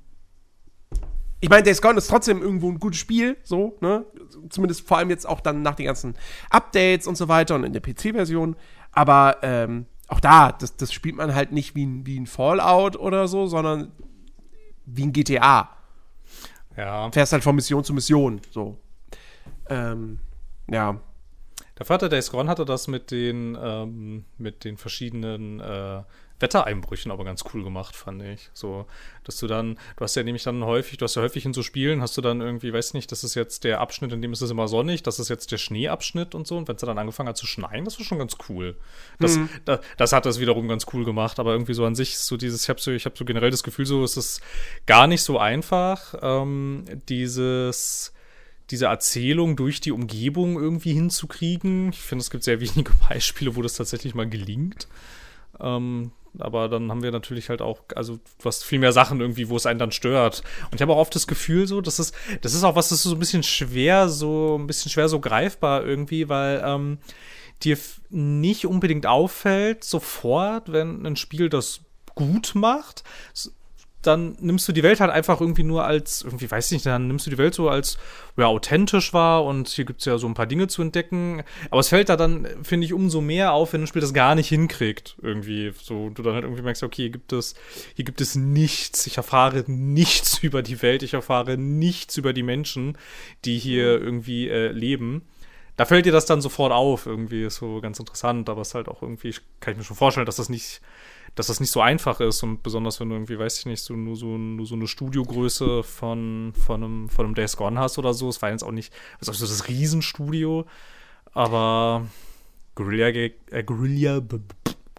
ich 1.39 1.49
meine, 1.49 1.63
Days 1.63 1.81
Gone 1.81 1.97
ist 1.97 2.07
trotzdem 2.07 2.41
irgendwo 2.41 2.69
ein 2.69 2.79
gutes 2.79 2.99
Spiel, 2.99 3.37
so, 3.43 3.77
ne? 3.79 4.05
Zumindest 4.49 4.87
vor 4.87 4.97
allem 4.97 5.09
jetzt 5.09 5.27
auch 5.27 5.39
dann 5.39 5.61
nach 5.61 5.75
den 5.75 5.85
ganzen 5.85 6.15
Updates 6.49 7.05
und 7.05 7.15
so 7.15 7.27
weiter 7.27 7.55
und 7.55 7.63
in 7.63 7.73
der 7.73 7.81
PC-Version. 7.81 8.55
Aber 8.91 9.37
ähm, 9.43 9.85
auch 10.07 10.19
da, 10.19 10.51
das, 10.51 10.75
das 10.77 10.91
spielt 10.91 11.15
man 11.15 11.35
halt 11.35 11.51
nicht 11.51 11.75
wie 11.75 11.85
ein, 11.85 12.05
wie 12.05 12.19
ein 12.19 12.25
Fallout 12.25 12.95
oder 12.95 13.27
so, 13.27 13.45
sondern 13.45 13.91
wie 14.85 15.03
ein 15.03 15.13
GTA. 15.13 15.69
Ja. 16.75 17.11
Fährst 17.11 17.33
halt 17.33 17.43
von 17.43 17.55
Mission 17.55 17.83
zu 17.83 17.93
Mission, 17.93 18.41
so. 18.51 18.77
Ähm, 19.69 20.19
ja. 20.69 20.99
Der 21.77 21.85
Vater 21.85 22.09
Days 22.09 22.31
Gone 22.31 22.49
hatte 22.49 22.65
das 22.65 22.87
mit 22.87 23.11
den, 23.11 23.55
ähm, 23.61 24.25
mit 24.37 24.63
den 24.63 24.77
verschiedenen 24.77 25.59
äh, 25.59 26.01
Wettereinbrüchen 26.39 27.11
aber 27.11 27.23
ganz 27.23 27.43
cool 27.53 27.63
gemacht, 27.63 27.95
fand 27.95 28.21
ich. 28.21 28.49
So, 28.53 28.85
dass 29.23 29.37
du 29.37 29.47
dann, 29.47 29.79
du 29.95 30.03
hast 30.03 30.15
ja 30.15 30.23
nämlich 30.23 30.43
dann 30.43 30.63
häufig, 30.63 30.97
du 30.97 31.05
hast 31.05 31.15
ja 31.15 31.21
häufig 31.21 31.45
in 31.45 31.53
so 31.53 31.63
Spielen, 31.63 32.01
hast 32.01 32.15
du 32.17 32.21
dann 32.21 32.41
irgendwie, 32.41 32.71
weiß 32.71 32.93
nicht, 32.93 33.11
das 33.11 33.23
ist 33.23 33.35
jetzt 33.35 33.63
der 33.63 33.81
Abschnitt, 33.81 34.11
in 34.11 34.21
dem 34.21 34.33
ist 34.33 34.41
es 34.41 34.51
immer 34.51 34.67
sonnig, 34.67 35.03
das 35.03 35.19
ist 35.19 35.29
jetzt 35.29 35.51
der 35.51 35.57
Schneeabschnitt 35.57 36.35
und 36.35 36.45
so. 36.45 36.57
Und 36.57 36.67
wenn 36.67 36.75
es 36.75 36.81
dann 36.81 36.97
angefangen 36.97 37.29
hat 37.29 37.37
zu 37.37 37.47
schneien, 37.47 37.85
das 37.85 37.97
war 37.97 38.05
schon 38.05 38.19
ganz 38.19 38.37
cool. 38.49 38.75
Das, 39.19 39.39
da, 39.65 39.79
das 39.97 40.13
hat 40.13 40.25
das 40.25 40.39
wiederum 40.39 40.67
ganz 40.67 40.85
cool 40.93 41.05
gemacht, 41.05 41.39
aber 41.39 41.51
irgendwie 41.53 41.73
so 41.73 41.85
an 41.85 41.95
sich, 41.95 42.17
so 42.17 42.37
dieses, 42.37 42.63
ich 42.63 42.69
habe 42.69 42.79
so, 42.79 42.91
ich 42.91 43.05
habe 43.05 43.15
so 43.17 43.25
generell 43.25 43.51
das 43.51 43.63
Gefühl, 43.63 43.85
so 43.85 44.03
es 44.03 44.17
ist 44.17 44.41
gar 44.85 45.07
nicht 45.07 45.23
so 45.23 45.39
einfach, 45.39 46.13
ähm, 46.21 46.85
dieses 47.09 48.13
diese 48.69 48.87
Erzählung 48.87 49.55
durch 49.55 49.79
die 49.79 49.93
Umgebung 49.93 50.59
irgendwie 50.59 50.93
hinzukriegen. 50.93 51.89
Ich 51.89 52.01
finde, 52.01 52.21
es 52.21 52.29
gibt 52.29 52.43
sehr 52.43 52.59
wenige 52.59 52.91
Beispiele, 53.09 53.55
wo 53.55 53.61
das 53.61 53.73
tatsächlich 53.75 54.13
mal 54.13 54.29
gelingt. 54.29 54.87
Ähm, 55.59 56.11
aber 56.39 56.69
dann 56.69 56.89
haben 56.89 57.03
wir 57.03 57.11
natürlich 57.11 57.49
halt 57.49 57.61
auch, 57.61 57.81
also 57.95 58.17
du 58.17 58.45
hast 58.45 58.63
viel 58.63 58.79
mehr 58.79 58.93
Sachen 58.93 59.21
irgendwie, 59.21 59.49
wo 59.49 59.55
es 59.55 59.65
einen 59.65 59.79
dann 59.79 59.91
stört. 59.91 60.43
Und 60.71 60.75
ich 60.75 60.81
habe 60.81 60.93
auch 60.93 60.97
oft 60.97 61.15
das 61.15 61.27
Gefühl 61.27 61.67
so, 61.67 61.81
dass 61.81 61.99
es, 61.99 62.11
das 62.41 62.53
ist 62.53 62.63
auch 62.63 62.75
was, 62.75 62.89
das 62.89 62.99
ist 62.99 63.03
so 63.03 63.15
ein 63.15 63.19
bisschen 63.19 63.43
schwer, 63.43 64.09
so 64.09 64.57
ein 64.57 64.67
bisschen 64.67 64.91
schwer 64.91 65.09
so 65.09 65.19
greifbar 65.19 65.85
irgendwie, 65.85 66.29
weil 66.29 66.61
ähm, 66.65 66.99
dir 67.63 67.77
nicht 68.09 68.65
unbedingt 68.65 69.05
auffällt 69.05 69.83
sofort, 69.83 70.71
wenn 70.71 71.05
ein 71.05 71.15
Spiel 71.15 71.49
das 71.49 71.81
gut 72.15 72.53
macht, 72.55 73.03
dann 74.01 74.37
nimmst 74.39 74.67
du 74.67 74.71
die 74.71 74.83
Welt 74.83 74.99
halt 74.99 75.11
einfach 75.11 75.41
irgendwie 75.41 75.63
nur 75.63 75.83
als, 75.83 76.21
irgendwie 76.21 76.49
weiß 76.49 76.67
ich 76.67 76.71
nicht, 76.73 76.85
dann 76.85 77.07
nimmst 77.07 77.25
du 77.25 77.29
die 77.29 77.37
Welt 77.37 77.53
so 77.53 77.69
als 77.69 77.97
ja, 78.37 78.45
authentisch 78.45 79.13
wahr 79.13 79.43
und 79.43 79.67
hier 79.67 79.85
gibt 79.85 80.01
es 80.01 80.05
ja 80.05 80.17
so 80.17 80.27
ein 80.27 80.35
paar 80.35 80.45
Dinge 80.45 80.67
zu 80.67 80.81
entdecken. 80.81 81.43
Aber 81.71 81.79
es 81.79 81.89
fällt 81.89 82.09
da 82.09 82.15
dann, 82.15 82.47
finde 82.63 82.85
ich, 82.85 82.93
umso 82.93 83.21
mehr 83.21 83.53
auf, 83.53 83.73
wenn 83.73 83.81
ein 83.81 83.87
Spiel 83.87 84.01
das 84.01 84.13
gar 84.13 84.35
nicht 84.35 84.49
hinkriegt. 84.49 85.17
Irgendwie. 85.21 85.73
So, 85.81 86.09
du 86.09 86.21
dann 86.21 86.35
halt 86.35 86.43
irgendwie 86.43 86.61
merkst, 86.61 86.83
okay, 86.83 87.03
hier 87.03 87.09
gibt 87.09 87.33
es, 87.33 87.55
hier 87.95 88.05
gibt 88.05 88.21
es 88.21 88.35
nichts. 88.35 89.07
Ich 89.07 89.17
erfahre 89.17 89.63
nichts 89.67 90.37
über 90.43 90.61
die 90.61 90.81
Welt, 90.81 91.03
ich 91.03 91.13
erfahre 91.13 91.57
nichts 91.57 92.17
über 92.17 92.33
die 92.33 92.43
Menschen, 92.43 92.97
die 93.45 93.57
hier 93.57 93.99
irgendwie 93.99 94.47
äh, 94.47 94.71
leben. 94.71 95.23
Da 95.75 95.85
fällt 95.85 96.07
dir 96.07 96.11
das 96.11 96.25
dann 96.25 96.41
sofort 96.41 96.71
auf, 96.71 97.05
irgendwie 97.05 97.43
ist 97.43 97.57
so 97.57 97.81
ganz 97.81 97.99
interessant, 97.99 98.49
aber 98.49 98.61
es 98.61 98.69
ist 98.69 98.73
halt 98.73 98.87
auch 98.87 99.03
irgendwie, 99.03 99.35
kann 99.59 99.73
ich 99.73 99.77
mir 99.77 99.83
schon 99.83 99.95
vorstellen, 99.95 100.25
dass 100.25 100.37
das 100.37 100.49
nicht 100.49 100.81
dass 101.37 101.47
das 101.47 101.59
nicht 101.59 101.69
so 101.69 101.81
einfach 101.81 102.19
ist 102.19 102.41
und 102.41 102.63
besonders 102.63 102.99
wenn 102.99 103.09
du 103.09 103.15
irgendwie, 103.15 103.37
weiß 103.37 103.59
ich 103.59 103.67
nicht, 103.67 103.83
so 103.83 103.93
nur 103.95 104.15
so, 104.15 104.37
nur 104.37 104.65
so 104.65 104.73
eine 104.73 104.87
Studiogröße 104.87 105.83
von, 105.83 106.51
von 106.55 106.83
einem, 106.83 107.09
von 107.09 107.25
einem 107.25 107.35
Days 107.35 107.55
Gone 107.55 107.79
hast 107.79 107.99
oder 107.99 108.15
so. 108.15 108.27
Es 108.27 108.41
war 108.41 108.49
jetzt 108.49 108.63
auch 108.63 108.71
nicht, 108.71 108.91
also 109.19 109.31
so 109.31 109.45
das 109.45 109.67
Riesenstudio, 109.67 110.65
aber 111.33 112.07
Guerilla, 112.73 113.09
äh, 113.09 113.63
Guerilla, 113.63 114.19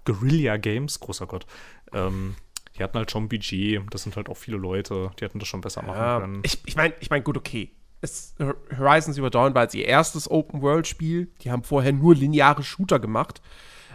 Guerilla 0.05 0.57
Games, 0.59 1.01
großer 1.01 1.27
Gott, 1.27 1.45
ähm, 1.93 2.37
die 2.77 2.85
hatten 2.85 2.97
halt 2.99 3.11
schon 3.11 3.29
Budget, 3.29 3.83
das 3.91 4.05
sind 4.05 4.15
halt 4.15 4.29
auch 4.29 4.37
viele 4.37 4.59
Leute, 4.59 5.11
die 5.19 5.25
hätten 5.25 5.41
das 5.41 5.49
schon 5.49 5.61
besser 5.61 5.83
machen 5.83 5.99
Ja, 5.99 6.21
können. 6.21 6.41
ich 6.45 6.61
ich 6.67 6.77
meine, 6.77 6.95
ich 7.01 7.11
mein, 7.11 7.25
gut, 7.25 7.37
okay. 7.37 7.73
Es, 8.01 8.37
Horizon 8.79 9.13
Zero 9.13 9.29
Dawn 9.29 9.57
war 9.57 9.65
jetzt 9.65 9.75
ihr 9.75 9.87
erstes 9.87 10.31
Open-World-Spiel. 10.31 11.33
Die 11.41 11.51
haben 11.51 11.65
vorher 11.65 11.91
nur 11.93 12.15
lineare 12.15 12.63
Shooter 12.63 13.01
gemacht. 13.01 13.43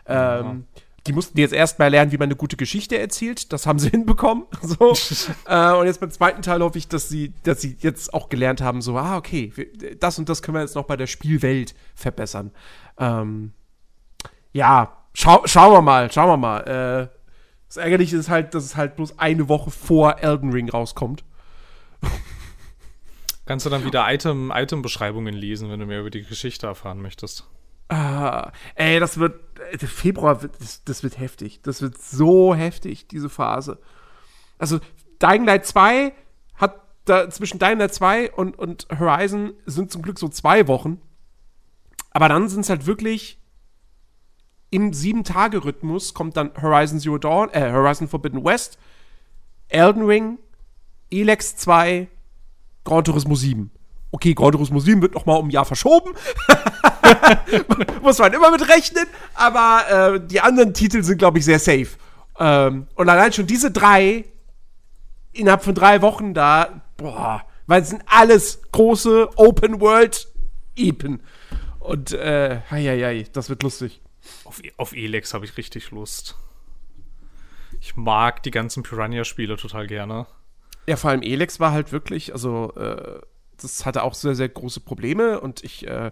Ähm, 0.06 0.66
die 1.06 1.14
mussten 1.14 1.38
jetzt 1.38 1.54
erstmal 1.54 1.90
lernen, 1.90 2.12
wie 2.14 2.18
man 2.18 2.28
eine 2.28 2.36
gute 2.38 2.56
Geschichte 2.56 2.98
erzählt. 2.98 3.52
Das 3.52 3.66
haben 3.68 3.78
sie 3.80 3.90
hinbekommen. 3.92 4.46
So. 4.62 4.94
äh, 5.48 5.74
und 5.74 5.86
jetzt 5.86 6.00
beim 6.00 6.12
zweiten 6.12 6.42
Teil 6.42 6.62
hoffe 6.62 6.78
ich, 6.78 6.88
dass 6.88 7.10
sie, 7.10 7.34
dass 7.44 7.60
sie 7.62 7.76
jetzt 7.80 8.14
auch 8.14 8.30
gelernt 8.30 8.62
haben, 8.62 8.82
so, 8.82 8.98
ah, 8.98 9.18
okay, 9.18 9.52
wir- 9.56 9.96
das 9.98 10.18
und 10.20 10.30
das 10.30 10.42
können 10.42 10.56
wir 10.56 10.62
jetzt 10.62 10.76
noch 10.76 10.86
bei 10.86 10.96
der 10.98 11.08
Spielwelt 11.08 11.76
verbessern. 11.96 12.52
Ähm, 12.98 13.52
ja, 14.54 14.98
schau, 15.14 15.42
schauen 15.46 15.74
wir 15.74 15.82
mal, 15.82 16.12
schauen 16.12 16.30
wir 16.30 16.38
mal. 16.38 16.60
Äh, 17.12 17.18
das 17.68 17.78
Ärgerliche 17.78 18.16
ist 18.18 18.30
halt, 18.30 18.54
dass 18.54 18.64
es 18.64 18.76
halt 18.76 18.96
bloß 18.96 19.18
eine 19.20 19.50
Woche 19.50 19.72
vor 19.72 20.20
Elden 20.20 20.52
Ring 20.52 20.70
rauskommt. 20.70 21.24
Kannst 23.46 23.66
du 23.66 23.70
dann 23.70 23.84
wieder 23.84 24.06
Item, 24.14 24.52
Item-Beschreibungen 24.56 25.34
lesen, 25.34 25.70
wenn 25.70 25.80
du 25.80 25.86
mehr 25.86 26.00
über 26.00 26.10
die 26.12 26.24
Geschichte 26.24 26.68
erfahren 26.68 27.02
möchtest. 27.02 27.46
Ah, 27.94 28.52
ey, 28.74 29.00
das 29.00 29.20
wird. 29.20 29.40
Februar 29.78 30.42
wird. 30.42 30.60
Das, 30.60 30.84
das 30.84 31.04
wird 31.04 31.20
heftig. 31.20 31.62
Das 31.62 31.82
wird 31.82 32.02
so 32.02 32.56
heftig, 32.56 33.08
diese 33.08 33.30
Phase. 33.30 33.80
Also, 34.58 34.80
Dying 35.22 35.46
Light 35.46 35.66
2 35.68 36.14
hat 36.56 36.82
da 37.06 37.30
zwischen 37.30 37.60
Dying 37.60 37.78
Light 37.78 37.94
2 37.94 38.32
und, 38.32 38.58
und 38.58 38.88
Horizon 38.98 39.54
sind 39.68 39.92
zum 39.92 40.02
Glück 40.02 40.18
so 40.18 40.28
zwei 40.28 40.68
Wochen. 40.68 41.02
Aber 42.12 42.30
dann 42.30 42.50
sind 42.50 42.62
es 42.62 42.70
halt 42.70 42.88
wirklich. 42.88 43.40
Im 44.72 44.92
Sieben-Tage-Rhythmus 44.92 46.16
kommt 46.16 46.36
dann 46.36 46.52
Horizon 46.60 47.00
Zero 47.00 47.20
Dawn, 47.20 47.52
äh, 47.52 47.72
Horizon 47.72 48.08
Forbidden 48.08 48.44
West, 48.44 48.80
Elden 49.68 50.04
Ring, 50.04 50.40
Elex 51.12 51.58
2, 51.58 52.08
Gran 52.84 53.04
Turismo 53.04 53.36
7. 53.36 53.70
Okay, 54.10 54.34
Gran 54.34 54.52
Turismo 54.52 54.80
7 54.80 55.00
wird 55.04 55.14
noch 55.14 55.28
mal 55.28 55.36
um 55.36 55.48
ein 55.48 55.52
Jahr 55.52 55.66
verschoben. 55.66 56.14
Muss 58.02 58.20
man 58.20 58.34
immer 58.34 58.52
mit 58.52 58.68
rechnen. 58.68 59.06
Aber 59.36 60.16
äh, 60.16 60.20
die 60.26 60.42
anderen 60.42 60.74
Titel 60.74 61.04
sind, 61.04 61.18
glaube 61.18 61.40
ich, 61.40 61.46
sehr 61.46 61.60
safe. 61.60 61.90
Ähm, 62.40 62.88
und 62.96 63.10
allein 63.10 63.34
schon 63.34 63.48
diese 63.48 63.72
drei 63.72 64.26
innerhalb 65.34 65.64
von 65.64 65.76
drei 65.76 66.02
Wochen 66.02 66.34
da, 66.34 66.82
boah, 66.98 67.44
weil 67.68 67.82
es 67.82 67.90
sind 67.90 68.04
alles 68.06 68.62
große 68.72 69.30
Open 69.36 69.82
World 69.82 70.28
Epen. 70.76 71.22
Und 71.80 72.14
äh, 72.14 72.62
hei, 72.70 73.26
das 73.34 73.50
wird 73.50 73.64
lustig. 73.64 74.02
Auf, 74.46 74.62
auf 74.78 74.94
Elex 74.94 75.34
habe 75.34 75.46
ich 75.46 75.58
richtig 75.58 75.92
Lust. 75.92 76.36
Ich 77.82 77.96
mag 77.96 78.42
die 78.44 78.52
ganzen 78.52 78.84
Piranha-Spiele 78.84 79.58
total 79.58 79.88
gerne. 79.88 80.26
Ja, 80.88 80.96
vor 80.96 81.10
allem 81.10 81.22
Elex 81.22 81.60
war 81.60 81.72
halt 81.72 81.92
wirklich, 81.92 82.32
also 82.32 82.74
äh, 82.76 83.20
das 83.62 83.86
hatte 83.86 84.04
auch 84.04 84.14
sehr, 84.14 84.36
sehr 84.36 84.50
große 84.50 84.80
Probleme 84.80 85.40
und 85.40 85.64
ich 85.64 85.88
äh, 85.88 86.12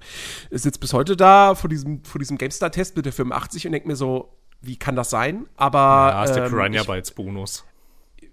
sitze 0.50 0.80
bis 0.80 0.94
heute 0.94 1.16
da 1.16 1.56
vor 1.56 1.70
diesem, 1.70 2.04
vor 2.04 2.20
diesem 2.20 2.38
GameStar-Test 2.38 2.96
mit 2.96 3.06
der 3.06 3.14
85 3.14 3.66
und 3.66 3.72
denke 3.74 3.88
mir 3.88 3.96
so, 3.96 4.38
wie 4.62 4.78
kann 4.78 4.96
das 4.96 5.10
sein? 5.10 5.48
Aber 5.58 5.80
Ja, 5.80 6.24
ist 6.24 6.34
der 6.34 6.46
ähm, 6.46 6.52
Piranha 6.52 6.84
Bytes 6.84 7.12
Bonus. 7.12 7.66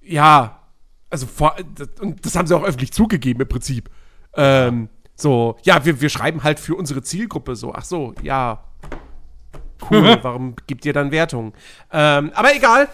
ja, 0.03 0.63
also 1.11 1.27
vor, 1.27 1.57
das, 1.75 1.89
und 2.01 2.25
das 2.25 2.37
haben 2.37 2.47
sie 2.47 2.57
auch 2.57 2.65
öffentlich 2.65 2.93
zugegeben 2.93 3.41
im 3.41 3.49
Prinzip. 3.49 3.91
Ähm, 4.35 4.89
so, 5.15 5.57
ja, 5.63 5.85
wir, 5.85 6.01
wir 6.01 6.11
schreiben 6.11 6.45
halt 6.45 6.61
für 6.61 6.75
unsere 6.75 7.03
Zielgruppe 7.03 7.57
so, 7.57 7.75
ach 7.75 7.85
so, 7.85 8.15
ja, 8.23 8.63
cool, 9.91 10.19
warum 10.23 10.55
gibt 10.67 10.85
ihr 10.85 10.93
dann 10.93 11.11
Wertungen? 11.11 11.55
Ähm, 11.91 12.31
aber 12.35 12.55
egal. 12.55 12.89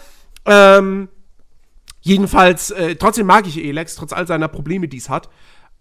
Ähm, 0.45 1.09
jedenfalls, 2.01 2.71
äh, 2.71 2.95
trotzdem 2.95 3.27
mag 3.27 3.47
ich 3.47 3.63
Elex, 3.63 3.95
trotz 3.95 4.13
all 4.13 4.27
seiner 4.27 4.47
Probleme, 4.47 4.87
die 4.87 4.97
es 4.97 5.09
hat. 5.09 5.29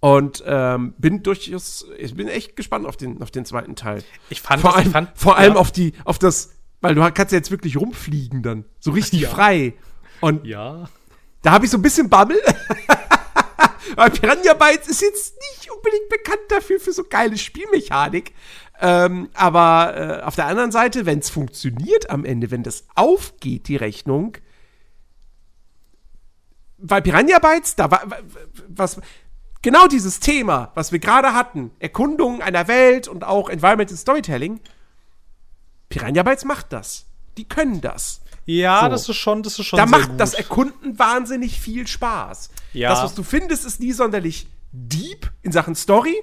Und 0.05 0.45
ähm, 0.47 0.93
bin 0.99 1.23
durchaus, 1.23 1.87
ich 1.97 2.15
bin 2.15 2.29
echt 2.29 2.57
gespannt 2.57 2.85
auf 2.85 2.99
den, 2.99 3.23
auf 3.23 3.31
den 3.31 3.47
zweiten 3.47 3.75
Teil. 3.75 4.05
Ich 4.29 4.43
fand 4.43 4.61
vor 4.61 4.73
das- 4.73 4.81
allem, 4.83 4.91
fand- 4.93 5.11
vor 5.15 5.39
allem 5.39 5.55
ja. 5.55 5.59
auf 5.59 5.73
die, 5.73 5.95
auf 6.05 6.19
das, 6.19 6.51
weil 6.83 6.95
du 6.95 7.01
kannst 7.13 7.33
ja 7.33 7.39
jetzt 7.39 7.51
wirklich 7.51 7.79
rumfliegen 7.79 8.43
dann, 8.43 8.67
so 8.81 8.91
richtig 8.91 9.21
Ja. 9.23 9.31
frei. 9.31 9.73
Und 10.21 10.45
Ja. 10.45 10.91
da 11.41 11.53
habe 11.53 11.65
ich 11.65 11.71
so 11.71 11.79
ein 11.79 11.83
bisschen 11.83 12.11
Bammel. 12.11 12.37
Weil 13.97 14.11
Piranha 14.11 14.53
Bytes 14.55 14.89
ist 14.89 15.01
jetzt 15.01 15.37
nicht 15.53 15.71
unbedingt 15.71 16.09
bekannt 16.11 16.43
dafür 16.51 16.81
für 16.81 16.93
so 16.93 17.05
geile 17.09 17.39
Spielmechanik. 17.39 18.33
Ähm, 18.81 19.29
aber 19.35 20.21
äh, 20.21 20.23
auf 20.23 20.35
der 20.35 20.47
anderen 20.47 20.73
Seite, 20.73 21.07
wenn 21.07 21.21
es 21.21 21.31
funktioniert 21.31 22.11
am 22.11 22.25
Ende, 22.27 22.51
wenn 22.51 22.63
das 22.63 22.85
aufgeht, 22.95 23.69
die 23.69 23.77
Rechnung, 23.77 24.37
weil 26.79 27.03
Piranha 27.03 27.39
Bytes, 27.39 27.77
da 27.77 27.91
war 27.91 28.03
was 28.69 29.01
genau 29.65 29.89
dieses 29.89 30.21
Thema, 30.21 30.71
was 30.75 30.93
wir 30.93 30.99
gerade 31.01 31.33
hatten, 31.35 31.73
Erkundung 31.81 32.41
einer 32.43 32.69
Welt 32.69 33.09
und 33.09 33.25
auch 33.25 33.49
Environmental 33.49 33.97
Storytelling, 33.97 34.61
Piranha 35.89 36.23
Bytes 36.23 36.45
macht 36.45 36.73
das. 36.73 37.07
Die 37.37 37.45
können 37.49 37.81
das. 37.81 38.21
Ja, 38.47 38.83
So. 38.83 38.89
das 38.91 39.09
ist 39.09 39.17
schon, 39.17 39.43
das 39.43 39.59
ist 39.59 39.67
schon 39.67 39.79
Da 39.79 39.87
macht 39.87 40.11
gut. 40.11 40.21
das 40.21 40.35
Erkunden 40.35 40.99
wahnsinnig 40.99 41.59
viel 41.61 41.87
Spaß. 41.87 42.51
Ja. 42.75 42.91
Das, 42.91 43.03
was 43.03 43.15
du 43.15 43.23
findest, 43.23 43.65
ist 43.65 43.81
nie 43.81 43.93
sonderlich 43.93 44.47
deep 44.73 45.31
in 45.43 45.51
Sachen 45.51 45.75
Story, 45.75 46.15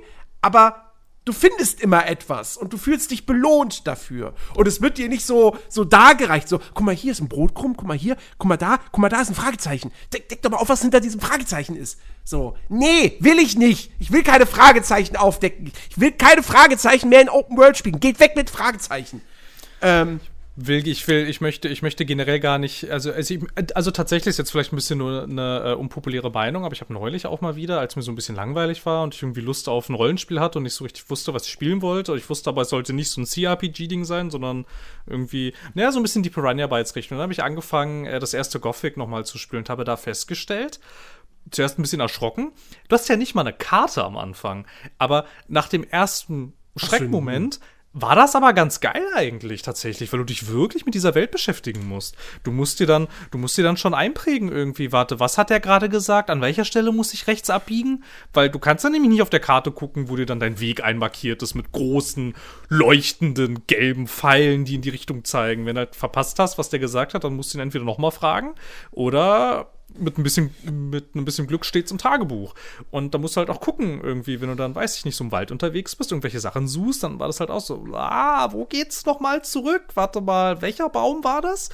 aber 0.41 0.90
du 1.25 1.33
findest 1.33 1.81
immer 1.81 2.07
etwas 2.07 2.57
und 2.57 2.73
du 2.73 2.77
fühlst 2.77 3.11
dich 3.11 3.25
belohnt 3.25 3.85
dafür. 3.85 4.33
Und 4.55 4.67
es 4.67 4.81
wird 4.81 4.97
dir 4.97 5.07
nicht 5.07 5.25
so, 5.25 5.55
so 5.69 5.83
dargereicht, 5.83 6.47
so, 6.47 6.59
guck 6.73 6.85
mal, 6.85 6.95
hier 6.95 7.11
ist 7.11 7.21
ein 7.21 7.29
Brotkrumm, 7.29 7.75
guck 7.77 7.87
mal 7.87 7.97
hier, 7.97 8.17
guck 8.37 8.47
mal 8.47 8.57
da, 8.57 8.79
guck 8.91 8.99
mal, 8.99 9.09
da 9.09 9.21
ist 9.21 9.29
ein 9.29 9.35
Fragezeichen. 9.35 9.91
Deck, 10.11 10.29
deck 10.29 10.41
doch 10.41 10.51
mal 10.51 10.57
auf, 10.57 10.69
was 10.69 10.81
hinter 10.81 10.99
diesem 10.99 11.21
Fragezeichen 11.21 11.75
ist. 11.75 11.99
So, 12.23 12.55
nee, 12.69 13.17
will 13.19 13.39
ich 13.39 13.57
nicht. 13.57 13.91
Ich 13.99 14.11
will 14.11 14.23
keine 14.23 14.45
Fragezeichen 14.45 15.15
aufdecken. 15.15 15.71
Ich 15.89 15.99
will 15.99 16.11
keine 16.11 16.43
Fragezeichen 16.43 17.09
mehr 17.09 17.21
in 17.21 17.29
Open 17.29 17.57
World 17.57 17.77
spielen. 17.77 17.99
Geht 17.99 18.19
weg 18.19 18.35
mit 18.35 18.49
Fragezeichen. 18.49 19.21
Ähm, 19.81 20.19
Will, 20.67 20.87
ich 20.87 21.07
will, 21.07 21.27
ich 21.27 21.41
möchte, 21.41 21.69
ich 21.69 21.81
möchte 21.81 22.05
generell 22.05 22.39
gar 22.39 22.57
nicht, 22.57 22.89
also, 22.89 23.11
also, 23.11 23.35
also 23.73 23.91
tatsächlich 23.91 24.27
ist 24.27 24.37
jetzt 24.37 24.51
vielleicht 24.51 24.73
ein 24.73 24.75
bisschen 24.75 24.97
nur 24.97 25.23
eine 25.23 25.63
äh, 25.65 25.73
unpopuläre 25.73 26.29
Meinung, 26.29 26.65
aber 26.65 26.73
ich 26.73 26.81
habe 26.81 26.93
neulich 26.93 27.25
auch 27.25 27.41
mal 27.41 27.55
wieder, 27.55 27.79
als 27.79 27.95
mir 27.95 28.01
so 28.01 28.11
ein 28.11 28.15
bisschen 28.15 28.35
langweilig 28.35 28.85
war 28.85 29.03
und 29.03 29.15
ich 29.15 29.21
irgendwie 29.21 29.41
Lust 29.41 29.69
auf 29.69 29.89
ein 29.89 29.95
Rollenspiel 29.95 30.39
hatte 30.39 30.59
und 30.59 30.63
nicht 30.63 30.73
so 30.73 30.83
richtig 30.83 31.09
wusste, 31.09 31.33
was 31.33 31.45
ich 31.45 31.51
spielen 31.51 31.81
wollte. 31.81 32.15
Ich 32.15 32.29
wusste 32.29 32.49
aber, 32.49 32.63
es 32.63 32.69
sollte 32.69 32.93
nicht 32.93 33.09
so 33.09 33.21
ein 33.21 33.25
CRPG-Ding 33.25 34.05
sein, 34.05 34.29
sondern 34.29 34.65
irgendwie, 35.07 35.53
naja, 35.73 35.91
so 35.91 35.99
ein 35.99 36.03
bisschen 36.03 36.23
die 36.23 36.29
Piranha 36.29 36.67
Bytes 36.67 36.95
Richtung. 36.95 37.17
Dann 37.17 37.23
habe 37.23 37.33
ich 37.33 37.43
angefangen, 37.43 38.05
äh, 38.05 38.19
das 38.19 38.33
erste 38.33 38.59
Gothic 38.59 38.97
nochmal 38.97 39.25
zu 39.25 39.37
spielen 39.37 39.61
und 39.61 39.69
habe 39.69 39.83
da 39.83 39.97
festgestellt, 39.97 40.79
zuerst 41.49 41.79
ein 41.79 41.81
bisschen 41.81 42.01
erschrocken. 42.01 42.51
Du 42.87 42.95
hast 42.95 43.09
ja 43.09 43.15
nicht 43.15 43.35
mal 43.35 43.41
eine 43.41 43.53
Karte 43.53 44.03
am 44.03 44.17
Anfang. 44.17 44.67
Aber 44.97 45.25
nach 45.47 45.67
dem 45.67 45.83
ersten 45.83 46.53
Schreckmoment 46.75 47.59
war 47.93 48.15
das 48.15 48.35
aber 48.35 48.53
ganz 48.53 48.79
geil 48.79 49.03
eigentlich 49.15 49.63
tatsächlich, 49.63 50.11
weil 50.11 50.19
du 50.19 50.25
dich 50.25 50.47
wirklich 50.47 50.85
mit 50.85 50.95
dieser 50.95 51.13
Welt 51.13 51.31
beschäftigen 51.31 51.87
musst. 51.87 52.15
Du 52.43 52.51
musst 52.51 52.79
dir 52.79 52.87
dann, 52.87 53.07
du 53.31 53.37
musst 53.37 53.57
dir 53.57 53.63
dann 53.63 53.75
schon 53.75 53.93
einprägen 53.93 54.49
irgendwie, 54.49 54.91
warte, 54.91 55.19
was 55.19 55.37
hat 55.37 55.49
der 55.49 55.59
gerade 55.59 55.89
gesagt? 55.89 56.29
An 56.29 56.41
welcher 56.41 56.63
Stelle 56.63 56.91
muss 56.91 57.13
ich 57.13 57.27
rechts 57.27 57.49
abbiegen? 57.49 58.03
Weil 58.33 58.49
du 58.49 58.59
kannst 58.59 58.85
dann 58.85 58.93
nämlich 58.93 59.11
nicht 59.11 59.21
auf 59.21 59.29
der 59.29 59.41
Karte 59.41 59.71
gucken, 59.71 60.09
wo 60.09 60.15
dir 60.15 60.25
dann 60.25 60.39
dein 60.39 60.59
Weg 60.59 60.83
einmarkiert 60.83 61.43
ist 61.43 61.53
mit 61.53 61.71
großen, 61.73 62.33
leuchtenden, 62.69 63.67
gelben 63.67 64.07
Pfeilen, 64.07 64.63
die 64.63 64.75
in 64.75 64.81
die 64.81 64.89
Richtung 64.89 65.25
zeigen. 65.25 65.65
Wenn 65.65 65.75
du 65.75 65.79
halt 65.79 65.95
verpasst 65.95 66.39
hast, 66.39 66.57
was 66.57 66.69
der 66.69 66.79
gesagt 66.79 67.13
hat, 67.13 67.25
dann 67.25 67.35
musst 67.35 67.53
du 67.53 67.57
ihn 67.57 67.61
entweder 67.61 67.83
nochmal 67.83 68.11
fragen 68.11 68.55
oder 68.91 69.71
mit 69.97 70.17
ein 70.17 70.23
bisschen, 70.23 70.51
mit 70.63 71.15
ein 71.15 71.25
bisschen 71.25 71.47
Glück 71.47 71.65
steht's 71.65 71.91
im 71.91 71.97
Tagebuch. 71.97 72.53
Und 72.89 73.13
da 73.13 73.17
musst 73.17 73.35
du 73.35 73.39
halt 73.39 73.49
auch 73.49 73.59
gucken, 73.59 74.01
irgendwie, 74.01 74.41
wenn 74.41 74.49
du 74.49 74.55
dann, 74.55 74.75
weiß 74.75 74.97
ich 74.97 75.05
nicht, 75.05 75.15
so 75.15 75.23
im 75.23 75.31
Wald 75.31 75.51
unterwegs 75.51 75.95
bist, 75.95 76.11
irgendwelche 76.11 76.39
Sachen 76.39 76.67
suchst, 76.67 77.03
dann 77.03 77.19
war 77.19 77.27
das 77.27 77.39
halt 77.39 77.49
auch 77.49 77.61
so, 77.61 77.85
ah, 77.93 78.51
wo 78.51 78.65
geht's 78.65 79.05
nochmal 79.05 79.43
zurück? 79.43 79.83
Warte 79.95 80.21
mal, 80.21 80.61
welcher 80.61 80.89
Baum 80.89 81.23
war 81.23 81.41
das? 81.41 81.69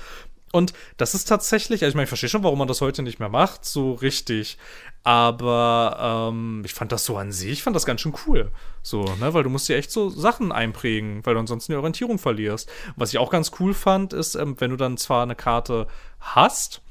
Und 0.53 0.73
das 0.95 1.13
ist 1.13 1.25
tatsächlich, 1.25 1.83
also 1.83 1.89
ich 1.89 1.95
meine, 1.95 2.05
ich 2.05 2.09
verstehe 2.09 2.29
schon, 2.29 2.43
warum 2.43 2.59
man 2.59 2.69
das 2.69 2.81
heute 2.81 3.03
nicht 3.03 3.19
mehr 3.19 3.29
macht, 3.29 3.65
so 3.65 3.93
richtig. 3.93 4.57
Aber 5.03 6.29
ähm, 6.31 6.63
ich 6.65 6.73
fand 6.73 6.91
das 6.91 7.05
so 7.05 7.17
an 7.17 7.31
sich, 7.31 7.51
ich 7.51 7.63
fand 7.63 7.75
das 7.75 7.85
ganz 7.85 8.01
schön 8.01 8.13
cool. 8.25 8.51
So, 8.81 9.03
ne, 9.19 9.33
weil 9.33 9.43
du 9.43 9.49
musst 9.49 9.67
dir 9.67 9.75
echt 9.75 9.91
so 9.91 10.09
Sachen 10.09 10.51
einprägen, 10.51 11.25
weil 11.25 11.33
du 11.33 11.41
ansonsten 11.41 11.73
die 11.73 11.77
Orientierung 11.77 12.17
verlierst. 12.17 12.69
Was 12.95 13.09
ich 13.09 13.19
auch 13.19 13.29
ganz 13.29 13.51
cool 13.59 13.73
fand, 13.73 14.13
ist, 14.13 14.35
ähm, 14.35 14.55
wenn 14.59 14.71
du 14.71 14.77
dann 14.77 14.97
zwar 14.97 15.23
eine 15.23 15.35
Karte 15.35 15.87
hast, 16.19 16.81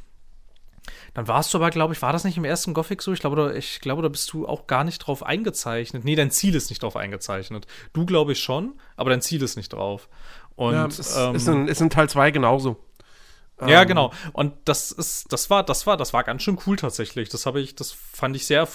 dann 1.17 1.29
warst 1.29 1.55
du 1.55 1.59
aber, 1.59 1.71
glaube 1.71 1.95
ich, 1.95 2.03
war 2.03 2.13
das 2.13 2.25
nicht 2.25 2.37
im 2.37 2.45
ersten 2.45 2.75
Gothic 2.75 3.01
so? 3.01 3.11
Ich 3.11 3.21
glaube, 3.21 3.37
da, 3.37 3.51
ich 3.51 3.81
glaube, 3.81 4.03
da 4.03 4.09
bist 4.09 4.31
du 4.35 4.47
auch 4.47 4.67
gar 4.67 4.85
nicht 4.85 4.99
drauf 4.99 5.23
eingezeichnet. 5.23 6.05
Nee, 6.05 6.15
dein 6.15 6.31
Ziel 6.31 6.55
ist 6.55 6.69
nicht 6.69 6.83
drauf 6.83 6.95
eingezeichnet. 6.95 7.67
Du, 7.95 8.05
glaube 8.05 8.33
ich, 8.33 8.39
schon, 8.41 8.75
aber 8.97 9.09
dein 9.09 9.23
Ziel 9.23 9.43
ist 9.43 9.57
nicht 9.57 9.73
drauf. 9.73 10.11
Und 10.57 10.75
ja, 10.75 10.85
ist, 10.85 11.17
ähm, 11.17 11.35
ist, 11.35 11.49
in, 11.49 11.69
ist 11.69 11.81
in 11.81 11.89
Teil 11.89 12.11
2 12.11 12.33
genauso. 12.33 12.77
Ja, 13.67 13.81
Ähm, 13.81 13.89
genau. 13.89 14.13
Und 14.35 14.53
das 14.67 14.93
ist, 14.93 15.33
das 15.33 15.49
war, 15.49 15.63
das 15.63 15.87
war, 15.87 15.97
das 15.97 16.13
war 16.13 16.23
ganz 16.23 16.43
schön 16.43 16.59
cool 16.67 16.77
tatsächlich. 16.77 17.31
Das 17.31 17.47
habe 17.47 17.63
ich, 17.63 17.75
das 17.75 17.93
fand 17.93 18.37
ich 18.37 18.45
sehr, 18.45 18.69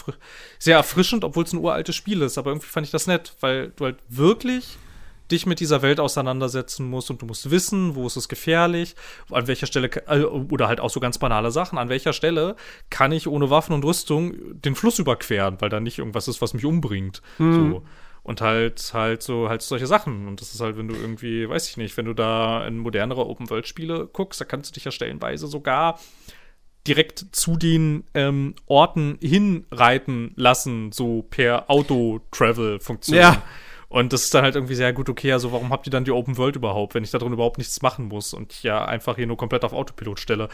sehr 0.57 0.77
erfrischend, 0.77 1.23
obwohl 1.23 1.43
es 1.43 1.53
ein 1.53 1.59
uraltes 1.59 1.95
Spiel 1.95 2.23
ist. 2.23 2.39
Aber 2.39 2.49
irgendwie 2.49 2.69
fand 2.69 2.87
ich 2.87 2.91
das 2.91 3.05
nett, 3.05 3.35
weil 3.41 3.69
du 3.75 3.85
halt 3.85 3.99
wirklich 4.09 4.79
dich 5.32 5.45
mit 5.45 5.59
dieser 5.59 5.82
Welt 5.82 5.99
auseinandersetzen 5.99 6.89
musst 6.89 7.09
und 7.09 7.21
du 7.21 7.25
musst 7.25 7.49
wissen, 7.49 7.95
wo 7.95 8.05
ist 8.07 8.15
es 8.15 8.27
gefährlich, 8.27 8.95
an 9.32 9.47
welcher 9.47 9.67
Stelle, 9.67 9.89
äh, 10.07 10.23
oder 10.23 10.67
halt 10.67 10.79
auch 10.79 10.89
so 10.89 10.99
ganz 10.99 11.17
banale 11.17 11.51
Sachen, 11.51 11.77
an 11.77 11.89
welcher 11.89 12.13
Stelle 12.13 12.55
kann 12.89 13.11
ich 13.11 13.27
ohne 13.27 13.49
Waffen 13.49 13.73
und 13.73 13.86
Rüstung 13.86 14.34
den 14.61 14.75
Fluss 14.75 14.99
überqueren, 14.99 15.57
weil 15.59 15.69
da 15.69 15.79
nicht 15.79 15.99
irgendwas 15.99 16.27
ist, 16.27 16.41
was 16.41 16.53
mich 16.53 16.65
umbringt. 16.65 17.21
So. 17.71 17.84
Und 18.23 18.41
halt, 18.41 18.91
halt 18.93 19.23
so, 19.23 19.49
halt 19.49 19.63
solche 19.63 19.88
Sachen. 19.88 20.27
Und 20.27 20.41
das 20.41 20.53
ist 20.53 20.61
halt, 20.61 20.77
wenn 20.77 20.88
du 20.88 20.95
irgendwie, 20.95 21.49
weiß 21.49 21.69
ich 21.69 21.77
nicht, 21.77 21.97
wenn 21.97 22.05
du 22.05 22.13
da 22.13 22.65
in 22.67 22.77
modernere 22.77 23.25
Open-World-Spiele 23.25 24.09
guckst, 24.13 24.39
da 24.39 24.45
kannst 24.45 24.69
du 24.69 24.73
dich 24.75 24.84
ja 24.86 24.91
stellenweise 24.91 25.47
sogar 25.47 25.99
direkt 26.88 27.25
zu 27.32 27.57
den 27.57 28.03
ähm, 28.13 28.55
Orten 28.65 29.17
hinreiten 29.21 30.34
lassen, 30.36 30.91
so 30.91 31.23
per 31.23 31.69
Auto-Travel-Funktion. 31.69 33.17
Ja. 33.17 33.43
Und 33.91 34.13
das 34.13 34.23
ist 34.23 34.33
dann 34.33 34.45
halt 34.45 34.55
irgendwie 34.55 34.75
sehr 34.75 34.93
gut, 34.93 35.09
okay, 35.09 35.33
also 35.33 35.51
warum 35.51 35.69
habt 35.69 35.85
ihr 35.85 35.91
dann 35.91 36.05
die 36.05 36.11
Open 36.11 36.37
World 36.37 36.55
überhaupt, 36.55 36.95
wenn 36.95 37.03
ich 37.03 37.11
da 37.11 37.17
drin 37.17 37.33
überhaupt 37.33 37.57
nichts 37.57 37.81
machen 37.81 38.05
muss 38.07 38.33
und 38.33 38.53
ich 38.53 38.63
ja 38.63 38.85
einfach 38.85 39.17
hier 39.17 39.27
nur 39.27 39.35
komplett 39.35 39.65
auf 39.65 39.73
Autopilot 39.73 40.17
stelle. 40.17 40.47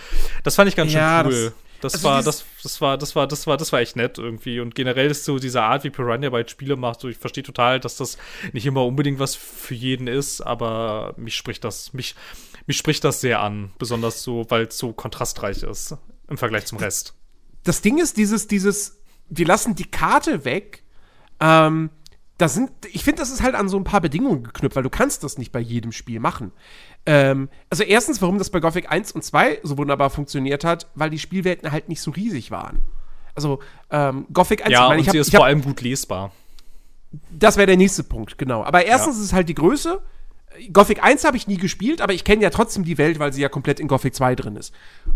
Das 0.44 0.56
fand 0.56 0.68
ich 0.70 0.76
ganz 0.76 0.92
Ja, 0.92 1.22
schön 1.24 1.32
cool. 1.32 1.54
Das, 1.82 1.94
also 1.94 2.08
war, 2.08 2.24
das, 2.24 2.46
das 2.64 2.82
war, 2.82 2.98
das 2.98 3.16
war, 3.16 3.28
das 3.28 3.46
war, 3.46 3.56
das 3.58 3.72
war 3.72 3.80
echt 3.80 3.96
nett 3.96 4.18
irgendwie. 4.18 4.60
Und 4.60 4.74
generell 4.74 5.12
ist 5.12 5.24
so 5.24 5.38
diese 5.38 5.62
Art, 5.62 5.84
wie 5.84 5.92
Piranha 5.92 6.32
bei 6.32 6.48
Spiele 6.48 6.76
macht, 6.78 7.00
so 7.02 7.10
ich 7.10 7.18
verstehe 7.18 7.44
total, 7.44 7.80
dass 7.80 7.96
das 7.98 8.18
nicht 8.54 8.66
immer 8.66 8.84
unbedingt 8.84 9.20
was 9.20 9.36
für 9.36 9.76
jeden 9.76 10.08
ist, 10.08 10.42
aber 10.42 11.14
mich 11.18 11.36
spricht 11.36 11.64
das, 11.64 11.94
mich, 11.94 12.16
mich 12.66 12.78
spricht 12.78 13.04
das 13.04 13.22
sehr 13.22 13.42
an. 13.42 13.72
Besonders 13.78 14.24
so, 14.24 14.48
weil 14.50 14.64
es 14.64 14.80
so 14.80 14.94
kontrastreich 14.94 15.62
ist 15.62 15.96
im 16.28 16.40
Vergleich 16.40 16.66
zum 16.66 16.80
Rest. 16.80 17.14
das 17.64 17.82
Ding 17.82 18.00
ist, 18.00 18.18
dieses, 18.18 18.48
dieses, 18.48 19.00
die 19.30 19.44
lassen 19.44 19.76
die 19.76 19.86
Karte 19.92 20.44
weg. 20.44 20.82
Ähm, 21.40 21.92
das 22.38 22.54
sind, 22.54 22.70
ich 22.92 23.04
finde, 23.04 23.20
das 23.22 23.32
ist 23.32 23.42
halt 23.42 23.56
an 23.56 23.68
so 23.70 23.78
ein 23.78 23.84
paar 23.84 24.02
Bedingungen 24.02 24.44
geknüpft, 24.44 24.76
weil 24.76 24.84
du 24.84 24.90
kannst 24.90 25.24
das 25.24 25.38
nicht 25.38 25.52
bei 25.52 25.60
jedem 25.60 25.92
Spiel 25.92 26.20
machen. 26.20 26.52
Ähm, 27.06 27.50
also 27.70 27.84
erstens, 27.84 28.22
warum 28.22 28.38
das 28.38 28.50
bei 28.50 28.60
Gothic 28.60 28.92
1 28.92 29.14
und 29.14 29.24
2 29.24 29.60
so 29.64 29.78
wunderbar 29.78 30.10
funktioniert 30.10 30.64
hat, 30.64 30.88
weil 30.96 31.10
die 31.10 31.20
Spielwelten 31.20 31.72
halt 31.72 31.90
nicht 31.90 32.02
so 32.02 32.12
riesig 32.12 32.52
waren. 32.52 32.80
Also 33.34 33.60
ähm, 33.92 34.26
Gothic 34.34 34.62
1, 34.64 34.72
Ja, 34.72 34.84
ich 34.84 34.90
meine, 34.90 35.02
ich 35.02 35.08
hab, 35.10 35.16
ist 35.16 35.28
ich 35.30 35.34
hab, 35.36 35.40
vor 35.40 35.46
allem 35.46 35.62
gut 35.62 35.82
lesbar. 35.82 36.32
das 37.32 37.58
wäre 37.58 37.68
der 37.68 37.78
nächste 37.78 38.04
Punkt, 38.04 38.38
genau. 38.38 38.64
Aber 38.64 38.86
erstens 38.86 39.16
Ja. 39.16 39.22
ist 39.22 39.28
es 39.28 39.34
halt 39.34 39.50
die 39.50 39.56
Größe. 39.56 40.02
Gothic 40.74 41.04
1 41.04 41.24
habe 41.24 41.38
ich 41.38 41.46
nie 41.48 41.58
gespielt, 41.58 42.02
aber 42.02 42.14
ich 42.14 42.24
kenne 42.24 42.42
ja 42.42 42.50
trotzdem 42.50 42.84
die 42.84 42.98
Welt, 42.98 43.20
weil 43.20 43.32
sie 43.32 43.42
ja 43.44 43.50
komplett 43.50 43.80
in 43.80 43.88
Gothic 43.88 44.16
2 44.16 44.34
drin 44.34 44.56
ist. 44.56 44.74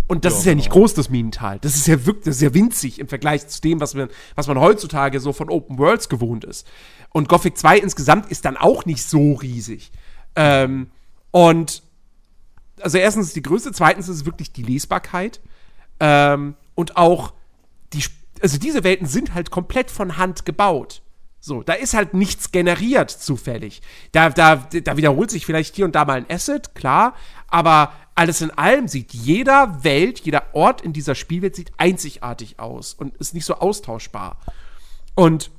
Und 0.08 0.24
das 0.24 0.34
Ja, 0.34 0.40
ist 0.40 0.46
ja 0.46 0.56
nicht 0.56 0.70
genau. 0.70 0.82
groß, 0.82 0.94
das 0.94 1.10
Minental. 1.10 1.58
Das 1.62 1.76
ist 1.76 1.88
ja 1.88 2.06
wirklich, 2.06 2.26
das 2.26 2.36
ist 2.36 2.42
ja 2.44 2.54
winzig 2.54 3.00
im 3.00 3.08
Vergleich 3.08 3.48
zu 3.48 3.60
dem, 3.60 3.80
was 3.80 3.96
man, 3.96 4.10
was 4.36 4.46
man 4.48 4.60
heutzutage 4.60 5.20
so 5.20 5.34
von 5.34 5.50
Open 5.50 5.80
Worlds 5.80 6.10
gewohnt 6.10 6.44
ist. 6.46 6.68
Und 7.14 7.30
Gothic 7.30 7.58
2 7.58 7.78
insgesamt 7.80 8.32
ist 8.32 8.46
dann 8.46 8.58
auch 8.58 8.86
nicht 8.86 9.04
so 9.04 9.34
riesig. 9.34 9.92
Ähm, 10.36 10.92
und 11.32 11.84
also 12.82 12.98
erstens 12.98 13.28
ist 13.28 13.36
die 13.36 13.42
Größe, 13.42 13.72
zweitens 13.74 14.10
ist 14.10 14.18
es 14.18 14.26
wirklich 14.26 14.52
die 14.54 14.64
Lesbarkeit. 14.64 15.40
Ähm, 16.00 16.56
und 16.76 16.98
auch 16.98 17.34
die, 17.94 18.04
also 18.42 18.58
diese 18.58 18.84
Welten 18.84 19.08
sind 19.08 19.34
halt 19.34 19.52
komplett 19.52 19.92
von 19.92 20.18
Hand 20.18 20.46
gebaut. 20.46 21.02
So, 21.44 21.64
da 21.64 21.74
ist 21.74 21.96
halt 21.96 22.14
nichts 22.14 22.52
generiert 22.52 23.10
zufällig. 23.10 23.82
Da, 24.12 24.30
da, 24.30 24.58
da 24.58 24.96
wiederholt 24.96 25.32
sich 25.32 25.46
vielleicht 25.46 25.76
hier 25.76 25.86
und 25.86 25.96
da 25.96 26.06
mal 26.06 26.18
ein 26.18 26.30
Asset, 26.30 26.76
klar, 26.76 27.16
aber 27.48 27.94
alles 28.14 28.42
in 28.42 28.52
allem 28.52 28.88
sieht 28.88 29.14
jeder 29.14 29.84
Welt, 29.84 30.20
jeder 30.20 30.54
Ort 30.54 30.82
in 30.82 30.94
dieser 30.94 31.16
Spielwelt 31.16 31.56
sieht 31.56 31.72
einzigartig 31.78 32.60
aus 32.60 32.94
und 32.94 33.18
ist 33.18 33.34
nicht 33.34 33.46
so 33.46 33.56
austauschbar. 33.56 34.38
Und 35.16 35.50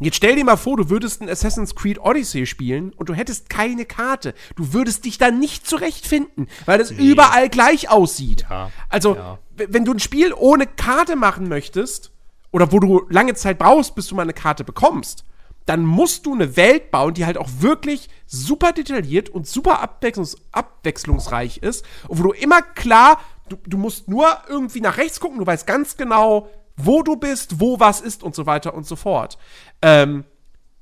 Jetzt 0.00 0.16
stell 0.16 0.36
dir 0.36 0.44
mal 0.44 0.56
vor, 0.56 0.76
du 0.76 0.90
würdest 0.90 1.20
ein 1.20 1.28
Assassin's 1.28 1.74
Creed 1.74 1.98
Odyssey 1.98 2.46
spielen 2.46 2.92
und 2.92 3.08
du 3.08 3.14
hättest 3.14 3.50
keine 3.50 3.84
Karte. 3.84 4.34
Du 4.56 4.72
würdest 4.72 5.04
dich 5.04 5.18
da 5.18 5.30
nicht 5.30 5.66
zurechtfinden, 5.66 6.48
weil 6.66 6.80
es 6.80 6.90
überall 6.90 7.48
gleich 7.48 7.90
aussieht. 7.90 8.46
Ja, 8.48 8.70
Also, 8.88 9.16
ja. 9.16 9.38
wenn 9.56 9.84
du 9.84 9.92
ein 9.92 9.98
Spiel 10.00 10.32
ohne 10.32 10.66
Karte 10.66 11.16
machen 11.16 11.48
möchtest, 11.48 12.12
oder 12.50 12.72
wo 12.72 12.80
du 12.80 13.06
lange 13.08 13.34
Zeit 13.34 13.58
brauchst, 13.58 13.94
bis 13.94 14.06
du 14.08 14.14
mal 14.14 14.22
eine 14.22 14.32
Karte 14.32 14.64
bekommst, 14.64 15.24
dann 15.66 15.84
musst 15.84 16.24
du 16.24 16.32
eine 16.32 16.56
Welt 16.56 16.90
bauen, 16.90 17.12
die 17.12 17.26
halt 17.26 17.36
auch 17.36 17.50
wirklich 17.58 18.08
super 18.26 18.72
detailliert 18.72 19.28
und 19.28 19.46
super 19.46 19.80
abwechslungs 19.80 20.36
abwechslungsreich 20.50 21.58
ist. 21.58 21.84
Und 22.08 22.18
wo 22.18 22.22
du 22.22 22.32
immer 22.32 22.62
klar, 22.62 23.20
du, 23.50 23.56
du 23.66 23.76
musst 23.76 24.08
nur 24.08 24.26
irgendwie 24.48 24.80
nach 24.80 24.96
rechts 24.96 25.20
gucken, 25.20 25.38
du 25.38 25.46
weißt 25.46 25.66
ganz 25.66 25.98
genau, 25.98 26.48
wo 26.78 27.02
du 27.02 27.16
bist, 27.16 27.60
wo 27.60 27.78
was 27.78 28.00
ist 28.00 28.22
und 28.22 28.34
so 28.34 28.46
weiter 28.46 28.74
und 28.74 28.86
so 28.86 28.96
fort. 28.96 29.38
Ähm, 29.82 30.24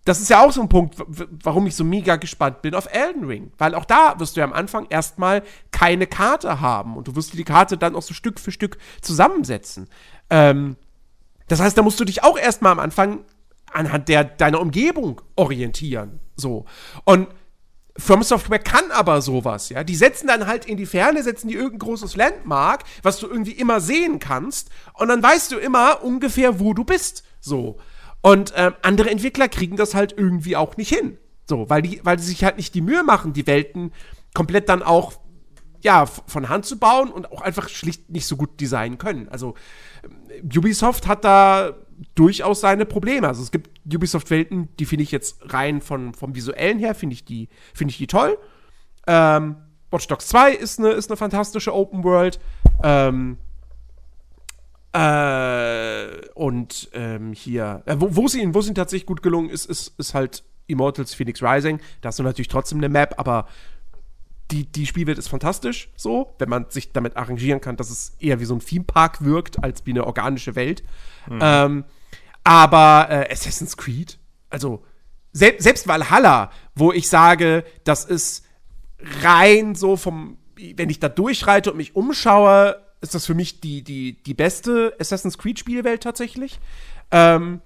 das 0.04 0.20
ist 0.20 0.30
ja 0.30 0.44
auch 0.44 0.52
so 0.52 0.62
ein 0.62 0.68
Punkt, 0.68 0.94
warum 1.42 1.66
ich 1.66 1.74
so 1.74 1.82
mega 1.82 2.14
gespannt 2.14 2.62
bin 2.62 2.76
auf 2.76 2.86
Elden 2.92 3.24
Ring. 3.24 3.50
Weil 3.58 3.74
auch 3.74 3.84
da 3.84 4.14
wirst 4.20 4.36
du 4.36 4.40
ja 4.40 4.46
am 4.46 4.52
Anfang 4.52 4.86
erstmal 4.88 5.42
keine 5.72 6.06
Karte 6.06 6.60
haben 6.60 6.96
und 6.96 7.08
du 7.08 7.16
wirst 7.16 7.34
die 7.34 7.42
Karte 7.42 7.76
dann 7.76 7.96
auch 7.96 8.02
so 8.02 8.14
Stück 8.14 8.38
für 8.38 8.52
Stück 8.52 8.78
zusammensetzen. 9.00 9.88
Ähm, 10.30 10.76
das 11.48 11.60
heißt, 11.60 11.76
da 11.76 11.82
musst 11.82 11.98
du 11.98 12.04
dich 12.04 12.22
auch 12.22 12.38
erstmal 12.38 12.70
am 12.70 12.78
Anfang 12.78 13.24
anhand 13.72 14.08
der, 14.08 14.22
deiner 14.22 14.60
Umgebung 14.60 15.20
orientieren. 15.34 16.20
So. 16.36 16.66
Und 17.04 17.26
From 17.98 18.22
Software 18.22 18.58
kann 18.58 18.90
aber 18.90 19.22
sowas, 19.22 19.68
ja. 19.70 19.82
Die 19.82 19.96
setzen 19.96 20.26
dann 20.26 20.46
halt 20.46 20.66
in 20.66 20.76
die 20.76 20.86
Ferne, 20.86 21.22
setzen 21.22 21.48
die 21.48 21.54
irgendein 21.54 21.78
großes 21.78 22.16
Landmark, 22.16 22.84
was 23.02 23.18
du 23.18 23.26
irgendwie 23.26 23.52
immer 23.52 23.80
sehen 23.80 24.18
kannst. 24.18 24.70
Und 24.94 25.08
dann 25.08 25.22
weißt 25.22 25.52
du 25.52 25.56
immer 25.56 26.02
ungefähr, 26.02 26.60
wo 26.60 26.74
du 26.74 26.84
bist. 26.84 27.24
So. 27.40 27.78
Und 28.20 28.52
ähm, 28.56 28.74
andere 28.82 29.10
Entwickler 29.10 29.48
kriegen 29.48 29.76
das 29.76 29.94
halt 29.94 30.14
irgendwie 30.16 30.56
auch 30.56 30.76
nicht 30.76 30.92
hin. 30.94 31.18
So, 31.48 31.70
weil 31.70 31.82
die, 31.82 32.00
weil 32.02 32.18
sie 32.18 32.26
sich 32.26 32.44
halt 32.44 32.56
nicht 32.56 32.74
die 32.74 32.80
Mühe 32.80 33.04
machen, 33.04 33.32
die 33.32 33.46
Welten 33.46 33.92
komplett 34.34 34.68
dann 34.68 34.82
auch 34.82 35.14
ja, 35.82 36.06
von 36.06 36.48
Hand 36.48 36.66
zu 36.66 36.78
bauen 36.78 37.10
und 37.10 37.30
auch 37.30 37.42
einfach 37.42 37.68
schlicht 37.68 38.10
nicht 38.10 38.26
so 38.26 38.36
gut 38.36 38.60
designen 38.60 38.98
können. 38.98 39.28
Also 39.28 39.54
ähm, 40.02 40.50
Ubisoft 40.54 41.06
hat 41.06 41.24
da 41.24 41.74
durchaus 42.14 42.60
seine 42.60 42.86
Probleme. 42.86 43.28
Also 43.28 43.42
es 43.42 43.52
gibt 43.52 43.75
Ubisoft-Welten, 43.86 44.68
die 44.78 44.86
finde 44.86 45.04
ich 45.04 45.12
jetzt 45.12 45.38
rein 45.52 45.80
von, 45.80 46.14
vom 46.14 46.34
Visuellen 46.34 46.78
her, 46.78 46.94
finde 46.94 47.14
ich 47.14 47.24
die, 47.24 47.48
finde 47.74 47.92
ich 47.92 47.98
die 47.98 48.06
toll. 48.06 48.38
Ähm, 49.06 49.56
Watch 49.90 50.08
Dogs 50.08 50.26
2 50.28 50.52
ist 50.52 50.78
eine, 50.78 50.90
ist 50.90 51.10
eine 51.10 51.16
fantastische 51.16 51.74
Open 51.74 52.02
World. 52.02 52.40
Ähm, 52.82 53.38
äh, 54.92 56.28
und 56.34 56.88
ähm, 56.92 57.32
hier, 57.32 57.82
äh, 57.86 57.96
wo, 57.98 58.16
wo, 58.16 58.26
es 58.26 58.34
ihnen, 58.34 58.54
wo 58.54 58.60
ihnen 58.60 58.74
tatsächlich 58.74 59.06
gut 59.06 59.22
gelungen 59.22 59.50
ist, 59.50 59.66
ist, 59.66 59.98
ist 59.98 60.14
halt 60.14 60.42
Immortals 60.66 61.14
Phoenix 61.14 61.42
Rising. 61.42 61.80
Da 62.00 62.08
hast 62.08 62.18
du 62.18 62.22
natürlich 62.22 62.48
trotzdem 62.48 62.78
eine 62.78 62.88
Map, 62.88 63.14
aber 63.18 63.46
die, 64.50 64.64
die 64.64 64.86
Spielwelt 64.86 65.18
ist 65.18 65.28
fantastisch, 65.28 65.90
so, 65.96 66.34
wenn 66.38 66.48
man 66.48 66.66
sich 66.70 66.92
damit 66.92 67.16
arrangieren 67.16 67.60
kann, 67.60 67.76
dass 67.76 67.90
es 67.90 68.16
eher 68.20 68.40
wie 68.40 68.44
so 68.44 68.54
ein 68.54 68.60
Themepark 68.60 69.24
wirkt, 69.24 69.62
als 69.62 69.84
wie 69.86 69.90
eine 69.90 70.06
organische 70.06 70.54
Welt. 70.54 70.82
Ähm, 71.28 71.84
aber 72.46 73.08
äh, 73.10 73.32
Assassin's 73.32 73.76
Creed, 73.76 74.20
also 74.50 74.84
sel 75.32 75.56
selbst 75.58 75.88
Valhalla, 75.88 76.52
wo 76.76 76.92
ich 76.92 77.08
sage, 77.08 77.64
das 77.82 78.04
ist 78.04 78.44
rein 79.20 79.74
so 79.74 79.96
vom, 79.96 80.38
wenn 80.54 80.88
ich 80.88 81.00
da 81.00 81.08
durchreite 81.08 81.72
und 81.72 81.76
mich 81.76 81.96
umschaue, 81.96 82.80
ist 83.00 83.16
das 83.16 83.26
für 83.26 83.34
mich 83.34 83.60
die, 83.60 83.82
die, 83.82 84.22
die 84.22 84.34
beste 84.34 84.94
Assassin's 85.00 85.38
Creed 85.38 85.58
Spielwelt 85.58 86.04
tatsächlich. 86.04 86.60
Ähm, 87.10 87.62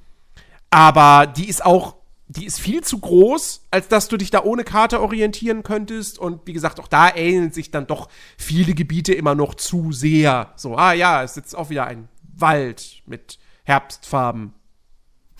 aber 0.71 1.27
die 1.27 1.51
ist 1.51 1.63
auch, 1.63 1.97
die 2.29 2.47
ist 2.47 2.59
viel 2.59 2.81
zu 2.83 3.01
groß, 3.01 3.67
als 3.71 3.89
dass 3.89 4.09
du 4.09 4.17
dich 4.17 4.31
da 4.31 4.45
ohne 4.45 4.65
Karte 4.65 5.03
orientieren 5.03 5.63
könntest. 5.63 6.19
Und 6.19 6.47
wie 6.47 6.55
gesagt, 6.55 6.81
auch 6.81 6.89
da 6.89 7.15
ähneln 7.15 7.53
sich 7.53 7.71
dann 7.71 7.87
doch 7.87 8.09
viele 8.39 8.73
Gebiete 8.73 9.13
immer 9.13 9.35
noch 9.35 9.55
zu 9.55 9.93
sehr. 9.93 10.55
So, 10.57 10.75
ah 10.77 10.95
ja, 10.95 11.23
es 11.23 11.33
ist 11.33 11.37
jetzt 11.37 11.55
auch 11.55 11.69
wieder 11.69 11.87
ein 11.87 12.09
Wald 12.35 13.03
mit 13.05 13.39
Herbstfarben. 13.65 14.55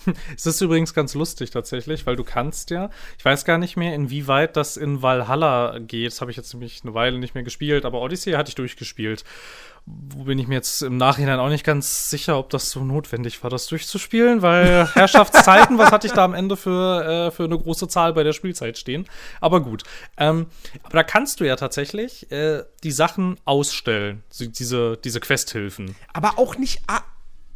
Es 0.35 0.45
ist 0.45 0.61
übrigens 0.61 0.93
ganz 0.93 1.13
lustig 1.13 1.51
tatsächlich, 1.51 2.05
weil 2.05 2.15
du 2.15 2.23
kannst 2.23 2.69
ja, 2.69 2.89
ich 3.17 3.25
weiß 3.25 3.45
gar 3.45 3.57
nicht 3.57 3.77
mehr, 3.77 3.93
inwieweit 3.93 4.55
das 4.55 4.77
in 4.77 5.01
Valhalla 5.01 5.79
geht. 5.79 6.11
Das 6.11 6.21
habe 6.21 6.31
ich 6.31 6.37
jetzt 6.37 6.53
nämlich 6.53 6.81
eine 6.83 6.93
Weile 6.93 7.19
nicht 7.19 7.35
mehr 7.35 7.43
gespielt, 7.43 7.85
aber 7.85 8.01
Odyssey 8.01 8.33
hatte 8.33 8.49
ich 8.49 8.55
durchgespielt. 8.55 9.23
Wo 9.85 10.25
bin 10.25 10.37
ich 10.37 10.47
mir 10.47 10.55
jetzt 10.55 10.83
im 10.83 10.97
Nachhinein 10.97 11.39
auch 11.39 11.49
nicht 11.49 11.63
ganz 11.63 12.11
sicher, 12.11 12.37
ob 12.37 12.51
das 12.51 12.69
so 12.69 12.83
notwendig 12.83 13.41
war, 13.43 13.49
das 13.49 13.65
durchzuspielen, 13.65 14.43
weil 14.43 14.87
Herrschaftszeiten, 14.93 15.79
was 15.79 15.91
hatte 15.91 16.05
ich 16.05 16.13
da 16.13 16.23
am 16.23 16.35
Ende 16.35 16.55
für, 16.55 17.03
äh, 17.27 17.31
für 17.31 17.45
eine 17.45 17.57
große 17.57 17.87
Zahl 17.87 18.13
bei 18.13 18.23
der 18.23 18.33
Spielzeit 18.33 18.77
stehen? 18.77 19.07
Aber 19.39 19.61
gut. 19.61 19.83
Ähm, 20.17 20.47
aber 20.83 20.97
da 20.97 21.03
kannst 21.03 21.39
du 21.39 21.45
ja 21.45 21.55
tatsächlich 21.55 22.31
äh, 22.31 22.63
die 22.83 22.91
Sachen 22.91 23.37
ausstellen, 23.45 24.23
diese, 24.39 24.97
diese 24.97 25.19
Questhilfen. 25.19 25.95
Aber 26.13 26.37
auch 26.37 26.57
nicht. 26.57 26.81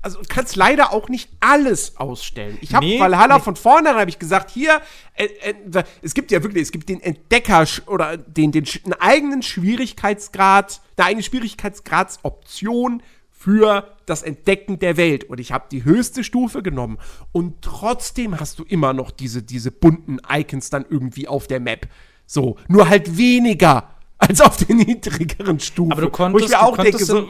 Also 0.05 0.19
du 0.19 0.25
kannst 0.29 0.55
leider 0.55 0.93
auch 0.93 1.09
nicht 1.09 1.29
alles 1.39 1.97
ausstellen. 1.97 2.57
Ich 2.61 2.73
habe 2.75 2.85
Nee, 2.85 2.99
Valhalla 2.99 3.37
nee. 3.37 3.43
von 3.43 3.55
vornherein 3.55 4.01
habe 4.01 4.09
ich 4.09 4.19
gesagt, 4.19 4.51
hier, 4.51 4.81
äh, 5.15 5.25
äh, 5.41 5.83
es 6.03 6.13
gibt 6.13 6.29
ja 6.31 6.43
wirklich, 6.43 6.61
es 6.63 6.71
gibt 6.71 6.87
den 6.89 7.01
Entdecker 7.01 7.65
oder 7.87 8.15
den, 8.15 8.51
den 8.51 8.65
einen 8.85 8.93
eigenen 8.93 9.41
Schwierigkeitsgrad, 9.41 10.79
eine 10.97 11.07
eigene 11.07 11.23
Schwierigkeitsgradsoption 11.23 13.01
für 13.31 13.87
das 14.05 14.23
Entdecken 14.23 14.79
der 14.79 14.97
Welt. 14.97 15.23
Und 15.25 15.39
ich 15.39 15.51
habe 15.51 15.65
die 15.71 15.83
höchste 15.83 16.23
Stufe 16.23 16.63
genommen. 16.63 16.97
Und 17.31 17.61
trotzdem 17.61 18.39
hast 18.39 18.59
du 18.59 18.63
immer 18.63 18.93
noch 18.93 19.11
diese, 19.11 19.43
diese 19.43 19.71
bunten 19.71 20.19
Icons 20.31 20.69
dann 20.69 20.85
irgendwie 20.89 21.27
auf 21.27 21.47
der 21.47 21.59
Map. 21.59 21.87
So, 22.25 22.57
nur 22.67 22.89
halt 22.89 23.17
weniger 23.17 23.89
als 24.17 24.41
auf 24.41 24.57
den 24.57 24.77
niedrigeren 24.85 25.59
Stufen. 25.59 25.91
Aber 25.91 26.01
du 26.01 26.07
Wo 26.07 26.11
ich 26.11 26.13
konntest- 26.13 26.49
mir 26.49 26.61
auch 26.61 26.75
denke, 26.77 26.91
konntest 26.91 27.07
so, 27.07 27.29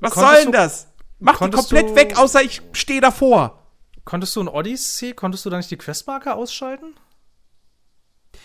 was 0.00 0.12
konntest 0.12 0.34
soll 0.34 0.42
denn 0.44 0.52
das? 0.52 0.86
Mach 1.18 1.38
die 1.38 1.50
komplett 1.50 1.94
weg, 1.94 2.18
außer 2.18 2.42
ich 2.42 2.62
stehe 2.72 3.00
davor. 3.00 3.66
Konntest 4.04 4.34
du 4.36 4.40
in 4.40 4.48
Odyssey, 4.48 5.12
konntest 5.12 5.44
du 5.44 5.50
da 5.50 5.56
nicht 5.56 5.70
die 5.70 5.76
Questmarker 5.76 6.36
ausschalten? 6.36 6.94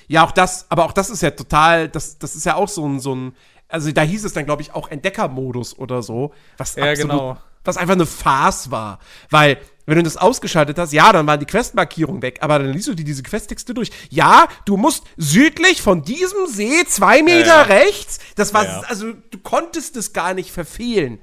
Ja, 0.07 0.26
auch 0.26 0.32
das, 0.32 0.65
aber 0.69 0.86
auch 0.86 0.91
das 0.91 1.09
ist 1.09 1.21
ja 1.21 1.32
total, 1.32 1.88
das, 1.88 2.17
das 2.17 2.36
ist 2.36 2.45
ja 2.45 2.55
auch 2.55 2.67
so 2.67 2.86
ein, 2.88 2.99
so 2.99 3.15
ein, 3.15 3.36
also 3.69 3.91
da 3.91 4.01
hieß 4.01 4.26
es 4.26 4.34
dann, 4.34 4.45
glaube 4.45 4.61
ich, 4.61 4.74
auch 4.74 4.89
Entdeckermodus 4.89 5.78
oder 5.78 6.01
so, 6.03 6.34
was 6.57 6.76
Ja, 6.76 6.93
genau. 6.93 7.38
was 7.63 7.78
einfach 7.78 7.93
eine 7.93 8.05
Farce 8.05 8.71
war. 8.71 8.99
Weil, 9.30 9.57
wenn 9.86 9.97
du 9.97 10.03
das 10.03 10.17
ausgeschaltet 10.17 10.78
hast, 10.78 10.93
ja, 10.93 11.11
dann 11.11 11.28
waren 11.28 11.39
die 11.39 11.45
Questmarkierungen 11.45 12.21
weg, 12.21 12.39
aber 12.41 12.59
dann 12.59 12.71
liest 12.71 12.88
du 12.89 12.93
dir 12.93 13.05
diese 13.05 13.24
Questtexte 13.24 13.74
durch. 13.74 13.91
Ja, 14.09 14.47
du 14.65 14.78
musst 14.78 15.05
südlich 15.17 15.82
von 15.82 16.03
diesem 16.03 16.47
See 16.47 16.86
zwei 16.86 17.21
Meter 17.24 17.47
ja. 17.47 17.61
rechts, 17.63 18.19
das 18.36 18.53
war, 18.53 18.65
Ja, 18.65 18.82
ja. 18.82 18.88
also 18.88 19.13
du 19.13 19.38
konntest 19.39 19.95
es 19.97 20.13
gar 20.13 20.34
nicht 20.34 20.51
verfehlen. 20.51 21.19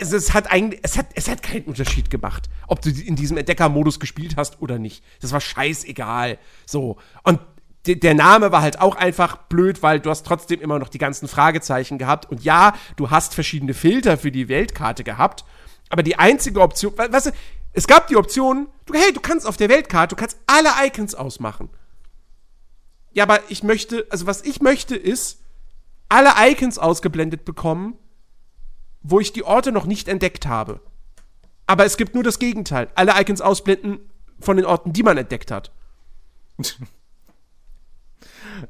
Es, 0.00 0.12
es, 0.12 0.32
hat 0.34 0.50
eigentlich, 0.50 0.80
es, 0.82 0.96
hat, 0.96 1.06
es 1.14 1.28
hat 1.28 1.42
keinen 1.42 1.64
Unterschied 1.64 2.10
gemacht, 2.10 2.48
ob 2.66 2.80
du 2.82 2.90
in 2.90 3.16
diesem 3.16 3.36
Entdeckermodus 3.36 4.00
gespielt 4.00 4.36
hast 4.36 4.60
oder 4.62 4.78
nicht. 4.78 5.04
Das 5.20 5.32
war 5.32 5.40
scheißegal. 5.40 6.38
So. 6.66 6.96
Und 7.22 7.38
de- 7.86 7.96
der 7.96 8.14
Name 8.14 8.50
war 8.52 8.62
halt 8.62 8.80
auch 8.80 8.96
einfach 8.96 9.36
blöd, 9.48 9.82
weil 9.82 10.00
du 10.00 10.10
hast 10.10 10.24
trotzdem 10.26 10.60
immer 10.60 10.78
noch 10.78 10.88
die 10.88 10.98
ganzen 10.98 11.28
Fragezeichen 11.28 11.98
gehabt. 11.98 12.30
Und 12.30 12.42
ja, 12.44 12.74
du 12.96 13.10
hast 13.10 13.34
verschiedene 13.34 13.74
Filter 13.74 14.16
für 14.16 14.32
die 14.32 14.48
Weltkarte 14.48 15.04
gehabt. 15.04 15.44
Aber 15.90 16.02
die 16.02 16.18
einzige 16.18 16.60
Option, 16.60 16.92
we- 16.96 17.12
weißt 17.12 17.26
du, 17.26 17.30
es 17.72 17.86
gab 17.86 18.06
die 18.08 18.16
Option, 18.16 18.68
du, 18.86 18.94
hey, 18.94 19.12
du 19.12 19.20
kannst 19.20 19.46
auf 19.46 19.56
der 19.56 19.68
Weltkarte, 19.68 20.14
du 20.16 20.20
kannst 20.20 20.38
alle 20.46 20.70
Icons 20.86 21.14
ausmachen. 21.14 21.68
Ja, 23.12 23.24
aber 23.24 23.40
ich 23.48 23.62
möchte, 23.62 24.06
also 24.10 24.26
was 24.26 24.42
ich 24.42 24.60
möchte 24.60 24.96
ist, 24.96 25.40
alle 26.08 26.30
Icons 26.50 26.78
ausgeblendet 26.78 27.44
bekommen, 27.44 27.94
wo 29.02 29.20
ich 29.20 29.32
die 29.32 29.44
Orte 29.44 29.72
noch 29.72 29.86
nicht 29.86 30.08
entdeckt 30.08 30.46
habe. 30.46 30.80
Aber 31.66 31.84
es 31.84 31.96
gibt 31.96 32.14
nur 32.14 32.24
das 32.24 32.38
Gegenteil. 32.38 32.88
Alle 32.94 33.20
Icons 33.20 33.40
ausblenden 33.40 34.00
von 34.40 34.56
den 34.56 34.66
Orten, 34.66 34.92
die 34.92 35.02
man 35.02 35.16
entdeckt 35.16 35.50
hat. 35.50 35.70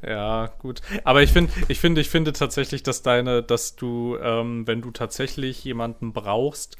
Ja, 0.07 0.47
gut. 0.59 0.81
Aber 1.05 1.23
ich 1.23 1.33
finde, 1.33 1.53
ich 1.69 1.81
finde, 1.81 2.01
ich 2.01 2.11
finde 2.11 2.33
tatsächlich, 2.33 2.83
dass 2.83 3.03
deine, 3.03 3.43
dass 3.43 3.77
du, 3.77 4.17
ähm, 4.23 4.67
wenn 4.67 4.83
du 4.83 4.91
tatsächlich 4.91 5.65
jemanden 5.65 6.13
brauchst, 6.13 6.77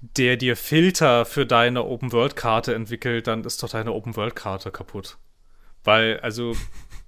der 0.00 0.36
dir 0.36 0.56
Filter 0.56 1.24
für 1.24 1.46
deine 1.46 1.84
Open-World-Karte 1.84 2.74
entwickelt, 2.74 3.26
dann 3.26 3.44
ist 3.44 3.62
doch 3.62 3.70
deine 3.70 3.92
Open-World-Karte 3.92 4.70
kaputt. 4.70 5.18
Weil, 5.84 6.20
also, 6.20 6.54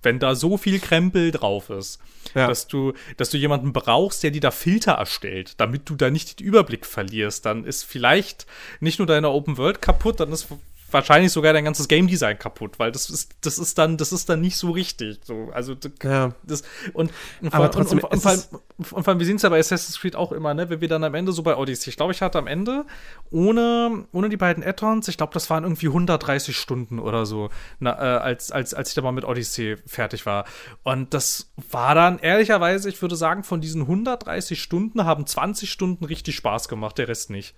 wenn 0.03 0.19
da 0.19 0.35
so 0.35 0.57
viel 0.57 0.79
Krempel 0.81 1.31
drauf 1.31 1.71
ist, 1.71 1.99
Ja. 2.35 2.47
dass 2.47 2.67
du, 2.67 2.93
dass 3.17 3.31
du 3.31 3.37
jemanden 3.39 3.73
brauchst, 3.73 4.23
der 4.23 4.31
dir 4.31 4.41
da 4.41 4.51
Filter 4.51 4.93
erstellt, 4.93 5.55
damit 5.59 5.89
du 5.89 5.95
da 5.97 6.11
nicht 6.11 6.41
den 6.41 6.47
Überblick 6.47 6.87
verlierst, 6.87 7.45
dann 7.47 7.65
ist 7.65 7.85
vielleicht 7.85 8.47
nicht 8.81 8.99
nur 8.99 9.07
deine 9.07 9.31
Open 9.31 9.59
World 9.59 9.83
kaputt, 9.83 10.21
dann 10.21 10.33
ist 10.33 10.49
wahrscheinlich 10.93 11.33
sogar 11.33 11.53
dein 11.53 11.65
ganzes 11.65 11.89
Game 11.89 12.07
Design 12.07 12.39
kaputt, 12.39 12.79
weil 12.79 12.93
das 12.93 13.11
ist, 13.11 13.33
das 13.43 13.59
ist 13.59 13.79
dann, 13.79 13.97
das 13.97 14.13
ist 14.13 14.29
dann 14.29 14.41
nicht 14.41 14.57
so 14.57 14.71
richtig. 14.71 15.19
So, 15.25 15.51
also 15.53 15.75
Ja. 16.03 16.35
das 16.43 16.63
und, 16.93 17.13
und, 17.41 17.55
Aber 17.55 17.65
vor- 17.65 17.71
trotzdem, 17.73 17.99
und, 18.01 18.13
und, 18.13 18.21
vor 18.23 18.31
allem, 18.31 18.41
und 18.79 18.87
vor 18.87 19.09
allem, 19.09 19.19
wir 19.19 19.27
sehen 19.27 19.37
es 19.37 19.43
ja 19.43 19.49
bei 19.49 19.59
Assassin's 19.59 19.99
Creed 20.01 20.17
auch 20.17 20.33
immer, 20.33 20.55
ne, 20.55 20.69
wenn 20.71 20.81
wir 20.81 20.89
dann 20.89 21.05
am 21.05 21.15
Ende 21.15 21.33
so 21.33 21.43
bei 21.43 21.57
Odyssey, 21.57 21.91
ich 21.91 21.97
glaube, 21.97 22.13
ich 22.13 22.23
hatte 22.23 22.39
am 22.39 22.47
Ende 22.47 22.85
ohne, 23.31 24.07
ohne 24.13 24.29
die 24.29 24.37
beiden 24.37 24.65
Add-ons, 24.65 25.09
ich 25.09 25.17
glaube, 25.17 25.33
das 25.35 25.49
waren 25.51 25.65
irgendwie 25.65 25.87
130 25.89 26.57
Stunden 26.57 26.99
oder 26.99 27.27
so, 27.27 27.51
na, 27.79 27.93
äh, 27.93 28.19
als, 28.21 28.51
als, 28.51 28.75
als 28.75 28.89
ich 28.91 28.95
da 28.95 29.03
mal 29.03 29.13
mit 29.13 29.25
Odyssey 29.25 29.77
fertig 29.87 30.27
war. 30.27 30.45
Und 30.83 31.15
das 31.15 31.53
war 31.71 31.95
dann, 31.95 32.19
ehrlicherweise, 32.19 32.89
ich 32.89 33.01
würde 33.03 33.17
sagen, 33.17 33.45
von 33.45 33.61
diesen 33.61 33.83
130 33.83 34.61
Stunden 34.61 35.05
haben 35.05 35.27
20 35.27 35.71
Stunden 35.71 36.05
richtig 36.05 36.37
Spaß 36.37 36.69
gemacht, 36.69 36.99
der 36.99 37.09
Rest 37.09 37.31
nicht. 37.31 37.55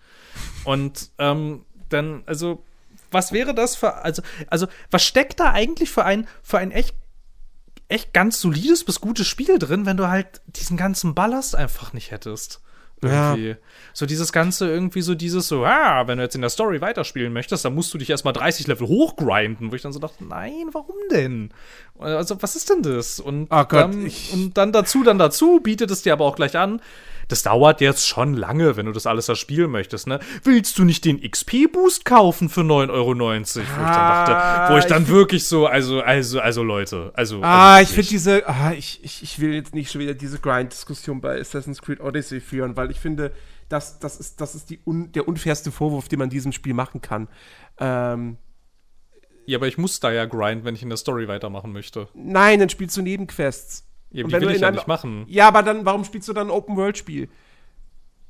Und 0.64 1.10
ähm, 1.18 1.64
dann, 1.88 2.22
also, 2.26 2.62
was 3.12 3.32
wäre 3.32 3.54
das 3.54 3.76
für, 3.76 3.96
also, 3.96 4.22
also, 4.48 4.66
was 4.90 5.02
steckt 5.02 5.40
da 5.40 5.52
eigentlich 5.52 5.90
für 5.90 6.04
ein, 6.04 6.26
für 6.42 6.58
ein 6.58 6.70
echt 6.70 6.94
echt 7.88 8.14
ganz 8.14 8.40
solides 8.40 8.84
bis 8.84 9.00
gutes 9.00 9.26
Spiel 9.26 9.58
drin, 9.58 9.84
wenn 9.84 9.98
du 9.98 10.08
halt 10.08 10.40
diesen 10.46 10.78
ganzen 10.78 11.14
Ballast 11.14 11.54
einfach 11.54 11.92
nicht 11.92 12.10
hättest. 12.10 12.62
Ja. 13.02 13.34
Irgendwie. 13.34 13.56
So 13.92 14.06
dieses 14.06 14.32
Ganze 14.32 14.68
irgendwie 14.68 15.02
so 15.02 15.14
dieses 15.14 15.48
so, 15.48 15.64
ah, 15.64 16.06
wenn 16.06 16.18
du 16.18 16.24
jetzt 16.24 16.34
in 16.34 16.40
der 16.40 16.50
Story 16.50 16.80
weiterspielen 16.80 17.32
möchtest, 17.32 17.64
dann 17.64 17.74
musst 17.74 17.92
du 17.92 17.98
dich 17.98 18.08
erstmal 18.08 18.32
30 18.32 18.68
Level 18.68 18.86
hochgrinden, 18.86 19.70
wo 19.70 19.74
ich 19.74 19.82
dann 19.82 19.92
so 19.92 19.98
dachte, 19.98 20.24
nein, 20.24 20.68
warum 20.72 20.94
denn? 21.10 21.52
Also, 21.98 22.40
was 22.40 22.56
ist 22.56 22.70
denn 22.70 22.82
das? 22.82 23.18
Und, 23.20 23.48
Oh 23.50 23.64
Gott, 23.64 23.72
dann, 23.72 24.10
und 24.32 24.56
dann 24.56 24.72
dazu, 24.72 25.02
dann 25.02 25.18
dazu, 25.18 25.60
bietet 25.60 25.90
es 25.90 26.02
dir 26.02 26.12
aber 26.12 26.24
auch 26.24 26.36
gleich 26.36 26.56
an. 26.56 26.80
Das 27.32 27.42
dauert 27.42 27.80
jetzt 27.80 28.06
schon 28.06 28.34
lange, 28.34 28.76
wenn 28.76 28.84
du 28.84 28.92
das 28.92 29.06
alles 29.06 29.26
erspielen 29.26 29.70
möchtest, 29.70 30.06
ne? 30.06 30.20
Willst 30.44 30.78
du 30.78 30.84
nicht 30.84 31.06
den 31.06 31.18
XP-Boost 31.18 32.04
kaufen 32.04 32.50
für 32.50 32.60
9,90 32.60 32.90
Euro? 32.90 33.18
Wo 33.18 33.40
ich 33.40 33.64
dann 33.64 33.84
dachte, 33.86 34.72
wo 34.74 34.78
ich 34.78 34.84
dann 34.84 35.08
wirklich 35.08 35.48
so, 35.48 35.66
also, 35.66 36.02
also, 36.02 36.40
also 36.40 36.62
Leute, 36.62 37.10
also. 37.14 37.42
Ah, 37.42 37.76
also 37.76 37.88
ich 37.88 37.94
finde 37.94 38.08
diese, 38.10 38.46
ah, 38.46 38.72
ich, 38.72 39.00
ich, 39.02 39.22
ich 39.22 39.38
will 39.40 39.54
jetzt 39.54 39.74
nicht 39.74 39.90
schon 39.90 40.02
wieder 40.02 40.12
diese 40.12 40.38
Grind-Diskussion 40.40 41.22
bei 41.22 41.40
Assassin's 41.40 41.80
Creed 41.80 42.00
Odyssey 42.00 42.40
führen, 42.40 42.76
weil 42.76 42.90
ich 42.90 43.00
finde, 43.00 43.32
das, 43.70 43.98
das 43.98 44.20
ist, 44.20 44.40
das 44.42 44.54
ist 44.54 44.68
die 44.68 44.80
un, 44.84 45.10
der 45.12 45.26
unfairste 45.26 45.72
Vorwurf, 45.72 46.08
den 46.08 46.18
man 46.18 46.28
diesem 46.28 46.52
Spiel 46.52 46.74
machen 46.74 47.00
kann. 47.00 47.28
Ähm, 47.80 48.36
Ja, 49.46 49.56
aber 49.56 49.68
ich 49.68 49.78
muss 49.78 50.00
da 50.00 50.12
ja 50.12 50.26
grinden, 50.26 50.66
wenn 50.66 50.74
ich 50.74 50.82
in 50.82 50.90
der 50.90 50.98
Story 50.98 51.28
weitermachen 51.28 51.72
möchte. 51.72 52.08
nein, 52.12 52.60
dann 52.60 52.68
spielst 52.68 52.94
du 52.98 53.00
Nebenquests. 53.00 53.88
Ja, 54.12 54.24
Und 54.24 54.30
die 54.32 54.40
wenn 54.40 54.50
ich 54.50 54.60
ja 54.60 54.70
nicht 54.70 54.86
machen. 54.86 55.24
Ja, 55.28 55.48
aber 55.48 55.62
dann, 55.62 55.84
warum 55.84 56.04
spielst 56.04 56.28
du 56.28 56.32
dann 56.32 56.48
ein 56.48 56.50
Open-World-Spiel? 56.50 57.28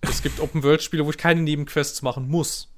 Es 0.01 0.23
gibt 0.23 0.41
Open-World-Spiele, 0.41 1.05
wo 1.07 1.11
ich 1.11 1.19
keine 1.19 1.43
Nebenquests 1.43 2.03
machen 2.03 2.29
muss. 2.29 2.69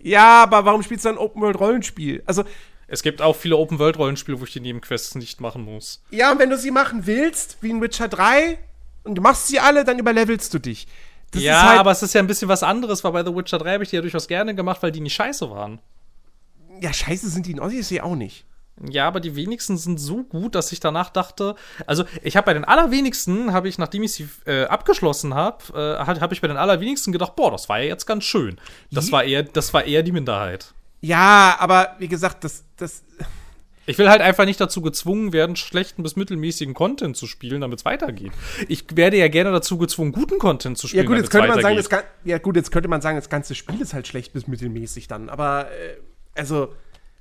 Ja, 0.00 0.42
aber 0.42 0.64
warum 0.64 0.82
spielst 0.82 1.04
du 1.04 1.08
dann 1.08 1.16
ein 1.16 1.22
Open-World-Rollenspiel? 1.24 2.22
Also, 2.26 2.44
Es 2.86 3.02
gibt 3.02 3.22
auch 3.22 3.34
viele 3.36 3.56
Open-World-Rollenspiele, 3.56 4.38
wo 4.40 4.44
ich 4.44 4.52
die 4.52 4.60
Nebenquests 4.60 5.14
nicht 5.14 5.40
machen 5.40 5.64
muss. 5.64 6.02
ja, 6.10 6.30
und 6.30 6.38
wenn 6.38 6.50
du 6.50 6.58
sie 6.58 6.70
machen 6.70 7.06
willst, 7.06 7.58
wie 7.62 7.70
in 7.70 7.80
Witcher 7.80 8.08
3, 8.08 8.58
und 9.04 9.14
du 9.16 9.22
machst 9.22 9.48
sie 9.48 9.58
alle, 9.60 9.84
dann 9.84 9.98
überlevelst 9.98 10.52
du 10.52 10.58
dich. 10.58 10.86
Das 11.30 11.42
ja, 11.42 11.62
halt, 11.62 11.80
aber 11.80 11.90
es 11.90 12.02
ist 12.02 12.14
ja 12.14 12.20
ein 12.20 12.26
bisschen 12.26 12.48
was 12.48 12.62
anderes, 12.62 13.02
weil 13.04 13.12
bei 13.12 13.24
The 13.24 13.34
Witcher 13.34 13.58
3 13.58 13.72
habe 13.74 13.84
ich 13.84 13.90
die 13.90 13.96
ja 13.96 14.02
durchaus 14.02 14.28
gerne 14.28 14.54
gemacht, 14.54 14.82
weil 14.82 14.92
die 14.92 15.00
nicht 15.00 15.14
scheiße 15.14 15.50
waren. 15.50 15.80
ja, 16.80 16.92
scheiße 16.92 17.28
sind 17.30 17.46
die 17.46 17.52
in 17.52 17.60
Odyssey 17.60 18.00
auch 18.00 18.14
nicht. 18.16 18.44
Ja, 18.82 19.06
aber 19.06 19.20
die 19.20 19.36
wenigsten 19.36 19.76
sind 19.76 19.98
so 19.98 20.24
gut, 20.24 20.54
dass 20.54 20.72
ich 20.72 20.80
danach 20.80 21.10
dachte, 21.10 21.54
also 21.86 22.04
ich 22.22 22.36
habe 22.36 22.46
bei 22.46 22.54
den 22.54 22.64
allerwenigsten, 22.64 23.52
habe 23.52 23.68
ich, 23.68 23.78
nachdem 23.78 24.02
ich 24.02 24.12
sie 24.12 24.28
äh, 24.46 24.64
abgeschlossen 24.64 25.34
habe, 25.34 25.64
äh, 25.74 26.04
habe 26.04 26.34
ich 26.34 26.40
bei 26.40 26.48
den 26.48 26.56
allerwenigsten 26.56 27.12
gedacht, 27.12 27.36
boah, 27.36 27.52
das 27.52 27.68
war 27.68 27.78
ja 27.78 27.86
jetzt 27.86 28.06
ganz 28.06 28.24
schön. 28.24 28.58
Das 28.90 29.12
war 29.12 29.24
eher, 29.24 29.44
das 29.44 29.72
war 29.74 29.84
eher 29.84 30.02
die 30.02 30.12
Minderheit. 30.12 30.74
Ja, 31.00 31.56
aber 31.60 31.94
wie 31.98 32.08
gesagt, 32.08 32.44
das, 32.44 32.64
das, 32.76 33.04
Ich 33.86 33.98
will 33.98 34.08
halt 34.08 34.22
einfach 34.22 34.46
nicht 34.46 34.60
dazu 34.60 34.80
gezwungen 34.80 35.32
werden, 35.32 35.56
schlechten 35.56 36.02
bis 36.02 36.16
mittelmäßigen 36.16 36.74
Content 36.74 37.16
zu 37.16 37.26
spielen, 37.26 37.60
damit 37.60 37.80
es 37.80 37.84
weitergeht. 37.84 38.32
Ich 38.68 38.84
werde 38.94 39.18
ja 39.18 39.28
gerne 39.28 39.52
dazu 39.52 39.76
gezwungen, 39.76 40.12
guten 40.12 40.38
Content 40.38 40.78
zu 40.78 40.86
Ja 40.86 40.90
spielen, 40.90 41.06
gut, 41.06 41.16
jetzt 41.18 41.30
könnte 41.30 41.48
man 41.48 41.60
sagen, 41.60 41.76
das 41.76 41.88
ja 42.24 42.38
gut, 42.38 42.56
jetzt 42.56 42.70
könnte 42.70 42.88
man 42.88 43.02
sagen, 43.02 43.16
das 43.16 43.28
ganze 43.28 43.54
Spiel 43.54 43.80
ist 43.80 43.92
halt 43.92 44.06
schlecht 44.06 44.32
bis 44.32 44.46
mittelmäßig 44.46 45.06
dann. 45.06 45.28
Aber 45.28 45.68
äh, 45.70 45.96
also, 46.34 46.72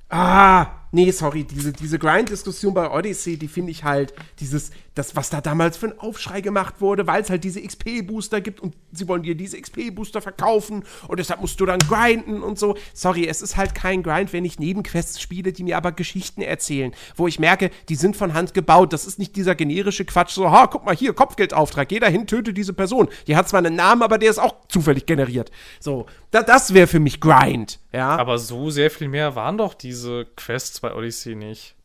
ah, 0.10 0.68
nee, 0.94 1.12
sorry, 1.12 1.44
diese, 1.44 1.74
diese 1.74 2.00
Grind-Diskussion 2.00 2.74
bei 2.74 2.90
Odyssey, 2.90 3.38
die 3.38 3.48
finde 3.48 3.72
ich 3.72 3.84
halt, 3.84 4.14
dieses, 4.40 4.72
das, 4.96 5.16
was 5.16 5.30
da 5.32 5.42
damals 5.42 5.76
für 5.76 5.88
ein 5.88 6.00
Aufschrei 6.00 6.42
gemacht 6.42 6.76
wurde, 6.80 7.08
weil 7.08 7.24
es 7.24 7.30
halt 7.30 7.44
diese 7.44 7.62
XP-Booster 7.62 8.42
gibt 8.42 8.60
und 8.60 8.76
sie 8.92 9.08
wollen 9.08 9.24
dir 9.24 9.36
diese 9.36 9.60
XP-Booster 9.60 10.22
verkaufen 10.22 10.84
und 11.08 11.20
deshalb 11.20 11.42
musst 11.42 11.60
du 11.60 11.66
dann 11.66 11.80
grinden 11.80 12.44
und 12.44 12.60
so. 12.60 12.78
Sorry, 12.94 13.28
es 13.28 13.42
ist 13.42 13.58
halt 13.58 13.74
kein 13.74 14.04
Grind, 14.04 14.34
wenn 14.34 14.46
ich 14.46 14.60
Nebenquests 14.60 15.20
spiele, 15.20 15.52
die 15.52 15.64
mir 15.64 15.78
aber 15.78 15.92
Geschichten 15.92 16.42
erzählen, 16.42 16.94
wo 17.16 17.28
ich 17.28 17.40
merke, 17.40 17.72
die 17.90 17.96
sind 17.96 18.16
von 18.16 18.36
Hand 18.36 18.54
gebaut. 18.54 18.94
Das 18.94 19.06
ist 19.06 19.18
nicht 19.18 19.36
dieser 19.36 19.56
generische 19.56 20.06
Quatsch, 20.06 20.32
so, 20.32 20.52
ha, 20.52 20.68
guck 20.68 20.86
mal 20.86 20.96
hier, 20.96 21.14
Kopfgeldauftrag, 21.14 21.90
geh 21.90 22.00
dahin, 22.00 22.28
töte 22.28 22.54
diese 22.54 22.74
Person. 22.74 23.10
Die 23.26 23.36
hat 23.36 23.50
zwar 23.50 23.60
einen 23.60 23.76
Namen, 23.76 24.04
aber 24.04 24.20
der 24.20 24.30
ist 24.30 24.40
auch 24.40 24.68
zufällig 24.68 25.08
generiert. 25.08 25.50
So, 25.80 26.06
da, 26.30 26.44
das 26.44 26.74
wäre 26.76 26.88
für 26.88 27.00
mich 27.00 27.20
Grind, 27.20 27.80
ja. 27.92 28.16
Aber 28.16 28.38
so 28.38 28.70
sehr 28.70 28.92
viel 28.92 29.08
mehr 29.08 29.36
waren 29.36 29.58
doch 29.58 29.74
diese 29.74 30.28
Quests 30.36 30.83
bei 30.84 30.94
Odyssey 30.94 31.34
nicht. 31.34 31.76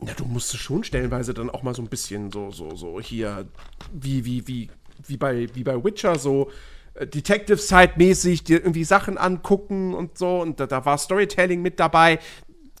Ja, 0.00 0.12
du 0.14 0.24
musst 0.26 0.56
schon 0.56 0.84
stellenweise 0.84 1.34
dann 1.34 1.50
auch 1.50 1.62
mal 1.62 1.74
so 1.74 1.82
ein 1.82 1.88
bisschen 1.88 2.30
so, 2.30 2.50
so, 2.50 2.76
so 2.76 3.00
hier, 3.00 3.48
wie, 3.92 4.24
wie, 4.24 4.46
wie, 4.46 4.70
wie 5.06 5.16
bei, 5.16 5.48
wie 5.54 5.64
bei 5.64 5.82
Witcher 5.82 6.18
so, 6.18 6.50
äh, 6.94 7.06
Detective 7.06 7.56
Side-mäßig 7.56 8.44
dir 8.44 8.60
irgendwie 8.60 8.84
Sachen 8.84 9.18
angucken 9.18 9.94
und 9.94 10.18
so. 10.18 10.40
Und 10.40 10.60
da, 10.60 10.66
da, 10.66 10.84
war 10.84 10.98
Storytelling 10.98 11.62
mit 11.62 11.80
dabei. 11.80 12.18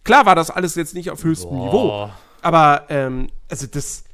Klar 0.04 0.26
war 0.26 0.34
das 0.34 0.50
alles 0.50 0.74
jetzt 0.74 0.94
nicht 0.94 1.10
auf 1.10 1.24
höchstem 1.24 1.50
Boah. 1.50 1.66
Niveau. 1.66 2.10
Aber, 2.42 2.84
ähm, 2.90 3.28
also 3.48 3.66
das. 3.66 4.04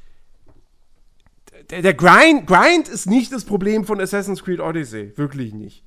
Der, 1.69 1.81
der 1.81 1.93
Grind, 1.93 2.47
Grind 2.47 2.87
ist 2.87 3.07
nicht 3.07 3.31
das 3.31 3.45
Problem 3.45 3.85
von 3.85 3.99
Assassin's 3.99 4.43
Creed 4.43 4.59
Odyssey. 4.59 5.11
Wirklich 5.17 5.53
nicht. 5.53 5.83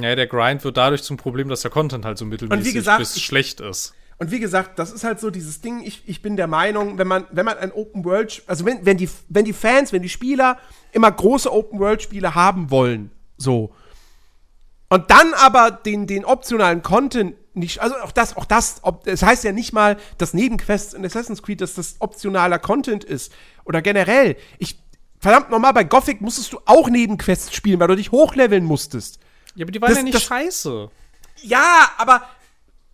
Ja, 0.00 0.14
der 0.14 0.26
Grind 0.26 0.64
wird 0.64 0.76
dadurch 0.76 1.02
zum 1.02 1.16
Problem, 1.16 1.48
dass 1.48 1.62
der 1.62 1.70
Content 1.70 2.04
halt 2.04 2.18
so 2.18 2.24
mittelmäßig 2.24 2.74
gesagt, 2.74 2.98
bis 2.98 3.20
schlecht 3.20 3.60
ist. 3.60 3.94
Und 4.18 4.30
wie 4.30 4.40
gesagt, 4.40 4.78
das 4.78 4.92
ist 4.92 5.04
halt 5.04 5.18
so 5.18 5.30
dieses 5.30 5.60
Ding, 5.60 5.82
ich, 5.84 6.02
ich 6.06 6.22
bin 6.22 6.36
der 6.36 6.46
Meinung, 6.46 6.98
wenn 6.98 7.08
man, 7.08 7.26
wenn 7.32 7.44
man 7.44 7.58
ein 7.58 7.72
Open 7.72 8.04
World, 8.04 8.42
also 8.46 8.64
wenn, 8.64 8.86
wenn, 8.86 8.96
die, 8.96 9.08
wenn 9.28 9.44
die 9.44 9.52
Fans, 9.52 9.92
wenn 9.92 10.02
die 10.02 10.08
Spieler 10.08 10.58
immer 10.92 11.10
große 11.10 11.52
Open 11.52 11.80
World 11.80 12.02
Spiele 12.02 12.34
haben 12.34 12.70
wollen, 12.70 13.10
so. 13.36 13.74
Und 14.88 15.10
dann 15.10 15.34
aber 15.34 15.72
den, 15.72 16.06
den 16.06 16.24
optionalen 16.24 16.82
Content 16.82 17.34
nicht, 17.54 17.80
also 17.80 17.96
auch 17.96 18.12
das, 18.12 18.36
auch 18.36 18.44
das, 18.44 18.80
ob, 18.82 19.04
das 19.04 19.22
heißt 19.22 19.44
ja 19.44 19.52
nicht 19.52 19.72
mal, 19.72 19.96
dass 20.18 20.34
Nebenquests 20.34 20.92
in 20.92 21.04
Assassin's 21.04 21.42
Creed, 21.42 21.60
dass 21.60 21.74
das 21.74 21.96
optionaler 22.00 22.58
Content 22.58 23.04
ist. 23.04 23.32
Oder 23.64 23.80
generell. 23.80 24.36
Ich, 24.58 24.78
verdammt 25.20 25.50
nochmal, 25.50 25.72
bei 25.72 25.84
Gothic 25.84 26.20
musstest 26.20 26.52
du 26.52 26.58
auch 26.64 26.88
Nebenquests 26.88 27.54
spielen, 27.54 27.80
weil 27.80 27.88
du 27.88 27.96
dich 27.96 28.12
hochleveln 28.12 28.64
musstest. 28.64 29.20
Ja, 29.54 29.64
aber 29.64 29.72
die 29.72 29.80
waren 29.80 29.90
das, 29.90 29.98
ja 29.98 30.02
nicht 30.04 30.14
das, 30.14 30.22
scheiße. 30.24 30.90
Ja, 31.42 31.90
aber 31.98 32.28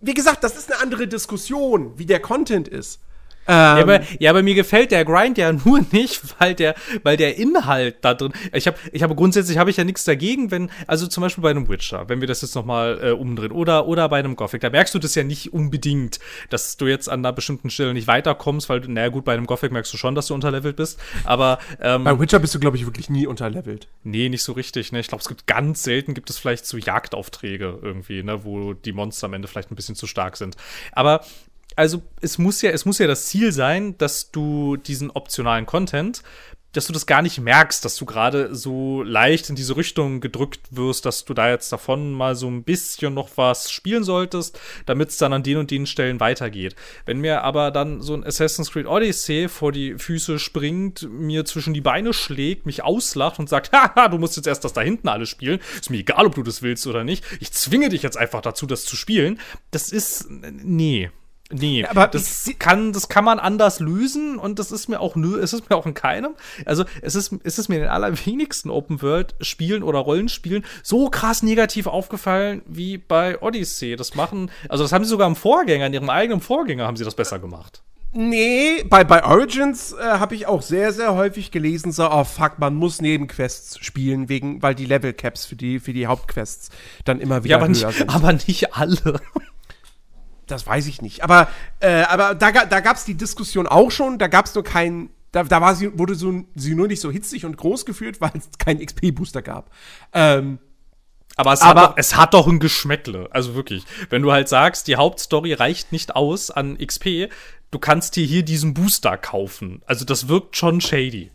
wie 0.00 0.14
gesagt, 0.14 0.44
das 0.44 0.56
ist 0.56 0.72
eine 0.72 0.80
andere 0.80 1.06
Diskussion, 1.06 1.98
wie 1.98 2.06
der 2.06 2.20
Content 2.20 2.68
ist. 2.68 3.00
Ähm, 3.46 3.54
ja, 3.54 3.76
aber, 3.82 4.00
ja, 4.18 4.30
aber 4.30 4.42
mir 4.42 4.54
gefällt 4.54 4.90
der 4.90 5.04
Grind 5.04 5.38
ja 5.38 5.52
nur 5.64 5.80
nicht, 5.90 6.22
weil 6.38 6.54
der, 6.54 6.74
weil 7.02 7.16
der 7.16 7.36
Inhalt 7.36 7.96
da 8.02 8.14
drin. 8.14 8.32
Ich 8.52 8.66
habe, 8.66 8.76
ich 8.92 9.02
habe 9.02 9.14
grundsätzlich 9.14 9.58
habe 9.58 9.70
ich 9.70 9.76
ja 9.76 9.84
nichts 9.84 10.04
dagegen, 10.04 10.50
wenn, 10.50 10.70
also 10.86 11.06
zum 11.06 11.22
Beispiel 11.22 11.42
bei 11.42 11.50
einem 11.50 11.68
Witcher, 11.68 12.08
wenn 12.08 12.20
wir 12.20 12.28
das 12.28 12.42
jetzt 12.42 12.54
noch 12.54 12.64
mal 12.64 13.00
äh, 13.02 13.10
umdrehen, 13.10 13.52
oder 13.52 13.86
oder 13.86 14.08
bei 14.08 14.18
einem 14.18 14.36
Gothic, 14.36 14.60
da 14.60 14.70
merkst 14.70 14.94
du 14.94 14.98
das 14.98 15.14
ja 15.14 15.24
nicht 15.24 15.52
unbedingt, 15.52 16.20
dass 16.50 16.76
du 16.76 16.86
jetzt 16.86 17.08
an 17.08 17.20
einer 17.20 17.32
bestimmten 17.32 17.70
Stelle 17.70 17.94
nicht 17.94 18.06
weiterkommst, 18.06 18.68
weil, 18.68 18.80
naja 18.80 19.08
gut, 19.08 19.24
bei 19.24 19.34
einem 19.34 19.46
Gothic 19.46 19.72
merkst 19.72 19.92
du 19.92 19.96
schon, 19.96 20.14
dass 20.14 20.26
du 20.26 20.34
unterlevelt 20.34 20.76
bist, 20.76 21.00
aber 21.24 21.58
ähm, 21.80 22.04
bei 22.04 22.18
Witcher 22.18 22.38
bist 22.38 22.54
du 22.54 22.60
glaube 22.60 22.76
ich 22.76 22.86
wirklich 22.86 23.10
nie 23.10 23.26
unterlevelt. 23.26 23.88
Nee, 24.04 24.28
nicht 24.28 24.42
so 24.42 24.52
richtig. 24.52 24.92
Ne, 24.92 25.00
ich 25.00 25.08
glaube, 25.08 25.22
es 25.22 25.28
gibt 25.28 25.46
ganz 25.46 25.82
selten 25.82 26.14
gibt 26.14 26.30
es 26.30 26.38
vielleicht 26.38 26.66
so 26.66 26.76
Jagdaufträge 26.76 27.78
irgendwie, 27.82 28.22
ne, 28.22 28.44
wo 28.44 28.74
die 28.74 28.92
Monster 28.92 29.26
am 29.26 29.34
Ende 29.34 29.48
vielleicht 29.48 29.70
ein 29.70 29.76
bisschen 29.76 29.96
zu 29.96 30.06
stark 30.06 30.36
sind. 30.36 30.56
Aber 30.92 31.22
also 31.80 32.02
es 32.20 32.36
muss 32.36 32.60
ja, 32.60 32.72
es 32.72 32.84
muss 32.84 32.98
ja 32.98 33.06
das 33.06 33.26
Ziel 33.28 33.52
sein, 33.52 33.96
dass 33.96 34.30
du 34.30 34.76
diesen 34.76 35.10
optionalen 35.10 35.64
Content, 35.64 36.22
dass 36.72 36.86
du 36.86 36.92
das 36.92 37.06
gar 37.06 37.22
nicht 37.22 37.40
merkst, 37.40 37.82
dass 37.82 37.96
du 37.96 38.04
gerade 38.04 38.54
so 38.54 39.02
leicht 39.02 39.48
in 39.48 39.56
diese 39.56 39.78
Richtung 39.78 40.20
gedrückt 40.20 40.60
wirst, 40.70 41.06
dass 41.06 41.24
du 41.24 41.32
da 41.32 41.48
jetzt 41.48 41.72
davon 41.72 42.12
mal 42.12 42.36
so 42.36 42.48
ein 42.48 42.64
bisschen 42.64 43.14
noch 43.14 43.30
was 43.36 43.72
spielen 43.72 44.04
solltest, 44.04 44.60
damit 44.84 45.08
es 45.08 45.16
dann 45.16 45.32
an 45.32 45.42
den 45.42 45.56
und 45.56 45.70
den 45.70 45.86
Stellen 45.86 46.20
weitergeht. 46.20 46.76
Wenn 47.06 47.20
mir 47.20 47.44
aber 47.44 47.70
dann 47.70 48.02
so 48.02 48.12
ein 48.12 48.24
Assassin's 48.24 48.70
Creed 48.70 48.86
Odyssey 48.86 49.48
vor 49.48 49.72
die 49.72 49.94
Füße 49.96 50.38
springt, 50.38 51.08
mir 51.10 51.46
zwischen 51.46 51.72
die 51.72 51.80
Beine 51.80 52.12
schlägt, 52.12 52.66
mich 52.66 52.84
auslacht 52.84 53.38
und 53.38 53.48
sagt, 53.48 53.72
haha, 53.72 54.08
du 54.08 54.18
musst 54.18 54.36
jetzt 54.36 54.46
erst 54.46 54.64
das 54.64 54.74
da 54.74 54.82
hinten 54.82 55.08
alles 55.08 55.30
spielen, 55.30 55.60
ist 55.80 55.88
mir 55.88 55.98
egal, 55.98 56.26
ob 56.26 56.34
du 56.34 56.42
das 56.42 56.60
willst 56.60 56.86
oder 56.86 57.04
nicht, 57.04 57.24
ich 57.40 57.52
zwinge 57.52 57.88
dich 57.88 58.02
jetzt 58.02 58.18
einfach 58.18 58.42
dazu, 58.42 58.66
das 58.66 58.84
zu 58.84 58.96
spielen, 58.96 59.40
das 59.70 59.90
ist, 59.90 60.26
nee, 60.30 61.10
Nee, 61.52 61.84
aber 61.84 62.06
das 62.06 62.48
kann, 62.58 62.92
das 62.92 63.08
kann 63.08 63.24
man 63.24 63.40
anders 63.40 63.80
lösen 63.80 64.38
und 64.38 64.58
das 64.60 64.70
ist 64.70 64.88
mir 64.88 65.00
auch 65.00 65.16
nö, 65.16 65.38
es 65.40 65.52
ist 65.52 65.68
mir 65.68 65.76
auch 65.76 65.86
in 65.86 65.94
keinem. 65.94 66.34
Also 66.64 66.84
es 67.02 67.16
ist, 67.16 67.34
es 67.42 67.58
ist 67.58 67.68
mir 67.68 67.76
in 67.76 67.82
den 67.82 67.90
allerwenigsten 67.90 68.70
Open 68.70 69.02
World 69.02 69.34
Spielen 69.40 69.82
oder 69.82 69.98
Rollenspielen 69.98 70.64
so 70.82 71.10
krass 71.10 71.42
negativ 71.42 71.88
aufgefallen 71.88 72.62
wie 72.66 72.98
bei 72.98 73.40
Odyssey. 73.42 73.96
Das 73.96 74.14
machen, 74.14 74.50
also 74.68 74.84
das 74.84 74.92
haben 74.92 75.04
sie 75.04 75.10
sogar 75.10 75.26
im 75.26 75.36
Vorgänger, 75.36 75.86
in 75.86 75.92
ihrem 75.92 76.10
eigenen 76.10 76.40
Vorgänger 76.40 76.86
haben 76.86 76.96
sie 76.96 77.04
das 77.04 77.16
besser 77.16 77.40
gemacht. 77.40 77.82
Nee, 78.12 78.82
bei, 78.88 79.04
bei 79.04 79.24
Origins 79.24 79.92
äh, 79.92 80.02
habe 80.02 80.34
ich 80.34 80.46
auch 80.46 80.62
sehr, 80.62 80.92
sehr 80.92 81.14
häufig 81.14 81.52
gelesen, 81.52 81.92
so, 81.92 82.10
oh 82.10 82.24
fuck, 82.24 82.58
man 82.58 82.74
muss 82.74 83.00
Nebenquests 83.00 83.78
spielen, 83.84 84.28
wegen, 84.28 84.60
weil 84.62 84.74
die 84.74 84.84
Level 84.84 85.12
Caps 85.12 85.46
für 85.46 85.54
die, 85.54 85.78
für 85.78 85.92
die 85.92 86.08
Hauptquests 86.08 86.70
dann 87.04 87.20
immer 87.20 87.44
wieder 87.44 87.52
ja, 87.52 87.56
aber 87.58 87.66
höher 87.66 87.86
nicht, 87.86 87.98
sind. 87.98 88.10
Aber 88.10 88.32
nicht 88.32 88.74
alle. 88.74 89.20
Das 90.50 90.66
weiß 90.66 90.86
ich 90.86 91.02
nicht. 91.02 91.22
Aber, 91.22 91.48
äh, 91.80 92.02
aber 92.02 92.34
da, 92.34 92.50
da 92.50 92.80
gab 92.80 92.96
es 92.96 93.04
die 93.04 93.14
Diskussion 93.14 93.66
auch 93.66 93.90
schon. 93.90 94.18
Da 94.18 94.28
gab 94.28 94.46
es 94.46 94.54
nur 94.54 94.64
keinen. 94.64 95.10
Da, 95.32 95.44
da 95.44 95.60
war 95.60 95.76
sie, 95.76 95.96
wurde 95.96 96.16
so, 96.16 96.44
sie 96.56 96.74
nur 96.74 96.88
nicht 96.88 97.00
so 97.00 97.10
hitzig 97.10 97.44
und 97.44 97.56
groß 97.56 97.86
geführt, 97.86 98.20
weil 98.20 98.32
es 98.34 98.50
keinen 98.58 98.84
XP-Booster 98.84 99.42
gab. 99.42 99.70
Ähm, 100.12 100.58
aber, 101.36 101.52
es, 101.52 101.62
aber 101.62 101.80
hat 101.80 101.90
doch, 101.90 101.96
es 101.96 102.16
hat 102.16 102.34
doch 102.34 102.46
ein 102.46 102.58
Geschmäckle. 102.58 103.28
Also 103.30 103.54
wirklich. 103.54 103.84
Wenn 104.10 104.22
du 104.22 104.32
halt 104.32 104.48
sagst, 104.48 104.88
die 104.88 104.96
Hauptstory 104.96 105.54
reicht 105.54 105.92
nicht 105.92 106.16
aus 106.16 106.50
an 106.50 106.76
XP, 106.78 107.30
du 107.70 107.78
kannst 107.78 108.16
dir 108.16 108.26
hier 108.26 108.42
diesen 108.42 108.74
Booster 108.74 109.16
kaufen. 109.16 109.82
Also 109.86 110.04
das 110.04 110.28
wirkt 110.28 110.56
schon 110.56 110.80
shady. 110.80 111.30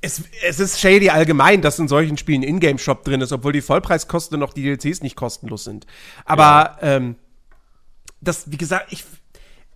Es, 0.00 0.22
es 0.42 0.58
ist 0.58 0.80
shady 0.80 1.10
allgemein, 1.10 1.62
dass 1.62 1.78
in 1.78 1.86
solchen 1.86 2.16
Spielen 2.16 2.42
Ingame-Shop 2.42 3.04
drin 3.04 3.20
ist, 3.20 3.30
obwohl 3.30 3.52
die 3.52 3.60
Vollpreiskosten 3.60 4.34
und 4.34 4.40
noch 4.40 4.52
die 4.52 4.62
DLCs 4.62 5.02
nicht 5.02 5.14
kostenlos 5.14 5.62
sind. 5.62 5.86
Aber 6.24 6.78
ja. 6.82 6.96
ähm, 6.96 7.16
das, 8.22 8.50
wie 8.50 8.56
gesagt, 8.56 8.92
ich, 8.92 9.04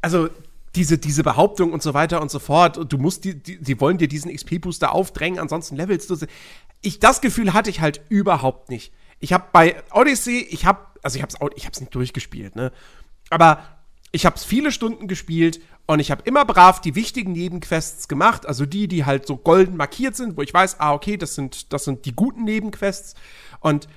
also 0.01 0.29
diese, 0.75 0.99
diese 0.99 1.23
Behauptung 1.23 1.73
und 1.73 1.83
so 1.83 1.95
weiter 1.95 2.21
und 2.21 2.31
so 2.31 2.39
fort, 2.39 2.79
und 2.79 2.93
du 2.93 2.99
musst 2.99 3.25
die, 3.25 3.35
die, 3.43 3.61
die 3.61 3.81
wollen 3.81 3.99
dir 3.99 4.09
diesen 4.09 4.35
XP-Booster 4.35 4.93
aufdrängen, 4.93 5.39
ansonsten 5.39 5.77
levelst 5.77 6.09
du 6.11 6.15
sie. 6.15 6.27
Ich, 6.83 7.01
das 7.01 7.21
Gefühl 7.21 7.53
hatte 7.53 7.71
ich 7.71 7.81
halt 7.81 8.03
überhaupt 8.09 8.69
nicht. 8.69 8.93
Ich 9.19 9.33
habe 9.33 9.47
bei 9.53 9.83
Odyssey, 9.93 10.47
ich 10.51 10.67
habe, 10.67 10.81
also 11.03 11.17
ich 11.17 11.23
hab's, 11.23 11.37
ich 11.57 11.81
nicht 11.81 11.95
durchgespielt, 11.95 12.55
ne? 12.55 12.73
Aber 13.31 13.63
ich 14.13 14.27
habe 14.27 14.39
viele 14.39 14.71
Stunden 14.71 15.09
gespielt 15.09 15.61
und 15.87 16.01
ich 16.01 16.11
habe 16.11 16.23
immer 16.25 16.45
brav 16.45 16.81
die 16.81 16.95
wichtigen 16.95 17.33
Nebenquests 17.33 18.09
gemacht, 18.09 18.47
also 18.47 18.67
die, 18.67 18.89
die 18.89 19.05
halt 19.05 19.27
so 19.27 19.37
golden 19.37 19.77
markiert 19.77 20.17
sind, 20.17 20.37
wo 20.37 20.43
ich 20.43 20.53
weiß, 20.53 20.81
ah, 20.81 20.93
okay, 20.93 21.17
das 21.17 21.35
sind, 21.35 21.73
das 21.73 21.85
sind 21.85 22.05
die 22.05 22.15
guten 22.15 22.45
Nebenquests. 22.45 23.15
Und 23.61 23.89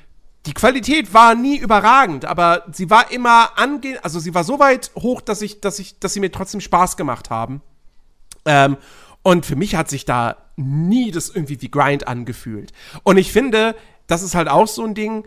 die 0.46 0.54
Qualität 0.54 1.14
war 1.14 1.36
nie 1.36 1.58
überragend, 1.58 2.26
aber 2.26 2.66
sie 2.72 2.90
war 2.90 3.12
immer 3.12 3.58
angehend, 3.58 4.04
also 4.04 4.20
sie 4.20 4.34
war 4.34 4.44
so 4.44 4.60
weit 4.60 4.92
hoch, 4.96 5.22
dass 5.22 5.42
ich, 5.42 5.60
dass 5.62 5.80
ich, 5.80 6.00
dass 6.00 6.14
sie 6.14 6.20
mir 6.20 6.32
trotzdem 6.32 6.62
Spaß 6.62 6.98
gemacht 6.98 7.30
haben. 7.30 7.62
Ähm, 8.46 8.78
und 9.22 9.46
für 9.46 9.56
mich 9.56 9.76
hat 9.76 9.90
sich 9.90 10.06
da 10.06 10.38
nie 10.56 11.12
das 11.12 11.30
irgendwie 11.30 11.62
wie 11.62 11.70
Grind 11.70 12.08
angefühlt. 12.08 12.72
Und 13.04 13.18
ich 13.18 13.32
finde, 13.32 13.76
das 14.08 14.24
ist 14.24 14.34
halt 14.34 14.48
auch 14.48 14.68
so 14.68 14.86
ein 14.86 14.96
Ding, 14.96 15.26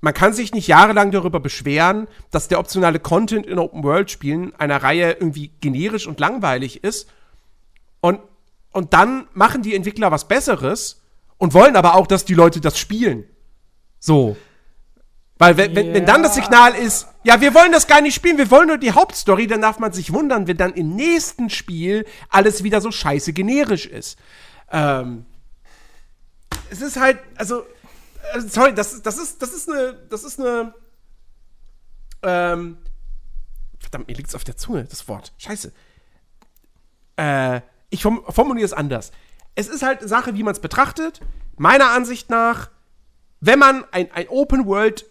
man 0.00 0.12
kann 0.12 0.34
sich 0.34 0.52
nicht 0.52 0.68
jahrelang 0.68 1.10
darüber 1.12 1.40
beschweren, 1.40 2.08
dass 2.30 2.48
der 2.48 2.58
optionale 2.58 3.00
Content 3.00 3.46
in 3.46 3.58
Open-World-Spielen 3.58 4.54
einer 4.56 4.82
Reihe 4.82 5.12
irgendwie 5.12 5.50
generisch 5.60 6.06
und 6.06 6.20
langweilig 6.20 6.84
ist. 6.84 7.08
Und, 8.00 8.20
und 8.72 8.92
dann 8.92 9.28
machen 9.32 9.62
die 9.62 9.74
Entwickler 9.74 10.10
was 10.10 10.28
Besseres 10.28 11.02
und 11.38 11.54
wollen 11.54 11.76
aber 11.76 11.94
auch, 11.94 12.06
dass 12.06 12.26
die 12.26 12.34
Leute 12.34 12.60
das 12.60 12.78
spielen. 12.78 13.24
So. 13.98 14.36
Weil 15.44 15.58
wenn, 15.58 15.76
wenn, 15.76 15.92
wenn 15.92 16.06
dann 16.06 16.22
das 16.22 16.36
Signal 16.36 16.74
ist, 16.74 17.06
ja, 17.22 17.38
wir 17.38 17.52
wollen 17.52 17.70
das 17.70 17.86
gar 17.86 18.00
nicht 18.00 18.14
spielen, 18.14 18.38
wir 18.38 18.50
wollen 18.50 18.68
nur 18.68 18.78
die 18.78 18.92
Hauptstory, 18.92 19.46
dann 19.46 19.60
darf 19.60 19.78
man 19.78 19.92
sich 19.92 20.10
wundern, 20.10 20.46
wenn 20.46 20.56
dann 20.56 20.72
im 20.72 20.96
nächsten 20.96 21.50
Spiel 21.50 22.06
alles 22.30 22.64
wieder 22.64 22.80
so 22.80 22.90
scheiße 22.90 23.34
generisch 23.34 23.84
ist. 23.84 24.18
Ähm, 24.72 25.26
es 26.70 26.80
ist 26.80 26.98
halt, 26.98 27.18
also, 27.36 27.60
äh, 28.32 28.40
sorry, 28.40 28.74
das, 28.74 29.02
das 29.02 29.18
ist, 29.18 29.42
das 29.42 29.52
ist 29.52 29.68
eine, 29.68 29.92
das 30.08 30.24
ist 30.24 30.40
eine, 30.40 30.72
ähm, 32.22 32.78
verdammt, 33.78 34.08
mir 34.08 34.16
liegt's 34.16 34.34
auf 34.34 34.44
der 34.44 34.56
Zunge, 34.56 34.84
das 34.84 35.08
Wort. 35.08 35.34
Scheiße. 35.36 35.72
Äh, 37.16 37.60
ich 37.90 38.00
formuliere 38.00 38.64
es 38.64 38.72
anders. 38.72 39.12
Es 39.54 39.68
ist 39.68 39.82
halt 39.82 39.98
eine 39.98 40.08
Sache, 40.08 40.36
wie 40.36 40.42
man 40.42 40.54
es 40.54 40.60
betrachtet. 40.60 41.20
Meiner 41.58 41.90
Ansicht 41.90 42.30
nach, 42.30 42.70
wenn 43.40 43.58
man 43.58 43.84
ein, 43.92 44.10
ein 44.10 44.28
Open 44.30 44.64
World 44.64 45.04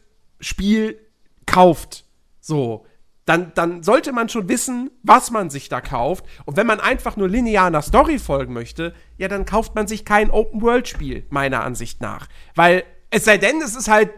Spiel 0.44 1.00
kauft, 1.46 2.06
so, 2.40 2.86
dann, 3.26 3.54
dann 3.56 3.84
sollte 3.84 4.12
man 4.12 4.28
schon 4.28 4.50
wissen, 4.50 4.92
was 5.02 5.32
man 5.32 5.50
sich 5.50 5.70
da 5.70 5.80
kauft. 5.80 6.26
Und 6.46 6.58
wenn 6.58 6.68
man 6.68 6.80
einfach 6.80 7.16
nur 7.16 7.30
linear 7.30 7.68
einer 7.68 7.82
Story 7.82 8.20
folgen 8.20 8.54
möchte, 8.54 8.94
ja, 9.18 9.30
dann 9.30 9.46
kauft 9.46 9.76
man 9.76 9.88
sich 9.88 10.04
kein 10.04 10.30
Open-World-Spiel, 10.30 11.26
meiner 11.30 11.64
Ansicht 11.64 12.02
nach. 12.02 12.28
Weil, 12.56 12.84
es 13.12 13.24
sei 13.24 13.38
denn, 13.38 13.62
es 13.62 13.76
ist 13.76 13.88
halt, 13.88 14.10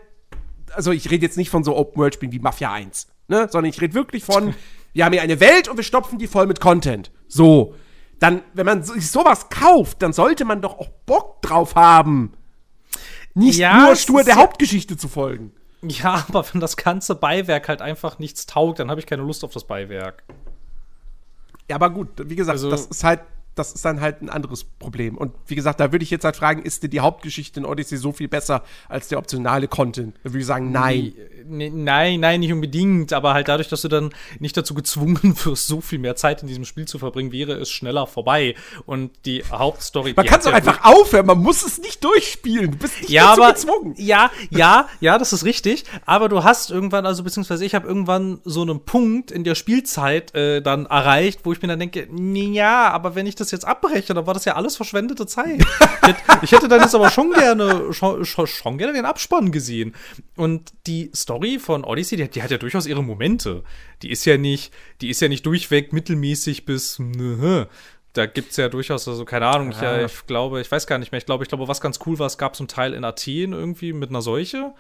also 0.74 0.92
ich 0.92 1.12
rede 1.12 1.26
jetzt 1.26 1.38
nicht 1.38 1.52
von 1.52 1.64
so 1.64 1.76
Open-World-Spielen 1.76 2.32
wie 2.32 2.40
Mafia 2.40 2.72
1, 2.72 3.08
ne, 3.28 3.48
sondern 3.52 3.70
ich 3.70 3.80
rede 3.80 3.94
wirklich 3.94 4.24
von, 4.24 4.56
wir 4.94 5.06
haben 5.06 5.14
hier 5.14 5.22
eine 5.22 5.40
Welt 5.40 5.68
und 5.68 5.78
wir 5.78 5.84
stopfen 5.84 6.18
die 6.18 6.28
voll 6.28 6.48
mit 6.48 6.60
Content. 6.60 7.12
So. 7.28 7.76
Dann, 8.18 8.42
wenn 8.54 8.66
man 8.66 8.82
sich 8.82 9.12
sowas 9.12 9.50
kauft, 9.50 10.02
dann 10.02 10.14
sollte 10.14 10.46
man 10.46 10.62
doch 10.62 10.80
auch 10.80 10.90
Bock 11.06 11.42
drauf 11.42 11.76
haben. 11.76 12.32
Nicht 13.36 13.60
ja, 13.60 13.86
nur 13.86 13.96
stur 13.98 14.24
der 14.24 14.38
Hauptgeschichte 14.38 14.96
zu 14.98 15.10
folgen. 15.10 15.52
Ja, 15.88 16.26
aber 16.30 16.46
wenn 16.52 16.62
das 16.62 16.78
ganze 16.78 17.16
Beiwerk 17.16 17.68
halt 17.68 17.82
einfach 17.82 18.20
nichts 18.20 18.46
taugt, 18.46 18.80
dann 18.80 18.90
habe 18.90 19.00
ich 19.00 19.06
keine 19.06 19.24
Lust 19.24 19.44
auf 19.44 19.54
das 19.54 19.66
Beiwerk. 19.66 20.24
Ja, 21.70 21.78
aber 21.78 21.90
gut, 21.90 22.10
wie 22.30 22.36
gesagt, 22.36 22.56
also, 22.56 22.70
das 22.70 22.86
ist 22.86 23.04
halt 23.04 23.22
das 23.56 23.72
ist 23.72 23.86
dann 23.86 24.02
halt 24.02 24.22
ein 24.22 24.30
anderes 24.30 24.66
Problem. 24.66 25.18
Und 25.18 25.34
wie 25.48 25.56
gesagt, 25.56 25.80
da 25.80 25.92
würde 25.92 26.04
ich 26.04 26.12
jetzt 26.12 26.26
halt 26.26 26.36
fragen, 26.36 26.62
ist 26.62 26.84
denn 26.84 26.92
die 26.92 27.00
Hauptgeschichte 27.00 27.60
in 27.60 27.66
Odyssey 27.66 27.98
so 27.98 28.12
viel 28.12 28.28
besser 28.28 28.64
als 28.90 29.08
der 29.08 29.18
optionale 29.18 29.68
Content? 29.68 30.16
Da 30.24 30.32
würde 30.32 30.40
ich 30.40 30.46
sagen, 30.46 30.72
nein. 30.72 31.14
Nee, 31.48 31.70
nein, 31.70 32.20
nein, 32.20 32.42
nicht 32.42 32.52
unbedingt. 32.52 33.14
Aber 33.14 33.34
halt 33.34 33.48
dadurch, 33.48 33.70
dass 33.70 33.82
du 33.82 33.88
dann 33.88 34.12
nicht 34.40 34.58
dazu 34.58 34.74
gezwungen 34.74 35.36
wirst, 35.46 35.68
so 35.68 35.80
viel 35.80 36.00
mehr 36.00 36.16
Zeit 36.16 36.42
in 36.42 36.48
diesem 36.48 36.66
Spiel 36.66 36.86
zu 36.86 37.00
verbringen, 37.00 37.32
wäre 37.32 37.54
es 37.54 37.72
schneller 37.72 38.08
vorbei. 38.08 38.56
Und 38.86 39.12
die 39.26 39.44
Hauptstory. 39.50 40.14
Man 40.16 40.26
kann 40.26 40.40
es 40.40 40.46
doch 40.46 40.54
einfach 40.54 40.84
aufhören, 40.84 41.26
man 41.26 41.40
muss 41.40 41.66
es 41.66 41.78
nicht 41.80 42.04
durchspielen. 42.04 42.72
Du 42.72 42.78
bist 42.78 43.02
nicht 43.02 43.10
ja, 43.10 43.30
dazu 43.30 43.44
aber, 43.44 43.54
gezwungen. 43.54 43.96
Ja, 43.98 44.32
ja, 44.50 44.90
ja, 45.00 45.18
das 45.18 45.32
ist 45.32 45.46
richtig. 45.46 45.86
Aber 46.06 46.28
du 46.28 46.44
hast 46.44 46.72
irgendwann, 46.72 47.06
also 47.06 47.24
beziehungsweise 47.24 47.64
ich 47.64 47.74
habe 47.74 47.88
irgendwann 47.88 48.42
so 48.44 48.62
einen 48.62 48.82
Punkt 48.82 49.32
in 49.32 49.46
der 49.46 49.56
Spielzeit 49.56 50.36
äh, 50.36 50.62
dann 50.62 50.88
erreicht, 50.88 51.42
wo 51.44 51.54
ich 51.54 51.62
mir 51.62 51.70
dann 51.70 51.80
denke, 51.80 52.08
ja, 52.12 52.90
aber 52.90 53.16
wenn 53.16 53.28
ich 53.28 53.36
das 53.36 53.45
jetzt 53.52 53.66
abbreche, 53.66 54.14
dann 54.14 54.26
war 54.28 54.34
das 54.34 54.46
ja 54.46 54.56
alles 54.56 54.76
verschwendete 54.76 55.26
Zeit. 55.26 55.60
ich, 55.60 56.08
hätte, 56.08 56.22
ich 56.42 56.52
hätte 56.52 56.68
dann 56.68 56.82
jetzt 56.82 56.96
aber 56.96 57.10
schon 57.10 57.32
gerne, 57.32 57.94
schon, 57.94 58.26
schon, 58.26 58.78
gerne 58.78 58.94
den 58.94 59.06
Abspann 59.06 59.52
gesehen. 59.52 59.96
Und 60.36 60.74
die 60.88 61.12
Story 61.16 61.60
von 61.60 61.84
Odyssey, 61.84 62.18
die, 62.18 62.30
die, 62.30 62.44
hat 62.44 62.52
ja 62.52 62.58
durchaus 62.58 62.86
ihre 62.88 63.04
Momente. 63.04 63.64
Die 64.02 64.12
ist 64.12 64.26
ja 64.26 64.38
nicht, 64.38 64.74
die 65.02 65.10
ist 65.10 65.22
ja 65.22 65.28
nicht 65.28 65.46
durchweg 65.46 65.94
mittelmäßig 65.94 66.66
bis, 66.66 67.00
ne, 67.00 67.68
da 68.14 68.26
gibt 68.26 68.52
es 68.52 68.58
ja 68.58 68.70
durchaus, 68.70 69.08
also 69.08 69.26
keine 69.26 69.48
Ahnung, 69.48 69.72
ich, 69.72 69.82
ja, 69.82 70.06
ich 70.06 70.26
glaube, 70.26 70.62
ich 70.62 70.72
weiß 70.72 70.88
gar 70.88 70.98
nicht 70.98 71.12
mehr, 71.12 71.20
ich 71.20 71.26
glaube, 71.26 71.44
ich 71.44 71.50
glaube, 71.50 71.68
was 71.68 71.82
ganz 71.82 72.00
cool 72.06 72.18
war, 72.18 72.28
es 72.28 72.38
gab 72.38 72.56
so 72.56 72.64
einen 72.64 72.70
Teil 72.70 72.94
in 72.94 73.04
Athen 73.04 73.52
irgendwie 73.52 73.94
mit 73.94 74.10
einer 74.10 74.22
Seuche. 74.22 74.74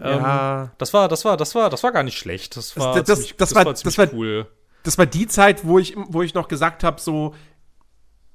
Ja. 0.00 0.62
Ähm, 0.62 0.70
das 0.78 0.92
war, 0.92 1.08
das 1.08 1.24
war, 1.24 1.36
das 1.36 1.54
war, 1.54 1.70
das 1.70 1.82
war 1.82 1.92
gar 1.92 2.02
nicht 2.02 2.18
schlecht. 2.18 2.56
Das 2.56 2.76
war, 2.76 2.94
das, 2.94 3.04
das, 3.04 3.18
ziemlich, 3.18 3.36
das, 3.36 3.48
das 3.50 3.56
war, 3.56 3.66
war 3.66 3.72
das 3.72 3.98
war 3.98 4.12
cool. 4.12 4.46
Das 4.82 4.98
war 4.98 5.06
die 5.06 5.28
Zeit, 5.28 5.64
wo 5.64 5.78
ich, 5.78 5.94
wo 5.96 6.22
ich 6.22 6.34
noch 6.34 6.48
gesagt 6.48 6.82
habe, 6.82 7.00
so 7.00 7.34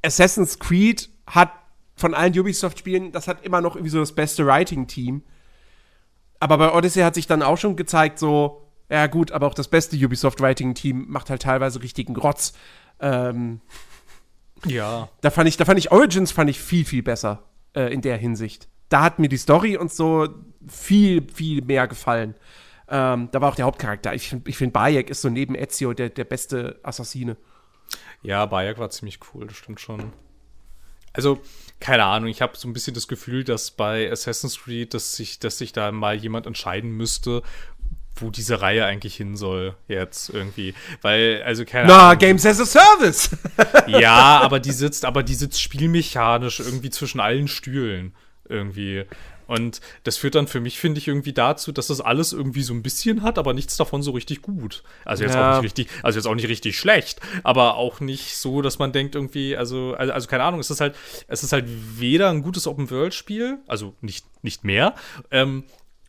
Assassin's 0.04 0.60
Creed 0.60 1.10
hat 1.26 1.52
von 1.95 2.14
allen 2.14 2.38
Ubisoft-Spielen, 2.38 3.12
das 3.12 3.28
hat 3.28 3.43
immer 3.43 3.62
noch 3.62 3.76
irgendwie 3.76 3.89
so 3.89 4.00
das 4.00 4.14
beste 4.14 4.45
Writing-Team. 4.45 5.24
Aber 6.39 6.58
bei 6.58 6.72
Odyssey 6.72 7.02
hat 7.02 7.16
sich 7.16 7.26
dann 7.26 7.41
auch 7.41 7.58
schon 7.58 7.76
gezeigt, 7.76 8.20
so, 8.20 8.70
ja 8.89 9.08
gut, 9.08 9.32
aber 9.32 9.48
auch 9.48 9.56
das 9.56 9.68
beste 9.68 9.98
Ubisoft-Writing-Team 9.98 11.06
macht 11.08 11.30
halt 11.30 11.41
teilweise 11.41 11.82
richtigen 11.82 12.14
Grotz. 12.14 12.54
Ähm, 13.00 13.62
ja. 14.66 15.10
Da 15.22 15.32
fand 15.32 15.50
ich, 15.50 15.58
da 15.58 15.66
fand 15.66 15.80
ich 15.80 15.91
Origins 15.91 16.32
fand 16.32 16.50
ich 16.50 16.60
viel, 16.60 16.86
viel 16.86 17.04
besser 17.04 17.43
äh, 17.76 17.91
in 17.91 18.02
der 18.02 18.18
Hinsicht. 18.18 18.68
Da 18.89 19.02
hat 19.02 19.20
mir 19.20 19.30
die 19.30 19.38
Story 19.38 19.78
und 19.78 19.91
so 19.91 20.30
viel, 20.68 21.28
viel 21.34 21.64
mehr 21.64 21.88
gefallen. 21.88 22.36
Ähm, 22.89 23.30
da 23.32 23.41
war 23.41 23.50
auch 23.50 23.56
der 23.56 23.66
Hauptcharakter. 23.66 24.14
Ich, 24.14 24.34
ich 24.45 24.58
finde, 24.58 24.74
Bayek 24.74 25.10
ist 25.10 25.22
so 25.22 25.30
neben 25.30 25.56
Ezio 25.56 25.93
der, 25.93 26.10
der 26.10 26.24
beste 26.24 26.80
Assassine. 26.84 27.36
Ja, 28.24 28.45
Bayek 28.45 28.78
war 28.78 28.89
ziemlich 28.89 29.20
cool, 29.34 29.47
das 29.47 29.57
stimmt 29.57 29.80
schon. 29.80 30.11
Also, 31.13 31.41
keine 31.80 32.03
Ahnung, 32.03 32.30
ich 32.30 32.41
habe 32.41 32.57
so 32.57 32.68
ein 32.68 32.74
bisschen 32.74 32.93
das 32.93 33.07
Gefühl, 33.07 33.43
dass 33.43 33.72
bei 33.72 34.11
Assassin's 34.11 34.59
Creed, 34.59 34.93
dass 34.93 35.15
sich, 35.15 35.39
dass 35.39 35.57
sich 35.57 35.74
da 35.74 35.91
mal 35.91 36.15
jemand 36.15 36.45
entscheiden 36.45 36.91
müsste, 36.91 37.41
wo 38.22 38.30
diese 38.30 38.61
Reihe 38.61 38.86
eigentlich 38.86 39.15
hin 39.15 39.36
soll 39.36 39.76
jetzt 39.88 40.30
irgendwie, 40.30 40.74
weil 41.01 41.43
also 41.43 41.65
keine 41.65 41.88
Na, 41.88 42.09
Ahnung. 42.09 42.20
Games 42.20 42.45
as 42.45 42.59
a 42.59 42.65
Service. 42.65 43.30
ja, 43.88 44.39
aber 44.41 44.59
die 44.59 44.72
sitzt, 44.72 45.05
aber 45.05 45.24
die 45.24 45.36
sitzt 45.36 45.61
spielmechanisch 45.61 46.59
irgendwie 46.59 46.89
zwischen 46.89 47.20
allen 47.20 47.47
Stühlen 47.47 48.15
irgendwie. 48.49 49.05
Und 49.48 49.82
das 50.04 50.18
führt 50.18 50.36
dann 50.36 50.48
für 50.48 50.60
mich, 50.60 50.80
finde 50.80 51.00
ich, 51.00 51.08
irgendwie 51.08 51.34
dazu, 51.34 51.72
dass 51.72 51.88
das 51.88 52.02
alles 52.02 52.34
irgendwie 52.34 52.64
so 52.64 52.74
ein 52.74 52.84
bisschen 52.84 53.24
hat, 53.24 53.38
aber 53.38 53.54
nichts 53.54 53.78
davon 53.78 54.04
so 54.04 54.12
richtig 54.12 54.41
gut. 54.41 54.84
Also 55.06 55.24
jetzt 55.24 55.36
ja. 55.36 55.50
auch 55.50 55.62
nicht 55.62 55.66
richtig, 55.66 55.89
also 56.04 56.20
jetzt 56.20 56.28
auch 56.28 56.36
nicht 56.36 56.48
richtig 56.48 56.78
schlecht, 56.78 57.20
aber 57.43 57.76
auch 57.76 58.00
nicht 58.00 58.38
so, 58.38 58.62
dass 58.62 58.80
man 58.80 58.91
denkt 58.91 59.16
irgendwie, 59.16 59.58
also, 59.58 59.95
also, 59.98 60.14
also 60.14 60.28
keine 60.28 60.43
Ahnung, 60.43 60.60
es 60.60 60.70
ist 60.70 60.82
halt, 60.82 60.95
es 61.28 61.43
ist 61.43 61.54
halt 61.54 61.66
weder 61.68 62.30
ein 62.30 62.41
gutes 62.41 62.68
Open-World-Spiel, 62.68 63.60
also 63.68 63.95
nicht, 64.02 64.26
nicht 64.43 64.64
mehr, 64.64 64.95
ähm, 65.32 65.64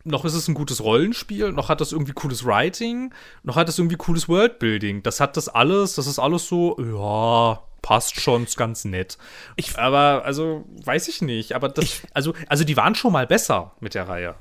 noch 0.05 0.25
ist 0.25 0.35
es 0.35 0.49
ein 0.49 0.55
gutes 0.55 0.83
Rollenspiel, 0.83 1.53
noch 1.53 1.69
hat 1.69 1.81
das 1.81 1.93
irgendwie 1.93 2.13
cooles 2.13 2.45
Writing, 2.45 3.13
noch 3.43 3.57
hat 3.57 3.69
es 3.69 3.79
irgendwie 3.79 3.97
cooles 3.97 4.29
Worldbuilding. 4.29 5.03
Das 5.03 5.21
hat 5.21 5.37
das 5.37 5.49
alles, 5.49 5.95
das 5.95 6.07
ist 6.07 6.19
alles 6.19 6.47
so, 6.49 6.77
ja, 6.81 7.61
passt 7.83 8.21
schon, 8.21 8.45
ist 8.45 8.57
ganz 8.57 8.85
nett. 8.85 9.19
Ich, 9.57 9.79
aber, 9.79 10.23
also, 10.25 10.65
weiß 10.85 11.09
ich 11.09 11.23
nicht. 11.23 11.55
Aber 11.55 11.69
das, 11.69 11.85
ich, 11.85 12.03
also, 12.15 12.35
also, 12.49 12.65
die 12.65 12.77
waren 12.77 12.95
schon 12.95 13.13
mal 13.13 13.27
besser 13.27 13.73
mit 13.81 13.95
der 13.95 14.09
Reihe. 14.09 14.35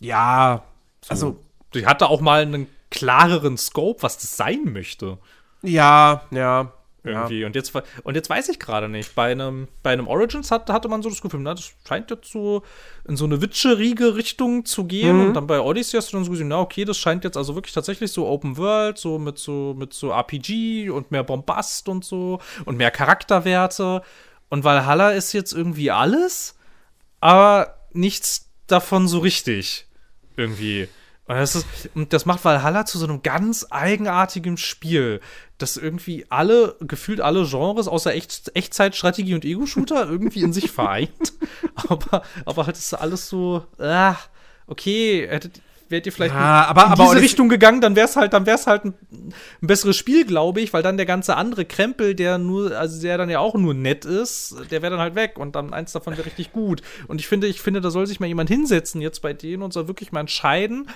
Ja, 0.00 0.62
so. 1.02 1.10
also. 1.10 1.40
Die 1.74 1.86
hatte 1.86 2.08
auch 2.08 2.20
mal 2.20 2.42
einen 2.42 2.68
klareren 2.90 3.58
Scope, 3.58 4.02
was 4.02 4.18
das 4.18 4.36
sein 4.36 4.72
möchte. 4.72 5.18
Ja, 5.62 6.22
ja. 6.30 6.72
Irgendwie. 7.06 7.40
Ja. 7.40 7.46
Und, 7.46 7.54
jetzt, 7.54 7.72
und 8.02 8.14
jetzt 8.14 8.28
weiß 8.28 8.48
ich 8.48 8.58
gerade 8.58 8.88
nicht. 8.88 9.14
Bei 9.14 9.30
einem, 9.30 9.68
bei 9.82 9.92
einem 9.92 10.08
Origins 10.08 10.50
hat, 10.50 10.68
hatte 10.68 10.88
man 10.88 11.02
so 11.02 11.08
das 11.08 11.22
Gefühl, 11.22 11.40
na, 11.40 11.54
das 11.54 11.72
scheint 11.86 12.10
jetzt 12.10 12.30
so 12.30 12.62
in 13.06 13.16
so 13.16 13.24
eine 13.24 13.40
witscherige 13.40 14.16
Richtung 14.16 14.64
zu 14.64 14.84
gehen. 14.84 15.16
Mhm. 15.16 15.26
Und 15.28 15.34
dann 15.34 15.46
bei 15.46 15.60
Odyssey 15.60 15.96
hast 15.96 16.12
du 16.12 16.16
dann 16.16 16.24
so 16.24 16.32
gesehen, 16.32 16.48
na, 16.48 16.60
okay, 16.60 16.84
das 16.84 16.98
scheint 16.98 17.22
jetzt 17.24 17.36
also 17.36 17.54
wirklich 17.54 17.72
tatsächlich 17.72 18.10
so 18.10 18.26
Open 18.26 18.56
World, 18.56 18.98
so 18.98 19.18
mit 19.18 19.38
so, 19.38 19.74
mit 19.78 19.94
so 19.94 20.10
RPG 20.10 20.90
und 20.90 21.12
mehr 21.12 21.22
Bombast 21.22 21.88
und 21.88 22.04
so 22.04 22.40
und 22.64 22.76
mehr 22.76 22.90
Charakterwerte. 22.90 24.02
Und 24.48 24.64
Valhalla 24.64 25.12
ist 25.12 25.32
jetzt 25.32 25.52
irgendwie 25.52 25.90
alles, 25.90 26.58
aber 27.20 27.76
nichts 27.92 28.50
davon 28.66 29.06
so 29.06 29.20
richtig. 29.20 29.86
Irgendwie. 30.36 30.88
Und 31.28 31.36
das, 31.36 31.56
ist, 31.56 31.66
und 31.94 32.12
das 32.12 32.24
macht 32.24 32.44
Valhalla 32.44 32.84
zu 32.84 32.98
so 32.98 33.06
einem 33.06 33.22
ganz 33.22 33.66
eigenartigen 33.70 34.56
Spiel, 34.56 35.20
das 35.58 35.76
irgendwie 35.76 36.24
alle, 36.28 36.76
gefühlt 36.80 37.20
alle 37.20 37.44
Genres 37.46 37.88
außer 37.88 38.14
Echt, 38.14 38.52
Echtzeitstrategie 38.54 39.34
und 39.34 39.44
Ego-Shooter 39.44 40.06
irgendwie 40.08 40.42
in 40.42 40.52
sich 40.52 40.70
vereint. 40.70 41.32
aber, 41.88 42.22
aber 42.44 42.66
halt 42.66 42.76
ist 42.76 42.94
alles 42.94 43.28
so, 43.28 43.64
ah, 43.78 44.16
okay, 44.68 45.26
hättet, 45.28 45.60
wärt 45.88 46.06
ihr 46.06 46.12
vielleicht 46.12 46.34
ja, 46.34 46.66
aber, 46.66 46.84
in 46.84 46.92
aber 46.92 47.04
diese 47.04 47.20
Richtung 47.20 47.48
gegangen, 47.48 47.80
dann 47.80 47.96
wär's 47.96 48.16
halt, 48.16 48.32
dann 48.32 48.46
wär's 48.46 48.66
halt 48.66 48.84
ein, 48.84 48.94
ein 49.10 49.66
besseres 49.66 49.96
Spiel, 49.96 50.24
glaube 50.24 50.60
ich, 50.60 50.72
weil 50.72 50.82
dann 50.82 50.96
der 50.96 51.06
ganze 51.06 51.36
andere 51.36 51.64
Krempel, 51.64 52.14
der 52.14 52.38
nur, 52.38 52.76
also 52.76 53.00
der 53.00 53.18
dann 53.18 53.30
ja 53.30 53.38
auch 53.38 53.54
nur 53.54 53.74
nett 53.74 54.04
ist, 54.04 54.56
der 54.70 54.82
wäre 54.82 54.90
dann 54.90 55.00
halt 55.00 55.14
weg 55.14 55.38
und 55.38 55.54
dann 55.54 55.72
eins 55.72 55.92
davon 55.92 56.16
wäre 56.16 56.26
richtig 56.26 56.52
gut. 56.52 56.82
Und 57.08 57.20
ich 57.20 57.28
finde, 57.28 57.46
ich 57.46 57.60
finde, 57.60 57.80
da 57.80 57.90
soll 57.90 58.06
sich 58.06 58.20
mal 58.20 58.26
jemand 58.26 58.50
hinsetzen 58.50 59.00
jetzt 59.00 59.22
bei 59.22 59.32
denen 59.32 59.62
und 59.62 59.72
soll 59.72 59.88
wirklich 59.88 60.12
mal 60.12 60.20
entscheiden, 60.20 60.88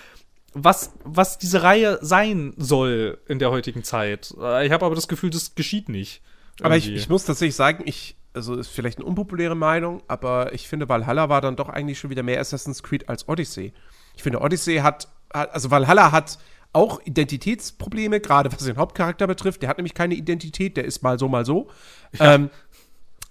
was, 0.53 0.93
was 1.05 1.39
diese 1.39 1.63
Reihe 1.63 1.99
sein 2.03 2.55
soll 2.57 3.19
in 3.29 3.39
der 3.39 3.51
heutigen 3.51 3.85
Zeit. 3.85 4.35
Äh, 4.41 4.67
ich 4.67 4.73
habe 4.73 4.85
aber 4.85 4.95
das 4.95 5.09
Gefühl, 5.09 5.31
das 5.31 5.55
geschieht 5.55 5.89
nicht. 5.89 6.23
Irgendwie. 6.53 6.65
Aber 6.65 6.77
ich, 6.77 6.93
ich 6.93 7.09
muss 7.09 7.25
tatsächlich 7.25 7.55
sagen, 7.55 7.85
ich, 7.87 8.17
also 8.35 8.57
ist 8.57 8.69
vielleicht 8.69 8.99
eine 8.99 9.07
unpopuläre 9.07 9.55
Meinung, 9.55 10.03
aber 10.09 10.53
ich 10.53 10.69
finde, 10.69 10.89
Valhalla 10.89 11.29
war 11.29 11.41
dann 11.41 11.57
doch 11.57 11.69
eigentlich 11.69 11.99
schon 11.99 12.11
wieder 12.11 12.23
mehr 12.23 12.41
Assassin's 12.41 12.83
Creed 12.83 13.09
als 13.09 13.29
Odyssey. 13.29 13.73
Ich 14.21 14.23
finde, 14.23 14.43
Odyssey 14.43 14.81
hat, 14.81 15.09
also 15.31 15.71
Valhalla 15.71 16.13
hat 16.13 16.39
auch 16.75 17.01
Identitätsprobleme, 17.07 18.21
gerade 18.21 18.53
was 18.53 18.63
den 18.63 18.77
Hauptcharakter 18.77 19.27
betrifft. 19.27 19.63
Der 19.63 19.71
hat 19.71 19.79
nämlich 19.79 19.95
keine 19.95 20.13
Identität, 20.13 20.77
der 20.77 20.85
ist 20.85 21.03
mal 21.03 21.19
so, 21.19 21.27
mal 21.27 21.47
so. 21.47 21.71
Ja. 22.19 22.35
Ähm, 22.35 22.51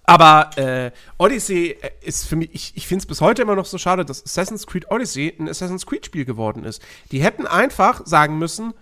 aber 0.02 0.50
äh, 0.58 0.90
Odyssey 1.16 1.76
äh, 1.80 1.90
ist 2.00 2.26
für 2.26 2.34
mich, 2.34 2.50
ich, 2.52 2.72
ich 2.74 2.88
finde 2.88 3.02
es 3.02 3.06
bis 3.06 3.20
heute 3.20 3.42
immer 3.42 3.54
noch 3.54 3.66
so 3.66 3.78
schade, 3.78 4.04
dass 4.04 4.24
Assassin's 4.24 4.66
Creed 4.66 4.90
Odyssey 4.90 5.32
ein 5.38 5.48
Assassin's 5.48 5.86
Creed-Spiel 5.86 6.24
geworden 6.24 6.64
ist. 6.64 6.82
Die 7.12 7.22
hätten 7.22 7.46
einfach 7.46 8.04
sagen 8.04 8.36
müssen, 8.36 8.74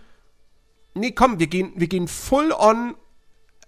nee, 0.94 1.10
komm, 1.10 1.38
wir 1.38 1.48
gehen, 1.48 1.74
wir 1.76 1.88
gehen 1.88 2.08
full 2.08 2.52
on 2.52 2.94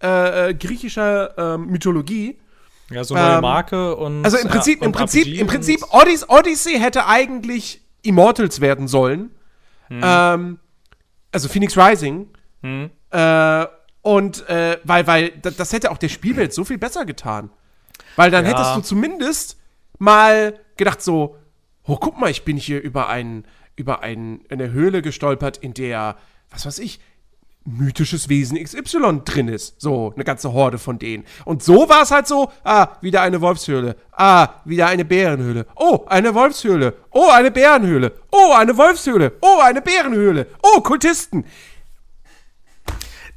äh, 0.03 0.49
äh 0.49 0.55
griechischer 0.55 1.57
äh, 1.57 1.59
Mythologie. 1.59 2.41
Ja, 2.88 3.05
so 3.05 3.14
neue 3.14 3.34
ähm, 3.34 3.43
Marke 3.43 3.97
und. 3.97 4.24
Also 4.24 4.38
im 4.38 4.49
Prinzip, 4.49 4.80
ja, 4.80 4.86
im 4.86 4.93
Prinzip, 4.93 5.26
im 5.26 5.47
Prinzip, 5.47 5.82
Odyssey, 5.93 6.26
Odyssey 6.26 6.78
hätte 6.80 7.07
eigentlich 7.07 7.82
Immortals 8.03 8.61
werden 8.61 8.88
sollen. 8.88 9.30
Hm. 9.88 10.01
Ähm, 10.03 10.59
also 11.32 11.48
Phoenix 11.48 11.76
Rising. 11.76 12.28
Hm. 12.62 12.90
Äh, 13.11 13.66
und 14.03 14.48
äh, 14.48 14.78
weil, 14.84 15.07
weil, 15.07 15.30
das 15.30 15.72
hätte 15.72 15.90
auch 15.90 15.98
der 15.98 16.09
Spielwelt 16.09 16.53
so 16.53 16.64
viel 16.64 16.78
besser 16.78 17.05
getan. 17.05 17.51
Weil 18.16 18.30
dann 18.30 18.44
ja. 18.44 18.53
hättest 18.53 18.76
du 18.76 18.80
zumindest 18.80 19.59
mal 19.98 20.59
gedacht, 20.76 21.03
so, 21.03 21.36
oh, 21.84 21.96
guck 21.96 22.18
mal, 22.18 22.30
ich 22.30 22.44
bin 22.44 22.57
hier 22.57 22.80
über 22.80 23.09
einen, 23.09 23.44
über 23.76 24.03
einen, 24.03 24.44
eine 24.48 24.72
Höhle 24.72 25.03
gestolpert, 25.03 25.59
in 25.59 25.74
der, 25.74 26.16
was 26.51 26.66
weiß 26.66 26.78
ich, 26.78 27.01
mythisches 27.64 28.28
Wesen 28.28 28.62
XY 28.62 29.22
drin 29.24 29.48
ist. 29.48 29.80
So, 29.80 30.12
eine 30.14 30.24
ganze 30.24 30.52
Horde 30.52 30.78
von 30.78 30.98
denen. 30.98 31.24
Und 31.44 31.62
so 31.62 31.88
war 31.88 32.02
es 32.02 32.11
halt 32.11 32.26
so, 32.26 32.50
ah, 32.64 32.88
wieder 33.00 33.22
eine 33.22 33.40
Wolfshöhle. 33.40 33.96
Ah, 34.12 34.48
wieder 34.64 34.86
eine 34.86 35.04
Bärenhöhle. 35.04 35.66
Oh, 35.76 36.04
eine 36.06 36.34
Wolfshöhle. 36.34 36.94
Oh, 37.11 37.28
eine 37.28 37.50
Bärenhöhle. 37.50 38.12
Oh, 38.30 38.52
eine 38.52 38.76
Wolfshöhle. 38.76 39.32
Oh, 39.40 39.61
eine 39.61 39.82
Bärenhöhle. 39.82 40.46
Oh, 40.62 40.80
Kultisten 40.80 41.44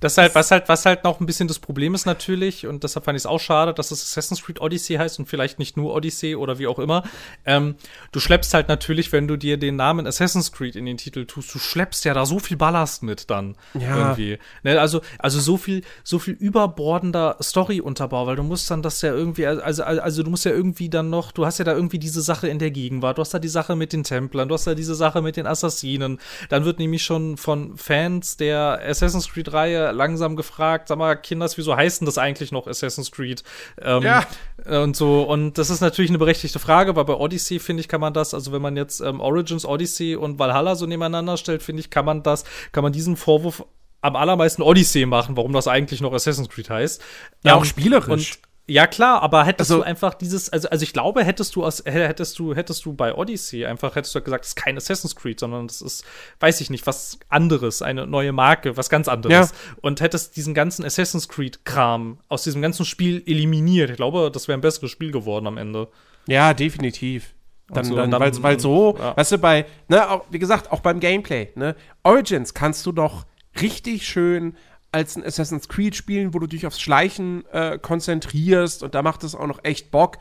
Das 0.04 0.18
halt, 0.18 0.36
was 0.36 0.52
halt, 0.52 0.68
was 0.68 0.86
halt 0.86 1.06
noch 1.06 1.22
ein 1.22 1.26
bisschen 1.26 1.48
das 1.48 1.60
Problem 1.60 1.96
ist 1.96 2.06
natürlich, 2.06 2.68
und 2.68 2.84
deshalb 2.84 3.06
fand 3.06 3.16
ich 3.16 3.22
es 3.22 3.26
auch 3.26 3.40
schade, 3.40 3.74
dass 3.74 3.90
es 3.90 4.04
Assassin's 4.04 4.44
Creed 4.44 4.60
Odyssey 4.60 4.98
heißt 4.98 5.18
und 5.18 5.28
vielleicht 5.28 5.60
nicht 5.60 5.78
nur 5.78 5.94
Odyssey 5.94 6.36
oder 6.36 6.60
wie 6.60 6.68
auch 6.68 6.78
immer. 6.78 7.04
Ähm, 7.46 7.76
du 8.12 8.20
schleppst 8.20 8.54
halt 8.54 8.68
natürlich, 8.68 9.14
wenn 9.14 9.30
du 9.30 9.38
dir 9.38 9.56
den 9.56 9.78
Namen 9.78 10.06
Assassin's 10.06 10.52
Creed 10.52 10.76
in 10.76 10.86
den 10.86 10.98
Titel 10.98 11.26
tust, 11.26 11.56
du 11.56 11.60
schleppst 11.60 12.04
ja 12.04 12.14
da 12.14 12.26
so 12.26 12.40
viel 12.40 12.58
Ballast 12.58 13.02
mit 13.02 13.30
dann. 13.30 13.56
Ja. 13.76 13.98
Irgendwie. 13.98 14.40
Ne, 14.64 14.78
also, 14.78 15.00
also 15.20 15.40
so 15.40 15.56
viel, 15.56 15.84
so 16.04 16.20
viel 16.20 16.34
überbordender 16.34 17.38
Story-Unterbau, 17.42 18.28
weil 18.28 18.36
du 18.36 18.44
musst 18.44 18.70
dann 18.70 18.82
das 18.82 19.02
ja 19.04 19.14
irgendwie, 19.14 19.48
also, 19.48 19.86
also 19.86 20.22
du 20.22 20.30
musst 20.30 20.44
ja 20.44 20.52
irgendwie 20.52 20.90
dann 20.90 21.12
noch, 21.12 21.32
du 21.32 21.46
hast 21.46 21.60
ja 21.60 21.64
da 21.64 21.74
irgendwie 21.74 22.00
diese 22.00 22.22
Sache 22.22 22.50
in 22.50 22.60
der 22.60 22.72
Gegenwart, 22.72 23.20
du 23.20 23.22
hast 23.22 23.34
da 23.34 23.40
die 23.40 23.48
Sache 23.48 23.78
mit 23.78 23.94
den 23.94 24.04
Templern, 24.04 24.50
du 24.50 24.56
hast 24.56 24.68
da 24.68 24.76
diese 24.76 24.96
Sache 24.96 25.22
mit 25.22 25.38
den 25.38 25.48
Assassinen. 25.48 26.20
Dann 26.50 26.66
wird 26.66 26.80
nämlich 26.80 27.04
schon 27.04 27.38
von 27.38 27.78
Fans 27.78 28.36
der 28.36 28.82
Assassin's 28.86 29.30
Creed-Reihe 29.30 29.93
langsam 29.94 30.36
gefragt, 30.36 30.88
sag 30.88 30.98
mal, 30.98 31.16
Kinders, 31.16 31.58
wieso 31.58 31.76
heißen 31.76 32.06
das 32.06 32.18
eigentlich 32.18 32.52
noch 32.52 32.68
Assassin's 32.68 33.12
Creed? 33.12 33.44
Ähm, 33.82 34.04
Ja. 34.04 34.26
Und 34.66 34.96
so, 34.96 35.24
und 35.24 35.58
das 35.58 35.70
ist 35.70 35.82
natürlich 35.82 36.12
eine 36.12 36.18
berechtigte 36.18 36.60
Frage, 36.60 36.96
weil 36.96 37.06
bei 37.06 37.14
Odyssey, 37.14 37.60
finde 37.60 37.82
ich, 37.82 37.88
kann 37.88 38.02
man 38.02 38.14
das, 38.14 38.34
also 38.34 38.52
wenn 38.52 38.62
man 38.62 38.78
jetzt 38.78 39.02
ähm, 39.02 39.20
Origins, 39.20 39.66
Odyssey 39.66 40.16
und 40.16 40.40
Valhalla 40.40 40.76
so 40.76 40.86
nebeneinander 40.86 41.38
stellt, 41.38 41.64
finde 41.64 41.82
ich, 41.82 41.90
kann 41.90 42.06
man 42.06 42.24
das, 42.24 42.44
kann 42.72 42.84
man 42.84 42.94
diesen 42.94 43.16
Vorwurf 43.18 43.66
am 44.02 44.16
allermeisten 44.16 44.62
Odyssey 44.62 45.06
machen, 45.06 45.38
warum 45.38 45.54
das 45.54 45.68
eigentlich 45.68 46.02
noch 46.02 46.14
Assassin's 46.14 46.50
Creed 46.50 46.70
heißt. 46.70 47.02
Ja, 47.44 47.54
Ähm, 47.54 47.60
auch 47.60 47.66
spielerisch. 47.66 48.10
Und 48.10 48.40
ja, 48.66 48.88
klar, 48.88 49.22
aber 49.22 49.44
hättest 49.46 49.72
Also- 49.72 49.82
du 49.82 49.88
einfach 49.88 50.14
dieses, 50.14 50.50
also, 50.50 50.70
also 50.70 50.84
ich 50.84 50.94
glaube, 50.94 51.24
hättest 51.24 51.56
du 51.56 51.66
aus, 51.66 51.84
hättest 51.86 52.40
du, 52.40 52.56
hättest 52.56 52.86
du 52.86 52.94
bei 52.94 53.14
Odyssey 53.14 53.66
einfach, 53.66 53.96
hättest 53.96 54.16
du 54.16 54.22
gesagt, 54.22 54.44
das 54.46 54.50
ist 54.50 54.56
kein 54.56 54.78
Assassin's 54.78 55.16
Creed, 55.16 55.40
sondern 55.40 55.68
das 55.68 55.82
ist, 55.82 56.06
weiß 56.40 56.62
ich 56.62 56.70
nicht, 56.70 56.88
was 56.88 57.20
anderes, 57.30 57.82
eine 57.82 58.08
neue 58.08 58.32
Marke, 58.32 58.78
was 58.78 58.90
ganz 58.90 59.08
anderes. 59.10 59.52
Ja. 59.52 59.58
Und 59.82 60.00
hättest 60.00 60.38
diesen 60.38 60.54
ganzen 60.54 60.86
Assassin's 60.86 61.28
Creed-Kram 61.28 62.20
aus 62.30 62.44
diesem 62.44 62.62
ganzen 62.62 62.86
Spiel 62.86 63.22
eliminiert. 63.26 63.90
Ich 63.90 63.96
glaube, 63.98 64.32
das 64.32 64.48
wäre 64.48 64.58
ein 64.58 64.62
besseres 64.62 64.92
Spiel 64.92 65.12
geworden 65.12 65.46
am 65.48 65.58
Ende. 65.58 65.90
Ja, 66.28 66.54
definitiv. 66.54 67.34
Dann, 67.70 67.86
so, 67.86 67.96
dann, 67.96 68.12
dann- 68.12 68.22
weil, 68.22 68.44
weil 68.44 68.60
so, 68.60 68.96
ja. 68.98 69.16
weißt 69.18 69.34
du, 69.34 69.38
bei, 69.40 69.66
ne, 69.88 70.10
auch, 70.10 70.26
wie 70.30 70.40
gesagt, 70.40 70.72
auch 70.72 70.80
beim 70.82 71.00
Gameplay, 71.00 71.50
ne, 71.56 71.76
Origins 72.04 72.54
kannst 72.54 72.86
du 72.86 72.92
doch 72.92 73.26
richtig 73.62 74.08
schön 74.08 74.56
als 74.94 75.16
ein 75.16 75.26
Assassin's 75.26 75.68
Creed 75.68 75.96
spielen, 75.96 76.34
wo 76.34 76.40
du 76.40 76.48
dich 76.48 76.66
aufs 76.68 76.80
Schleichen 76.80 77.44
äh, 77.52 77.78
konzentrierst 77.80 78.84
und 78.84 78.96
da 78.96 79.02
macht 79.02 79.24
es 79.24 79.36
auch 79.36 79.48
noch 79.48 79.60
echt 79.64 79.92
Bock. 79.92 80.18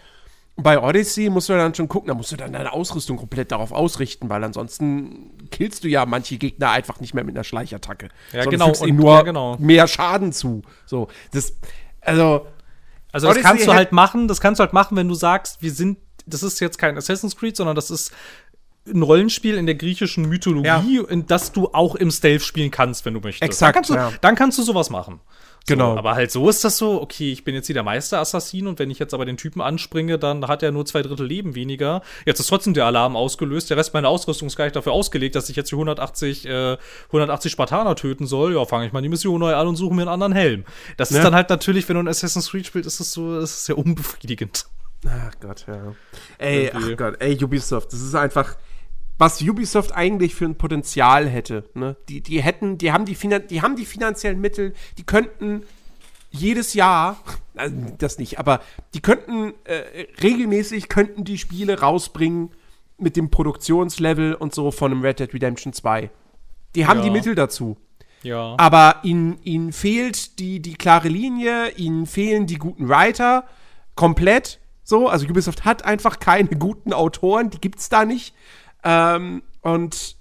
Und 0.54 0.64
bei 0.64 0.78
Odyssey 0.78 1.30
musst 1.30 1.48
du 1.48 1.54
dann 1.54 1.74
schon 1.74 1.88
gucken, 1.88 2.08
da 2.08 2.14
musst 2.14 2.30
du 2.32 2.36
dann 2.36 2.52
deine 2.52 2.72
Ausrüstung 2.72 3.16
komplett 3.16 3.52
darauf 3.52 3.72
ausrichten, 3.72 4.28
weil 4.28 4.44
ansonsten 4.44 5.30
killst 5.50 5.84
du 5.84 5.88
ja 5.88 6.04
manche 6.04 6.36
Gegner 6.36 6.70
einfach 6.70 7.00
nicht 7.00 7.14
mehr 7.14 7.24
mit 7.24 7.34
einer 7.36 7.44
Schleichattacke. 7.44 8.08
Ja, 8.32 8.44
genau, 8.44 8.66
fügst 8.66 8.82
ihnen 8.82 8.98
und- 8.98 9.04
nur 9.04 9.14
ja, 9.14 9.22
genau. 9.22 9.56
mehr 9.58 9.86
Schaden 9.88 10.32
zu. 10.32 10.62
So, 10.84 11.08
das, 11.32 11.54
also, 12.02 12.46
Also 13.12 13.26
das 13.28 13.36
Odyssey 13.36 13.42
kannst 13.42 13.66
du 13.66 13.72
halt 13.74 13.92
machen, 13.92 14.28
das 14.28 14.40
kannst 14.40 14.58
du 14.58 14.64
halt 14.64 14.72
machen, 14.74 14.96
wenn 14.96 15.08
du 15.08 15.14
sagst, 15.14 15.62
wir 15.62 15.70
sind, 15.72 15.98
das 16.26 16.42
ist 16.42 16.60
jetzt 16.60 16.78
kein 16.78 16.96
Assassin's 16.98 17.34
Creed, 17.36 17.56
sondern 17.56 17.74
das 17.76 17.90
ist 17.90 18.12
ein 18.86 19.02
Rollenspiel 19.02 19.56
in 19.56 19.66
der 19.66 19.76
griechischen 19.76 20.28
Mythologie, 20.28 21.02
in 21.08 21.26
das 21.26 21.52
du 21.52 21.68
auch 21.72 21.94
im 21.94 22.10
Stealth 22.10 22.42
spielen 22.42 22.70
kannst, 22.70 23.04
wenn 23.04 23.14
du 23.14 23.20
möchtest. 23.20 23.42
Exakt, 23.42 23.68
dann 23.68 23.74
kannst 23.74 23.90
du, 23.90 23.94
ja. 23.94 24.12
dann 24.20 24.34
kannst 24.34 24.58
du 24.58 24.62
sowas 24.62 24.90
machen. 24.90 25.20
So, 25.68 25.74
Genau. 25.74 25.96
Aber 25.96 26.16
halt 26.16 26.32
so 26.32 26.48
ist 26.48 26.64
das 26.64 26.76
so, 26.76 27.00
okay, 27.00 27.30
ich 27.30 27.44
bin 27.44 27.54
jetzt 27.54 27.66
hier 27.66 27.74
der 27.74 27.84
Meister-Assassin 27.84 28.66
und 28.66 28.80
wenn 28.80 28.90
ich 28.90 28.98
jetzt 28.98 29.14
aber 29.14 29.24
den 29.24 29.36
Typen 29.36 29.60
anspringe, 29.60 30.18
dann 30.18 30.48
hat 30.48 30.64
er 30.64 30.72
nur 30.72 30.84
zwei 30.86 31.02
Drittel 31.02 31.24
Leben 31.24 31.54
weniger. 31.54 32.02
Jetzt 32.26 32.40
ist 32.40 32.48
trotzdem 32.48 32.74
der 32.74 32.86
Alarm 32.86 33.14
ausgelöst. 33.14 33.70
Der 33.70 33.76
Rest 33.76 33.94
meiner 33.94 34.08
Ausrüstung 34.08 34.48
ist 34.48 34.56
gar 34.56 34.64
nicht 34.64 34.74
dafür 34.74 34.90
ausgelegt, 34.92 35.36
dass 35.36 35.48
ich 35.48 35.54
jetzt 35.54 35.70
die 35.70 35.76
180, 35.76 36.46
äh, 36.48 36.76
180 37.06 37.52
Spartaner 37.52 37.94
töten 37.94 38.26
soll. 38.26 38.54
Ja, 38.56 38.64
fange 38.64 38.86
ich 38.86 38.92
mal 38.92 39.02
die 39.02 39.08
Mission 39.08 39.38
neu 39.38 39.54
an 39.54 39.68
und 39.68 39.76
suche 39.76 39.94
mir 39.94 40.02
einen 40.02 40.10
anderen 40.10 40.32
Helm. 40.32 40.64
Das 40.96 41.12
ist 41.12 41.18
Ja. 41.18 41.22
dann 41.22 41.36
halt 41.36 41.48
natürlich, 41.48 41.88
wenn 41.88 41.94
du 41.94 42.02
ein 42.02 42.08
Assassin's 42.08 42.50
Creed 42.50 42.66
spielst, 42.66 42.88
ist 42.88 42.98
es 42.98 43.12
so, 43.12 43.38
ist 43.38 43.50
es 43.50 43.64
sehr 43.66 43.78
unbefriedigend. 43.78 44.66
Ach 45.06 45.32
Gott, 45.40 45.64
ja. 45.68 45.94
Ey, 46.38 46.66
Irgendwie. 46.66 46.92
ach 46.94 46.96
Gott, 46.96 47.16
ey, 47.20 47.38
Ubisoft, 47.42 47.92
das 47.92 48.00
ist 48.00 48.14
einfach, 48.16 48.56
was 49.22 49.40
Ubisoft 49.40 49.92
eigentlich 49.92 50.34
für 50.34 50.46
ein 50.46 50.56
Potenzial 50.56 51.28
hätte. 51.28 51.70
Ne? 51.74 51.96
Die, 52.08 52.22
die 52.22 52.42
hätten, 52.42 52.76
die 52.76 52.90
haben 52.90 53.04
die, 53.04 53.14
Finan 53.14 53.46
die 53.46 53.62
haben 53.62 53.76
die 53.76 53.86
finanziellen 53.86 54.40
Mittel, 54.40 54.74
die 54.98 55.04
könnten 55.04 55.62
jedes 56.32 56.74
Jahr, 56.74 57.18
also 57.54 57.76
das 57.98 58.18
nicht, 58.18 58.40
aber 58.40 58.60
die 58.94 59.00
könnten 59.00 59.54
äh, 59.62 60.08
regelmäßig 60.20 60.88
könnten 60.88 61.22
die 61.22 61.38
Spiele 61.38 61.78
rausbringen 61.78 62.50
mit 62.98 63.16
dem 63.16 63.30
Produktionslevel 63.30 64.34
und 64.34 64.56
so 64.56 64.72
von 64.72 64.90
einem 64.90 65.02
Red 65.02 65.20
Dead 65.20 65.32
Redemption 65.32 65.72
2. 65.72 66.10
Die 66.74 66.86
haben 66.88 66.98
Ja. 66.98 67.04
die 67.04 67.10
Mittel 67.10 67.36
dazu. 67.36 67.76
Ja. 68.24 68.56
Aber 68.58 68.96
ihnen, 69.04 69.38
ihnen 69.44 69.72
fehlt 69.72 70.40
die, 70.40 70.58
die 70.60 70.74
klare 70.74 71.08
Linie, 71.08 71.70
ihnen 71.76 72.06
fehlen 72.06 72.48
die 72.48 72.58
guten 72.58 72.88
Writer 72.88 73.44
komplett. 73.94 74.58
So, 74.82 75.08
also 75.08 75.26
Ubisoft 75.28 75.64
hat 75.64 75.84
einfach 75.84 76.18
keine 76.18 76.48
guten 76.48 76.92
Autoren, 76.92 77.50
die 77.50 77.60
gibt's 77.60 77.88
da 77.88 78.04
nicht. 78.04 78.34
Ähm, 78.84 79.42
und 79.60 80.16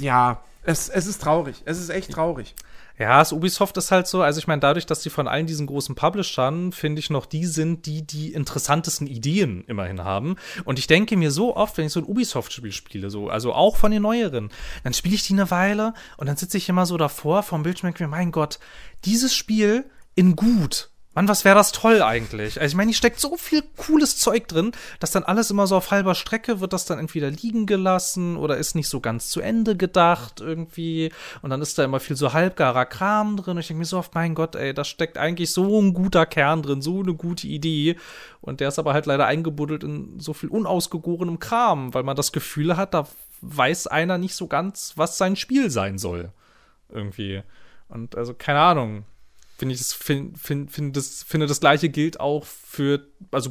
ja, 0.00 0.42
es, 0.62 0.88
es 0.88 1.06
ist 1.06 1.22
traurig. 1.22 1.62
Es 1.64 1.78
ist 1.78 1.88
echt 1.90 2.12
traurig. 2.12 2.54
Ja, 2.98 3.20
das 3.20 3.32
Ubisoft 3.32 3.76
ist 3.76 3.92
halt 3.92 4.08
so, 4.08 4.22
also 4.22 4.40
ich 4.40 4.48
meine, 4.48 4.58
dadurch, 4.58 4.84
dass 4.84 5.02
die 5.02 5.10
von 5.10 5.28
allen 5.28 5.46
diesen 5.46 5.68
großen 5.68 5.94
Publishern, 5.94 6.72
finde 6.72 6.98
ich 6.98 7.10
noch, 7.10 7.26
die 7.26 7.46
sind, 7.46 7.86
die 7.86 8.04
die 8.04 8.32
interessantesten 8.32 9.06
Ideen 9.06 9.62
immerhin 9.68 10.02
haben. 10.02 10.34
Und 10.64 10.80
ich 10.80 10.88
denke 10.88 11.16
mir 11.16 11.30
so 11.30 11.54
oft, 11.54 11.78
wenn 11.78 11.86
ich 11.86 11.92
so 11.92 12.00
ein 12.00 12.06
Ubisoft-Spiel 12.06 12.72
spiele, 12.72 13.08
so, 13.08 13.28
also 13.28 13.52
auch 13.52 13.76
von 13.76 13.92
den 13.92 14.02
neueren, 14.02 14.50
dann 14.82 14.94
spiele 14.94 15.14
ich 15.14 15.24
die 15.24 15.34
eine 15.34 15.48
Weile 15.52 15.94
und 16.16 16.26
dann 16.26 16.36
sitze 16.36 16.56
ich 16.56 16.68
immer 16.68 16.86
so 16.86 16.96
davor 16.96 17.44
vom 17.44 17.62
Bildschirm 17.62 17.88
und 17.88 17.98
denke 17.98 18.10
mir, 18.10 18.16
mein 18.16 18.32
Gott, 18.32 18.58
dieses 19.04 19.32
Spiel 19.32 19.88
in 20.16 20.34
gut. 20.34 20.90
Mann, 21.14 21.26
was 21.26 21.44
wäre 21.44 21.56
das 21.56 21.72
toll 21.72 22.02
eigentlich? 22.02 22.60
Also 22.60 22.72
ich 22.72 22.76
meine, 22.76 22.90
hier 22.90 22.96
steckt 22.96 23.18
so 23.18 23.36
viel 23.36 23.62
cooles 23.76 24.18
Zeug 24.18 24.46
drin, 24.46 24.72
dass 25.00 25.10
dann 25.10 25.24
alles 25.24 25.50
immer 25.50 25.66
so 25.66 25.74
auf 25.76 25.90
halber 25.90 26.14
Strecke 26.14 26.60
wird 26.60 26.72
das 26.72 26.84
dann 26.84 26.98
entweder 26.98 27.30
liegen 27.30 27.66
gelassen 27.66 28.36
oder 28.36 28.56
ist 28.58 28.74
nicht 28.74 28.88
so 28.88 29.00
ganz 29.00 29.30
zu 29.30 29.40
Ende 29.40 29.76
gedacht 29.76 30.40
irgendwie. 30.40 31.10
Und 31.42 31.50
dann 31.50 31.62
ist 31.62 31.78
da 31.78 31.84
immer 31.84 31.98
viel 31.98 32.14
so 32.14 32.34
halbgarer 32.34 32.84
Kram 32.84 33.36
drin. 33.36 33.56
Und 33.56 33.60
ich 33.60 33.66
denke 33.66 33.80
mir 33.80 33.86
so 33.86 33.98
oft, 33.98 34.14
mein 34.14 34.34
Gott, 34.34 34.54
ey, 34.54 34.74
da 34.74 34.84
steckt 34.84 35.18
eigentlich 35.18 35.52
so 35.52 35.80
ein 35.80 35.94
guter 35.94 36.26
Kern 36.26 36.62
drin, 36.62 36.82
so 36.82 37.00
eine 37.00 37.14
gute 37.14 37.46
Idee. 37.48 37.96
Und 38.40 38.60
der 38.60 38.68
ist 38.68 38.78
aber 38.78 38.92
halt 38.92 39.06
leider 39.06 39.26
eingebuddelt 39.26 39.82
in 39.82 40.20
so 40.20 40.34
viel 40.34 40.50
unausgegorenem 40.50 41.40
Kram, 41.40 41.94
weil 41.94 42.04
man 42.04 42.16
das 42.16 42.32
Gefühl 42.32 42.76
hat, 42.76 42.94
da 42.94 43.08
weiß 43.40 43.86
einer 43.86 44.18
nicht 44.18 44.36
so 44.36 44.46
ganz, 44.46 44.92
was 44.96 45.18
sein 45.18 45.36
Spiel 45.36 45.70
sein 45.70 45.98
soll. 45.98 46.32
Irgendwie. 46.90 47.42
Und 47.88 48.14
also, 48.14 48.34
keine 48.34 48.60
Ahnung 48.60 49.04
finde 49.58 49.74
ich 49.74 49.80
das, 49.80 49.92
find, 49.92 50.38
find, 50.38 50.70
find 50.70 50.96
das, 50.96 51.24
finde 51.24 51.46
das 51.46 51.60
gleiche 51.60 51.88
gilt 51.88 52.20
auch 52.20 52.44
für, 52.44 53.06
also, 53.32 53.50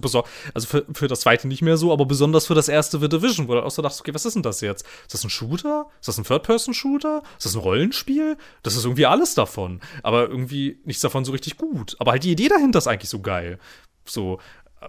also 0.53 0.67
für, 0.67 0.85
für 0.93 1.07
das 1.07 1.19
zweite 1.19 1.47
nicht 1.47 1.61
mehr 1.61 1.75
so, 1.75 1.91
aber 1.91 2.05
besonders 2.05 2.47
für 2.47 2.55
das 2.55 2.69
erste 2.69 2.99
The 2.99 3.09
Division, 3.09 3.47
wo 3.47 3.53
du 3.53 3.63
auch 3.63 3.71
so 3.71 3.81
dachtest, 3.81 4.01
okay, 4.01 4.13
was 4.13 4.25
ist 4.25 4.35
denn 4.35 4.43
das 4.43 4.61
jetzt? 4.61 4.85
Ist 5.01 5.13
das 5.13 5.23
ein 5.23 5.29
Shooter? 5.29 5.87
Ist 5.99 6.07
das 6.07 6.17
ein 6.17 6.23
Third-Person-Shooter? 6.23 7.23
Ist 7.37 7.45
das 7.45 7.55
ein 7.55 7.59
Rollenspiel? 7.59 8.37
Das 8.63 8.75
ist 8.75 8.85
irgendwie 8.85 9.05
alles 9.05 9.35
davon. 9.35 9.81
Aber 10.01 10.29
irgendwie 10.29 10.79
nichts 10.85 11.01
davon 11.01 11.25
so 11.25 11.33
richtig 11.33 11.57
gut. 11.57 11.97
Aber 11.99 12.11
halt 12.11 12.23
die 12.23 12.31
Idee 12.31 12.47
dahinter 12.47 12.79
ist 12.79 12.87
eigentlich 12.87 13.09
so 13.09 13.19
geil. 13.19 13.59
So, 14.05 14.39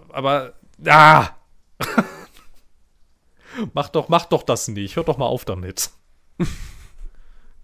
aber, 0.09 0.53
ah! 0.85 1.31
mach 3.73 3.89
doch, 3.89 4.07
mach 4.07 4.25
doch 4.25 4.43
das 4.43 4.69
nicht. 4.69 4.95
Hört 4.95 5.09
doch 5.09 5.17
mal 5.17 5.25
auf 5.25 5.43
damit. 5.43 5.89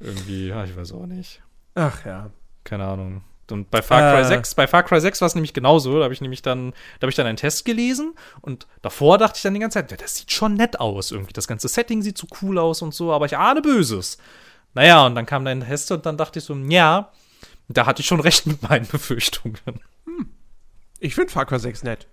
irgendwie, 0.02 0.48
ja, 0.48 0.66
ich 0.66 0.76
weiß 0.76 0.92
auch 0.92 1.06
nicht 1.06 1.42
Ach 1.76 2.06
ja. 2.06 2.32
keine 2.64 2.86
Ahnung. 2.86 3.22
Und 3.52 3.70
bei 3.72 3.82
Far 3.82 4.14
Cry 4.14 4.22
Äh. 4.22 4.26
6, 4.26 4.56
bei 4.56 4.68
Far 4.68 4.84
Cry 4.84 5.00
6 5.00 5.22
war 5.22 5.28
es 5.28 5.36
nämlich 5.36 5.54
genauso. 5.54 5.98
Da 6.00 6.04
habe 6.06 6.14
ich 6.14 6.22
nämlich 6.22 6.42
dann, 6.42 6.72
da 7.00 7.06
habe 7.06 7.10
ich 7.10 7.16
dann 7.16 7.28
einen 7.28 7.38
Test 7.38 7.66
gelesen 7.66 8.14
und 8.42 8.68
davor 8.82 9.18
dachte 9.18 9.38
ich 9.38 9.44
dann 9.44 9.54
die 9.54 9.60
ganze 9.60 9.80
Zeit, 9.80 9.92
ja, 9.92 9.98
das 9.98 10.16
sieht 10.16 10.32
schon 10.32 10.56
nett 10.56 10.80
aus 10.80 11.12
irgendwie. 11.12 11.34
Das 11.34 11.48
ganze 11.48 11.68
Setting 11.68 12.02
sieht 12.02 12.18
so 12.18 12.28
cool 12.42 12.58
aus 12.58 12.82
und 12.82 12.94
so, 12.94 13.14
aber 13.14 13.26
ich 13.26 13.38
ahne 13.38 13.62
Böses. 13.62 14.18
Naja, 14.74 15.06
und 15.06 15.16
dann 15.16 15.26
kam 15.26 15.46
dein 15.46 15.62
Test 15.62 15.92
und 15.92 16.06
dann 16.06 16.18
dachte 16.18 16.40
ich 16.40 16.46
so, 16.46 16.56
ja, 16.56 17.12
da 17.68 17.86
hatte 17.86 18.02
ich 18.02 18.08
schon 18.08 18.20
recht 18.20 18.46
mit 18.48 18.62
meinen 18.64 18.88
Befürchtungen. 18.92 19.58
Ich 21.00 21.16
finde 21.16 21.32
Far 21.32 21.46
Cry 21.46 21.60
6 21.60 21.84
nett. 21.84 22.08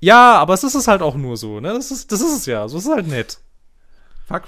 Ja, 0.00 0.34
aber 0.34 0.52
es 0.54 0.64
ist 0.64 0.74
es 0.74 0.88
halt 0.88 1.00
auch 1.00 1.14
nur 1.14 1.36
so, 1.38 1.60
ne? 1.60 1.72
Das 1.72 1.90
ist, 1.90 2.12
das 2.12 2.20
ist 2.20 2.36
es 2.36 2.46
ja. 2.46 2.68
So 2.68 2.76
ist 2.78 2.84
es 2.86 2.92
halt 2.92 3.06
nett. 3.08 3.38
Far, 4.26 4.42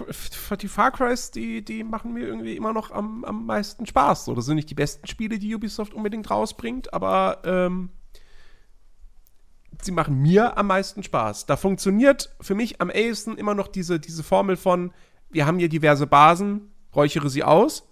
die 0.57 0.66
Far 0.66 0.91
Crys, 0.91 1.31
die, 1.31 1.64
die 1.64 1.85
machen 1.85 2.12
mir 2.12 2.26
irgendwie 2.26 2.57
immer 2.57 2.72
noch 2.72 2.91
am, 2.91 3.24
am 3.24 3.47
meisten 3.47 3.87
Spaß. 3.87 4.24
So, 4.24 4.35
das 4.35 4.47
sind 4.47 4.57
nicht 4.57 4.68
die 4.70 4.74
besten 4.74 5.07
Spiele, 5.07 5.39
die 5.39 5.55
Ubisoft 5.55 5.95
unbedingt 5.95 6.29
rausbringt, 6.29 6.93
aber 6.93 7.43
ähm, 7.45 7.91
sie 9.81 9.93
machen 9.93 10.20
mir 10.20 10.59
am 10.59 10.66
meisten 10.66 11.05
Spaß. 11.05 11.47
Da 11.47 11.57
funktioniert 11.57 12.35
für 12.41 12.57
mich 12.57 12.81
am 12.81 12.91
ehesten 12.91 13.37
immer 13.37 13.55
noch 13.55 13.68
diese, 13.68 14.01
diese 14.01 14.24
Formel 14.24 14.57
von, 14.57 14.93
wir 15.31 15.47
haben 15.47 15.61
hier 15.61 15.68
diverse 15.68 16.09
Basen, 16.09 16.72
räuchere 16.93 17.31
sie 17.31 17.45
aus, 17.45 17.87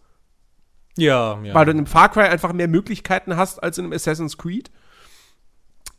Ja, 0.97 1.41
ja. 1.41 1.55
weil 1.55 1.66
du 1.66 1.70
in 1.70 1.76
einem 1.78 1.87
Far 1.87 2.09
Cry 2.09 2.22
einfach 2.24 2.53
mehr 2.53 2.66
Möglichkeiten 2.66 3.37
hast 3.37 3.62
als 3.62 3.78
in 3.78 3.84
einem 3.84 3.93
Assassin's 3.93 4.37
Creed. 4.37 4.72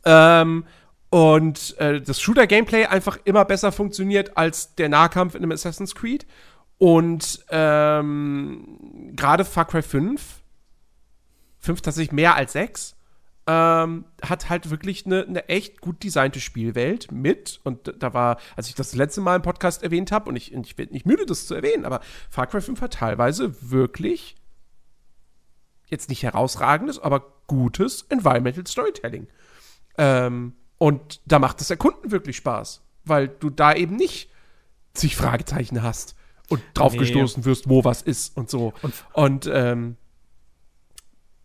Ähm, 0.04 0.66
und 1.10 1.76
äh, 1.78 2.00
das 2.00 2.20
Shooter-Gameplay 2.20 2.86
einfach 2.86 3.18
immer 3.24 3.44
besser 3.44 3.72
funktioniert 3.72 4.36
als 4.36 4.74
der 4.74 4.88
Nahkampf 4.88 5.34
in 5.34 5.42
einem 5.42 5.52
Assassin's 5.52 5.94
Creed. 5.94 6.26
Und 6.76 7.44
ähm, 7.50 9.12
gerade 9.16 9.44
Far 9.44 9.64
Cry 9.64 9.82
5 9.82 10.42
5 11.60 11.80
tatsächlich 11.80 12.12
mehr 12.12 12.34
als 12.34 12.52
6. 12.52 12.94
Ähm, 13.46 14.04
hat 14.22 14.50
halt 14.50 14.70
wirklich 14.70 15.06
eine, 15.06 15.24
eine 15.24 15.48
echt 15.48 15.80
gut 15.80 16.04
designte 16.04 16.40
Spielwelt 16.40 17.10
mit. 17.10 17.60
Und 17.64 17.94
da 17.98 18.12
war, 18.12 18.38
als 18.56 18.68
ich 18.68 18.74
das, 18.74 18.94
letzte 18.94 19.22
Mal 19.22 19.36
im 19.36 19.42
Podcast 19.42 19.82
erwähnt 19.82 20.12
habe, 20.12 20.28
und 20.28 20.36
ich, 20.36 20.52
ich 20.52 20.76
bin 20.76 20.90
nicht 20.90 21.06
müde, 21.06 21.24
das 21.24 21.46
zu 21.46 21.54
erwähnen, 21.54 21.86
aber 21.86 22.00
Far 22.30 22.46
Cry 22.46 22.60
5 22.60 22.80
hat 22.82 22.92
teilweise 22.94 23.70
wirklich 23.70 24.36
jetzt 25.86 26.10
nicht 26.10 26.22
herausragendes, 26.22 26.98
aber 26.98 27.24
gutes 27.46 28.02
Environmental 28.10 28.66
Storytelling. 28.66 29.26
Ähm, 29.96 30.52
und 30.78 31.20
da 31.26 31.38
macht 31.38 31.60
das 31.60 31.70
Erkunden 31.70 32.10
wirklich 32.10 32.36
Spaß, 32.36 32.82
weil 33.04 33.28
du 33.28 33.50
da 33.50 33.74
eben 33.74 33.96
nicht 33.96 34.30
zig 34.94 35.16
Fragezeichen 35.16 35.82
hast 35.82 36.14
und 36.48 36.62
drauf 36.74 36.92
Nee. 36.92 36.98
gestoßen 37.00 37.44
wirst, 37.44 37.68
wo 37.68 37.84
was 37.84 38.02
ist 38.02 38.36
und 38.36 38.48
so. 38.50 38.72
Und- 38.82 38.94
Und, 39.12 39.50
ähm, 39.52 39.96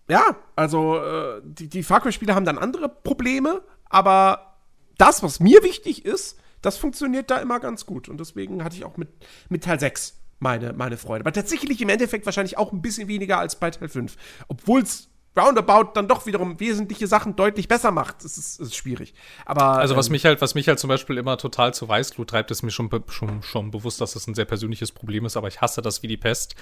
ja, 0.10 0.36
also 0.56 0.98
äh, 1.00 1.42
die, 1.44 1.70
die 1.70 1.84
Far 1.84 2.02
Cry-Spiele 2.02 2.36
haben 2.36 2.46
dann 2.46 2.58
andere 2.58 2.90
Probleme, 2.90 3.62
aber 3.86 4.58
das, 4.98 5.24
was 5.24 5.40
mir 5.40 5.64
wichtig 5.64 6.06
ist, 6.06 6.40
das 6.62 6.78
funktioniert 6.78 7.30
da 7.32 7.38
immer 7.38 7.60
ganz 7.60 7.86
gut. 7.86 8.10
Und 8.10 8.20
deswegen 8.20 8.64
hatte 8.64 8.76
ich 8.76 8.86
auch 8.86 8.98
mit, 8.98 9.10
mit 9.50 9.64
Teil 9.64 9.80
6 9.80 10.20
meine, 10.40 10.74
meine 10.74 10.98
Freude. 10.98 11.24
Aber 11.24 11.32
tatsächlich 11.34 11.82
im 11.82 11.90
Endeffekt 11.90 12.26
wahrscheinlich 12.26 12.58
auch 12.58 12.72
ein 12.74 12.82
bisschen 12.82 13.08
weniger 13.08 13.40
als 13.40 13.58
bei 13.60 13.72
Teil 13.72 13.90
5. 13.90 14.16
Obwohl 14.48 14.82
es 14.82 15.10
roundabout 15.38 15.92
dann 15.96 16.08
doch 16.08 16.26
wiederum 16.26 16.60
wesentliche 16.60 17.08
Sachen 17.08 17.36
deutlich 17.36 17.68
besser 17.68 17.92
macht. 17.92 18.24
Es 18.24 18.38
ist, 18.38 18.60
ist 18.60 18.76
schwierig. 18.76 19.14
Aber 19.46 19.80
Also 19.80 19.96
was 19.96 20.08
ähm, 20.08 20.14
mich 20.14 20.26
halt, 20.26 20.42
was 20.42 20.54
mich 20.54 20.68
halt 20.68 20.80
zum 20.80 20.90
Beispiel 20.90 21.18
immer 21.18 21.38
total 21.38 21.74
zu 21.74 21.88
Weißglut 21.88 22.30
treibt, 22.30 22.52
ist 22.52 22.62
mir 22.62 22.72
schon, 22.72 22.90
schon, 23.08 23.42
schon 23.42 23.72
bewusst, 23.72 24.00
dass 24.00 24.14
das 24.14 24.28
ein 24.28 24.36
sehr 24.36 24.46
persönliches 24.46 24.92
Problem 24.92 25.26
ist, 25.26 25.36
aber 25.36 25.48
ich 25.48 25.62
hasse 25.62 25.82
das 25.82 26.04
wie 26.04 26.08
die 26.08 26.18
Pest, 26.18 26.56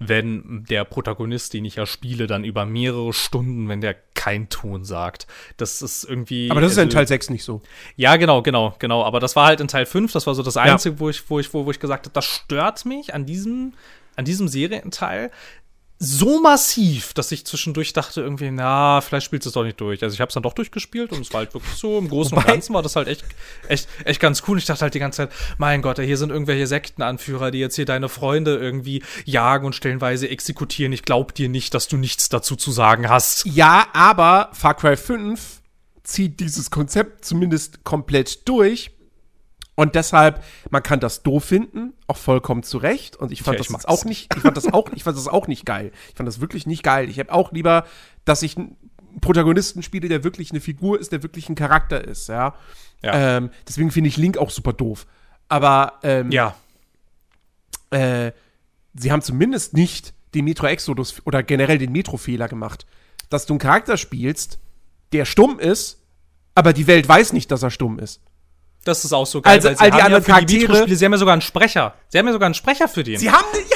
wenn 0.00 0.64
der 0.68 0.84
Protagonist, 0.84 1.54
den 1.54 1.64
ich 1.64 1.76
ja 1.76 1.86
spiele, 1.86 2.26
dann 2.26 2.44
über 2.44 2.66
mehrere 2.66 3.12
Stunden, 3.12 3.68
wenn 3.68 3.80
der 3.80 3.94
kein 4.14 4.48
Ton 4.48 4.84
sagt. 4.84 5.26
Das 5.56 5.82
ist 5.82 6.04
irgendwie. 6.04 6.50
aber 6.50 6.60
das 6.60 6.72
ist 6.72 6.78
ja 6.78 6.82
in 6.82 6.88
also- 6.88 6.96
Teil 6.98 7.06
6 7.06 7.30
nicht 7.30 7.44
so. 7.44 7.62
Ja, 7.94 8.16
genau, 8.16 8.42
genau, 8.42 8.74
genau. 8.78 9.04
Aber 9.04 9.20
das 9.20 9.36
war 9.36 9.46
halt 9.46 9.60
in 9.60 9.68
Teil 9.68 9.86
5, 9.86 10.12
das 10.12 10.26
war 10.26 10.34
so 10.34 10.42
das 10.42 10.56
Einzige, 10.56 10.98
wo 10.98 11.08
ich, 11.08 11.30
wo 11.30 11.38
ich, 11.38 11.52
wo, 11.54 11.64
wo 11.64 11.70
ich 11.70 11.78
gesagt 11.78 12.06
habe, 12.06 12.14
das 12.14 12.24
stört 12.24 12.84
mich 12.84 13.14
an 13.14 13.24
diesem, 13.24 13.74
an 14.16 14.24
diesem 14.24 14.48
Serienteil 14.48 15.30
so 15.98 16.40
massiv, 16.42 17.14
dass 17.14 17.32
ich 17.32 17.46
zwischendurch 17.46 17.94
dachte 17.94 18.20
irgendwie, 18.20 18.50
na, 18.50 19.00
vielleicht 19.00 19.24
spielst 19.24 19.46
du 19.46 19.48
es 19.48 19.54
doch 19.54 19.64
nicht 19.64 19.80
durch. 19.80 20.02
Also 20.02 20.12
ich 20.12 20.20
habe 20.20 20.28
es 20.28 20.34
dann 20.34 20.42
doch 20.42 20.52
durchgespielt 20.52 21.10
und 21.12 21.22
es 21.22 21.32
war 21.32 21.38
halt 21.38 21.54
wirklich 21.54 21.72
so, 21.74 21.98
im 21.98 22.08
Großen 22.08 22.36
und 22.36 22.42
Wobei- 22.44 22.52
Ganzen 22.52 22.74
war 22.74 22.82
das 22.82 22.96
halt 22.96 23.08
echt, 23.08 23.24
echt, 23.68 23.88
echt 24.04 24.20
ganz 24.20 24.42
cool. 24.46 24.58
Ich 24.58 24.66
dachte 24.66 24.82
halt 24.82 24.92
die 24.94 24.98
ganze 24.98 25.16
Zeit, 25.28 25.30
mein 25.56 25.80
Gott, 25.80 25.98
hier 25.98 26.18
sind 26.18 26.30
irgendwelche 26.30 26.66
Sektenanführer, 26.66 27.50
die 27.50 27.60
jetzt 27.60 27.76
hier 27.76 27.86
deine 27.86 28.10
Freunde 28.10 28.56
irgendwie 28.56 29.02
jagen 29.24 29.64
und 29.64 29.74
stellenweise 29.74 30.28
exekutieren. 30.28 30.92
Ich 30.92 31.02
glaub 31.02 31.34
dir 31.34 31.48
nicht, 31.48 31.72
dass 31.72 31.88
du 31.88 31.96
nichts 31.96 32.28
dazu 32.28 32.56
zu 32.56 32.72
sagen 32.72 33.08
hast. 33.08 33.46
Ja, 33.46 33.86
aber 33.94 34.50
Far 34.52 34.74
Cry 34.74 34.96
5 34.98 35.62
zieht 36.02 36.40
dieses 36.40 36.70
Konzept 36.70 37.24
zumindest 37.24 37.84
komplett 37.84 38.46
durch. 38.48 38.90
Und 39.76 39.94
deshalb, 39.94 40.42
man 40.70 40.82
kann 40.82 41.00
das 41.00 41.22
doof 41.22 41.44
finden, 41.44 41.92
auch 42.06 42.16
vollkommen 42.16 42.62
zu 42.62 42.78
Recht. 42.78 43.14
Und 43.16 43.30
ich 43.30 43.42
fand 43.42 43.58
Ja, 43.58 43.60
ich 43.60 43.68
das 43.68 43.84
auch 43.84 44.04
nicht, 44.04 44.34
ich 44.34 44.42
fand 44.42 44.56
das 44.56 44.72
auch, 44.72 44.90
ich 44.94 45.04
fand 45.04 45.16
das 45.16 45.28
auch 45.28 45.46
nicht 45.46 45.64
geil. 45.66 45.92
Ich 46.08 46.16
fand 46.16 46.26
das 46.26 46.40
wirklich 46.40 46.66
nicht 46.66 46.82
geil. 46.82 47.08
Ich 47.10 47.18
habe 47.18 47.32
auch 47.32 47.52
lieber, 47.52 47.86
dass 48.24 48.42
ich 48.42 48.56
einen 48.56 48.76
Protagonisten 49.20 49.82
spiele, 49.82 50.08
der 50.08 50.24
wirklich 50.24 50.50
eine 50.50 50.60
Figur 50.60 50.98
ist, 50.98 51.12
der 51.12 51.22
wirklich 51.22 51.48
ein 51.48 51.54
Charakter 51.54 52.02
ist, 52.02 52.28
ja. 52.28 52.54
Ja. 53.02 53.36
Ähm, 53.36 53.50
deswegen 53.68 53.90
finde 53.90 54.08
ich 54.08 54.16
Link 54.16 54.38
auch 54.38 54.50
super 54.50 54.72
doof. 54.72 55.06
Aber 55.48 55.94
ähm, 56.02 56.30
Ja, 56.32 56.56
äh, 57.90 58.32
sie 58.94 59.12
haben 59.12 59.22
zumindest 59.22 59.74
nicht 59.74 60.14
den 60.34 60.44
Metro 60.44 60.66
Exodus 60.66 61.22
oder 61.24 61.42
generell 61.42 61.78
den 61.78 61.92
Metro-Fehler 61.92 62.48
gemacht, 62.48 62.86
dass 63.28 63.46
du 63.46 63.54
einen 63.54 63.60
Charakter 63.60 63.96
spielst, 63.96 64.58
der 65.12 65.24
stumm 65.24 65.58
ist, 65.58 66.00
aber 66.54 66.72
die 66.72 66.86
Welt 66.86 67.08
weiß 67.08 67.32
nicht, 67.32 67.50
dass 67.50 67.62
er 67.62 67.70
stumm 67.70 67.98
ist. 67.98 68.20
Das 68.86 69.04
ist 69.04 69.12
auch 69.12 69.26
so 69.26 69.40
geil. 69.42 69.54
Also, 69.54 69.68
all 69.68 69.74
die 69.74 69.96
haben 69.96 70.04
anderen 70.04 70.24
für 70.24 70.32
Charaktere- 70.32 70.68
Metro-Spiele, 70.68 70.96
sie 70.96 71.04
haben 71.04 71.12
ja 71.12 71.18
sogar 71.18 71.32
einen 71.32 71.42
Sprecher. 71.42 71.94
Sie 72.08 72.18
haben 72.18 72.26
ja 72.26 72.32
sogar 72.32 72.46
einen 72.46 72.54
Sprecher 72.54 72.88
für 72.88 73.04
den. 73.04 73.18
Sie 73.18 73.30
haben, 73.30 73.44
ja, 73.70 73.75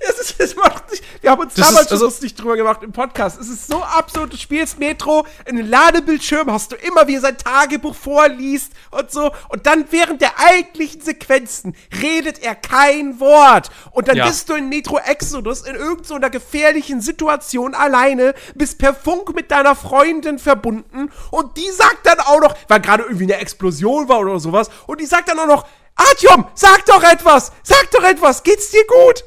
das 0.00 0.18
ist, 0.20 0.40
das 0.40 0.56
macht 0.56 0.90
nicht, 0.90 1.02
wir 1.22 1.30
haben 1.30 1.40
uns 1.42 1.54
Das 1.54 1.66
damals 1.68 1.86
ist- 1.86 1.92
also- 1.92 2.04
schon 2.04 2.10
lustig 2.12 2.34
drüber 2.34 2.56
gemacht 2.56 2.82
im 2.82 2.92
Podcast. 2.92 3.40
Es 3.40 3.48
ist 3.48 3.66
so 3.66 3.82
absurd, 3.82 4.32
du 4.32 4.36
spielst 4.36 4.78
Metro, 4.78 5.26
in 5.46 5.56
den 5.56 5.68
Ladebildschirm 5.68 6.50
hast 6.50 6.72
du 6.72 6.76
immer, 6.76 7.06
wie 7.06 7.14
er 7.14 7.20
sein 7.20 7.38
Tagebuch 7.38 7.94
vorliest 7.94 8.72
und 8.90 9.10
so, 9.10 9.30
und 9.48 9.66
dann 9.66 9.86
während 9.90 10.20
der 10.20 10.38
eigentlichen 10.38 11.00
Sequenzen 11.00 11.76
redet 12.02 12.42
er 12.42 12.54
kein 12.54 13.20
Wort. 13.20 13.70
Und 13.92 14.08
dann 14.08 14.16
Ja. 14.16 14.26
bist 14.26 14.48
du 14.48 14.54
in 14.54 14.68
Metro 14.68 14.98
Exodus 14.98 15.62
in 15.62 15.74
irgendeiner 15.76 16.30
gefährlichen 16.30 17.00
Situation 17.00 17.74
alleine, 17.74 18.34
bist 18.54 18.78
per 18.78 18.94
Funk 18.94 19.34
mit 19.34 19.50
deiner 19.50 19.74
Freundin 19.76 20.38
verbunden 20.38 21.10
und 21.30 21.56
die 21.56 21.70
sagt 21.70 22.04
dann 22.06 22.20
auch 22.20 22.40
noch, 22.40 22.54
weil 22.68 22.80
gerade 22.80 23.04
irgendwie 23.04 23.24
eine 23.24 23.36
Explosion 23.40 24.08
war 24.08 24.20
oder 24.20 24.38
sowas, 24.40 24.68
und 24.86 25.00
die 25.00 25.06
sagt 25.06 25.28
dann 25.28 25.38
auch 25.38 25.46
noch, 25.46 25.66
Artyom, 25.94 26.46
sag 26.54 26.84
doch 26.86 27.02
etwas, 27.02 27.52
sag 27.62 27.90
doch 27.92 28.02
etwas, 28.04 28.42
geht's 28.42 28.70
dir 28.70 28.84
gut? 28.86 29.24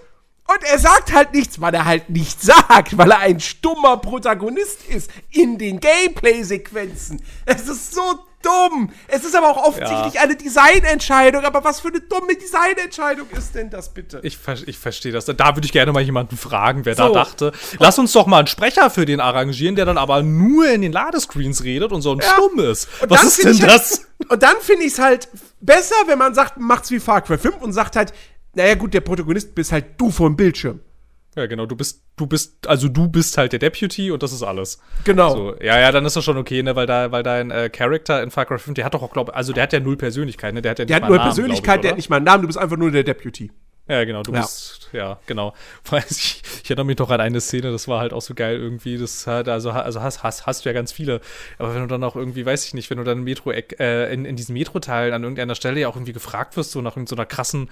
Und 0.52 0.64
er 0.64 0.80
sagt 0.80 1.14
halt 1.14 1.34
nichts, 1.34 1.62
weil 1.62 1.74
er 1.76 1.86
halt 1.86 2.10
nichts 2.10 2.45
sagt, 2.47 2.97
weil 2.97 3.12
er 3.12 3.20
ein 3.20 3.39
stummer 3.39 3.97
Protagonist 3.97 4.80
ist 4.88 5.12
in 5.32 5.58
den 5.60 5.80
Gameplay-Sequenzen. 5.80 7.22
Es 7.45 7.68
ist 7.68 7.93
so 7.93 8.02
dumm. 8.41 8.89
Es 9.10 9.26
ist 9.26 9.36
aber 9.36 9.50
auch 9.50 9.66
offensichtlich 9.68 10.20
eine 10.20 10.36
Designentscheidung. 10.36 11.43
Aber 11.43 11.64
was 11.64 11.82
für 11.82 11.89
eine 11.89 12.00
dumme 12.00 12.36
Designentscheidung 12.36 13.28
ist 13.38 13.54
denn 13.54 13.70
das 13.70 13.93
bitte? 13.93 14.22
Ich, 14.24 14.38
ich 14.66 14.78
verstehe 14.78 15.12
das. 15.12 15.26
Da 15.26 15.56
würde 15.56 15.66
ich 15.66 15.72
gerne 15.74 15.91
mal 15.91 16.02
jemanden 16.02 16.38
fragen, 16.38 16.86
wer 16.86 16.95
So. 16.95 17.08
da 17.08 17.10
dachte. 17.26 17.52
Lass 17.80 18.00
uns 18.00 18.12
doch 18.14 18.28
mal 18.28 18.39
einen 18.39 18.47
Sprecher 18.47 18.89
für 18.89 19.06
den 19.06 19.20
arrangieren, 19.20 19.76
der 19.76 19.86
dann 19.86 19.97
aber 19.97 20.24
nur 20.24 20.70
in 20.70 20.82
den 20.82 20.93
Ladescreens 20.93 21.64
redet 21.64 21.91
und 21.91 22.02
so 22.02 22.14
ein 22.14 22.20
Ja. 22.20 22.34
Stumm 22.34 22.60
ist. 22.60 22.88
Und 23.02 23.10
Was 23.10 23.20
dann 23.20 23.28
ist 23.28 23.43
denn 23.43 23.70
halt- 23.70 23.72
das? 23.82 24.06
Und 24.28 24.43
dann 24.43 24.56
finde 24.60 24.84
ich 24.84 24.93
es 24.93 25.00
halt 25.00 25.30
besser, 25.62 25.95
wenn 26.08 26.20
man 26.20 26.34
sagt, 26.36 26.58
macht's 26.58 26.91
wie 26.91 27.00
Far 27.00 27.22
Cry 27.22 27.38
5 27.38 27.62
und 27.62 27.72
sagt 27.72 27.95
halt, 27.95 28.12
naja 28.54 28.76
gut, 28.76 28.93
der 28.93 29.02
Protagonist 29.02 29.56
bist 29.56 29.72
halt 29.72 29.86
du 30.00 30.12
vor 30.12 30.30
dem 30.30 30.36
Bildschirm. 30.36 30.80
Ja, 31.36 31.45
genau. 31.45 31.66
Du 31.68 31.76
bist, 31.76 32.04
du 32.18 32.26
bist, 32.26 32.68
also 32.68 32.89
du 32.89 33.08
bist 33.08 33.38
halt 33.38 33.52
der 33.54 33.60
Deputy 33.60 34.12
und 34.12 34.24
das 34.24 34.34
ist 34.34 34.41
alles. 34.43 34.82
Genau. 35.06 35.30
So, 35.30 35.56
ja, 35.62 35.80
ja, 35.80 35.91
dann 35.91 36.04
ist 36.06 36.16
das 36.16 36.26
schon 36.26 36.38
okay, 36.38 36.64
ne, 36.64 36.76
weil 36.76 36.88
da, 36.88 37.12
weil 37.12 37.24
dein 37.24 37.52
äh, 37.52 37.70
Charakter 37.70 38.22
in 38.24 38.32
Far 38.32 38.45
Cry 38.45 38.58
5, 38.58 38.74
der 38.76 38.84
hat 38.86 38.93
doch 38.95 39.04
auch, 39.04 39.14
glaube 39.14 39.36
also 39.36 39.54
der 39.54 39.64
hat 39.64 39.74
ja 39.74 39.80
null 39.80 39.95
Persönlichkeit, 39.95 40.54
ne, 40.54 40.62
der 40.62 40.72
hat 40.72 40.80
ja 40.80 40.86
nicht 40.86 40.89
Der 40.89 40.95
hat 40.95 41.02
mal 41.04 41.08
einen 41.10 41.18
Namen, 41.18 41.28
Persönlichkeit, 41.30 41.78
ich, 41.78 41.82
der 41.84 41.91
hat 41.91 41.97
nicht 41.97 42.10
mal 42.10 42.16
einen 42.18 42.26
Namen, 42.26 42.41
du 42.41 42.47
bist 42.47 42.58
einfach 42.58 42.78
nur 42.78 42.89
der 42.91 43.04
Deputy. 43.04 43.52
Ja, 43.88 44.04
genau, 44.04 44.22
du 44.24 44.34
Ja. 44.34 44.41
bist, 44.41 44.89
ja, 44.91 45.20
genau. 45.28 45.54
Weiß 45.89 46.12
ich, 46.12 46.41
ich 46.64 46.70
erinnere 46.70 46.86
mich 46.88 46.97
noch 46.97 47.10
an 47.12 47.22
eine 47.22 47.39
Szene, 47.41 47.72
das 47.72 47.88
war 47.88 48.00
halt 48.02 48.12
auch 48.12 48.22
so 48.22 48.34
geil 48.34 48.58
irgendwie, 48.58 48.97
das 48.97 49.26
hat, 49.28 49.47
also, 49.47 49.70
also 49.72 50.02
hast, 50.02 50.24
hast, 50.24 50.45
hast 50.47 50.66
du 50.66 50.70
ja 50.70 50.74
ganz 50.74 50.91
viele, 50.91 51.22
aber 51.60 51.74
wenn 51.74 51.82
du 51.82 51.88
dann 51.88 52.04
auch 52.04 52.16
irgendwie, 52.16 52.45
weiß 52.45 52.66
ich 52.66 52.74
nicht, 52.74 52.89
wenn 52.89 52.97
du 52.97 53.04
dann 53.04 53.24
Metro, 53.24 53.52
äh, 53.52 54.14
in, 54.14 54.26
in 54.26 54.36
diesen 54.36 54.54
Metro-Teilen 54.54 55.14
an 55.14 55.24
irgendeiner 55.24 55.56
Stelle 55.56 55.80
ja 55.80 55.88
auch 55.88 55.95
irgendwie 55.95 56.14
gefragt 56.14 56.58
wirst, 56.58 56.72
so 56.72 56.82
nach 56.82 56.97
irgendeiner 56.97 57.26
krassen, 57.28 57.70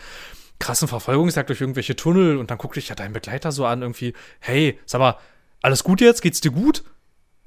krassen 0.60 0.88
Verfolgungsjagd 0.88 1.50
durch 1.50 1.62
irgendwelche 1.62 1.96
Tunnel 1.96 2.38
und 2.38 2.52
dann 2.52 2.58
guckt 2.58 2.76
dich 2.76 2.90
ja 2.90 2.96
dein 2.96 3.14
Begleiter 3.14 3.52
so 3.52 3.66
an, 3.66 3.82
irgendwie, 3.82 4.14
hey, 4.40 4.80
sag 4.86 5.00
mal, 5.00 5.18
alles 5.62 5.84
gut 5.84 6.02
jetzt? 6.02 6.22
Geht's 6.22 6.42
dir 6.42 6.52
gut? 6.52 6.84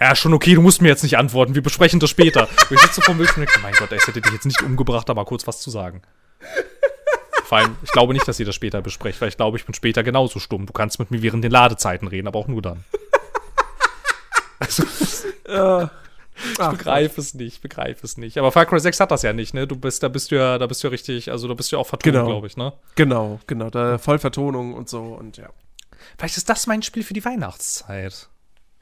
Ja, 0.01 0.15
schon 0.17 0.33
okay, 0.33 0.55
du 0.55 0.63
musst 0.63 0.81
mir 0.81 0.89
jetzt 0.89 1.03
nicht 1.03 1.19
antworten, 1.19 1.55
wir 1.55 1.63
besprechen 1.63 2.01
das 2.01 2.11
später. 2.11 2.49
und 2.49 2.71
ich 2.71 2.81
sitze 2.81 3.03
vor 3.03 3.15
dem 3.15 3.19
Bildschirm 3.19 3.43
und 3.43 3.49
denke, 3.49 3.61
mein 3.63 3.75
Gott, 3.75 3.93
es 3.93 4.07
hätte 4.07 4.21
dich 4.21 4.33
jetzt 4.33 4.47
nicht 4.47 4.63
umgebracht, 4.63 5.11
aber 5.11 5.25
kurz 5.25 5.47
was 5.47 5.61
zu 5.61 5.71
sagen. 5.71 6.03
Vor 7.45 7.59
allem, 7.59 7.77
ich 7.83 7.91
glaube 7.91 8.13
nicht, 8.13 8.27
dass 8.29 8.39
ihr 8.39 8.47
das 8.47 8.55
später 8.55 8.81
besprecht, 8.81 9.21
weil 9.21 9.29
ich 9.29 9.37
glaube, 9.37 9.59
ich 9.59 9.67
bin 9.67 9.75
später 9.75 10.03
genauso 10.03 10.39
stumm. 10.39 10.67
Du 10.67 10.73
kannst 10.73 11.01
mit 11.01 11.11
mir 11.11 11.21
während 11.21 11.43
den 11.43 11.51
Ladezeiten 11.51 12.07
reden, 12.07 12.29
aber 12.29 12.39
auch 12.39 12.49
nur 12.49 12.63
dann. 12.63 12.85
Also, 14.63 14.85
ich 16.53 16.59
begreife 16.59 17.21
es 17.21 17.35
nicht, 17.35 17.61
begreife 17.63 18.05
es 18.07 18.17
nicht. 18.17 18.39
Aber 18.39 18.53
Far 18.53 18.67
Cry 18.67 18.81
6 18.81 19.01
hat 19.01 19.11
das 19.11 19.23
ja 19.23 19.33
nicht, 19.33 19.55
ne? 19.55 19.67
Du 19.67 19.77
bist, 19.77 20.03
da 20.03 20.09
bist 20.09 20.31
du 20.31 20.37
ja, 20.37 20.59
da 20.59 20.67
bist 20.67 20.83
du 20.83 20.89
ja 20.89 20.91
richtig, 20.91 21.31
also 21.31 21.49
da 21.49 21.55
bist 21.55 21.71
du 21.73 21.77
ja 21.77 21.81
auch 21.81 21.87
vertont, 21.87 22.13
Genau. 22.15 22.27
glaube 22.27 22.47
ich, 22.47 22.57
ne? 22.57 22.73
Genau, 22.95 23.41
genau, 23.47 23.71
da 23.71 23.99
Vollvertonung 23.99 24.75
und 24.75 24.89
so 24.89 25.03
und 25.03 25.37
ja. 25.37 25.49
Vielleicht 26.19 26.37
ist 26.37 26.49
das 26.49 26.67
mein 26.67 26.83
Spiel 26.83 27.03
für 27.05 27.15
die 27.15 27.25
Weihnachtszeit. 27.25 28.29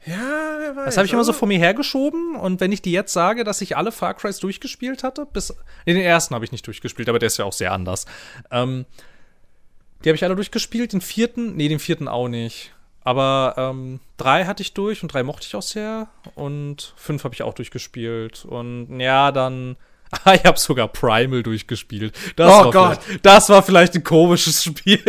Ja, 0.06 0.56
wer 0.58 0.76
weiß. 0.76 0.84
Das 0.86 0.96
habe 0.96 1.06
ich 1.06 1.12
immer 1.12 1.24
so 1.24 1.32
vor 1.32 1.48
mir 1.48 1.58
hergeschoben 1.58 2.36
und 2.36 2.60
wenn 2.60 2.70
ich 2.72 2.80
dir 2.82 2.92
jetzt 2.92 3.12
sage, 3.12 3.42
dass 3.44 3.60
ich 3.60 3.76
alle 3.76 3.90
Far 3.92 4.14
Crys 4.14 4.38
durchgespielt 4.38 5.02
hatte, 5.02 5.26
bis. 5.26 5.52
Nee, 5.86 5.94
den 5.94 6.02
ersten 6.02 6.34
habe 6.34 6.44
ich 6.44 6.52
nicht 6.52 6.66
durchgespielt, 6.66 7.08
aber 7.08 7.18
der 7.18 7.26
ist 7.26 7.36
ja 7.36 7.44
auch 7.44 7.52
sehr 7.52 7.72
anders. 7.72 8.06
Ähm, 8.50 8.86
die 10.04 10.08
habe 10.10 10.14
ich 10.16 10.22
alle 10.24 10.36
durchgespielt, 10.36 10.92
den 10.92 11.00
vierten, 11.00 11.56
nee, 11.56 11.68
den 11.68 11.80
vierten 11.80 12.06
auch 12.06 12.28
nicht. 12.28 12.72
Aber 13.08 13.54
ähm, 13.56 14.00
drei 14.18 14.44
hatte 14.44 14.62
ich 14.62 14.74
durch 14.74 15.02
und 15.02 15.10
drei 15.10 15.22
mochte 15.22 15.46
ich 15.46 15.56
auch 15.56 15.62
sehr. 15.62 16.08
Und 16.34 16.92
fünf 16.94 17.24
habe 17.24 17.34
ich 17.34 17.42
auch 17.42 17.54
durchgespielt. 17.54 18.44
Und 18.44 19.00
ja, 19.00 19.32
dann. 19.32 19.76
Ah, 20.24 20.34
ich 20.34 20.44
habe 20.44 20.58
sogar 20.58 20.88
Primal 20.88 21.42
durchgespielt. 21.42 22.14
Das 22.36 22.52
Oh 22.52 22.64
war 22.66 22.70
Gott. 22.70 23.00
Das 23.22 23.48
war 23.48 23.62
vielleicht 23.62 23.94
ein 23.94 24.04
komisches 24.04 24.62
Spiel. 24.66 25.00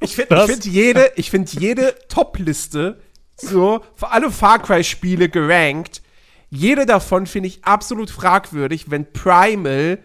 Ich 0.00 0.16
finde 0.16 0.46
find 0.46 0.64
jede, 0.64 1.12
ich 1.16 1.30
find 1.30 1.52
jede 1.52 1.94
Top-Liste, 2.08 2.98
so, 3.36 3.82
für 3.96 4.10
alle 4.10 4.30
Far 4.30 4.58
Cry-Spiele 4.58 5.28
gerankt, 5.28 6.00
jede 6.48 6.86
davon 6.86 7.26
finde 7.26 7.48
ich 7.48 7.62
absolut 7.66 8.08
fragwürdig, 8.08 8.90
wenn 8.90 9.12
Primal 9.12 9.98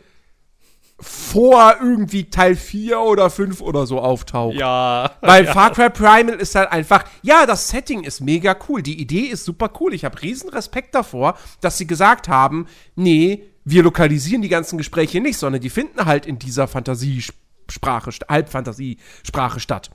vor 1.00 1.76
irgendwie 1.80 2.30
Teil 2.30 2.56
4 2.56 3.00
oder 3.00 3.30
5 3.30 3.62
oder 3.62 3.86
so 3.86 4.00
auftaucht. 4.00 4.56
Ja. 4.56 5.12
Weil 5.22 5.46
ja. 5.46 5.54
Far 5.54 5.72
Cry 5.72 5.90
Primal 5.90 6.36
ist 6.36 6.56
halt 6.56 6.72
einfach, 6.72 7.04
ja, 7.22 7.46
das 7.46 7.70
Setting 7.70 8.04
ist 8.04 8.20
mega 8.20 8.56
cool. 8.68 8.82
Die 8.82 9.00
Idee 9.00 9.26
ist 9.26 9.46
super 9.46 9.72
cool. 9.80 9.94
Ich 9.94 10.06
habe 10.06 10.20
riesen 10.22 10.50
Respekt 10.50 10.96
davor, 10.96 11.38
dass 11.62 11.78
sie 11.78 11.86
gesagt 11.86 12.28
haben, 12.28 12.68
nee, 12.96 13.44
wir 13.64 13.84
lokalisieren 13.84 14.42
die 14.42 14.50
ganzen 14.50 14.78
Gespräche 14.78 15.22
nicht, 15.22 15.38
sondern 15.38 15.62
die 15.62 15.70
finden 15.70 16.06
halt 16.06 16.26
in 16.26 16.40
dieser 16.40 16.68
Fantasiesprache, 16.68 18.12
Halbfantasiesprache 18.28 19.60
statt. 19.60 19.92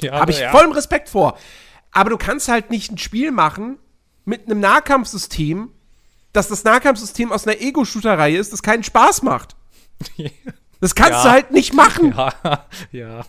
Ja, 0.00 0.20
Habe 0.20 0.30
ich 0.30 0.40
ja. 0.40 0.52
vollen 0.52 0.72
Respekt 0.72 1.08
vor. 1.08 1.36
Aber 1.90 2.10
du 2.10 2.18
kannst 2.18 2.48
halt 2.48 2.70
nicht 2.70 2.92
ein 2.92 2.98
Spiel 2.98 3.32
machen 3.32 3.78
mit 4.24 4.46
einem 4.46 4.60
Nahkampfsystem, 4.60 5.70
dass 6.32 6.46
das 6.46 6.62
Nahkampfsystem 6.62 7.32
aus 7.32 7.48
einer 7.48 7.60
Ego-Shooter-Reihe 7.60 8.38
ist, 8.38 8.52
das 8.52 8.62
keinen 8.62 8.84
Spaß 8.84 9.22
macht. 9.22 9.56
Das 10.80 10.94
kannst 10.94 11.12
Ja. 11.12 11.22
du 11.24 11.30
halt 11.30 11.50
nicht 11.50 11.74
machen. 11.74 12.14
Ja, 12.16 12.64
ja. 12.90 13.24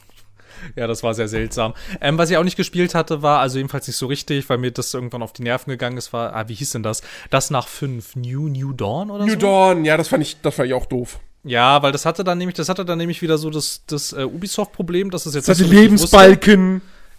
Ja, 0.76 0.85
das 0.88 1.02
war 1.02 1.14
sehr 1.15 1.27
seltsam. 1.27 1.73
Ähm, 2.02 2.18
was 2.19 2.30
ich 2.30 2.38
auch 2.38 2.43
nicht 2.43 2.56
gespielt 2.56 2.93
hatte, 2.93 3.22
war, 3.23 3.39
also 3.39 3.57
jedenfalls 3.57 3.88
nicht 3.88 3.98
so 3.98 4.06
richtig, 4.06 4.48
weil 4.48 4.60
mir 4.60 4.72
das 4.72 4.93
irgendwann 4.93 5.23
auf 5.23 5.34
die 5.34 5.41
Nerven 5.41 5.72
gegangen 5.72 5.98
ist, 5.98 6.14
war, 6.14 6.35
ah, 6.35 6.48
wie 6.49 6.53
hieß 6.53 6.69
denn 6.72 6.84
das? 6.84 7.02
Das 7.31 7.49
nach 7.49 7.68
fünf, 7.68 8.15
New, 8.15 8.48
New 8.48 8.72
Dawn 8.72 9.10
oder 9.10 9.26
New 9.26 9.34
so? 9.34 9.39
Dawn, 9.39 9.85
ja, 9.85 9.98
das 9.98 10.07
fand 10.07 10.22
ich, 10.23 10.39
das 10.41 10.53
fand 10.56 10.68
ich 10.68 10.73
auch 10.76 10.85
doof. 10.85 11.19
Ja, 11.43 11.81
weil 11.81 11.91
das 11.91 12.06
hatte 12.06 12.23
dann 12.23 12.38
nämlich, 12.38 12.56
das 12.56 12.69
hatte 12.69 12.85
dann 12.85 12.99
nämlich 12.99 13.23
wieder 13.23 13.39
so 13.39 13.49
das, 13.49 13.81
das 13.88 14.14
äh, 14.14 14.23
Ubisoft-Problem, 14.23 15.10
dass 15.10 15.26
es 15.26 15.34
jetzt 15.34 15.49
Das 15.49 15.57
hatte 15.57 15.68
so 15.68 15.72
richtig 15.76 15.93
wusste. 15.93 16.15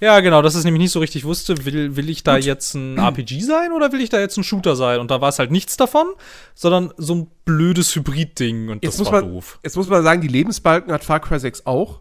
Ja, 0.03 0.19
genau, 0.19 0.43
dass 0.43 0.57
es 0.57 0.65
nämlich 0.65 0.81
nicht 0.83 0.91
so 0.91 0.99
richtig 0.99 1.25
wusste, 1.25 1.65
will, 1.65 1.95
will 1.95 2.11
ich 2.11 2.25
da 2.25 2.37
jetzt 2.37 2.75
ein 2.75 2.99
RPG 2.99 3.41
sein 3.43 3.71
oder 3.71 3.93
will 3.93 4.01
ich 4.01 4.09
da 4.11 4.19
jetzt 4.19 4.37
ein 4.37 4.43
Shooter 4.43 4.75
sein? 4.75 4.99
Und 4.99 5.13
da 5.13 5.21
war 5.21 5.29
es 5.29 5.39
halt 5.39 5.53
nichts 5.53 5.77
davon, 5.77 6.09
sondern 6.55 6.93
so 6.97 7.15
ein 7.15 7.31
blödes 7.45 7.95
Hybrid-Ding 7.95 8.69
und 8.69 8.83
Jetzt 8.83 8.95
das 8.95 8.99
muss, 9.07 9.13
war 9.13 9.23
man, 9.23 9.31
doof. 9.33 9.61
jetzt 9.63 9.77
muss 9.77 9.89
man 9.89 10.03
sagen, 10.03 10.21
die 10.21 10.27
Lebensbalken 10.27 10.93
hat 10.93 11.05
Far 11.05 11.21
Cry 11.21 11.39
6 11.39 11.67
auch. 11.67 12.01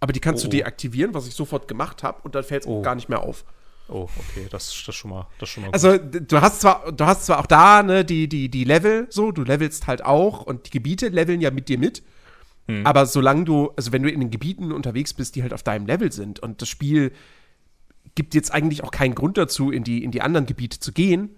Aber 0.00 0.14
die 0.14 0.20
kannst 0.20 0.42
Oh. 0.44 0.48
du 0.48 0.56
deaktivieren, 0.56 1.12
was 1.12 1.26
ich 1.28 1.34
sofort 1.34 1.68
gemacht 1.68 2.02
habe, 2.02 2.22
und 2.22 2.34
dann 2.34 2.42
fällt 2.42 2.62
es 2.62 2.66
Oh. 2.68 2.78
auch 2.78 2.82
gar 2.82 2.94
nicht 2.94 3.10
mehr 3.10 3.20
auf. 3.22 3.44
Oh, 3.90 4.08
okay, 4.16 4.46
das, 4.50 4.82
das 4.86 4.94
schon 4.94 5.10
mal, 5.10 5.26
das 5.38 5.48
schon 5.50 5.64
mal. 5.64 5.72
Also, 5.72 5.98
d- 5.98 6.20
du 6.20 6.40
hast 6.40 6.62
zwar, 6.62 6.90
du 6.90 7.04
hast 7.04 7.26
zwar 7.26 7.38
auch 7.40 7.46
da, 7.46 7.82
ne, 7.82 8.02
die, 8.02 8.28
die, 8.28 8.48
die 8.48 8.64
Level, 8.64 9.08
so, 9.10 9.30
du 9.30 9.42
levelst 9.42 9.88
halt 9.88 10.02
auch 10.04 10.40
und 10.42 10.66
die 10.66 10.70
Gebiete 10.70 11.08
leveln 11.08 11.42
ja 11.42 11.50
mit 11.50 11.68
dir 11.68 11.76
mit. 11.76 12.02
Hm. 12.70 12.86
Aber 12.86 13.06
solange 13.06 13.44
du, 13.44 13.70
also 13.76 13.92
wenn 13.92 14.02
du 14.02 14.10
in 14.10 14.20
den 14.20 14.30
Gebieten 14.30 14.72
unterwegs 14.72 15.12
bist, 15.12 15.36
die 15.36 15.42
halt 15.42 15.52
auf 15.52 15.62
deinem 15.62 15.86
Level 15.86 16.12
sind 16.12 16.40
und 16.40 16.62
das 16.62 16.68
Spiel 16.68 17.12
gibt 18.14 18.34
jetzt 18.34 18.52
eigentlich 18.52 18.82
auch 18.84 18.90
keinen 18.90 19.14
Grund 19.14 19.38
dazu, 19.38 19.70
in 19.70 19.84
die, 19.84 20.02
in 20.02 20.10
die 20.10 20.22
anderen 20.22 20.46
Gebiete 20.46 20.80
zu 20.80 20.92
gehen, 20.92 21.30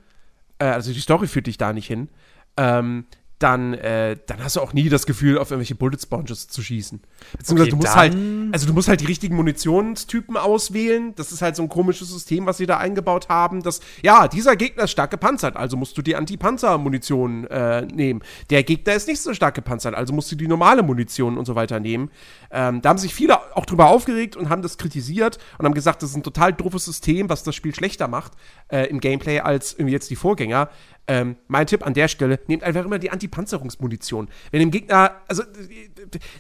äh, 0.59 0.64
also 0.66 0.92
die 0.92 1.00
Story 1.00 1.26
führt 1.26 1.46
dich 1.46 1.59
da 1.59 1.72
nicht 1.72 1.86
hin, 1.86 2.09
ähm, 2.56 3.06
dann, 3.43 3.74
äh, 3.74 4.16
dann 4.27 4.43
hast 4.43 4.56
du 4.56 4.60
auch 4.60 4.73
nie 4.73 4.89
das 4.89 5.06
Gefühl, 5.06 5.39
auf 5.39 5.51
irgendwelche 5.51 5.74
Bullet 5.74 5.98
Sponges 6.01 6.48
zu 6.48 6.62
schießen. 6.62 7.01
Beziehungsweise 7.36 7.62
Okay, 7.62 7.70
du 7.70 7.77
musst 7.77 7.97
halt, 7.97 8.16
also 8.52 8.66
du 8.66 8.73
musst 8.73 8.89
halt 8.89 9.01
die 9.01 9.06
richtigen 9.06 9.36
Munitionstypen 9.36 10.36
auswählen. 10.36 11.14
Das 11.16 11.32
ist 11.32 11.43
halt 11.43 11.56
so 11.56 11.62
ein 11.62 11.69
komisches 11.69 12.09
System, 12.09 12.47
was 12.47 12.59
sie 12.59 12.66
da 12.66 12.78
eingebaut 12.78 13.28
haben. 13.28 13.62
Dass, 13.62 13.81
ja, 14.02 14.28
dieser 14.28 14.56
Gegner 14.56 14.85
ist 14.85 14.93
stark 14.93 15.10
gepanzert, 15.10 15.56
also 15.56 15.77
musst 15.77 15.97
du 15.98 16.02
die 16.02 16.16
Anti-Panzer-Munition 16.16 17.47
äh, 17.48 17.82
nehmen. 17.82 18.23
Der 18.51 18.62
Gegner 18.62 18.94
ist 18.94 19.09
nicht 19.09 19.20
so 19.20 19.35
stark 19.35 19.55
gepanzert, 19.55 19.94
also 19.94 20.12
musst 20.12 20.31
du 20.31 20.36
die 20.36 20.48
normale 20.48 20.82
Munition 20.82 21.39
und 21.39 21.44
so 21.44 21.55
weiter 21.55 21.81
nehmen. 21.81 22.10
Ähm, 22.51 22.82
da 22.82 22.90
haben 22.90 22.98
sich 22.98 23.14
viele 23.14 23.56
auch 23.56 23.66
drüber 23.66 23.89
aufgeregt 23.89 24.36
und 24.36 24.48
haben 24.48 24.62
das 24.62 24.78
kritisiert 24.78 25.39
und 25.59 25.64
haben 25.64 25.74
gesagt, 25.74 26.02
das 26.02 26.10
ist 26.10 26.16
ein 26.16 26.23
total 26.23 26.52
doofes 26.52 26.85
System, 26.85 27.28
was 27.28 27.43
das 27.43 27.55
Spiel 27.55 27.74
schlechter 27.74 28.09
macht 28.09 28.32
äh, 28.69 28.85
im 28.89 29.01
Gameplay 29.01 29.40
als 29.40 29.73
irgendwie 29.73 29.93
jetzt 29.93 30.10
die 30.10 30.16
Vorgänger. 30.16 30.69
Ähm, 31.08 31.36
mein 31.48 31.66
Tipp 31.66 31.84
an 31.84 31.94
der 31.94 32.08
Stelle, 32.08 32.38
nehmt 32.46 32.62
einfach 32.62 32.84
immer 32.84 32.98
die 32.98 33.10
Antipanzerungsmunition. 33.10 34.28
Wenn 34.50 34.60
dem 34.60 34.70
Gegner, 34.70 35.16
also 35.26 35.42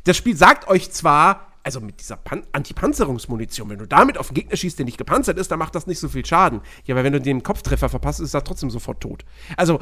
das 0.04 0.16
Spiel 0.16 0.36
sagt 0.36 0.68
euch 0.68 0.90
zwar, 0.92 1.52
also 1.64 1.80
mit 1.80 2.00
dieser 2.00 2.16
Pan 2.16 2.42
Antipanzerungsmunition, 2.52 3.70
wenn 3.70 3.78
du 3.78 3.86
damit 3.86 4.18
auf 4.18 4.28
einen 4.28 4.34
Gegner 4.34 4.56
schießt, 4.56 4.78
der 4.78 4.86
nicht 4.86 4.98
gepanzert 4.98 5.38
ist, 5.38 5.50
dann 5.50 5.58
macht 5.58 5.74
das 5.74 5.86
nicht 5.86 5.98
so 5.98 6.08
viel 6.08 6.24
Schaden. 6.24 6.60
Ja, 6.84 6.94
aber 6.94 7.04
wenn 7.04 7.12
du 7.12 7.20
den 7.20 7.42
Kopftreffer 7.42 7.88
verpasst, 7.88 8.20
ist 8.20 8.34
er 8.34 8.44
trotzdem 8.44 8.70
sofort 8.70 9.00
tot. 9.00 9.24
Also, 9.56 9.80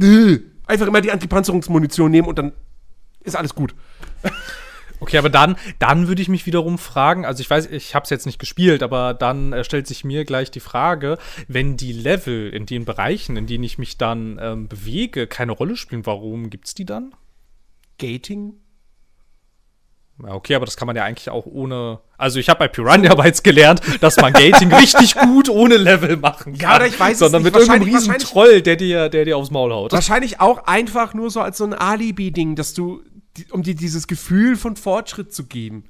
äh, 0.00 0.38
einfach 0.66 0.86
immer 0.86 1.00
die 1.00 1.12
Antipanzerungsmunition 1.12 2.10
nehmen 2.10 2.28
und 2.28 2.38
dann 2.38 2.52
ist 3.20 3.36
alles 3.36 3.54
gut. 3.54 3.74
Okay, 5.02 5.18
aber 5.18 5.30
dann, 5.30 5.56
dann 5.80 6.06
würde 6.06 6.22
ich 6.22 6.28
mich 6.28 6.46
wiederum 6.46 6.78
fragen, 6.78 7.26
also 7.26 7.40
ich 7.40 7.50
weiß, 7.50 7.66
ich 7.66 7.96
habe 7.96 8.04
es 8.04 8.10
jetzt 8.10 8.24
nicht 8.24 8.38
gespielt, 8.38 8.84
aber 8.84 9.14
dann 9.14 9.52
äh, 9.52 9.64
stellt 9.64 9.88
sich 9.88 10.04
mir 10.04 10.24
gleich 10.24 10.52
die 10.52 10.60
Frage, 10.60 11.18
wenn 11.48 11.76
die 11.76 11.92
Level 11.92 12.50
in 12.50 12.66
den 12.66 12.84
Bereichen, 12.84 13.36
in 13.36 13.48
denen 13.48 13.64
ich 13.64 13.78
mich 13.78 13.98
dann 13.98 14.38
ähm, 14.40 14.68
bewege, 14.68 15.26
keine 15.26 15.50
Rolle 15.50 15.76
spielen, 15.76 16.06
warum 16.06 16.50
gibt's 16.50 16.74
die 16.74 16.84
dann? 16.84 17.16
Gating? 17.98 18.54
Ja, 20.24 20.34
okay, 20.34 20.54
aber 20.54 20.66
das 20.66 20.76
kann 20.76 20.86
man 20.86 20.94
ja 20.94 21.02
eigentlich 21.02 21.30
auch 21.30 21.46
ohne. 21.46 21.98
Also 22.16 22.38
ich 22.38 22.48
habe 22.48 22.60
bei 22.60 22.68
Piranha 22.68 23.14
Bytes 23.16 23.42
gelernt, 23.42 23.80
dass 24.00 24.16
man 24.18 24.32
Gating 24.32 24.72
richtig 24.74 25.16
gut 25.16 25.48
ohne 25.48 25.78
Level 25.78 26.16
machen 26.16 26.56
kann. 26.58 26.70
Ja, 26.70 26.76
oder 26.76 26.86
ich 26.86 27.00
weiß 27.00 27.14
es 27.14 27.18
sondern 27.18 27.42
nicht. 27.42 27.54
mit 27.54 27.60
irgendeinem 27.60 27.92
riesen 27.92 28.18
Troll, 28.18 28.62
der 28.62 28.76
dir, 28.76 29.08
der 29.08 29.24
dir 29.24 29.36
aufs 29.36 29.50
Maul 29.50 29.72
haut. 29.72 29.90
Wahrscheinlich 29.90 30.40
auch 30.40 30.66
einfach 30.66 31.12
nur 31.12 31.30
so 31.30 31.40
als 31.40 31.58
so 31.58 31.64
ein 31.64 31.74
Alibi-Ding, 31.74 32.54
dass 32.54 32.72
du, 32.72 33.02
die, 33.36 33.46
um 33.50 33.62
dir 33.62 33.74
dieses 33.74 34.06
Gefühl 34.06 34.56
von 34.56 34.76
Fortschritt 34.76 35.32
zu 35.32 35.44
geben. 35.46 35.84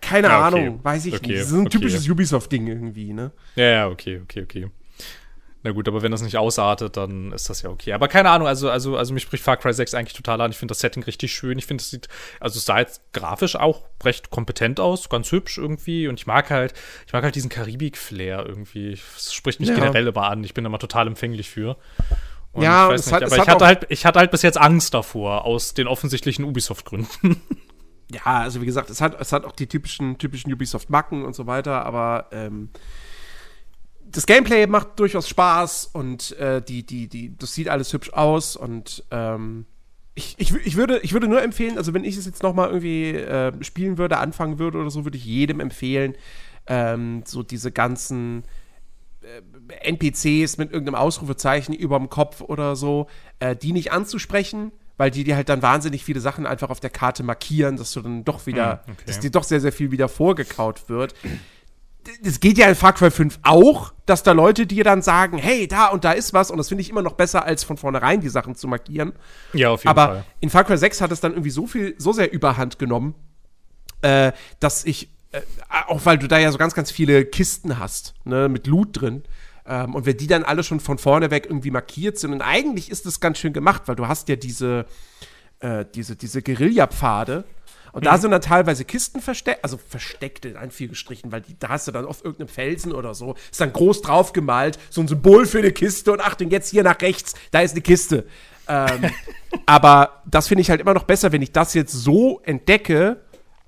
Keine 0.00 0.28
Ja, 0.28 0.46
okay. 0.48 0.58
Ahnung, 0.58 0.80
weiß 0.84 1.06
ich 1.06 1.14
Okay, 1.14 1.26
nicht. 1.28 1.40
Das 1.40 1.48
ist 1.48 1.52
ein 1.54 1.60
okay. 1.66 1.70
typisches 1.78 2.08
Ubisoft-Ding 2.08 2.66
irgendwie, 2.68 3.12
ne? 3.12 3.32
Ja, 3.56 3.64
ja, 3.64 3.88
okay, 3.88 4.20
okay, 4.22 4.42
okay. 4.42 4.70
Na 5.62 5.72
gut, 5.72 5.86
aber 5.88 6.00
wenn 6.00 6.10
das 6.10 6.22
nicht 6.22 6.38
ausartet, 6.38 6.96
dann 6.96 7.32
ist 7.32 7.50
das 7.50 7.60
ja 7.60 7.68
okay. 7.68 7.92
Aber 7.92 8.08
keine 8.08 8.30
Ahnung, 8.30 8.48
also, 8.48 8.70
also, 8.70 8.96
also 8.96 9.12
mich 9.12 9.24
spricht 9.24 9.44
Far 9.44 9.58
Cry 9.58 9.74
6 9.74 9.92
eigentlich 9.92 10.14
total 10.16 10.40
an. 10.40 10.50
Ich 10.50 10.56
finde 10.56 10.72
das 10.72 10.78
Setting 10.80 11.02
richtig 11.02 11.34
schön. 11.34 11.58
Ich 11.58 11.66
finde, 11.66 11.82
es 11.82 11.90
sieht, 11.90 12.08
also 12.38 12.56
es 12.56 12.64
sah 12.64 12.78
jetzt 12.78 13.02
grafisch 13.12 13.56
auch 13.56 13.82
recht 14.02 14.30
kompetent 14.30 14.80
aus, 14.80 15.10
ganz 15.10 15.30
hübsch 15.32 15.58
irgendwie. 15.58 16.08
Und 16.08 16.18
ich 16.18 16.26
mag 16.26 16.48
halt, 16.48 16.72
ich 17.06 17.12
mag 17.12 17.22
halt 17.24 17.34
diesen 17.34 17.50
Karibik-Flair 17.50 18.46
irgendwie. 18.46 18.92
Es 19.16 19.34
spricht 19.34 19.60
mich 19.60 19.68
Ja. 19.68 19.74
generell 19.74 20.06
immer 20.06 20.30
an. 20.30 20.42
Ich 20.44 20.54
bin 20.54 20.64
da 20.64 20.70
mal 20.70 20.78
total 20.78 21.06
empfänglich 21.08 21.50
für. 21.50 21.76
Und 22.52 22.62
Ja, 22.62 22.88
ich 22.88 22.96
es 23.00 23.06
nicht, 23.06 23.14
hat- 23.14 23.22
es 23.22 23.32
aber 23.32 23.36
ich 23.36 23.40
hat 23.48 23.54
hatte 23.54 23.66
halt, 23.66 23.86
ich 23.90 24.04
hatte 24.06 24.18
halt 24.18 24.30
bis 24.30 24.42
jetzt 24.42 24.58
Angst 24.58 24.92
davor, 24.94 25.44
aus 25.44 25.74
den 25.74 25.86
offensichtlichen 25.86 26.44
Ubisoft-Gründen. 26.44 27.40
Ja, 28.12 28.24
also 28.40 28.60
wie 28.60 28.66
gesagt, 28.66 28.90
es 28.90 29.00
hat, 29.00 29.20
es 29.20 29.30
hat 29.30 29.44
auch 29.44 29.52
die 29.52 29.68
typischen, 29.68 30.18
typischen 30.18 30.52
Ubisoft-Macken 30.52 31.24
und 31.24 31.32
so 31.36 31.46
weiter, 31.46 31.86
aber 31.86 32.26
ähm, 32.32 32.70
das 34.04 34.26
Gameplay 34.26 34.66
macht 34.66 34.98
durchaus 34.98 35.28
Spaß 35.28 35.90
und 35.92 36.36
äh, 36.38 36.60
die, 36.60 36.84
die, 36.84 37.06
die, 37.08 37.36
das 37.36 37.54
sieht 37.54 37.68
alles 37.68 37.92
hübsch 37.92 38.12
aus 38.12 38.56
und 38.56 39.04
ähm, 39.12 39.66
ich, 40.16 40.34
ich, 40.38 40.52
ich, 40.56 40.74
würde, 40.76 40.98
ich 41.04 41.12
würde 41.12 41.28
nur 41.28 41.40
empfehlen, 41.40 41.78
also 41.78 41.94
wenn 41.94 42.02
ich 42.04 42.16
es 42.16 42.26
jetzt 42.26 42.42
noch 42.42 42.52
mal 42.52 42.66
irgendwie 42.66 43.10
äh, 43.10 43.52
spielen 43.62 43.96
würde, 43.96 44.16
anfangen 44.18 44.58
würde 44.58 44.78
oder 44.78 44.90
so, 44.90 45.04
würde 45.04 45.16
ich 45.16 45.24
jedem 45.24 45.60
empfehlen, 45.60 46.16
ähm, 46.66 47.22
so 47.24 47.44
diese 47.44 47.70
ganzen 47.70 48.42
NPCs 49.82 50.56
mit 50.58 50.72
irgendeinem 50.72 50.94
Ausrufezeichen 50.96 51.74
überm 51.74 52.08
Kopf 52.08 52.40
oder 52.40 52.76
so, 52.76 53.06
äh, 53.38 53.54
die 53.56 53.72
nicht 53.72 53.92
anzusprechen, 53.92 54.72
weil 54.96 55.10
die 55.10 55.24
dir 55.24 55.36
halt 55.36 55.48
dann 55.48 55.62
wahnsinnig 55.62 56.04
viele 56.04 56.20
Sachen 56.20 56.46
einfach 56.46 56.70
auf 56.70 56.80
der 56.80 56.90
Karte 56.90 57.22
markieren, 57.22 57.76
dass 57.76 57.92
du 57.92 58.00
dann 58.00 58.24
doch 58.24 58.46
wieder, 58.46 58.82
Hm, 58.84 58.92
okay. 58.94 59.02
dass 59.06 59.20
dir 59.20 59.30
doch 59.30 59.44
sehr, 59.44 59.60
sehr 59.60 59.72
viel 59.72 59.90
wieder 59.90 60.08
vorgekaut 60.08 60.88
wird. 60.88 61.14
Das 62.22 62.40
geht 62.40 62.56
ja 62.56 62.66
in 62.66 62.74
Far 62.74 62.94
Cry 62.94 63.10
5 63.10 63.40
auch, 63.42 63.92
dass 64.06 64.22
da 64.22 64.32
Leute 64.32 64.66
dir 64.66 64.84
dann 64.84 65.02
sagen, 65.02 65.36
hey, 65.36 65.68
da 65.68 65.88
und 65.88 66.02
da 66.04 66.12
ist 66.12 66.32
was 66.32 66.50
und 66.50 66.56
das 66.56 66.68
finde 66.68 66.80
ich 66.80 66.88
immer 66.88 67.02
noch 67.02 67.12
besser, 67.12 67.44
als 67.44 67.62
von 67.62 67.76
vornherein 67.76 68.22
die 68.22 68.30
Sachen 68.30 68.54
zu 68.54 68.68
markieren. 68.68 69.12
ja, 69.52 69.68
auf 69.70 69.84
jeden 69.84 69.90
Aber 69.90 70.06
Fall. 70.06 70.24
in 70.40 70.48
Far 70.48 70.64
Cry 70.64 70.78
6 70.78 71.02
hat 71.02 71.12
es 71.12 71.20
dann 71.20 71.32
irgendwie 71.32 71.50
so 71.50 71.66
viel, 71.66 71.94
so 71.98 72.12
sehr 72.12 72.32
überhand 72.32 72.78
genommen, 72.78 73.14
äh, 74.00 74.32
dass 74.60 74.84
ich, 74.84 75.10
äh, 75.32 75.40
auch 75.86 76.04
weil 76.04 76.18
du 76.18 76.26
da 76.26 76.38
ja 76.38 76.50
so 76.50 76.58
ganz, 76.58 76.74
ganz 76.74 76.90
viele 76.90 77.24
Kisten 77.24 77.78
hast, 77.78 78.14
ne, 78.24 78.48
mit 78.48 78.66
Loot 78.66 79.00
drin. 79.00 79.22
Ähm, 79.66 79.94
und 79.94 80.06
wenn 80.06 80.16
die 80.16 80.26
dann 80.26 80.42
alle 80.42 80.64
schon 80.64 80.80
von 80.80 80.98
vorne 80.98 81.30
weg 81.30 81.46
irgendwie 81.46 81.70
markiert 81.70 82.18
sind, 82.18 82.32
und 82.32 82.42
eigentlich 82.42 82.90
ist 82.90 83.06
das 83.06 83.20
ganz 83.20 83.38
schön 83.38 83.52
gemacht, 83.52 83.82
weil 83.86 83.96
du 83.96 84.08
hast 84.08 84.28
ja 84.28 84.36
diese, 84.36 84.86
äh, 85.60 85.84
diese, 85.94 86.16
diese 86.16 86.42
Guerilla-Pfade. 86.42 87.44
Und 87.92 88.06
da 88.06 88.18
sind 88.18 88.30
dann 88.30 88.40
teilweise 88.40 88.84
Kisten 88.84 89.20
versteckt, 89.20 89.64
also 89.64 89.76
versteckt 89.76 90.44
in 90.44 90.56
Anführungsstrichen, 90.56 91.32
weil 91.32 91.40
die, 91.40 91.58
da 91.58 91.70
hast 91.70 91.88
du 91.88 91.92
dann 91.92 92.04
auf 92.04 92.24
irgendeinem 92.24 92.48
Felsen 92.48 92.92
oder 92.92 93.14
so, 93.14 93.34
ist 93.50 93.60
dann 93.60 93.72
groß 93.72 94.02
drauf 94.02 94.32
gemalt, 94.32 94.78
so 94.90 95.00
ein 95.00 95.08
Symbol 95.08 95.44
für 95.44 95.58
eine 95.58 95.72
Kiste 95.72 96.12
und 96.12 96.20
Achtung, 96.20 96.50
jetzt 96.50 96.70
hier 96.70 96.84
nach 96.84 97.00
rechts, 97.00 97.34
da 97.50 97.60
ist 97.60 97.72
eine 97.72 97.80
Kiste. 97.80 98.26
Ähm, 98.68 99.10
aber 99.66 100.22
das 100.24 100.46
finde 100.46 100.62
ich 100.62 100.70
halt 100.70 100.80
immer 100.80 100.94
noch 100.94 101.02
besser, 101.02 101.32
wenn 101.32 101.42
ich 101.42 101.50
das 101.50 101.74
jetzt 101.74 101.92
so 101.92 102.40
entdecke, 102.44 103.20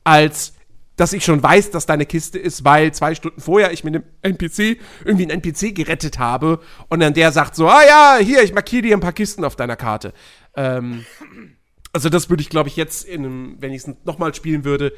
als 0.04 0.54
dass 1.02 1.12
ich 1.12 1.24
schon 1.24 1.42
weiß, 1.42 1.72
dass 1.72 1.84
da 1.84 1.94
eine 1.94 2.06
Kiste 2.06 2.38
ist, 2.38 2.64
weil 2.64 2.94
zwei 2.94 3.16
Stunden 3.16 3.40
vorher 3.40 3.72
ich 3.72 3.82
mit 3.82 3.92
einem 3.92 4.04
NPC 4.22 4.78
irgendwie 5.04 5.28
einen 5.28 5.42
NPC 5.42 5.74
gerettet 5.74 6.20
habe 6.20 6.60
und 6.90 7.00
dann 7.00 7.12
der 7.12 7.32
sagt 7.32 7.56
so, 7.56 7.66
ah 7.66 7.82
ja, 7.84 8.18
hier, 8.20 8.44
ich 8.44 8.54
markiere 8.54 8.82
dir 8.82 8.96
ein 8.96 9.00
paar 9.00 9.12
Kisten 9.12 9.44
auf 9.44 9.56
deiner 9.56 9.74
Karte. 9.74 10.12
Ähm, 10.54 11.04
Also 11.94 12.08
das 12.08 12.30
würde 12.30 12.40
ich, 12.40 12.48
glaube 12.48 12.68
ich, 12.68 12.76
jetzt, 12.76 13.04
in 13.04 13.24
einem, 13.24 13.56
wenn 13.58 13.72
ich 13.72 13.82
es 13.82 13.94
nochmal 14.04 14.32
spielen 14.34 14.64
würde, 14.64 14.92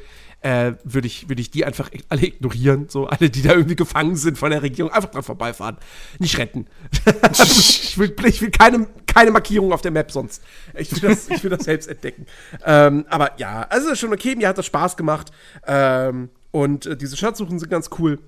äh, 0.45 0.75
würde 0.83 1.07
ich, 1.07 1.27
würd 1.27 1.39
ich 1.39 1.49
die 1.49 1.65
einfach 1.65 1.89
alle 2.07 2.23
ignorieren. 2.27 2.87
So 2.87 3.07
alle, 3.07 3.31
die 3.31 3.41
da 3.41 3.53
irgendwie 3.53 3.75
gefangen 3.75 4.15
sind 4.15 4.37
von 4.37 4.51
der 4.51 4.61
Regierung, 4.61 4.91
einfach 4.91 5.09
dran 5.09 5.23
vorbeifahren. 5.23 5.77
Nicht 6.19 6.37
retten. 6.37 6.67
ich 7.31 7.97
will, 7.97 8.15
ich 8.25 8.41
will 8.41 8.51
keine, 8.51 8.87
keine 9.07 9.31
Markierung 9.31 9.73
auf 9.73 9.81
der 9.81 9.89
Map 9.89 10.11
sonst. 10.11 10.43
Ich 10.75 10.91
will 11.01 11.09
das, 11.09 11.27
ich 11.29 11.43
will 11.43 11.49
das 11.49 11.63
selbst 11.63 11.87
entdecken. 11.89 12.27
Ähm, 12.63 13.05
aber 13.09 13.39
ja, 13.39 13.63
also 13.63 13.95
schon 13.95 14.13
okay, 14.13 14.35
mir 14.35 14.47
hat 14.47 14.59
das 14.59 14.67
Spaß 14.67 14.97
gemacht. 14.97 15.31
Ähm, 15.65 16.29
und 16.51 16.85
äh, 16.85 16.95
diese 16.95 17.17
Schatzsuchen 17.17 17.57
sind 17.57 17.69
ganz 17.71 17.89
cool. 17.97 18.19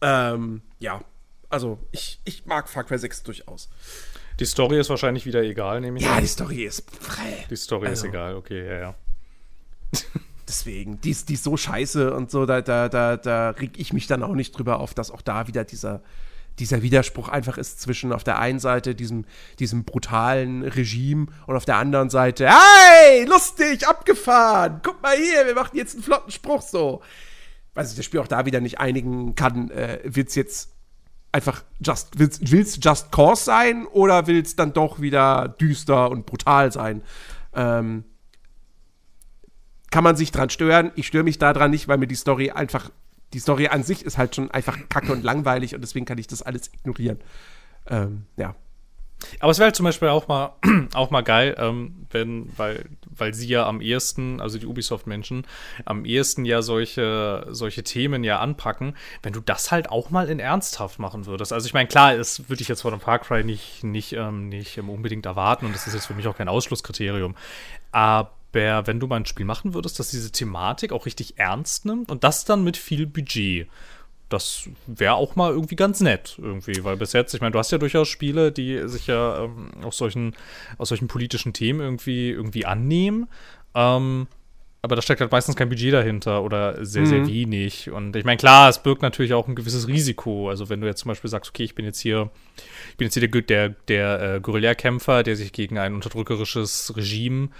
Ähm, 0.00 0.62
ja, 0.78 1.02
also 1.50 1.78
ich, 1.92 2.18
ich 2.24 2.46
mag 2.46 2.70
Far 2.70 2.84
Cry 2.84 2.96
6 2.98 3.24
durchaus. 3.24 3.68
Die 4.38 4.46
Story 4.46 4.80
ist 4.80 4.88
wahrscheinlich 4.88 5.26
wieder 5.26 5.42
egal, 5.42 5.82
nehme 5.82 5.98
ich 5.98 6.04
Ja, 6.06 6.14
an. 6.14 6.22
die 6.22 6.28
Story 6.28 6.64
ist 6.64 6.90
frei. 6.98 7.44
Die 7.50 7.56
Story 7.56 7.88
Also. 7.88 8.06
ist 8.06 8.08
egal, 8.08 8.36
okay, 8.36 8.66
ja, 8.66 8.78
ja. 8.78 8.94
Deswegen, 10.50 11.00
die 11.00 11.10
ist, 11.10 11.28
die 11.28 11.34
ist 11.34 11.44
so 11.44 11.56
scheiße 11.56 12.12
und 12.12 12.32
so, 12.32 12.44
da, 12.44 12.60
da, 12.60 12.88
da, 12.88 13.16
da 13.16 13.50
reg 13.50 13.78
ich 13.78 13.92
mich 13.92 14.08
dann 14.08 14.24
auch 14.24 14.34
nicht 14.34 14.50
drüber 14.50 14.80
auf, 14.80 14.94
dass 14.94 15.12
auch 15.12 15.22
da 15.22 15.46
wieder 15.46 15.62
dieser, 15.62 16.02
dieser 16.58 16.82
Widerspruch 16.82 17.28
einfach 17.28 17.56
ist 17.56 17.80
zwischen 17.80 18.12
auf 18.12 18.24
der 18.24 18.40
einen 18.40 18.58
Seite 18.58 18.96
diesem, 18.96 19.26
diesem 19.60 19.84
brutalen 19.84 20.64
Regime 20.64 21.28
und 21.46 21.54
auf 21.54 21.66
der 21.66 21.76
anderen 21.76 22.10
Seite, 22.10 22.48
hey, 22.48 23.24
lustig, 23.26 23.86
abgefahren, 23.86 24.80
guck 24.82 25.00
mal 25.00 25.16
hier, 25.16 25.46
wir 25.46 25.54
machen 25.54 25.76
jetzt 25.76 25.94
einen 25.94 26.02
flotten 26.02 26.32
Spruch 26.32 26.62
so. 26.62 27.00
Weil 27.74 27.84
sich 27.84 27.94
das 27.94 28.04
Spiel 28.04 28.18
auch 28.18 28.26
da 28.26 28.44
wieder 28.44 28.60
nicht 28.60 28.80
einigen 28.80 29.36
kann, 29.36 29.70
äh, 29.70 30.00
wird's 30.02 30.34
jetzt 30.34 30.70
einfach 31.30 31.62
just, 31.78 32.18
will's, 32.18 32.40
will's 32.42 32.80
Just 32.82 33.12
Cause 33.12 33.44
sein 33.44 33.86
oder 33.86 34.26
will's 34.26 34.56
dann 34.56 34.72
doch 34.72 35.00
wieder 35.00 35.46
düster 35.46 36.10
und 36.10 36.26
brutal 36.26 36.72
sein? 36.72 37.04
Ähm, 37.54 38.02
kann 39.90 40.04
man 40.04 40.16
sich 40.16 40.32
dran 40.32 40.50
stören. 40.50 40.92
Ich 40.94 41.08
störe 41.08 41.24
mich 41.24 41.38
daran 41.38 41.70
nicht, 41.70 41.88
weil 41.88 41.98
mir 41.98 42.06
die 42.06 42.14
Story 42.14 42.50
einfach, 42.50 42.90
die 43.32 43.40
Story 43.40 43.68
an 43.68 43.82
sich 43.82 44.04
ist 44.04 44.18
halt 44.18 44.34
schon 44.34 44.50
einfach 44.50 44.78
kacke 44.88 45.12
und 45.12 45.22
langweilig 45.22 45.74
und 45.74 45.80
deswegen 45.80 46.06
kann 46.06 46.18
ich 46.18 46.26
das 46.26 46.42
alles 46.42 46.72
ignorieren. 46.72 47.18
Ähm, 47.88 48.24
ja. 48.36 48.54
Aber 49.38 49.52
es 49.52 49.58
wäre 49.58 49.66
halt 49.66 49.76
zum 49.76 49.84
Beispiel 49.84 50.08
auch 50.08 50.28
mal, 50.28 50.54
auch 50.94 51.10
mal 51.10 51.20
geil, 51.20 51.54
ähm, 51.58 52.06
wenn, 52.10 52.50
weil, 52.56 52.86
weil 53.14 53.34
sie 53.34 53.48
ja 53.48 53.66
am 53.66 53.80
ehesten, 53.80 54.40
also 54.40 54.58
die 54.58 54.66
Ubisoft-Menschen, 54.66 55.46
am 55.84 56.06
ehesten 56.06 56.46
ja 56.46 56.62
solche, 56.62 57.46
solche 57.50 57.82
Themen 57.82 58.24
ja 58.24 58.38
anpacken, 58.38 58.96
wenn 59.22 59.34
du 59.34 59.40
das 59.40 59.70
halt 59.72 59.90
auch 59.90 60.08
mal 60.08 60.30
in 60.30 60.38
ernsthaft 60.38 60.98
machen 60.98 61.26
würdest. 61.26 61.52
Also 61.52 61.66
ich 61.66 61.74
meine, 61.74 61.88
klar, 61.88 62.16
das 62.16 62.48
würde 62.48 62.62
ich 62.62 62.68
jetzt 62.68 62.80
von 62.80 62.94
einem 62.94 63.02
Far 63.02 63.18
Cry 63.18 63.44
nicht, 63.44 63.84
nicht, 63.84 64.14
ähm, 64.14 64.48
nicht 64.48 64.78
unbedingt 64.78 65.26
erwarten 65.26 65.66
und 65.66 65.74
das 65.74 65.86
ist 65.86 65.94
jetzt 65.94 66.06
für 66.06 66.14
mich 66.14 66.26
auch 66.26 66.36
kein 66.36 66.48
Ausschlusskriterium. 66.48 67.34
Aber 67.92 68.30
wenn 68.52 69.00
du 69.00 69.06
mal 69.06 69.16
ein 69.16 69.26
Spiel 69.26 69.46
machen 69.46 69.74
würdest, 69.74 69.98
das 69.98 70.10
diese 70.10 70.32
Thematik 70.32 70.92
auch 70.92 71.06
richtig 71.06 71.38
ernst 71.38 71.84
nimmt 71.84 72.10
und 72.10 72.24
das 72.24 72.44
dann 72.44 72.64
mit 72.64 72.76
viel 72.76 73.06
Budget 73.06 73.68
das 74.30 74.68
wäre 74.86 75.14
auch 75.14 75.36
mal 75.36 75.50
irgendwie 75.50 75.76
ganz 75.76 76.00
nett, 76.00 76.36
irgendwie, 76.40 76.84
weil 76.84 76.96
bis 76.96 77.12
jetzt, 77.12 77.34
ich 77.34 77.40
meine, 77.40 77.50
du 77.50 77.58
hast 77.58 77.72
ja 77.72 77.78
durchaus 77.78 78.08
Spiele, 78.08 78.52
die 78.52 78.88
sich 78.88 79.08
ja 79.08 79.44
ähm, 79.44 79.70
aus, 79.82 79.98
solchen, 79.98 80.34
aus 80.78 80.88
solchen 80.88 81.08
politischen 81.08 81.52
Themen 81.52 81.80
irgendwie, 81.80 82.30
irgendwie 82.30 82.64
annehmen. 82.64 83.28
Ähm, 83.74 84.28
aber 84.82 84.96
da 84.96 85.02
steckt 85.02 85.20
halt 85.20 85.32
meistens 85.32 85.56
kein 85.56 85.68
Budget 85.68 85.92
dahinter 85.92 86.42
oder 86.42 86.82
sehr, 86.86 87.04
sehr 87.04 87.26
wenig. 87.26 87.90
Und 87.90 88.16
ich 88.16 88.24
meine, 88.24 88.38
klar, 88.38 88.70
es 88.70 88.82
birgt 88.82 89.02
natürlich 89.02 89.34
auch 89.34 89.46
ein 89.46 89.54
gewisses 89.54 89.88
Risiko. 89.88 90.48
Also 90.48 90.70
wenn 90.70 90.80
du 90.80 90.86
jetzt 90.86 91.00
zum 91.00 91.10
Beispiel 91.10 91.28
sagst, 91.28 91.50
okay, 91.50 91.64
ich 91.64 91.74
bin 91.74 91.84
jetzt 91.84 92.00
hier, 92.00 92.30
ich 92.90 92.96
bin 92.96 93.06
jetzt 93.06 93.14
hier 93.14 93.28
der, 93.28 93.42
der, 93.42 93.68
der 93.88 94.36
äh, 94.36 94.40
Guerillakämpfer, 94.40 95.22
der 95.22 95.36
sich 95.36 95.52
gegen 95.52 95.76
ein 95.76 95.92
unterdrückerisches 95.92 96.96
Regime 96.96 97.50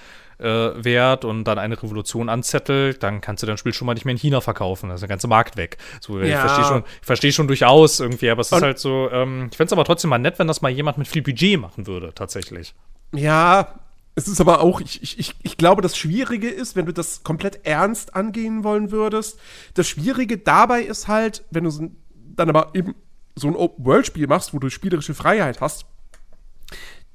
äh, 0.41 0.85
wehrt 0.85 1.25
und 1.25 1.45
dann 1.45 1.59
eine 1.59 1.81
Revolution 1.83 2.29
anzettelt, 2.29 3.03
dann 3.03 3.21
kannst 3.21 3.43
du 3.43 3.47
dein 3.47 3.59
Spiel 3.59 3.73
schon 3.73 3.87
mal 3.87 3.95
nicht 3.95 4.05
mehr 4.05 4.12
in 4.12 4.19
China 4.19 4.41
verkaufen. 4.41 4.89
Da 4.89 4.95
ist 4.95 5.01
der 5.01 5.09
ganze 5.09 5.29
Markt 5.29 5.57
weg. 5.57 5.77
So, 6.01 6.21
ich 6.21 6.31
Ja. 6.31 6.41
verstehe 6.41 6.65
schon, 6.65 6.85
ich 7.01 7.07
verstehe 7.07 7.33
schon 7.33 7.47
durchaus 7.47 8.01
irgendwie, 8.01 8.31
aber 8.31 8.41
es 8.41 8.49
ist 8.49 8.53
Und- 8.55 8.62
halt 8.62 8.79
so, 8.79 9.09
ähm, 9.12 9.49
ich 9.51 9.57
fände 9.57 9.69
es 9.69 9.73
aber 9.73 9.85
trotzdem 9.85 10.11
mal 10.11 10.19
nett, 10.19 10.39
wenn 10.39 10.47
das 10.49 10.62
mal 10.62 10.71
jemand 10.71 10.99
mit 10.99 11.09
viel 11.09 11.23
Budget 11.23 11.61
machen 11.61 11.87
würde, 11.87 12.12
tatsächlich. 12.15 12.75
Ja, 13.15 13.75
es 14.15 14.29
ist 14.29 14.41
aber 14.41 14.61
auch, 14.61 14.81
ich, 14.81 15.03
ich, 15.03 15.19
ich, 15.19 15.35
ich 15.43 15.57
glaube, 15.57 15.83
das 15.83 15.97
Schwierige 15.97 16.49
ist, 16.49 16.77
wenn 16.77 16.87
du 16.87 16.93
das 16.93 17.23
komplett 17.23 17.65
ernst 17.67 18.15
angehen 18.17 18.65
wollen 18.65 18.91
würdest, 18.91 19.39
das 19.75 19.89
Schwierige 19.89 20.39
dabei 20.39 20.83
ist 20.83 21.09
halt, 21.09 21.45
wenn 21.51 21.65
du 21.65 21.71
so, 21.71 21.91
dann 22.37 22.49
aber 22.49 22.71
eben 22.75 22.95
so 23.37 23.49
ein 23.49 23.57
Open-World-Spiel 23.57 24.27
machst, 24.27 24.53
wo 24.53 24.59
du 24.59 24.69
spielerische 24.69 25.15
Freiheit 25.15 25.61
hast, 25.61 25.87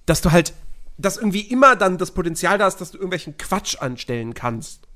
dass 0.05 0.21
du 0.21 0.31
halt, 0.31 0.53
dass 0.97 1.17
irgendwie 1.17 1.41
immer 1.41 1.75
dann 1.75 1.97
das 1.97 2.11
Potenzial 2.11 2.57
da 2.57 2.67
ist, 2.67 2.77
dass 2.81 2.91
du 2.91 2.97
irgendwelchen 2.97 3.37
Quatsch 3.37 3.77
anstellen 3.79 4.33
kannst. 4.33 4.87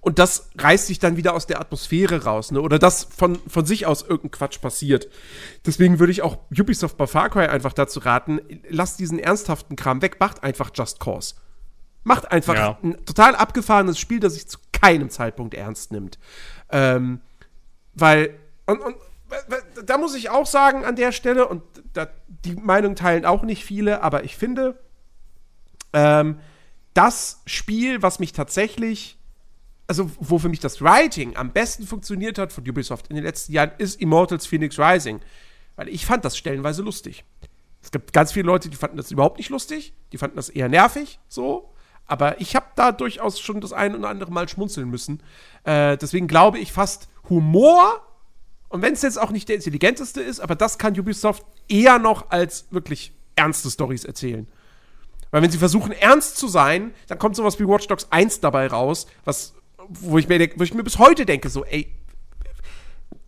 Und 0.00 0.18
das 0.18 0.50
reißt 0.58 0.86
sich 0.86 0.98
dann 0.98 1.16
wieder 1.16 1.34
aus 1.34 1.46
der 1.46 1.60
Atmosphäre 1.60 2.24
raus, 2.24 2.52
ne? 2.52 2.60
Oder 2.60 2.78
dass 2.78 3.04
von, 3.04 3.38
von 3.48 3.64
sich 3.64 3.86
aus 3.86 4.02
irgendein 4.02 4.32
Quatsch 4.32 4.60
passiert. 4.60 5.08
Deswegen 5.64 5.98
würde 5.98 6.12
ich 6.12 6.20
auch 6.20 6.36
Ubisoft 6.50 6.98
bei 6.98 7.06
Far 7.06 7.30
Cry 7.30 7.46
einfach 7.46 7.72
dazu 7.72 8.00
raten, 8.00 8.40
lasst 8.68 9.00
diesen 9.00 9.18
ernsthaften 9.18 9.76
Kram 9.76 10.02
weg, 10.02 10.16
macht 10.20 10.42
einfach 10.42 10.70
Just 10.74 11.00
Cause. 11.00 11.36
Macht 12.02 12.30
einfach 12.30 12.54
Ja. 12.54 12.78
ein 12.82 13.02
total 13.06 13.34
abgefahrenes 13.34 13.98
Spiel, 13.98 14.20
das 14.20 14.34
sich 14.34 14.46
zu 14.46 14.58
keinem 14.72 15.08
Zeitpunkt 15.08 15.54
ernst 15.54 15.90
nimmt. 15.90 16.18
Ähm, 16.70 17.22
weil, 17.94 18.38
und, 18.66 18.80
und 18.82 18.96
da 19.86 19.96
muss 19.96 20.14
ich 20.14 20.28
auch 20.28 20.46
sagen 20.46 20.84
an 20.84 20.96
der 20.96 21.12
Stelle, 21.12 21.48
und 21.48 21.62
da, 21.94 22.08
die 22.44 22.56
Meinung 22.56 22.94
teilen 22.94 23.24
auch 23.24 23.42
nicht 23.42 23.64
viele, 23.64 24.02
aber 24.02 24.24
ich 24.24 24.36
finde, 24.36 24.78
ähm, 25.94 26.38
das 26.92 27.42
Spiel, 27.46 28.02
was 28.02 28.18
mich 28.18 28.32
tatsächlich, 28.32 29.18
also 29.86 30.10
wo 30.20 30.38
für 30.38 30.48
mich 30.48 30.60
das 30.60 30.80
Writing 30.80 31.36
am 31.36 31.52
besten 31.52 31.86
funktioniert 31.86 32.38
hat 32.38 32.52
von 32.52 32.68
Ubisoft 32.68 33.08
in 33.08 33.16
den 33.16 33.24
letzten 33.24 33.52
Jahren, 33.52 33.72
ist 33.78 34.00
Immortals 34.00 34.46
Phoenix 34.46 34.78
Rising. 34.78 35.20
Weil 35.76 35.88
ich 35.88 36.06
fand 36.06 36.24
das 36.24 36.36
stellenweise 36.36 36.82
lustig. 36.82 37.24
Es 37.82 37.90
gibt 37.90 38.12
ganz 38.12 38.32
viele 38.32 38.46
Leute, 38.46 38.68
die 38.68 38.76
fanden 38.76 38.96
das 38.96 39.10
überhaupt 39.10 39.38
nicht 39.38 39.50
lustig, 39.50 39.92
die 40.12 40.18
fanden 40.18 40.36
das 40.36 40.48
eher 40.48 40.68
nervig, 40.68 41.18
so. 41.28 41.70
Aber 42.06 42.40
ich 42.40 42.54
habe 42.54 42.66
da 42.76 42.92
durchaus 42.92 43.40
schon 43.40 43.60
das 43.60 43.72
ein 43.72 43.94
oder 43.94 44.08
andere 44.08 44.30
Mal 44.30 44.48
schmunzeln 44.48 44.88
müssen. 44.88 45.22
Äh, 45.64 45.96
deswegen 45.96 46.28
glaube 46.28 46.58
ich 46.58 46.72
fast 46.72 47.08
Humor, 47.28 48.02
und 48.68 48.82
wenn 48.82 48.92
es 48.94 49.02
jetzt 49.02 49.20
auch 49.20 49.30
nicht 49.30 49.48
der 49.48 49.56
intelligenteste 49.56 50.20
ist, 50.20 50.40
aber 50.40 50.54
das 50.56 50.78
kann 50.78 50.98
Ubisoft 50.98 51.44
eher 51.68 51.98
noch 51.98 52.30
als 52.30 52.66
wirklich 52.70 53.12
ernste 53.36 53.70
Stories 53.70 54.04
erzählen. 54.04 54.48
Weil 55.34 55.42
wenn 55.42 55.50
sie 55.50 55.58
versuchen, 55.58 55.90
ernst 55.90 56.36
zu 56.36 56.46
sein, 56.46 56.94
dann 57.08 57.18
kommt 57.18 57.34
sowas 57.34 57.58
wie 57.58 57.66
Watch 57.66 57.88
Dogs 57.88 58.06
1 58.10 58.38
dabei 58.38 58.68
raus, 58.68 59.08
was, 59.24 59.52
wo 59.88 60.16
ich 60.16 60.28
mir, 60.28 60.38
denk- 60.38 60.52
wo 60.56 60.62
ich 60.62 60.72
mir 60.72 60.84
bis 60.84 61.00
heute 61.00 61.26
denke, 61.26 61.48
so, 61.48 61.64
ey, 61.64 61.92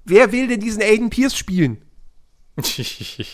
wer 0.04 0.30
will 0.30 0.46
denn 0.46 0.60
diesen 0.60 0.82
Aiden 0.82 1.10
Pierce 1.10 1.36
spielen? 1.36 1.82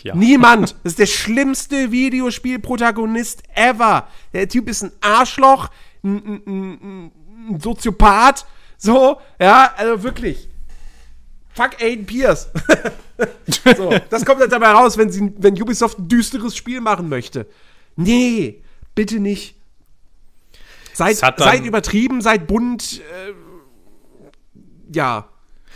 ja. 0.01 0.15
Niemand. 0.15 0.71
Das 0.81 0.93
ist 0.93 0.97
der 0.97 1.05
schlimmste 1.05 1.91
Videospielprotagonist 1.91 3.43
ever. 3.53 4.07
Der 4.33 4.49
Typ 4.49 4.67
ist 4.67 4.81
ein 4.81 4.91
Arschloch, 5.01 5.69
ein, 6.03 6.17
ein, 6.25 6.41
ein, 6.47 7.11
ein 7.51 7.59
Soziopath. 7.59 8.47
So, 8.79 9.21
ja, 9.39 9.71
also 9.77 10.01
wirklich. 10.01 10.49
Fuck 11.53 11.79
Aiden 11.79 12.07
Pierce. 12.07 12.49
so, 13.77 13.93
das 14.09 14.25
kommt 14.25 14.41
dann 14.41 14.49
dabei 14.49 14.71
raus, 14.71 14.97
wenn, 14.97 15.11
sie, 15.11 15.31
wenn 15.37 15.61
Ubisoft 15.61 15.99
ein 15.99 16.07
düsteres 16.07 16.55
Spiel 16.57 16.81
machen 16.81 17.07
möchte. 17.07 17.45
Nee, 17.95 18.62
bitte 18.95 19.19
nicht. 19.19 19.55
Seid, 20.93 21.17
seid 21.17 21.65
übertrieben, 21.65 22.21
seid 22.21 22.47
bunt. 22.47 23.01
Äh, 23.01 23.33
ja. 24.95 25.27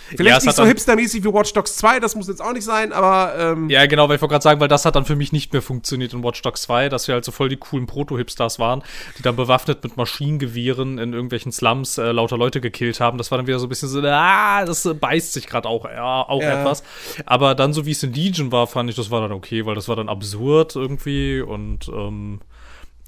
Ja, 0.09 0.15
Vielleicht 0.15 0.37
es 0.37 0.45
nicht 0.45 0.55
so 0.55 0.65
hipstermäßig 0.65 1.25
wie 1.25 1.33
Watch 1.33 1.51
Dogs 1.51 1.75
2, 1.75 1.99
das 1.99 2.15
muss 2.15 2.29
jetzt 2.29 2.41
auch 2.41 2.53
nicht 2.53 2.63
sein, 2.63 2.93
aber 2.93 3.33
ähm, 3.37 3.69
Ja, 3.69 3.85
genau, 3.87 4.07
weil 4.07 4.15
ich 4.15 4.21
wollte 4.21 4.31
gerade 4.31 4.43
sagen, 4.43 4.61
weil 4.61 4.69
das 4.69 4.85
hat 4.85 4.95
dann 4.95 5.03
für 5.03 5.17
mich 5.17 5.33
nicht 5.33 5.51
mehr 5.51 5.61
funktioniert 5.61 6.13
in 6.13 6.23
Watch 6.23 6.41
Dogs 6.43 6.61
2, 6.61 6.87
dass 6.87 7.09
wir 7.09 7.15
halt 7.15 7.25
so 7.25 7.33
voll 7.33 7.49
die 7.49 7.57
coolen 7.57 7.87
Proto-Hipsters 7.87 8.57
waren, 8.57 8.83
die 9.17 9.21
dann 9.21 9.35
bewaffnet 9.35 9.83
mit 9.83 9.97
Maschinengewehren 9.97 10.97
in 10.97 11.11
irgendwelchen 11.11 11.51
Slums 11.51 11.97
äh, 11.97 12.11
lauter 12.13 12.37
Leute 12.37 12.61
gekillt 12.61 13.01
haben. 13.01 13.17
Das 13.17 13.31
war 13.31 13.37
dann 13.37 13.47
wieder 13.47 13.59
so 13.59 13.65
ein 13.65 13.69
bisschen 13.69 13.89
so, 13.89 13.99
ah, 14.01 14.63
das 14.63 14.85
äh, 14.85 14.93
beißt 14.93 15.33
sich 15.33 15.45
gerade 15.45 15.67
auch, 15.67 15.83
ja, 15.83 16.21
auch 16.21 16.41
Ja. 16.41 16.61
etwas. 16.61 16.83
Aber 17.25 17.53
dann, 17.53 17.73
so 17.73 17.85
wie 17.85 17.91
es 17.91 18.01
in 18.01 18.13
Legion 18.13 18.49
war, 18.53 18.67
fand 18.67 18.89
ich, 18.89 18.95
das 18.95 19.11
war 19.11 19.19
dann 19.19 19.33
okay, 19.33 19.65
weil 19.65 19.75
das 19.75 19.89
war 19.89 19.97
dann 19.97 20.07
absurd 20.07 20.77
irgendwie 20.77 21.41
und 21.41 21.89
ähm, 21.89 22.39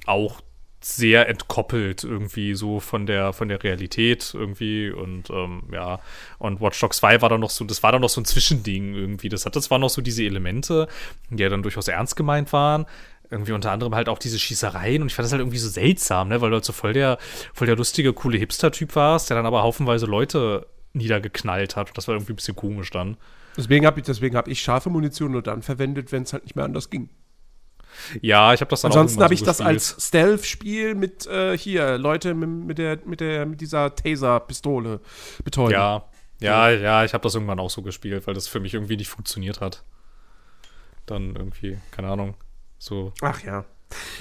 auch 0.10 0.42
sehr 0.82 1.28
entkoppelt 1.28 2.06
irgendwie 2.06 2.56
so 2.56 2.80
von 2.80 3.06
der 3.06 3.34
von 3.34 3.50
der 3.50 3.62
Realität 3.62 4.32
irgendwie 4.34 4.90
und 4.90 5.30
ähm, 5.30 5.64
ja. 5.74 6.00
Und 6.38 6.62
Watch 6.62 6.80
Dogs 6.80 6.98
2 6.98 7.22
war 7.22 7.30
dann 7.30 7.42
noch 7.42 7.50
so 7.50 7.66
das 7.66 7.84
war 7.84 7.92
dann 7.92 8.02
noch 8.02 8.10
so 8.10 8.22
ein 8.22 8.26
Zwischending 8.26 8.96
irgendwie. 8.96 9.30
Das 9.30 9.46
hat 9.46 9.56
das 9.56 9.70
waren 9.72 9.82
noch 9.82 9.90
so 9.90 10.02
diese 10.02 10.24
Elemente 10.24 10.88
die 11.30 11.44
ja 11.44 11.50
dann 11.50 11.64
durchaus 11.64 11.88
ernst 11.90 12.16
gemeint 12.16 12.54
waren. 12.54 12.86
Irgendwie 13.30 13.52
unter 13.52 13.72
anderem 13.72 13.94
halt 13.94 14.10
auch 14.10 14.18
diese 14.20 14.40
Schießereien 14.40 15.02
und 15.02 15.10
ich 15.10 15.16
fand 15.16 15.26
das 15.26 15.34
halt 15.34 15.42
irgendwie 15.42 15.58
so 15.58 15.70
seltsam 15.70 16.30
ne 16.30 16.42
weil 16.42 16.50
du 16.50 16.56
halt 16.56 16.66
so 16.66 16.74
voll 16.74 16.94
der 16.94 17.18
voll 17.54 17.68
der 17.68 17.76
lustige 17.76 18.14
coole 18.14 18.38
Hipster 18.38 18.72
Typ 18.72 18.96
warst 18.96 19.30
der 19.30 19.38
dann 19.38 19.46
aber 19.46 19.64
haufenweise 19.64 20.06
Leute 20.06 20.66
niedergeknallt 20.94 21.76
hat. 21.76 21.90
Und 21.90 21.98
das 21.98 22.08
war 22.08 22.16
irgendwie 22.16 22.34
ein 22.34 22.38
bisschen 22.38 22.56
komisch 22.56 22.90
dann. 22.92 23.18
Deswegen 23.58 23.86
habe 23.86 24.00
ich, 24.00 24.06
deswegen 24.06 24.36
hab 24.36 24.48
ich 24.48 24.62
scharfe 24.62 24.90
Munition 24.90 25.32
nur 25.32 25.42
dann 25.42 25.62
verwendet, 25.62 26.12
wenn 26.12 26.24
es 26.24 26.34
halt 26.34 26.44
nicht 26.44 26.56
mehr 26.56 26.66
anders 26.66 26.90
ging. 26.90 27.10
Ja, 28.22 28.54
ich 28.54 28.62
habe 28.62 28.70
das 28.70 28.82
dann 28.82 28.92
Ansonsten 28.92 29.22
habe 29.24 29.34
irgendwann 29.34 29.34
ich 29.34 29.40
so 29.40 29.46
das 29.46 29.58
gespielt. 29.58 29.98
als 29.98 30.08
Stealth-Spiel 30.08 30.96
mit 30.96 31.28
äh, 31.28 31.58
hier 31.58 31.98
Leute 31.98 32.34
mit, 32.34 32.50
mit 32.50 32.78
der 32.78 33.00
mit 33.06 33.20
der 33.20 33.46
mit 33.46 33.62
dieser 33.62 33.94
Taser-Pistole 33.96 35.00
betäuben. 35.44 35.72
Ja, 35.74 36.06
ja, 36.40 36.70
ja, 36.70 37.04
ich 37.04 37.14
habe 37.14 37.24
das 37.24 37.36
irgendwann 37.36 37.60
auch 37.60 37.70
so 37.70 37.82
gespielt, 37.82 38.26
weil 38.28 38.34
das 38.34 38.48
für 38.48 38.60
mich 38.60 38.74
irgendwie 38.74 38.98
nicht 38.98 39.10
funktioniert 39.10 39.60
hat. 39.62 39.84
Dann 41.06 41.36
irgendwie, 41.36 41.78
keine 41.92 42.10
Ahnung, 42.10 42.36
so 42.78 43.14
Ach 43.22 43.42
ja. 43.44 43.66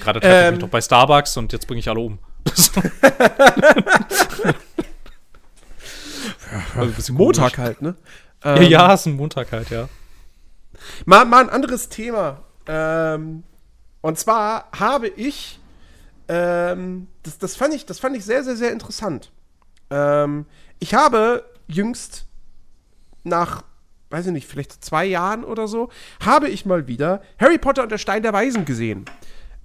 gerade 0.01 0.19
treffe 0.19 0.35
ich 0.35 0.45
Ähm. 0.47 0.53
mich 0.55 0.59
doch 0.61 0.69
bei 0.69 0.81
Starbucks 0.81 1.37
und 1.37 1.53
jetzt 1.53 1.67
bringe 1.67 1.79
ich 1.79 1.87
alle 1.89 1.99
um. 2.01 2.19
also 6.75 6.81
ein 6.81 6.93
bisschen 6.93 7.15
Montag 7.15 7.57
halt, 7.57 7.81
ne? 7.81 7.95
komisch. 8.41 8.59
Ja, 8.61 8.87
ja, 8.87 8.93
ist 8.93 9.05
ein 9.05 9.15
Montag 9.15 9.51
halt, 9.51 9.69
ja. 9.69 9.87
Mal, 11.05 11.25
mal 11.25 11.43
ein 11.43 11.49
anderes 11.49 11.89
Thema. 11.89 12.41
Ähm, 12.67 13.43
und 14.01 14.17
zwar 14.17 14.69
habe 14.77 15.07
ich, 15.07 15.59
ähm, 16.27 17.07
das, 17.23 17.37
das, 17.37 17.55
fand 17.55 17.73
ich, 17.73 17.85
das 17.85 17.99
fand 17.99 18.15
ich 18.15 18.25
sehr, 18.25 18.43
sehr, 18.43 18.55
sehr 18.55 18.71
interessant. 18.71 19.31
Ähm, 19.89 20.45
ich 20.79 20.93
habe 20.93 21.43
jüngst 21.67 22.25
nach, 23.23 23.63
weiß 24.09 24.27
ich 24.27 24.31
nicht, 24.31 24.47
vielleicht 24.47 24.83
zwei 24.83 25.05
Jahren 25.05 25.43
oder 25.43 25.67
so, 25.67 25.89
habe 26.23 26.49
ich 26.49 26.65
mal 26.65 26.87
wieder 26.87 27.21
Harry 27.39 27.57
Potter 27.57 27.83
und 27.83 27.91
der 27.91 27.97
Stein 27.97 28.23
der 28.23 28.33
Weisen 28.33 28.65
gesehen. 28.65 29.05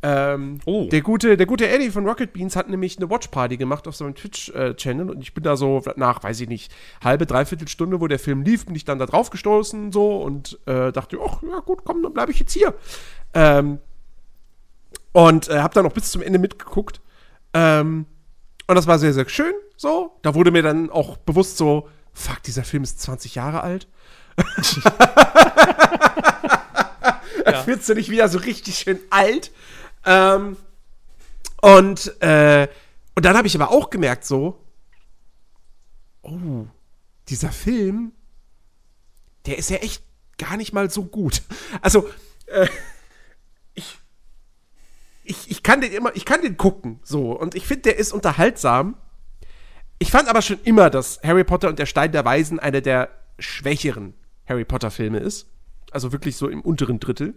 Ähm, 0.06 0.58
Oh. 0.66 0.86
der, 0.90 1.00
gute, 1.00 1.38
der 1.38 1.46
gute 1.46 1.66
Eddie 1.66 1.88
von 1.90 2.06
Rocket 2.06 2.34
Beans 2.34 2.56
hat 2.56 2.68
nämlich 2.68 2.98
eine 2.98 3.08
Watchparty 3.08 3.56
gemacht 3.56 3.88
auf 3.88 3.96
seinem 3.96 4.14
Twitch-Channel 4.14 5.08
und 5.08 5.22
ich 5.22 5.32
bin 5.32 5.42
da 5.44 5.56
so 5.56 5.82
nach, 5.96 6.22
weiß 6.22 6.40
ich 6.42 6.48
nicht, 6.48 6.70
halbe, 7.02 7.24
dreiviertel 7.24 7.68
Stunde, 7.68 8.02
wo 8.02 8.06
der 8.06 8.18
Film 8.18 8.42
lief, 8.42 8.66
bin 8.66 8.74
ich 8.74 8.84
dann 8.84 8.98
da 8.98 9.06
drauf 9.06 9.30
gestoßen 9.30 9.92
so 9.92 10.18
und 10.18 10.58
äh, 10.66 10.92
dachte, 10.92 11.16
ach 11.26 11.42
ja 11.42 11.60
gut, 11.60 11.84
komm, 11.84 12.02
dann 12.02 12.12
bleibe 12.12 12.32
ich 12.32 12.38
jetzt 12.38 12.52
hier. 12.52 12.74
Ähm, 13.32 13.78
und 15.14 15.48
äh, 15.48 15.60
habe 15.60 15.72
dann 15.72 15.86
auch 15.86 15.92
bis 15.92 16.10
zum 16.10 16.20
Ende 16.20 16.38
mitgeguckt. 16.38 17.00
Ähm, 17.54 18.04
und 18.66 18.74
das 18.74 18.86
war 18.86 18.98
sehr, 18.98 19.14
sehr 19.14 19.28
schön 19.28 19.54
so. 19.76 20.18
Da 20.22 20.34
wurde 20.34 20.50
mir 20.50 20.62
dann 20.62 20.90
auch 20.90 21.16
bewusst 21.16 21.56
so, 21.56 21.88
fuck, 22.12 22.42
dieser 22.42 22.64
Film 22.64 22.82
ist 22.82 23.00
20 23.00 23.34
Jahre 23.34 23.62
alt. 23.62 23.88
Ja. 27.46 27.62
Fühlst 27.62 27.88
du 27.88 27.94
dich 27.94 28.10
wieder 28.10 28.28
so 28.28 28.38
richtig 28.38 28.78
schön 28.78 28.98
alt? 29.10 29.52
Ähm, 30.04 30.56
und, 31.60 32.22
äh, 32.22 32.68
und 33.14 33.24
dann 33.24 33.36
habe 33.36 33.46
ich 33.46 33.54
aber 33.54 33.70
auch 33.70 33.90
gemerkt, 33.90 34.24
so, 34.24 34.60
oh, 36.22 36.66
dieser 37.28 37.52
Film, 37.52 38.12
der 39.46 39.58
ist 39.58 39.70
ja 39.70 39.78
echt 39.78 40.02
gar 40.38 40.56
nicht 40.56 40.72
mal 40.72 40.90
so 40.90 41.04
gut. 41.04 41.42
Also, 41.80 42.08
äh, 42.46 42.66
ich, 45.24 45.50
ich 45.50 45.62
kann 45.62 45.80
den 45.80 45.92
immer, 45.92 46.14
ich 46.14 46.24
kann 46.24 46.42
den 46.42 46.56
gucken, 46.56 47.00
so, 47.02 47.32
und 47.32 47.54
ich 47.54 47.66
finde, 47.66 47.82
der 47.82 47.98
ist 47.98 48.12
unterhaltsam. 48.12 48.96
Ich 49.98 50.10
fand 50.10 50.28
aber 50.28 50.42
schon 50.42 50.58
immer, 50.64 50.90
dass 50.90 51.20
Harry 51.22 51.44
Potter 51.44 51.68
und 51.68 51.78
der 51.78 51.86
Stein 51.86 52.12
der 52.12 52.24
Weisen 52.24 52.60
einer 52.60 52.80
der 52.80 53.08
schwächeren 53.38 54.14
Harry 54.46 54.64
Potter-Filme 54.64 55.18
ist. 55.18 55.48
Also 55.90 56.12
wirklich 56.12 56.36
so 56.36 56.48
im 56.48 56.60
unteren 56.60 57.00
Drittel. 57.00 57.34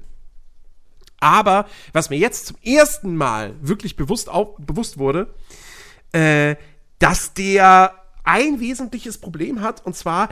Aber 1.20 1.68
was 1.94 2.10
mir 2.10 2.18
jetzt 2.18 2.48
zum 2.48 2.58
ersten 2.64 3.16
Mal 3.16 3.56
wirklich 3.62 3.96
bewusst, 3.96 4.30
auf, 4.30 4.58
bewusst 4.58 4.98
wurde, 4.98 5.34
äh, 6.12 6.56
dass 7.00 7.34
der 7.34 7.94
ein 8.24 8.60
wesentliches 8.60 9.18
Problem 9.18 9.62
hat, 9.62 9.86
und 9.86 9.96
zwar, 9.96 10.30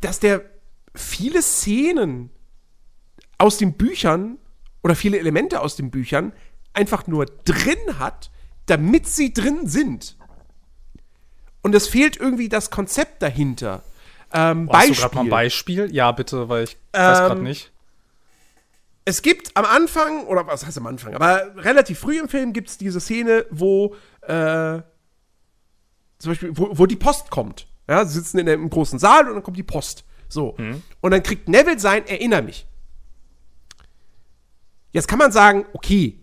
dass 0.00 0.20
der 0.20 0.44
viele 0.94 1.42
Szenen 1.42 2.30
aus 3.38 3.56
den 3.58 3.74
Büchern 3.76 4.38
oder 4.82 4.94
viele 4.94 5.18
Elemente 5.18 5.60
aus 5.60 5.76
den 5.76 5.90
Büchern 5.90 6.32
einfach 6.74 7.06
nur 7.06 7.26
drin 7.44 7.98
hat, 7.98 8.30
damit 8.66 9.06
sie 9.06 9.32
drin 9.32 9.66
sind. 9.66 10.16
Und 11.62 11.74
es 11.74 11.86
fehlt 11.86 12.16
irgendwie 12.16 12.48
das 12.48 12.70
Konzept 12.70 13.22
dahinter. 13.22 13.82
Ähm, 14.32 14.68
Hast 14.72 14.88
du 14.88 14.94
gerade 14.94 15.00
Beispiel. 15.02 15.16
mal 15.16 15.24
ein 15.24 15.30
Beispiel? 15.30 15.94
Ja, 15.94 16.10
bitte, 16.12 16.48
weil 16.48 16.64
ich 16.64 16.76
weiß 16.92 17.18
Ähm, 17.20 17.24
gerade 17.26 17.42
nicht. 17.42 17.70
es 19.04 19.22
gibt 19.22 19.56
am 19.56 19.64
Anfang, 19.64 20.26
oder 20.26 20.46
was 20.46 20.64
heißt 20.66 20.78
am 20.78 20.86
Anfang, 20.86 21.14
aber 21.14 21.52
relativ 21.56 21.98
früh 21.98 22.18
im 22.18 22.28
Film 22.28 22.52
gibt 22.52 22.68
es 22.70 22.78
diese 22.78 23.00
Szene, 23.00 23.44
wo 23.50 23.94
äh, 24.22 24.80
zum 26.18 26.30
Beispiel, 26.30 26.50
wo, 26.56 26.70
wo 26.72 26.86
die 26.86 26.96
Post 26.96 27.30
kommt. 27.30 27.66
Ja, 27.88 28.04
sie 28.04 28.14
sitzen 28.14 28.38
in 28.38 28.48
einem 28.48 28.70
großen 28.70 28.98
Saal 28.98 29.28
und 29.28 29.34
dann 29.34 29.42
kommt 29.42 29.56
die 29.56 29.62
Post. 29.64 30.04
So. 30.28 30.56
Und 31.00 31.10
dann 31.10 31.22
kriegt 31.22 31.48
Neville 31.48 31.78
sein 31.78 32.06
Erinner 32.06 32.40
mich. 32.42 32.66
Jetzt 34.92 35.08
kann 35.08 35.18
man 35.18 35.32
sagen, 35.32 35.66
okay, 35.72 36.18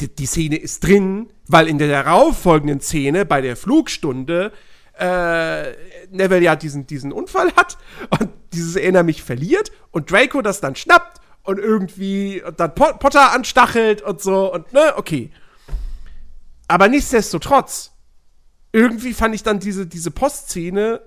die, 0.00 0.14
die 0.14 0.26
Szene 0.26 0.56
ist 0.56 0.84
drin, 0.84 1.30
weil 1.48 1.68
in 1.68 1.78
der 1.78 1.88
darauffolgenden 1.88 2.80
Szene 2.80 3.24
bei 3.24 3.40
der 3.40 3.56
Flugstunde 3.56 4.52
äh, 4.98 5.72
Neville 6.10 6.42
ja 6.42 6.56
diesen, 6.56 6.86
diesen 6.86 7.12
Unfall 7.12 7.52
hat 7.56 7.78
und 8.20 8.30
dieses 8.52 8.76
Erinner 8.76 9.02
mich 9.02 9.22
verliert 9.22 9.72
und 9.90 10.10
Draco 10.10 10.40
das 10.42 10.60
dann 10.60 10.76
schnappt 10.76 11.20
und 11.42 11.58
irgendwie 11.58 12.42
und 12.42 12.60
dann 12.60 12.74
Po- 12.74 12.94
Potter 12.98 13.32
anstachelt 13.32 14.02
und 14.02 14.20
so 14.22 14.52
und 14.52 14.72
ne, 14.72 14.94
okay. 14.96 15.30
Aber 16.68 16.88
nichtsdestotrotz, 16.88 17.92
irgendwie 18.72 19.12
fand 19.14 19.34
ich 19.34 19.42
dann 19.42 19.60
diese, 19.60 19.86
diese 19.86 20.10
Postszene 20.10 21.00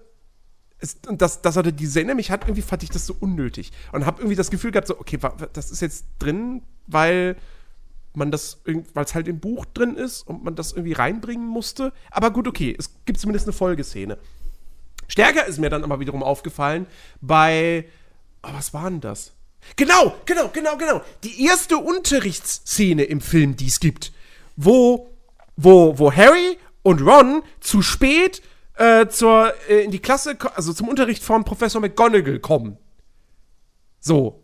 es, 0.79 0.97
und 1.07 1.21
das, 1.21 1.41
das 1.41 1.55
hatte 1.55 1.73
diese 1.73 1.99
Erinner 1.99 2.15
mich 2.15 2.31
hat, 2.31 2.43
irgendwie 2.43 2.61
fand 2.61 2.83
ich 2.83 2.89
das 2.89 3.05
so 3.05 3.15
unnötig. 3.19 3.71
Und 3.91 4.05
habe 4.05 4.21
irgendwie 4.21 4.35
das 4.35 4.51
Gefühl 4.51 4.71
gehabt, 4.71 4.87
so, 4.87 4.99
okay, 4.99 5.19
das 5.53 5.71
ist 5.71 5.81
jetzt 5.81 6.05
drin, 6.19 6.61
weil 6.85 7.35
man 8.13 8.31
das, 8.31 8.61
weil 8.65 9.05
es 9.05 9.15
halt 9.15 9.27
im 9.27 9.39
Buch 9.39 9.65
drin 9.65 9.95
ist 9.95 10.23
und 10.23 10.43
man 10.43 10.55
das 10.55 10.73
irgendwie 10.73 10.93
reinbringen 10.93 11.47
musste. 11.47 11.93
Aber 12.11 12.31
gut, 12.31 12.47
okay, 12.47 12.75
es 12.77 12.91
gibt 13.05 13.19
zumindest 13.19 13.47
eine 13.47 13.53
Folgeszene. 13.53 14.17
Stärker 15.07 15.45
ist 15.45 15.59
mir 15.59 15.69
dann 15.69 15.83
aber 15.83 15.99
wiederum 15.99 16.23
aufgefallen 16.23 16.87
bei, 17.21 17.85
oh, 18.43 18.49
was 18.53 18.73
war 18.73 18.89
denn 18.89 19.01
das? 19.01 19.33
Genau, 19.75 20.15
genau, 20.25 20.49
genau, 20.49 20.77
genau. 20.77 21.01
Die 21.23 21.45
erste 21.45 21.77
Unterrichtsszene 21.77 23.03
im 23.03 23.21
Film, 23.21 23.55
die 23.55 23.67
es 23.67 23.79
gibt, 23.79 24.11
wo, 24.55 25.09
wo, 25.55 25.97
wo 25.97 26.11
Harry 26.11 26.57
und 26.83 27.01
Ron 27.01 27.43
zu 27.59 27.81
spät 27.81 28.41
äh, 28.77 29.07
zur, 29.07 29.53
äh, 29.69 29.83
in 29.83 29.91
die 29.91 29.99
Klasse, 29.99 30.37
also 30.55 30.73
zum 30.73 30.87
Unterricht 30.87 31.23
von 31.23 31.43
Professor 31.43 31.81
McGonagall 31.81 32.39
kommen. 32.39 32.77
So. 33.99 34.43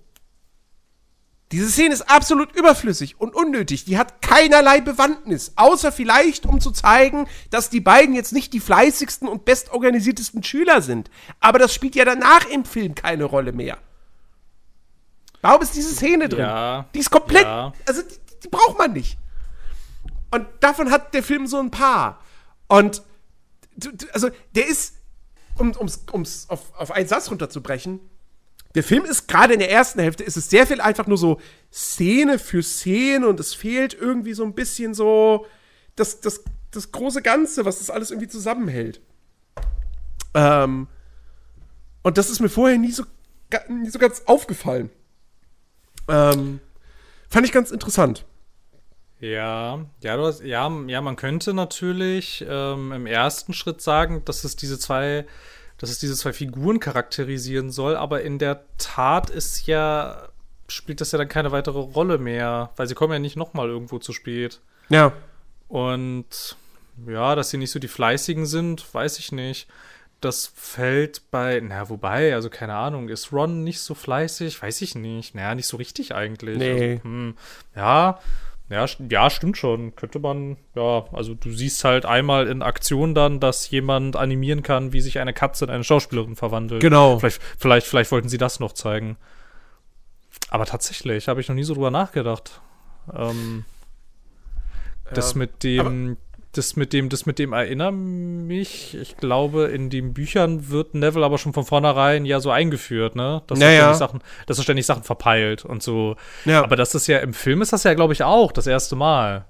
Diese 1.51 1.69
Szene 1.69 1.93
ist 1.93 2.10
absolut 2.10 2.55
überflüssig 2.55 3.22
und 3.22 3.35
unnötig. 3.35 3.85
Die 3.85 3.99
hat 3.99 4.23
keinerlei 4.23 4.81
Bewandtnis. 4.81 5.53
Außer 5.55 5.91
vielleicht, 5.91 6.47
um 6.47 6.60
zu 6.60 6.72
zeigen, 6.72 7.27
dass 7.51 7.69
die 7.69 7.80
beiden 7.80 8.15
jetzt 8.15 8.34
nicht 8.34 8.53
die 8.53 8.60
fleißigsten 8.60 9.27
und 9.27 9.45
bestorganisiertesten 9.45 10.41
Schüler 10.41 10.81
sind. 10.81 11.11
Aber 11.39 11.60
das 11.60 11.72
spielt 11.72 11.93
ja 11.93 12.05
danach 12.05 12.47
im 12.47 12.65
Film 12.65 12.95
keine 12.95 13.26
Rolle 13.26 13.51
mehr. 13.51 13.77
Warum 15.41 15.61
ist 15.61 15.76
diese 15.76 15.93
Szene 15.93 16.27
drin? 16.27 16.39
Ja, 16.39 16.85
Die 16.95 16.99
ist 16.99 17.11
komplett. 17.11 17.43
ja. 17.43 17.72
Also, 17.88 18.01
die, 18.01 18.39
die 18.43 18.47
braucht 18.47 18.80
man 18.80 18.93
nicht. 18.93 19.18
Und 20.31 20.47
davon 20.61 20.89
hat 20.89 21.14
der 21.14 21.22
Film 21.22 21.45
so 21.45 21.60
ein 21.60 21.69
paar. 21.69 22.19
Und, 22.68 23.03
du- 23.78 23.91
du- 23.91 24.08
also, 24.14 24.30
der 24.56 24.68
ist, 24.68 24.95
um 25.58 25.70
es 25.70 26.04
um's 26.12 26.45
auf, 26.50 26.74
auf 26.76 26.91
einen 26.91 27.08
Satz 27.08 27.30
runterzubrechen, 27.30 28.00
der 28.76 28.84
Film 28.84 29.06
ist 29.06 29.28
gerade 29.28 29.54
in 29.54 29.60
der 29.60 29.70
ersten 29.72 30.00
Hälfte, 30.00 30.24
ist 30.24 30.36
es 30.38 30.50
sehr 30.50 30.66
viel 30.66 30.82
einfach 30.82 31.06
nur 31.06 31.18
so 31.18 31.40
Szene 31.72 32.40
für 32.40 32.64
Szene 32.64 33.28
und 33.28 33.40
es 33.40 33.54
fehlt 33.54 33.94
irgendwie 33.94 34.34
so 34.34 34.44
ein 34.44 34.54
bisschen 34.56 34.94
so 34.95 35.45
das, 35.95 36.22
das, 36.22 36.44
das 36.72 36.91
große 36.91 37.22
Ganze, 37.22 37.66
was 37.66 37.78
das 37.78 37.91
alles 37.91 38.10
irgendwie 38.10 38.30
zusammenhält. 38.30 39.00
Ähm, 40.34 40.88
und 42.02 42.18
das 42.18 42.32
ist 42.32 42.40
mir 42.40 42.50
vorher 42.50 42.80
nie 42.80 42.91
so, 42.91 43.04
nie 43.70 43.90
so 43.91 44.00
ganz 44.00 44.24
aufgefallen. 44.26 44.90
Ähm, 46.08 46.60
fand 47.30 47.45
ich 47.45 47.52
ganz 47.52 47.70
interessant. 47.70 48.26
Ja, 49.24 49.86
ja, 50.02 50.18
du 50.18 50.26
hast, 50.26 50.44
ja, 50.44 50.70
ja, 50.88 51.00
man 51.00 51.16
könnte 51.16 51.54
natürlich 51.54 52.45
ähm, 52.45 52.91
im 52.91 53.06
ersten 53.06 53.54
Schritt 53.54 53.82
sagen, 53.82 54.26
dass 54.26 54.44
es 54.44 54.58
diese 54.58 54.78
zwei, 54.78 55.26
dass 55.78 55.90
es 55.90 56.00
diese 56.00 56.16
zwei 56.18 56.34
Figuren 56.34 56.82
charakterisieren 56.82 57.72
soll, 57.72 57.95
aber 57.95 58.24
in 58.24 58.38
der 58.38 58.66
Tat 58.78 59.30
ist 59.30 59.66
ja, 59.66 60.28
spielt 60.68 61.00
das 61.00 61.14
ja 61.14 61.18
dann 61.18 61.30
keine 61.30 61.54
weitere 61.54 61.80
Rolle 61.80 62.18
mehr, 62.18 62.72
weil 62.76 62.86
sie 62.88 62.95
kommen 62.95 63.14
ja 63.14 63.20
nicht 63.20 63.38
nochmal 63.38 63.70
irgendwo 63.70 63.98
zu 63.98 64.12
spät. 64.12 64.60
Ja. 64.90 65.14
Und 65.70 66.58
ja, 67.08 67.36
dass 67.36 67.50
sie 67.50 67.58
nicht 67.58 67.72
so 67.72 67.80
die 67.80 67.88
Fleißigen 67.88 68.45
sind, 68.45 68.94
weiß 68.94 69.20
ich 69.20 69.32
nicht. 69.32 69.70
Das 70.20 70.52
fällt 70.54 71.32
bei, 71.32 71.62
na, 71.64 71.88
wobei, 71.88 72.34
also 72.34 72.50
keine 72.50 72.76
Ahnung, 72.76 73.08
ist 73.08 73.32
Ron 73.32 73.64
nicht 73.64 73.80
so 73.80 73.95
fleißig? 73.95 74.62
Weiß 74.62 74.82
ich 74.82 74.95
nicht. 74.95 75.34
Naja, 75.34 75.56
nicht 75.56 75.68
so 75.68 75.78
richtig 75.78 76.14
eigentlich. 76.14 76.58
Nee. 76.58 76.91
Also, 76.95 77.04
hm, 77.04 77.38
ja, 77.74 78.20
ja, 78.74 78.86
ja, 79.10 79.30
stimmt 79.30 79.58
schon. 79.58 79.95
Könnte 79.95 80.20
man, 80.20 80.58
ja, 80.76 81.06
also 81.14 81.34
du 81.34 81.52
siehst 81.52 81.84
halt 81.84 82.06
einmal 82.06 82.48
in 82.48 82.62
Aktion 82.62 83.14
dann, 83.14 83.40
dass 83.40 83.70
jemand 83.70 84.16
animieren 84.16 84.64
kann, 84.64 84.94
wie 84.94 85.02
sich 85.02 85.20
eine 85.20 85.34
Katze 85.34 85.66
in 85.66 85.72
eine 85.72 85.84
Schauspielerin 85.84 86.36
verwandelt. 86.36 86.82
Genau. 86.82 87.20
Vielleicht, 87.20 87.41
vielleicht, 87.58 87.88
vielleicht 87.88 88.12
wollten 88.12 88.30
sie 88.30 88.38
das 88.38 88.60
noch 88.60 88.74
zeigen. 88.74 89.18
Aber 90.50 90.66
tatsächlich, 90.66 91.28
habe 91.28 91.41
ich 91.41 91.48
noch 91.48 91.56
nie 91.56 91.64
so 91.64 91.74
drüber 91.74 91.91
nachgedacht. 91.91 92.62
Ähm, 93.16 93.66
das 95.14 95.36
mit 95.36 95.64
dem, 95.64 96.18
das 96.54 96.76
mit 96.76 96.94
dem, 96.94 97.10
das 97.10 97.26
mit 97.26 97.40
dem 97.40 97.52
erinnert 97.54 97.94
mich. 97.94 98.96
Ich 98.96 99.18
glaube, 99.18 99.66
in 99.66 99.90
den 99.90 100.14
Büchern 100.14 100.70
wird 100.70 100.94
Neville 100.94 101.26
aber 101.26 101.38
schon 101.38 101.54
von 101.54 101.66
vornherein 101.66 102.26
ja 102.26 102.40
so 102.40 102.52
eingeführt, 102.52 103.16
ne? 103.16 103.42
Dass 103.48 103.60
er 103.60 103.66
Naja. 103.68 103.80
ständig 103.82 103.98
Sachen, 103.98 104.20
dass 104.46 104.58
er 104.60 104.64
ständig 104.64 104.86
Sachen 104.86 105.04
verpeilt 105.04 105.66
und 105.66 105.84
so. 105.84 106.16
Ja. 106.46 106.64
Aber 106.64 106.76
das 106.76 106.96
ist 106.96 107.08
ja 107.08 107.20
im 107.20 107.34
Film 107.34 107.62
ist 107.62 107.74
das 107.74 107.84
ja, 107.84 107.94
glaube 107.94 108.14
ich, 108.14 108.24
auch 108.24 108.52
das 108.52 108.68
erste 108.68 108.96
Mal. 108.96 109.46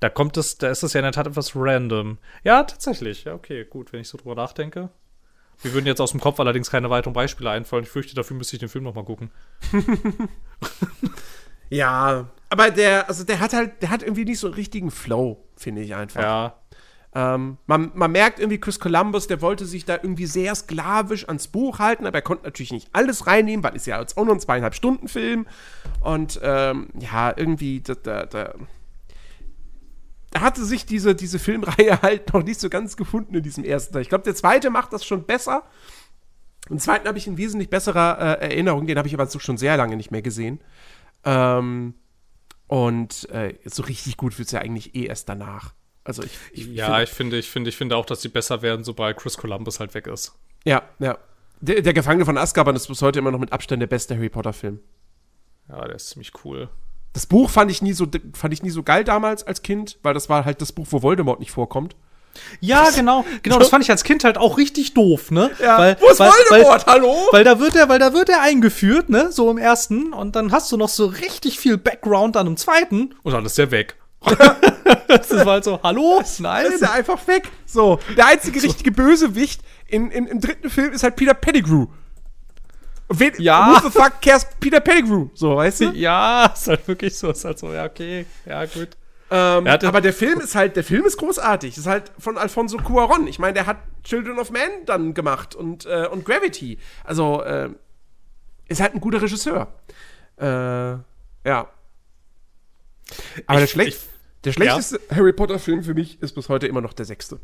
Da 0.00 0.08
kommt 0.08 0.36
es, 0.38 0.56
da 0.56 0.70
ist 0.70 0.82
es 0.82 0.94
ja 0.94 1.00
in 1.00 1.04
der 1.04 1.12
Tat 1.12 1.26
etwas 1.26 1.52
random. 1.54 2.18
Ja, 2.42 2.64
tatsächlich. 2.64 3.24
Ja, 3.24 3.34
okay, 3.34 3.64
gut, 3.68 3.92
wenn 3.92 4.00
ich 4.00 4.08
so 4.08 4.16
drüber 4.16 4.34
nachdenke. 4.34 4.88
Mir 5.62 5.74
würden 5.74 5.86
jetzt 5.86 6.00
aus 6.00 6.12
dem 6.12 6.20
Kopf 6.20 6.40
allerdings 6.40 6.70
keine 6.70 6.88
weiteren 6.88 7.12
Beispiele 7.12 7.50
einfallen. 7.50 7.84
Ich 7.84 7.90
fürchte, 7.90 8.14
dafür 8.14 8.34
müsste 8.34 8.56
ich 8.56 8.60
den 8.60 8.70
Film 8.70 8.84
noch 8.84 8.94
mal 8.94 9.04
gucken. 9.04 9.30
Ja, 11.72 12.26
aber 12.50 12.70
der, 12.70 13.08
also 13.08 13.24
der 13.24 13.40
hat 13.40 13.52
halt, 13.52 13.80
der 13.80 13.90
hat 13.90 14.02
irgendwie 14.02 14.24
nicht 14.24 14.40
so 14.40 14.48
einen 14.48 14.54
richtigen 14.54 14.90
Flow, 14.90 15.42
finde 15.56 15.82
ich 15.82 15.94
einfach. 15.94 16.20
Ja. 16.20 16.54
Ähm, 17.12 17.58
man, 17.66 17.90
man 17.94 18.12
merkt 18.12 18.38
irgendwie, 18.38 18.58
Chris 18.58 18.78
Columbus, 18.78 19.26
der 19.26 19.40
wollte 19.40 19.66
sich 19.66 19.84
da 19.84 19.94
irgendwie 19.94 20.26
sehr 20.26 20.54
sklavisch 20.54 21.26
ans 21.26 21.48
Buch 21.48 21.78
halten, 21.78 22.06
aber 22.06 22.18
er 22.18 22.22
konnte 22.22 22.44
natürlich 22.44 22.72
nicht 22.72 22.88
alles 22.92 23.26
reinnehmen, 23.26 23.64
weil 23.64 23.74
es 23.76 23.86
ja 23.86 24.00
jetzt 24.00 24.16
auch 24.16 24.24
nur 24.24 24.34
ein 24.34 24.40
zweieinhalb 24.40 24.74
Stunden 24.74 25.08
Film. 25.08 25.46
Und 26.00 26.40
ähm, 26.42 26.88
ja, 26.98 27.32
irgendwie, 27.36 27.80
da, 27.80 27.94
da, 27.94 28.26
da, 28.26 28.54
da 30.30 30.40
hatte 30.40 30.64
sich 30.64 30.86
diese, 30.86 31.14
diese 31.14 31.38
Filmreihe 31.38 32.02
halt 32.02 32.32
noch 32.32 32.42
nicht 32.42 32.60
so 32.60 32.68
ganz 32.68 32.96
gefunden 32.96 33.34
in 33.34 33.42
diesem 33.42 33.64
ersten 33.64 33.92
Teil. 33.92 34.02
Ich 34.02 34.08
glaube, 34.08 34.24
der 34.24 34.34
zweite 34.34 34.70
macht 34.70 34.92
das 34.92 35.04
schon 35.04 35.24
besser. 35.24 35.64
Den 36.68 36.78
zweiten 36.78 37.08
habe 37.08 37.18
ich 37.18 37.26
in 37.26 37.38
wesentlich 37.38 37.70
besserer 37.70 38.40
äh, 38.40 38.50
Erinnerung, 38.50 38.86
den 38.86 38.98
habe 38.98 39.08
ich 39.08 39.14
aber 39.14 39.26
so 39.26 39.40
schon 39.40 39.56
sehr 39.56 39.76
lange 39.76 39.96
nicht 39.96 40.12
mehr 40.12 40.22
gesehen. 40.22 40.60
Ähm, 41.24 41.94
und 42.70 43.28
äh, 43.30 43.54
so 43.64 43.82
richtig 43.82 44.16
gut 44.16 44.38
wird 44.38 44.46
es 44.46 44.52
ja 44.52 44.60
eigentlich 44.60 44.94
eh 44.94 45.06
erst 45.06 45.28
danach. 45.28 45.74
Also 46.04 46.22
ich, 46.22 46.30
ich 46.52 46.66
Ja, 46.68 46.86
finde- 46.86 47.02
ich 47.02 47.10
finde, 47.10 47.38
ich 47.38 47.50
finde, 47.50 47.68
ich 47.70 47.76
finde 47.76 47.96
auch, 47.96 48.06
dass 48.06 48.22
sie 48.22 48.28
besser 48.28 48.62
werden, 48.62 48.84
sobald 48.84 49.16
Chris 49.16 49.36
Columbus 49.36 49.80
halt 49.80 49.92
weg 49.94 50.06
ist. 50.06 50.38
Ja, 50.64 50.82
ja. 51.00 51.18
Der, 51.60 51.82
der 51.82 51.92
Gefangene 51.92 52.24
von 52.24 52.38
Azkaban 52.38 52.76
ist 52.76 52.86
bis 52.86 53.02
heute 53.02 53.18
immer 53.18 53.32
noch 53.32 53.40
mit 53.40 53.52
Abstand 53.52 53.82
der 53.82 53.88
beste 53.88 54.14
Harry 54.14 54.28
Potter 54.28 54.52
Film. 54.52 54.78
Ja, 55.68 55.84
der 55.84 55.96
ist 55.96 56.10
ziemlich 56.10 56.32
cool. 56.44 56.68
Das 57.12 57.26
Buch 57.26 57.50
fand 57.50 57.72
ich 57.72 57.82
nie 57.82 57.92
so 57.92 58.06
fand 58.34 58.54
ich 58.54 58.62
nie 58.62 58.70
so 58.70 58.84
geil 58.84 59.02
damals 59.02 59.42
als 59.42 59.62
Kind, 59.62 59.98
weil 60.02 60.14
das 60.14 60.28
war 60.28 60.44
halt 60.44 60.60
das 60.62 60.70
Buch, 60.72 60.86
wo 60.90 61.02
Voldemort 61.02 61.40
nicht 61.40 61.50
vorkommt. 61.50 61.96
Ja, 62.60 62.90
genau, 62.90 63.24
genau, 63.42 63.58
das 63.58 63.68
fand 63.68 63.84
ich 63.84 63.90
als 63.90 64.04
Kind 64.04 64.24
halt 64.24 64.38
auch 64.38 64.58
richtig 64.58 64.94
doof, 64.94 65.30
ne? 65.30 65.50
weil, 65.78 65.96
wo 66.00 66.08
ist 66.08 66.20
weil, 66.20 66.30
Voldemort? 66.30 66.86
Hallo? 66.86 67.14
Weil, 67.30 67.38
weil 67.40 67.44
da 67.44 67.60
wird 67.60 67.76
er, 67.76 67.88
weil 67.88 67.98
da 67.98 68.12
wird 68.12 68.28
er 68.28 68.40
eingeführt, 68.42 69.08
ne? 69.08 69.32
So 69.32 69.50
im 69.50 69.58
ersten 69.58 70.12
und 70.12 70.36
dann 70.36 70.52
hast 70.52 70.70
du 70.72 70.76
noch 70.76 70.88
so 70.88 71.06
richtig 71.06 71.58
viel 71.58 71.76
Background 71.76 72.36
dann 72.36 72.46
im 72.46 72.56
zweiten 72.56 73.14
und 73.22 73.32
dann 73.32 73.44
ist 73.44 73.58
er 73.58 73.70
weg. 73.70 73.96
das 75.08 75.30
war 75.30 75.46
halt 75.46 75.64
so, 75.64 75.80
hallo? 75.82 76.22
Nein. 76.38 76.66
ist 76.66 76.82
er 76.82 76.92
einfach 76.92 77.26
weg. 77.26 77.48
So, 77.64 77.98
der 78.16 78.26
einzige 78.26 78.62
richtige 78.62 78.92
Bösewicht 78.92 79.62
in, 79.86 80.10
in, 80.10 80.26
im 80.26 80.40
dritten 80.40 80.68
Film 80.68 80.92
ist 80.92 81.02
halt 81.02 81.16
Peter 81.16 81.34
Pettigrew. 81.34 81.86
Wen, 83.08 83.32
Ja. 83.38 83.82
Who 83.82 83.88
the 83.88 83.90
fuck 83.90 84.20
cares 84.20 84.46
Peter 84.60 84.80
Pettigrew? 84.80 85.28
So, 85.34 85.56
weißt 85.56 85.80
du? 85.80 85.84
Ja, 85.92 86.46
ist 86.54 86.68
halt 86.68 86.86
wirklich 86.86 87.16
so, 87.16 87.30
ist 87.30 87.44
halt 87.44 87.58
so, 87.58 87.72
ja, 87.72 87.86
okay, 87.86 88.26
ja, 88.46 88.64
gut. 88.66 88.90
Ähm, 89.32 89.66
Er 89.66 89.82
aber 89.84 90.00
der 90.00 90.12
Film 90.12 90.40
ist 90.40 90.54
halt, 90.54 90.74
der 90.76 90.82
Film 90.84 91.04
ist 91.04 91.16
großartig. 91.16 91.76
Ist 91.78 91.86
halt 91.86 92.10
von 92.18 92.36
Alfonso 92.36 92.78
Cuaron. 92.78 93.26
Ich 93.28 93.38
meine, 93.38 93.54
der 93.54 93.66
hat 93.66 93.78
Children 94.02 94.38
of 94.38 94.50
Man 94.50 94.70
dann 94.86 95.14
gemacht 95.14 95.54
und, 95.54 95.86
äh, 95.86 96.08
und 96.10 96.24
Gravity. 96.24 96.78
Also, 97.04 97.42
äh, 97.42 97.70
ist 98.68 98.80
halt 98.80 98.94
ein 98.94 99.00
guter 99.00 99.22
Regisseur. 99.22 99.72
Äh, 100.36 100.44
ja. 100.44 101.04
Aber 103.46 103.56
der, 103.58 103.64
Ich- 103.64 103.70
schlecht, 103.70 103.88
ich- 103.98 104.08
der 104.44 104.52
schlechteste 104.52 105.00
Harry 105.14 105.32
Potter-Film 105.32 105.82
für 105.84 105.94
mich 105.94 106.20
ist 106.22 106.34
bis 106.34 106.48
heute 106.48 106.66
immer 106.66 106.80
noch 106.80 106.92
der 106.92 107.04
sechste. 107.06 107.40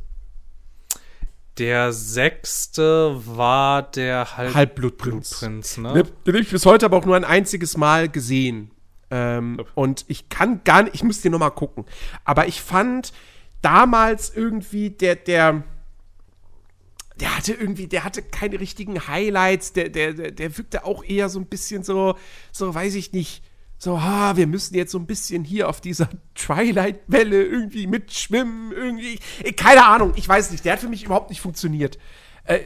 Der 1.58 1.92
sechste 1.92 3.14
war 3.36 3.82
der 3.82 4.36
Halb 4.36 4.54
Halbblutprinz. 4.54 5.38
Blutprinz, 5.40 5.76
ne? 5.78 5.92
Ne, 5.94 6.02
Den 6.26 6.34
habe 6.34 6.40
ich 6.42 6.50
bis 6.50 6.66
heute 6.66 6.84
aber 6.86 6.98
auch 6.98 7.06
nur 7.06 7.16
ein 7.16 7.24
einziges 7.24 7.76
Mal 7.76 8.08
gesehen. 8.10 8.70
Ähm, 9.10 9.62
und 9.74 10.04
ich 10.08 10.28
kann 10.28 10.62
gar 10.64 10.82
nicht, 10.82 10.94
ich 10.94 11.04
muss 11.04 11.20
den 11.20 11.32
nochmal 11.32 11.52
gucken. 11.52 11.84
Aber 12.24 12.48
ich 12.48 12.60
fand 12.60 13.12
damals 13.62 14.34
irgendwie 14.34 14.90
der, 14.90 15.16
der, 15.16 15.62
der 17.20 17.36
hatte 17.36 17.52
irgendwie, 17.54 17.86
der 17.86 18.04
hatte 18.04 18.22
keine 18.22 18.60
richtigen 18.60 19.06
Highlights, 19.08 19.72
der, 19.72 19.88
der, 19.88 20.12
der, 20.12 20.58
wirkte 20.58 20.84
auch 20.84 21.02
eher 21.04 21.28
so 21.28 21.38
ein 21.38 21.46
bisschen 21.46 21.82
so, 21.82 22.16
so 22.52 22.74
weiß 22.74 22.94
ich 22.94 23.12
nicht, 23.12 23.42
so, 23.78 24.02
ha, 24.02 24.36
wir 24.36 24.46
müssen 24.46 24.74
jetzt 24.74 24.92
so 24.92 24.98
ein 24.98 25.06
bisschen 25.06 25.44
hier 25.44 25.68
auf 25.68 25.80
dieser 25.80 26.08
Twilight-Welle 26.34 27.44
irgendwie 27.44 27.86
mitschwimmen, 27.86 28.72
irgendwie, 28.72 29.18
keine 29.56 29.84
Ahnung, 29.86 30.12
ich 30.16 30.28
weiß 30.28 30.50
nicht, 30.50 30.64
der 30.64 30.74
hat 30.74 30.80
für 30.80 30.88
mich 30.88 31.04
überhaupt 31.04 31.30
nicht 31.30 31.40
funktioniert. 31.40 31.98
Äh, 32.44 32.60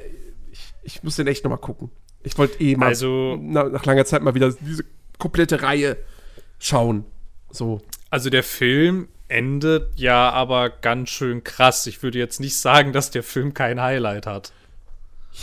ich, 0.50 0.72
ich 0.82 1.02
muss 1.02 1.16
den 1.16 1.26
echt 1.26 1.44
nochmal 1.44 1.60
gucken. 1.60 1.90
Ich 2.22 2.36
wollte 2.38 2.60
eh 2.62 2.76
mal 2.76 2.86
Also- 2.86 3.38
na, 3.40 3.64
nach 3.64 3.84
langer 3.84 4.04
Zeit 4.04 4.22
mal 4.22 4.34
wieder 4.34 4.52
diese 4.52 4.84
komplette 5.18 5.62
Reihe 5.62 5.96
schauen. 6.60 7.04
So. 7.50 7.80
Also 8.10 8.30
der 8.30 8.44
Film 8.44 9.08
endet 9.28 9.98
ja 9.98 10.30
aber 10.30 10.70
ganz 10.70 11.10
schön 11.10 11.42
krass. 11.44 11.86
Ich 11.86 12.02
würde 12.02 12.18
jetzt 12.18 12.38
nicht 12.40 12.56
sagen, 12.58 12.92
dass 12.92 13.10
der 13.10 13.22
Film 13.22 13.54
kein 13.54 13.80
Highlight 13.80 14.26
hat. 14.26 14.52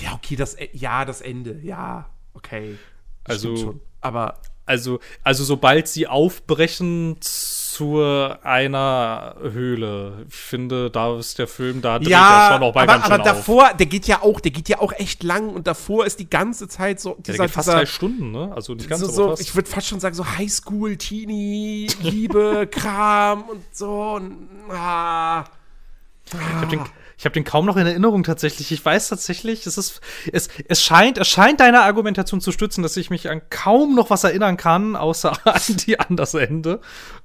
Ja, 0.02 0.14
okay, 0.14 0.35
das, 0.35 0.56
E- 0.60 0.69
ja, 0.73 1.06
das 1.06 1.22
Ende, 1.22 1.60
ja, 1.64 2.10
okay. 2.34 2.77
Das 3.23 3.35
Also- 3.38 3.56
schon. 3.57 3.81
Aber 4.02 4.39
Also, 4.68 4.99
also 5.23 5.44
sobald 5.45 5.88
sie 5.88 6.07
aufbrechen 6.07 7.18
zu 7.22 8.02
einer 8.44 9.35
Höhle, 9.41 10.26
ich 10.27 10.35
finde, 10.35 10.91
da 10.91 11.18
ist 11.18 11.39
der 11.39 11.48
Film, 11.48 11.81
da 11.81 11.99
dreht 11.99 12.10
ja, 12.10 12.49
er 12.49 12.53
schon 12.53 12.64
auch 12.64 12.73
bei 12.73 12.81
aber, 12.81 12.94
ganz 12.94 13.06
schön 13.06 13.14
aber 13.14 13.23
auf. 13.23 13.30
davor, 13.30 13.73
der 13.73 13.85
geht 13.85 14.07
ja 14.07 14.22
auch, 14.22 14.41
der 14.41 14.52
geht 14.52 14.68
ja 14.68 14.80
auch 14.80 14.91
echt 14.91 15.23
lang 15.23 15.49
und 15.49 15.68
davor 15.68 16.06
ist 16.06 16.19
die 16.19 16.30
ganze 16.30 16.68
Zeit 16.68 16.99
so 16.99 17.11
Ja, 17.11 17.15
der 17.15 17.34
dieser, 17.34 17.44
geht 17.45 17.53
fast 17.53 17.68
dieser 17.69 17.77
drei 17.77 17.85
Stunden, 17.85 18.31
ne? 18.31 18.52
Also 18.53 18.73
nicht 18.73 18.89
ganz, 18.89 19.02
so, 19.02 19.07
so 19.07 19.35
ich 19.39 19.56
würde 19.56 19.69
fast 19.69 19.88
schon 19.88 20.02
sagen 20.02 20.15
so 20.15 20.26
Highschool, 20.26 20.98
Teenie, 20.98 21.88
Liebe, 22.02 22.68
Kram 22.72 23.44
und 23.44 23.64
so. 23.72 24.15
Und, 24.15 24.49
ah. 24.69 25.45
Ich 26.26 26.34
habe 26.34 26.68
den, 26.68 26.81
ich 27.18 27.26
hab 27.26 27.34
den 27.34 27.44
kaum 27.44 27.65
noch 27.65 27.77
in 27.77 27.88
Erinnerung 27.88 28.23
tatsächlich. 28.23 28.72
Ich 28.72 28.85
weiß 28.85 29.10
tatsächlich, 29.10 29.65
es 29.65 29.77
ist, 29.77 30.02
es, 30.31 30.49
es 30.68 30.84
scheint, 30.84 31.18
es 31.18 31.27
scheint 31.27 31.60
deine 31.60 31.81
Argumentation 31.81 32.41
zu 32.41 32.52
stützen, 32.52 32.84
dass 32.84 32.95
ich 32.95 33.10
mich 33.10 33.30
an 33.30 33.41
kaum 33.49 33.95
noch 33.95 34.10
was 34.11 34.23
erinnern 34.23 34.56
kann, 34.57 34.95
außer 34.95 35.31
an 35.48 35.61
die 35.68 35.99
an 35.99 36.15
das 36.15 36.34
Ende. 36.35 36.80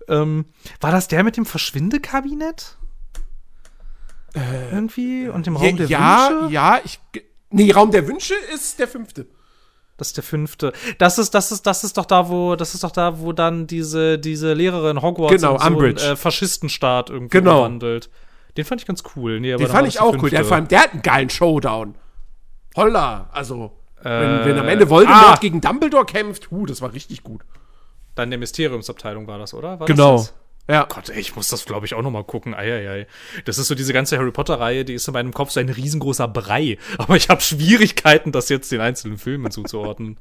Ähm, 0.08 0.46
war 0.80 0.92
das 0.92 1.08
der 1.08 1.24
mit 1.24 1.36
dem 1.36 1.44
Verschwindekabinett? 1.44 2.78
Irgendwie? 4.72 5.28
Und 5.28 5.46
dem 5.46 5.56
Raum 5.56 5.66
ja, 5.66 5.72
der 5.76 5.86
ja, 5.86 6.28
Wünsche? 6.30 6.52
ja, 6.54 6.80
ich. 6.84 7.00
Nee, 7.50 7.70
Raum 7.72 7.90
der 7.90 8.08
Wünsche 8.08 8.34
ist 8.54 8.78
der 8.78 8.88
fünfte. 8.88 9.26
Das 9.98 10.08
ist 10.08 10.16
der 10.16 10.24
fünfte. 10.24 10.72
Das 10.98 11.18
ist, 11.18 11.34
das 11.34 11.52
ist, 11.52 11.66
das 11.66 11.84
ist 11.84 11.98
doch 11.98 12.06
da, 12.06 12.30
wo, 12.30 12.56
das 12.56 12.72
ist 12.74 12.82
doch 12.82 12.90
da, 12.92 13.20
wo 13.20 13.32
dann 13.32 13.66
diese, 13.66 14.18
diese 14.18 14.54
Lehrerin 14.54 15.02
Hogwarts 15.02 15.34
Genau, 15.36 15.52
in 15.52 15.58
so 15.58 15.64
einen, 15.66 15.74
Umbridge. 15.76 16.02
äh, 16.02 16.16
Faschistenstaat 16.16 17.10
irgendwie 17.10 17.38
Genau. 17.38 17.56
verwandelt. 17.58 18.08
Den 18.56 18.64
fand 18.64 18.80
ich 18.80 18.86
ganz 18.86 19.02
cool. 19.16 19.40
Nee, 19.40 19.50
Den 19.50 19.60
dann 19.60 19.68
fand 19.68 19.88
ich 19.88 20.00
auch 20.00 20.14
cool. 20.14 20.30
Der, 20.30 20.40
fünfte. 20.40 20.44
vor 20.44 20.56
allem, 20.56 20.68
der 20.68 20.80
hat 20.80 20.92
einen 20.92 21.02
geilen 21.02 21.30
Showdown. 21.30 21.94
Holla. 22.76 23.30
Also, 23.32 23.72
wenn, 24.02 24.12
Äh, 24.12 24.44
wenn 24.44 24.58
am 24.58 24.68
Ende 24.68 24.88
Voldemort 24.88 25.36
ah. 25.36 25.38
gegen 25.40 25.60
Dumbledore 25.60 26.04
kämpft, 26.04 26.50
huh, 26.50 26.66
das 26.66 26.82
war 26.82 26.92
richtig 26.92 27.22
gut. 27.22 27.42
Dann 28.14 28.30
der 28.30 28.38
Mysteriumsabteilung 28.38 29.26
war 29.26 29.38
das, 29.38 29.54
oder? 29.54 29.80
War 29.80 29.86
Genau. 29.86 30.16
Das? 30.16 30.34
Ja. 30.68 30.84
Gott, 30.84 31.08
ey, 31.08 31.20
ich 31.20 31.34
muss 31.34 31.48
das, 31.48 31.64
glaube 31.64 31.86
ich, 31.86 31.94
auch 31.94 32.02
noch 32.02 32.10
mal 32.10 32.24
gucken. 32.24 32.54
Eieiei. 32.54 33.06
Das 33.44 33.58
ist 33.58 33.66
so 33.66 33.74
diese 33.74 33.92
ganze 33.92 34.16
Harry 34.18 34.30
Potter-Reihe, 34.30 34.84
die 34.84 34.94
ist 34.94 35.08
in 35.08 35.14
meinem 35.14 35.32
Kopf 35.32 35.50
so 35.50 35.60
ein 35.60 35.68
riesengroßer 35.68 36.28
Brei. 36.28 36.78
Aber 36.98 37.16
ich 37.16 37.28
habe 37.28 37.40
Schwierigkeiten, 37.40 38.32
das 38.32 38.48
jetzt 38.48 38.70
den 38.70 38.80
einzelnen 38.80 39.18
Filmen 39.18 39.50
zuzuordnen. 39.50 40.18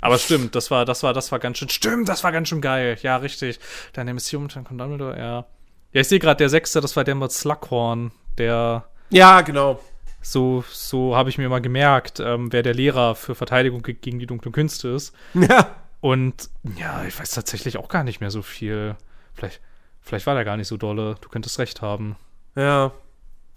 Aber 0.00 0.18
stimmt, 0.18 0.54
das 0.54 0.70
war, 0.70 0.84
das 0.84 1.02
war, 1.02 1.14
das 1.14 1.32
war 1.32 1.38
ganz 1.38 1.58
schön. 1.58 1.68
Stimmt, 1.68 2.08
das 2.08 2.24
war 2.24 2.32
ganz 2.32 2.48
schön 2.48 2.60
geil. 2.60 2.98
Ja, 3.02 3.16
richtig. 3.16 3.58
Dann 3.92 4.06
der 4.06 4.14
Mysterium 4.14 4.50
von 4.50 4.76
Dumbledore, 4.76 5.18
ja. 5.18 5.46
Ja, 5.94 6.00
ich 6.02 6.08
sehe 6.08 6.18
gerade, 6.18 6.36
der 6.36 6.50
sechste, 6.50 6.80
das 6.82 6.94
war 6.96 7.04
der 7.04 7.14
mit 7.14 7.32
Slughorn. 7.32 8.12
Der, 8.36 8.84
Ja, 9.10 9.40
genau. 9.40 9.80
so, 10.20 10.62
so 10.68 11.16
habe 11.16 11.30
ich 11.30 11.38
mir 11.38 11.48
mal 11.48 11.60
gemerkt, 11.62 12.20
ähm, 12.20 12.52
wer 12.52 12.62
der 12.62 12.74
Lehrer 12.74 13.14
für 13.14 13.34
Verteidigung 13.34 13.82
ge- 13.82 13.94
gegen 13.94 14.18
die 14.18 14.26
dunklen 14.26 14.52
Künste 14.52 14.88
ist. 14.88 15.14
Ja. 15.34 15.74
Und 16.00 16.50
ja, 16.76 17.04
ich 17.04 17.18
weiß 17.18 17.30
tatsächlich 17.30 17.78
auch 17.78 17.88
gar 17.88 18.04
nicht 18.04 18.20
mehr 18.20 18.30
so 18.30 18.42
viel. 18.42 18.96
Vielleicht, 19.34 19.60
vielleicht 20.02 20.26
war 20.26 20.34
der 20.34 20.44
gar 20.44 20.56
nicht 20.58 20.68
so 20.68 20.76
dolle. 20.76 21.14
Du 21.22 21.28
könntest 21.30 21.58
recht 21.58 21.80
haben. 21.80 22.16
Ja. 22.56 22.92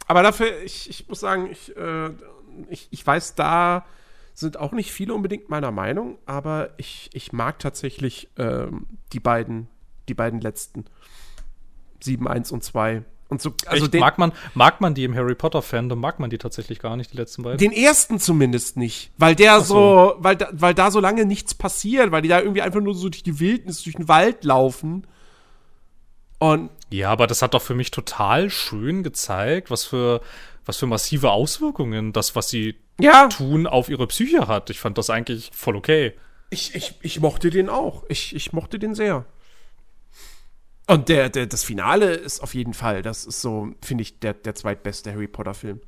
Aber 0.08 0.24
dafür, 0.24 0.62
ich, 0.64 0.90
ich 0.90 1.10
muss 1.10 1.20
sagen, 1.20 1.50
ich, 1.52 1.76
äh, 1.76 2.10
ich, 2.70 2.88
ich 2.92 3.06
weiß, 3.06 3.36
da 3.36 3.84
sind 4.34 4.58
auch 4.58 4.72
nicht 4.72 4.92
viele 4.92 5.14
unbedingt 5.16 5.50
meiner 5.50 5.72
Meinung, 5.72 6.20
aber 6.28 6.70
ich, 6.78 7.10
ich 7.14 7.34
mag 7.34 7.58
tatsächlich 7.60 8.30
ähm, 8.38 8.86
die 9.12 9.20
beiden, 9.20 9.68
die 10.08 10.14
beiden 10.14 10.40
letzten. 10.40 10.86
7, 12.00 12.28
1 12.28 12.52
und 12.52 12.64
2. 12.64 13.04
Und 13.30 13.42
so, 13.42 13.54
also 13.66 13.86
Echt, 13.86 13.94
den, 13.94 14.00
mag, 14.00 14.18
man, 14.18 14.32
mag 14.54 14.80
man 14.80 14.94
die 14.94 15.04
im 15.04 15.14
Harry 15.14 15.36
Potter-Fandom, 15.36 16.00
mag 16.00 16.20
man 16.20 16.30
die 16.30 16.38
tatsächlich 16.38 16.80
gar 16.80 16.96
nicht, 16.96 17.12
die 17.12 17.18
letzten 17.18 17.44
beiden? 17.44 17.58
den 17.58 17.74
ersten 17.74 18.20
zumindest 18.20 18.78
nicht, 18.78 19.12
weil 19.18 19.36
der 19.36 19.60
so, 19.60 20.16
weil, 20.20 20.38
da, 20.38 20.48
weil 20.54 20.74
da 20.74 20.92
so 20.92 21.02
lange 21.02 21.26
nichts 21.26 21.54
passiert, 21.54 22.12
weil 22.12 22.22
die 22.22 22.30
da 22.30 22.40
irgendwie 22.40 22.62
einfach 22.62 22.80
nur 22.80 22.94
so 22.94 23.10
durch 23.10 23.24
die 23.24 23.40
Wildnis, 23.40 23.84
durch 23.84 23.98
den 23.98 24.08
Wald 24.08 24.46
laufen 24.46 25.06
Und 26.40 26.70
Ja, 26.90 27.10
aber 27.10 27.28
das 27.28 27.42
hat 27.42 27.54
doch 27.54 27.62
für 27.62 27.76
mich 27.76 27.92
total 27.92 28.50
schön 28.50 29.04
gezeigt, 29.04 29.70
was 29.72 29.84
für, 29.84 30.22
was 30.66 30.78
für 30.78 30.88
massive 30.88 31.32
Auswirkungen 31.32 32.14
das, 32.14 32.34
was 32.34 32.50
sie 32.50 32.76
ja, 32.98 33.28
tun, 33.28 33.68
auf 33.68 33.90
ihre 33.90 34.08
Psyche 34.08 34.48
hat. 34.48 34.70
Ich 34.70 34.80
fand 34.80 34.98
das 34.98 35.10
eigentlich 35.10 35.52
voll 35.54 35.76
okay. 35.76 36.14
ich, 36.50 36.76
ich, 36.76 36.94
ich 37.02 37.20
mochte 37.20 37.50
den 37.50 37.68
auch. 37.68 38.06
Ich, 38.08 38.34
ich 38.34 38.54
mochte 38.54 38.80
den 38.80 38.96
sehr. 38.96 39.26
Und 40.88 41.10
der, 41.10 41.30
der, 41.30 41.48
das 41.48 41.64
Finale 41.64 42.14
ist 42.14 42.42
auf 42.42 42.56
jeden 42.56 42.74
Fall, 42.74 43.02
das 43.02 43.26
ist 43.26 43.42
so, 43.42 43.70
finde 43.84 44.04
ich, 44.04 44.20
der, 44.20 44.34
der 44.34 44.56
zweitbeste 44.56 45.12
Harry 45.12 45.28
Potter-Film. 45.28 45.82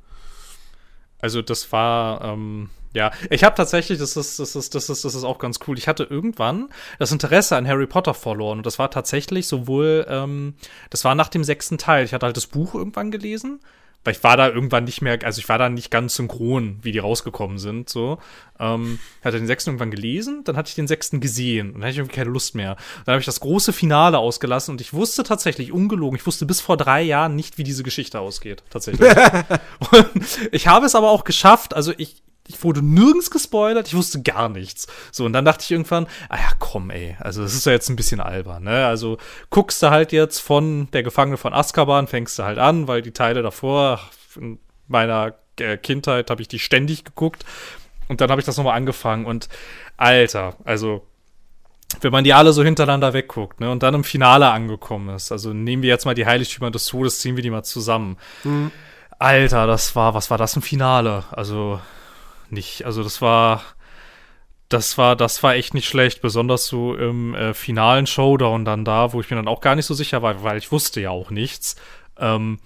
Also 1.20 1.42
das 1.42 1.72
war, 1.72 2.22
ähm, 2.22 2.70
ja, 2.92 3.10
ich 3.28 3.44
habe 3.44 3.54
tatsächlich, 3.54 3.98
das 3.98 4.16
ist, 4.16 4.38
das 4.38 4.56
ist, 4.56 4.74
das 4.74 4.90
ist, 4.90 5.04
das 5.04 5.14
ist 5.14 5.24
auch 5.24 5.38
ganz 5.38 5.60
cool. 5.66 5.78
Ich 5.78 5.88
hatte 5.88 6.04
irgendwann 6.04 6.68
das 6.98 7.12
Interesse 7.12 7.56
an 7.56 7.66
Harry 7.66 7.86
Potter 7.86 8.14
verloren 8.14 8.58
und 8.58 8.66
das 8.66 8.78
war 8.78 8.90
tatsächlich 8.90 9.46
sowohl, 9.46 10.06
ähm, 10.08 10.54
das 10.90 11.04
war 11.04 11.14
nach 11.14 11.28
dem 11.28 11.44
sechsten 11.44 11.78
Teil. 11.78 12.04
Ich 12.04 12.12
hatte 12.12 12.26
halt 12.26 12.36
das 12.36 12.46
Buch 12.46 12.74
irgendwann 12.74 13.10
gelesen, 13.10 13.60
weil 14.04 14.14
ich 14.14 14.24
war 14.24 14.36
da 14.36 14.48
irgendwann 14.48 14.84
nicht 14.84 15.02
mehr, 15.02 15.18
also 15.24 15.40
ich 15.40 15.48
war 15.48 15.58
da 15.58 15.68
nicht 15.68 15.90
ganz 15.90 16.14
synchron, 16.14 16.78
wie 16.82 16.92
die 16.92 16.98
rausgekommen 16.98 17.58
sind, 17.58 17.90
so. 17.90 18.18
Ähm, 18.58 18.98
ich 19.18 19.24
hatte 19.24 19.38
den 19.38 19.46
sechsten 19.46 19.70
irgendwann 19.70 19.90
gelesen, 19.90 20.42
dann 20.44 20.56
hatte 20.56 20.68
ich 20.70 20.74
den 20.74 20.88
sechsten 20.88 21.20
gesehen 21.20 21.68
und 21.68 21.74
dann 21.74 21.82
hatte 21.82 21.92
ich 21.92 21.98
irgendwie 21.98 22.16
keine 22.16 22.30
Lust 22.30 22.54
mehr. 22.54 22.76
Dann 23.04 23.12
habe 23.14 23.20
ich 23.20 23.26
das 23.26 23.40
große 23.40 23.72
Finale 23.72 24.18
ausgelassen 24.18 24.72
und 24.72 24.80
ich 24.80 24.94
wusste 24.94 25.22
tatsächlich, 25.22 25.72
ungelogen, 25.72 26.18
ich 26.18 26.26
wusste 26.26 26.46
bis 26.46 26.60
vor 26.60 26.76
drei 26.76 27.02
Jahren 27.02 27.34
nicht, 27.36 27.58
wie 27.58 27.64
diese 27.64 27.82
Geschichte 27.82 28.20
ausgeht, 28.20 28.62
tatsächlich. 28.70 29.10
und 29.92 30.52
ich 30.52 30.66
habe 30.66 30.86
es 30.86 30.94
aber 30.94 31.10
auch 31.10 31.24
geschafft, 31.24 31.74
also 31.74 31.92
ich, 31.96 32.22
ich 32.50 32.62
wurde 32.64 32.82
nirgends 32.82 33.30
gespoilert, 33.30 33.88
ich 33.88 33.94
wusste 33.94 34.22
gar 34.22 34.48
nichts. 34.48 34.86
So, 35.12 35.24
und 35.24 35.32
dann 35.32 35.44
dachte 35.44 35.62
ich 35.64 35.70
irgendwann, 35.70 36.06
ah 36.28 36.36
ja, 36.36 36.50
komm, 36.58 36.90
ey, 36.90 37.16
also 37.20 37.42
das 37.42 37.54
ist 37.54 37.66
ja 37.66 37.72
jetzt 37.72 37.88
ein 37.88 37.96
bisschen 37.96 38.20
albern, 38.20 38.64
ne? 38.64 38.86
Also 38.86 39.18
guckst 39.50 39.82
du 39.82 39.90
halt 39.90 40.12
jetzt 40.12 40.40
von 40.40 40.90
der 40.92 41.02
Gefangene 41.02 41.36
von 41.36 41.54
Azkaban, 41.54 42.06
fängst 42.06 42.38
du 42.38 42.42
halt 42.42 42.58
an, 42.58 42.88
weil 42.88 43.02
die 43.02 43.12
Teile 43.12 43.42
davor, 43.42 44.00
in 44.36 44.58
meiner 44.88 45.34
äh, 45.58 45.76
Kindheit 45.76 46.30
habe 46.30 46.42
ich 46.42 46.48
die 46.48 46.58
ständig 46.58 47.04
geguckt. 47.04 47.44
Und 48.08 48.20
dann 48.20 48.30
habe 48.30 48.40
ich 48.40 48.46
das 48.46 48.56
nochmal 48.56 48.76
angefangen 48.76 49.24
und 49.24 49.48
Alter, 49.96 50.56
also 50.64 51.06
wenn 52.00 52.12
man 52.12 52.24
die 52.24 52.34
alle 52.34 52.52
so 52.52 52.62
hintereinander 52.64 53.12
wegguckt, 53.12 53.60
ne, 53.60 53.70
und 53.70 53.82
dann 53.82 53.94
im 53.94 54.04
Finale 54.04 54.50
angekommen 54.50 55.14
ist, 55.14 55.30
also 55.32 55.52
nehmen 55.52 55.82
wir 55.82 55.90
jetzt 55.90 56.06
mal 56.06 56.14
die 56.14 56.26
Heiligtümer 56.26 56.70
des 56.70 56.86
Todes, 56.86 57.20
ziehen 57.20 57.36
wir 57.36 57.42
die 57.42 57.50
mal 57.50 57.62
zusammen. 57.62 58.16
Alter, 59.18 59.66
das 59.66 59.94
war, 59.94 60.14
was 60.14 60.30
war 60.30 60.38
das 60.38 60.56
im 60.56 60.62
Finale? 60.62 61.24
Also 61.30 61.80
nicht, 62.52 62.84
also 62.84 63.02
das 63.02 63.20
war, 63.22 63.62
das 64.68 64.96
war, 64.98 65.16
das 65.16 65.42
war 65.42 65.54
echt 65.54 65.74
nicht 65.74 65.88
schlecht, 65.88 66.22
besonders 66.22 66.66
so 66.66 66.94
im 66.94 67.34
äh, 67.34 67.54
finalen 67.54 68.06
Showdown 68.06 68.64
dann 68.64 68.84
da, 68.84 69.12
wo 69.12 69.20
ich 69.20 69.30
mir 69.30 69.36
dann 69.36 69.48
auch 69.48 69.60
gar 69.60 69.74
nicht 69.74 69.86
so 69.86 69.94
sicher 69.94 70.22
war, 70.22 70.42
weil 70.42 70.58
ich 70.58 70.70
wusste 70.70 71.00
ja 71.00 71.10
auch 71.10 71.30
nichts. 71.30 71.76
Ähm, 72.18 72.58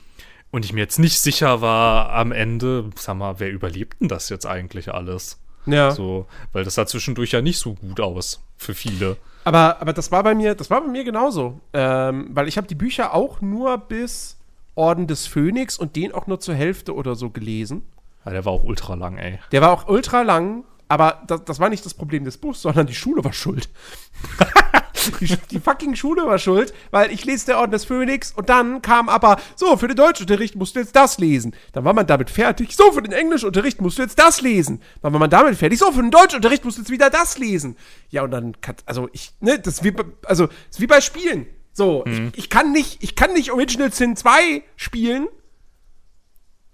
und 0.51 0.65
ich 0.65 0.73
mir 0.73 0.83
jetzt 0.83 0.99
nicht 0.99 1.19
sicher 1.19 1.61
war 1.63 2.11
am 2.11 2.31
Ende, 2.31 2.91
sag 2.95 3.17
mal, 3.17 3.41
wer 3.41 3.51
überlebt 3.51 4.01
denn 4.01 4.09
das 4.09 4.29
jetzt 4.29 4.47
eigentlich 4.47 4.93
alles? 4.93 5.41
Ja. 5.67 5.91
So, 5.91 6.27
weil 6.53 6.65
das 6.65 6.75
sah 6.75 6.87
zwischendurch 6.87 7.33
ja 7.33 7.41
nicht 7.41 7.59
so 7.59 7.75
gut 7.75 8.01
aus 8.01 8.43
für 8.57 8.75
viele. 8.75 9.17
Aber, 9.45 9.81
aber 9.81 9.93
das 9.93 10.13
war 10.13 10.23
bei 10.23 10.35
mir, 10.35 10.55
das 10.55 10.71
war 10.71 10.83
bei 10.83 10.89
mir 10.89 11.05
genauso. 11.05 11.61
Ähm, 11.73 12.29
weil 12.31 12.49
ich 12.49 12.57
habe 12.57 12.67
die 12.67 12.75
Bücher 12.75 13.15
auch 13.15 13.41
nur 13.41 13.79
bis 13.79 14.39
Orden 14.75 15.07
des 15.07 15.27
Phönix 15.27 15.79
und 15.79 15.97
den 15.97 16.13
auch 16.13 16.27
nur 16.27 16.41
zur 16.41 16.55
Hälfte 16.55 16.95
oder 16.95 17.15
so 17.15 17.31
gelesen. 17.31 17.83
Ja, 18.25 18.33
der 18.33 18.45
war 18.45 18.53
auch 18.53 18.65
ultra 18.65 18.95
lang, 18.95 19.19
ey. 19.19 19.39
Der 19.53 19.61
war 19.63 19.71
auch 19.71 19.89
ultra 19.89 20.23
lang, 20.23 20.65
aber 20.89 21.23
das, 21.27 21.45
das 21.45 21.61
war 21.61 21.69
nicht 21.69 21.85
das 21.85 21.95
Problem 21.95 22.25
des 22.25 22.39
Buchs, 22.39 22.63
sondern 22.63 22.87
die 22.87 22.95
Schule 22.95 23.25
war 23.25 23.33
schuld. 23.33 23.69
die, 25.21 25.37
die 25.51 25.61
fucking 25.61 25.95
Schule 25.97 26.27
war 26.27 26.39
schuld, 26.39 26.73
weil 26.91 27.11
ich 27.13 27.25
lese 27.27 27.47
der 27.47 27.59
Orden 27.59 27.73
des 27.73 27.85
Phönix 27.85 28.33
und 28.33 28.49
dann 28.49 28.81
kam 28.81 29.09
aber, 29.11 29.37
so, 29.57 29.77
für 29.77 29.89
den 29.89 29.97
Deutschunterricht 29.97 30.57
musst 30.57 30.77
du 30.77 30.81
jetzt 30.81 30.97
das 30.97 31.19
lesen. 31.19 31.55
Dann 31.73 31.85
war 31.85 31.93
man 31.93 32.07
damit 32.07 32.31
fertig, 32.31 32.75
so, 32.77 32.93
für 32.93 33.03
den 33.03 33.13
Englischunterricht 33.13 33.81
musst 33.83 33.99
du 33.99 34.03
jetzt 34.03 34.19
das 34.19 34.41
lesen. 34.41 34.81
Dann 35.03 35.13
war 35.13 35.21
man 35.21 35.29
damit 35.31 35.57
fertig, 35.57 35.79
so, 35.79 35.93
für 35.93 36.01
den 36.01 36.11
Deutschunterricht 36.11 36.65
musst 36.65 36.79
du 36.79 36.83
jetzt 36.83 36.91
wieder 36.91 37.11
das 37.11 37.37
lesen. 37.39 37.77
Ja, 38.11 38.23
und 38.23 38.31
dann, 38.31 38.59
kann, 38.63 38.77
also 38.87 39.09
ich, 39.13 39.33
ne, 39.41 39.59
das 39.59 39.75
ist 39.75 39.85
wie, 39.85 39.91
bei- 39.91 40.05
also, 40.25 40.47
das 40.47 40.55
ist 40.71 40.81
wie 40.81 40.87
bei 40.87 41.01
Spielen. 41.03 41.47
So, 41.73 42.05
ich, 42.07 42.39
ich 42.39 42.51
kann 42.51 42.71
nicht, 42.73 43.03
ich 43.03 43.17
kann 43.17 43.33
nicht 43.33 43.51
Original 43.51 43.93
Sin 43.93 44.15
2 44.17 44.63
spielen 44.77 45.27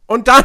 und 0.06 0.28
dann 0.28 0.44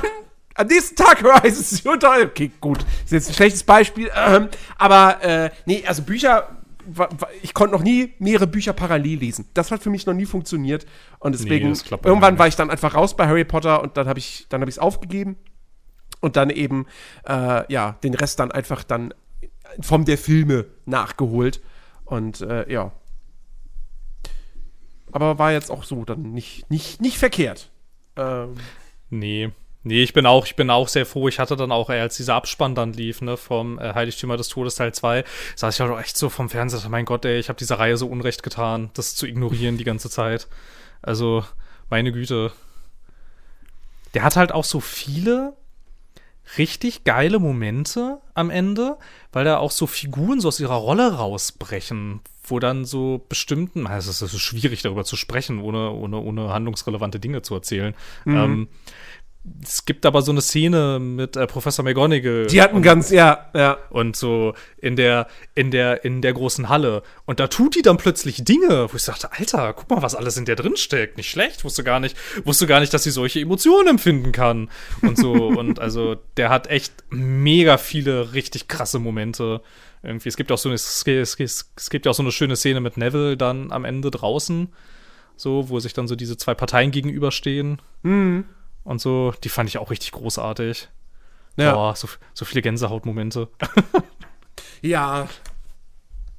am 0.55 0.67
nächsten 0.67 0.95
Tag 0.95 1.23
Horizon 1.23 1.63
Zero 1.63 1.95
Dawn. 1.97 2.23
Okay, 2.23 2.51
gut, 2.59 2.85
ist 3.03 3.11
jetzt 3.11 3.29
ein 3.29 3.33
schlechtes 3.33 3.63
Beispiel. 3.63 4.09
Ähm, 4.15 4.49
aber 4.77 5.21
äh, 5.23 5.49
nee, 5.65 5.83
also 5.85 6.01
Bücher, 6.01 6.57
ich 7.41 7.53
konnte 7.53 7.75
noch 7.75 7.83
nie 7.83 8.13
mehrere 8.19 8.47
Bücher 8.47 8.73
parallel 8.73 9.19
lesen. 9.19 9.47
Das 9.53 9.71
hat 9.71 9.83
für 9.83 9.89
mich 9.89 10.05
noch 10.05 10.13
nie 10.13 10.25
funktioniert. 10.25 10.85
Und 11.19 11.33
deswegen, 11.33 11.69
mir 11.69 11.99
irgendwann 12.03 12.39
war 12.39 12.47
ich 12.47 12.55
dann 12.55 12.69
einfach 12.69 12.95
raus 12.95 13.15
bei 13.15 13.27
Harry 13.27 13.45
Potter 13.45 13.81
und 13.81 13.97
dann 13.97 14.07
habe 14.07 14.19
ich 14.19 14.47
dann 14.49 14.61
habe 14.61 14.69
ich 14.69 14.75
es 14.75 14.79
aufgegeben. 14.79 15.37
Und 16.21 16.37
dann 16.37 16.49
eben, 16.49 16.87
äh, 17.27 17.71
ja, 17.71 17.97
den 18.03 18.15
Rest 18.15 18.39
dann 18.39 18.51
einfach 18.51 18.83
dann 18.83 19.13
vom 19.81 20.05
der 20.05 20.17
Filme 20.17 20.65
nachgeholt. 20.85 21.61
Und 22.05 22.41
äh, 22.41 22.71
ja. 22.71 22.93
Aber 25.11 25.37
war 25.37 25.51
jetzt 25.51 25.69
auch 25.69 25.83
so 25.83 26.03
dann 26.05 26.33
nicht, 26.33 26.69
nicht, 26.69 27.01
nicht 27.01 27.17
verkehrt. 27.17 27.71
Ähm, 28.15 28.55
Nee. 29.09 29.51
Nee, 29.87 30.01
ich 30.01 30.13
bin 30.13 30.25
auch, 30.25 30.47
ich 30.47 30.55
bin 30.55 30.71
auch 30.71 30.87
sehr 30.87 31.05
froh. 31.05 31.27
Ich 31.27 31.37
hatte 31.37 31.55
dann 31.55 31.71
auch, 31.71 31.91
ey, 31.91 31.99
als 31.99 32.17
dieser 32.17 32.33
Abspann 32.33 32.73
dann 32.73 32.91
lief, 32.93 33.21
ne, 33.21 33.37
vom 33.37 33.77
äh, 33.77 33.93
Heiligtümer 33.93 34.35
des 34.35 34.49
Todes 34.49 34.73
Teil 34.73 34.95
2, 34.95 35.23
saß 35.55 35.75
ich 35.75 35.81
auch 35.81 35.99
echt 35.99 36.17
so 36.17 36.29
vom 36.29 36.49
Fernseher, 36.49 36.89
mein 36.89 37.05
Gott, 37.05 37.23
ey, 37.23 37.37
ich 37.37 37.49
habe 37.49 37.59
dieser 37.59 37.77
Reihe 37.77 37.95
so 37.95 38.07
unrecht 38.07 38.41
getan, 38.41 38.89
das 38.95 39.15
zu 39.15 39.27
ignorieren 39.27 39.77
die 39.77 39.83
ganze 39.83 40.09
Zeit. 40.09 40.47
Also, 41.03 41.45
meine 41.91 42.11
Güte. 42.11 42.51
Der 44.15 44.23
hat 44.23 44.37
halt 44.37 44.51
auch 44.51 44.63
so 44.63 44.79
viele 44.79 45.53
richtig 46.57 47.03
geile 47.03 47.37
Momente 47.37 48.17
am 48.33 48.49
Ende, 48.49 48.97
weil 49.31 49.45
da 49.45 49.57
auch 49.57 49.71
so 49.71 49.85
Figuren 49.85 50.41
so 50.41 50.47
aus 50.47 50.59
ihrer 50.59 50.75
Rolle 50.75 51.13
rausbrechen, 51.13 52.21
wo 52.43 52.59
dann 52.59 52.85
so 52.85 53.25
bestimmten, 53.29 53.87
also 53.87 54.11
es 54.11 54.21
ist 54.21 54.39
schwierig 54.39 54.81
darüber 54.81 55.03
zu 55.03 55.15
sprechen, 55.15 55.59
ohne, 55.59 55.91
ohne, 55.91 56.17
ohne 56.19 56.49
handlungsrelevante 56.49 57.19
Dinge 57.19 57.41
zu 57.41 57.53
erzählen. 57.55 57.93
Ähm, 58.25 58.67
es 59.63 59.85
gibt 59.85 60.05
aber 60.05 60.21
so 60.21 60.31
eine 60.31 60.41
Szene 60.41 60.99
mit 60.99 61.35
äh, 61.35 61.45
Professor 61.45 61.83
McGonagall 61.83 62.47
die 62.47 62.61
hatten 62.61 62.81
ganz, 62.81 63.11
ja, 63.11 63.49
ja. 63.53 63.77
und 63.89 64.15
so 64.15 64.53
in 64.77 64.95
der 64.95 65.27
in 65.53 65.71
der 65.71 66.03
in 66.03 66.21
der 66.21 66.33
großen 66.33 66.69
Halle 66.69 67.03
und 67.25 67.39
da 67.39 67.47
tut 67.47 67.75
die 67.75 67.81
dann 67.81 67.97
plötzlich 67.97 68.43
Dinge, 68.43 68.87
wo 68.91 68.95
ich 68.95 69.03
sagte, 69.03 69.31
Alter, 69.31 69.73
guck 69.73 69.89
mal, 69.89 70.01
was 70.01 70.15
alles 70.15 70.37
in 70.37 70.45
der 70.45 70.55
drin 70.55 70.77
steckt, 70.77 71.17
nicht 71.17 71.29
schlecht, 71.29 71.63
wusste 71.63 71.83
gar 71.83 71.99
nicht, 71.99 72.17
wusste 72.43 72.67
gar 72.67 72.79
nicht, 72.79 72.93
dass 72.93 73.03
sie 73.03 73.11
solche 73.11 73.39
Emotionen 73.39 73.87
empfinden 73.87 74.31
kann 74.31 74.69
und 75.01 75.17
so 75.17 75.33
und 75.47 75.79
also 75.79 76.15
der 76.37 76.49
hat 76.49 76.67
echt 76.67 76.93
mega 77.09 77.77
viele 77.77 78.33
richtig 78.33 78.67
krasse 78.67 78.99
Momente. 78.99 79.61
Irgendwie, 80.03 80.29
es 80.29 80.37
gibt 80.37 80.51
auch 80.51 80.57
so 80.57 80.69
eine, 80.69 80.75
es, 80.75 81.03
es, 81.05 81.35
es, 81.39 81.71
es 81.75 81.89
gibt 81.89 82.05
ja 82.05 82.11
auch 82.11 82.15
so 82.15 82.21
eine 82.23 82.31
schöne 82.31 82.55
Szene 82.55 82.79
mit 82.79 82.97
Neville 82.97 83.37
dann 83.37 83.71
am 83.71 83.85
Ende 83.85 84.11
draußen, 84.11 84.69
so, 85.35 85.69
wo 85.69 85.79
sich 85.79 85.93
dann 85.93 86.07
so 86.07 86.15
diese 86.15 86.37
zwei 86.37 86.53
Parteien 86.53 86.91
gegenüberstehen. 86.91 87.81
Und 88.85 89.01
so, 89.01 89.33
die 89.43 89.49
fand 89.49 89.67
ich 89.67 89.77
auch 89.79 89.89
richtig 89.91 90.13
großartig. 90.13 90.87
Ja. 91.57 91.73
Boah, 91.73 91.95
so, 91.95 92.07
so 92.33 92.45
viele 92.45 92.61
Gänsehautmomente. 92.61 93.49
Ja. 94.81 95.27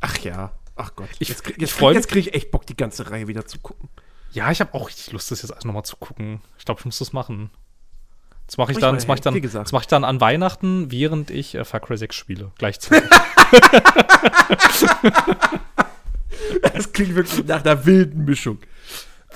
Ach 0.00 0.18
ja. 0.18 0.52
Ach 0.76 0.94
Gott. 0.94 1.08
Ich- 1.18 1.28
jetzt, 1.28 1.42
krieg- 1.42 1.60
jetzt, 1.60 1.76
krieg- 1.76 1.94
jetzt 1.94 2.08
kriege 2.08 2.28
ich 2.28 2.34
echt 2.34 2.50
Bock, 2.52 2.64
die 2.66 2.76
ganze 2.76 3.10
Reihe 3.10 3.26
wieder 3.28 3.44
zu 3.46 3.58
gucken. 3.58 3.88
Ja, 4.30 4.50
ich 4.52 4.60
habe 4.60 4.72
auch 4.74 4.86
richtig 4.88 5.12
Lust, 5.12 5.30
das 5.30 5.42
jetzt 5.42 5.50
alles 5.50 5.64
nochmal 5.64 5.84
zu 5.84 5.96
gucken. 5.96 6.40
Ich 6.58 6.64
glaube, 6.64 6.80
ich 6.80 6.84
muss 6.84 6.98
das 6.98 7.12
machen. 7.12 7.50
Das 8.46 8.56
mache 8.58 8.70
ich 8.72 8.78
dann, 8.78 8.94
das 8.94 9.06
mache 9.08 9.16
ich 9.18 9.22
dann, 9.22 9.40
das 9.42 9.72
mache 9.72 9.82
ich 9.82 9.86
dann 9.88 10.04
an 10.04 10.20
Weihnachten, 10.20 10.92
während 10.92 11.30
ich 11.30 11.54
äh, 11.56 11.64
Far 11.64 11.80
Cry 11.80 11.96
6 11.96 12.14
spiele. 12.14 12.52
Gleichzeitig. 12.58 13.08
Das 16.74 16.92
klingt 16.92 17.14
wirklich 17.14 17.44
nach 17.46 17.64
einer 17.64 17.86
wilden 17.86 18.24
Mischung. 18.24 18.58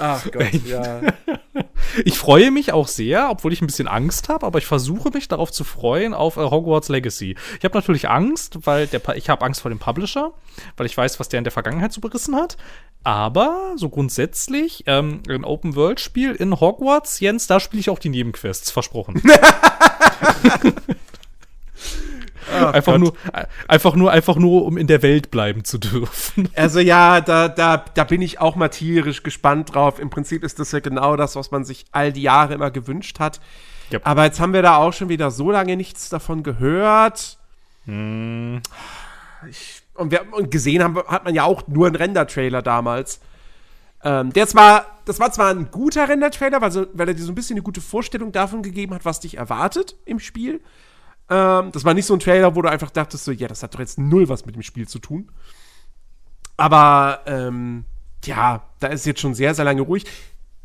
Ach 0.00 0.24
Gott, 0.32 0.52
ja. 0.66 1.00
ich 2.04 2.18
freue 2.18 2.50
mich 2.50 2.72
auch 2.72 2.88
sehr, 2.88 3.30
obwohl 3.30 3.52
ich 3.52 3.60
ein 3.60 3.66
bisschen 3.66 3.86
Angst 3.86 4.28
habe, 4.28 4.46
aber 4.46 4.58
ich 4.58 4.66
versuche 4.66 5.10
mich 5.10 5.28
darauf 5.28 5.52
zu 5.52 5.62
freuen 5.62 6.14
auf 6.14 6.36
äh, 6.36 6.40
Hogwarts 6.40 6.88
Legacy. 6.88 7.36
Ich 7.58 7.64
habe 7.64 7.76
natürlich 7.76 8.08
Angst, 8.08 8.66
weil 8.66 8.86
der, 8.86 8.98
Pa- 9.00 9.14
ich 9.14 9.28
habe 9.28 9.44
Angst 9.44 9.60
vor 9.60 9.68
dem 9.70 9.78
Publisher, 9.78 10.32
weil 10.76 10.86
ich 10.86 10.96
weiß, 10.96 11.20
was 11.20 11.28
der 11.28 11.38
in 11.38 11.44
der 11.44 11.52
Vergangenheit 11.52 11.92
so 11.92 12.00
berissen 12.00 12.34
hat. 12.34 12.56
Aber 13.04 13.74
so 13.76 13.88
grundsätzlich 13.90 14.84
ähm, 14.86 15.22
ein 15.28 15.44
Open-World-Spiel 15.44 16.32
in 16.32 16.58
Hogwarts, 16.58 17.20
Jens, 17.20 17.46
da 17.46 17.60
spiele 17.60 17.80
ich 17.80 17.90
auch 17.90 17.98
die 17.98 18.08
Nebenquests, 18.10 18.70
versprochen. 18.70 19.22
einfach, 22.50 22.98
nur, 22.98 23.14
äh, 23.32 23.46
einfach 23.68 23.94
nur, 23.94 24.10
einfach 24.10 24.36
nur, 24.36 24.64
um 24.64 24.76
in 24.76 24.86
der 24.86 25.02
Welt 25.02 25.30
bleiben 25.30 25.64
zu 25.64 25.78
dürfen. 25.78 26.48
Also 26.56 26.80
ja, 26.80 27.20
da, 27.20 27.48
da, 27.48 27.84
da 27.94 28.04
bin 28.04 28.22
ich 28.22 28.40
auch 28.40 28.56
mal 28.56 28.68
tierisch 28.68 29.22
gespannt 29.22 29.74
drauf. 29.74 29.98
Im 29.98 30.10
Prinzip 30.10 30.44
ist 30.44 30.58
das 30.58 30.72
ja 30.72 30.80
genau 30.80 31.16
das, 31.16 31.36
was 31.36 31.50
man 31.50 31.64
sich 31.64 31.86
all 31.92 32.12
die 32.12 32.22
Jahre 32.22 32.54
immer 32.54 32.70
gewünscht 32.70 33.18
hat. 33.18 33.40
Yep. 33.92 34.06
Aber 34.06 34.24
jetzt 34.24 34.40
haben 34.40 34.52
wir 34.52 34.62
da 34.62 34.76
auch 34.76 34.92
schon 34.92 35.08
wieder 35.08 35.30
so 35.30 35.50
lange 35.50 35.76
nichts 35.76 36.08
davon 36.08 36.42
gehört. 36.42 37.38
Hm. 37.86 38.60
Ich, 39.48 39.82
und, 39.94 40.10
wir, 40.10 40.32
und 40.32 40.50
gesehen 40.50 40.82
haben, 40.82 40.98
hat 41.06 41.24
man 41.24 41.34
ja 41.34 41.44
auch 41.44 41.66
nur 41.66 41.86
einen 41.86 41.96
Render-Trailer 41.96 42.62
damals. 42.62 43.20
Ähm, 44.02 44.32
der 44.32 44.46
zwar, 44.46 44.86
das 45.04 45.20
war 45.20 45.30
zwar 45.30 45.50
ein 45.50 45.70
guter 45.70 46.08
Render-Trailer, 46.08 46.60
weil, 46.60 46.70
so, 46.70 46.86
weil 46.94 47.08
er 47.08 47.14
dir 47.14 47.22
so 47.22 47.32
ein 47.32 47.34
bisschen 47.34 47.56
eine 47.56 47.62
gute 47.62 47.80
Vorstellung 47.80 48.32
davon 48.32 48.62
gegeben 48.62 48.94
hat, 48.94 49.04
was 49.04 49.20
dich 49.20 49.36
erwartet 49.36 49.96
im 50.04 50.20
Spiel. 50.20 50.60
Ähm, 51.30 51.70
das 51.72 51.84
war 51.84 51.94
nicht 51.94 52.06
so 52.06 52.14
ein 52.14 52.20
Trailer, 52.20 52.54
wo 52.56 52.62
du 52.62 52.68
einfach 52.68 52.90
dachtest, 52.90 53.24
so, 53.24 53.30
ja, 53.30 53.48
das 53.48 53.62
hat 53.62 53.74
doch 53.74 53.78
jetzt 53.78 53.98
null 53.98 54.28
was 54.28 54.44
mit 54.46 54.56
dem 54.56 54.62
Spiel 54.62 54.88
zu 54.88 54.98
tun. 54.98 55.30
Aber, 56.56 57.20
ähm, 57.26 57.84
ja, 58.24 58.64
da 58.80 58.88
ist 58.88 59.06
jetzt 59.06 59.20
schon 59.20 59.34
sehr, 59.34 59.54
sehr 59.54 59.64
lange 59.64 59.82
ruhig. 59.82 60.04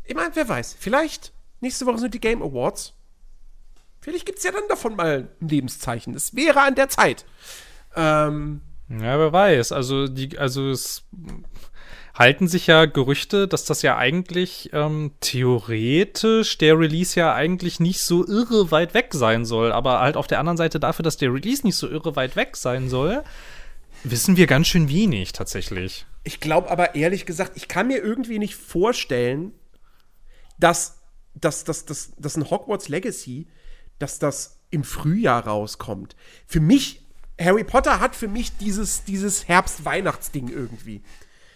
Ich 0.04 0.14
meine, 0.14 0.34
wer 0.34 0.48
weiß, 0.48 0.76
vielleicht 0.78 1.32
nächste 1.60 1.86
Woche 1.86 1.98
sind 1.98 2.14
die 2.14 2.20
Game 2.20 2.42
Awards. 2.42 2.92
Vielleicht 4.00 4.26
gibt 4.26 4.38
es 4.38 4.44
ja 4.44 4.52
dann 4.52 4.68
davon 4.68 4.94
mal 4.94 5.28
ein 5.40 5.48
Lebenszeichen. 5.48 6.14
Es 6.14 6.34
wäre 6.36 6.60
an 6.60 6.74
der 6.74 6.88
Zeit. 6.88 7.24
Ähm, 7.94 8.60
ja, 8.88 9.18
wer 9.18 9.32
weiß. 9.32 9.72
Also, 9.72 10.06
die, 10.06 10.38
also 10.38 10.70
es 10.70 11.04
halten 12.16 12.48
sich 12.48 12.66
ja 12.66 12.86
Gerüchte, 12.86 13.46
dass 13.46 13.66
das 13.66 13.82
ja 13.82 13.98
eigentlich 13.98 14.70
ähm, 14.72 15.12
theoretisch 15.20 16.56
der 16.56 16.78
Release 16.78 17.18
ja 17.18 17.34
eigentlich 17.34 17.78
nicht 17.78 18.00
so 18.00 18.26
irre 18.26 18.70
weit 18.70 18.94
weg 18.94 19.08
sein 19.12 19.44
soll. 19.44 19.70
Aber 19.70 20.00
halt 20.00 20.16
auf 20.16 20.26
der 20.26 20.40
anderen 20.40 20.56
Seite 20.56 20.80
dafür, 20.80 21.02
dass 21.02 21.18
der 21.18 21.32
Release 21.32 21.64
nicht 21.64 21.76
so 21.76 21.88
irre 21.88 22.16
weit 22.16 22.34
weg 22.34 22.56
sein 22.56 22.88
soll, 22.88 23.22
wissen 24.02 24.38
wir 24.38 24.46
ganz 24.46 24.66
schön 24.66 24.88
wenig 24.88 25.32
tatsächlich. 25.32 26.06
Ich 26.24 26.40
glaube 26.40 26.70
aber 26.70 26.94
ehrlich 26.94 27.26
gesagt, 27.26 27.52
ich 27.54 27.68
kann 27.68 27.88
mir 27.88 27.98
irgendwie 27.98 28.38
nicht 28.38 28.56
vorstellen, 28.56 29.52
dass, 30.58 31.02
dass, 31.34 31.64
dass, 31.64 31.84
dass, 31.84 32.12
dass 32.16 32.36
ein 32.36 32.50
Hogwarts 32.50 32.88
Legacy, 32.88 33.46
dass 33.98 34.18
das 34.18 34.58
im 34.70 34.84
Frühjahr 34.84 35.46
rauskommt. 35.46 36.16
Für 36.46 36.60
mich, 36.60 37.02
Harry 37.38 37.64
Potter 37.64 38.00
hat 38.00 38.16
für 38.16 38.28
mich 38.28 38.56
dieses, 38.56 39.04
dieses 39.04 39.46
Herbst-Weihnachts-Ding 39.48 40.48
irgendwie. 40.48 41.02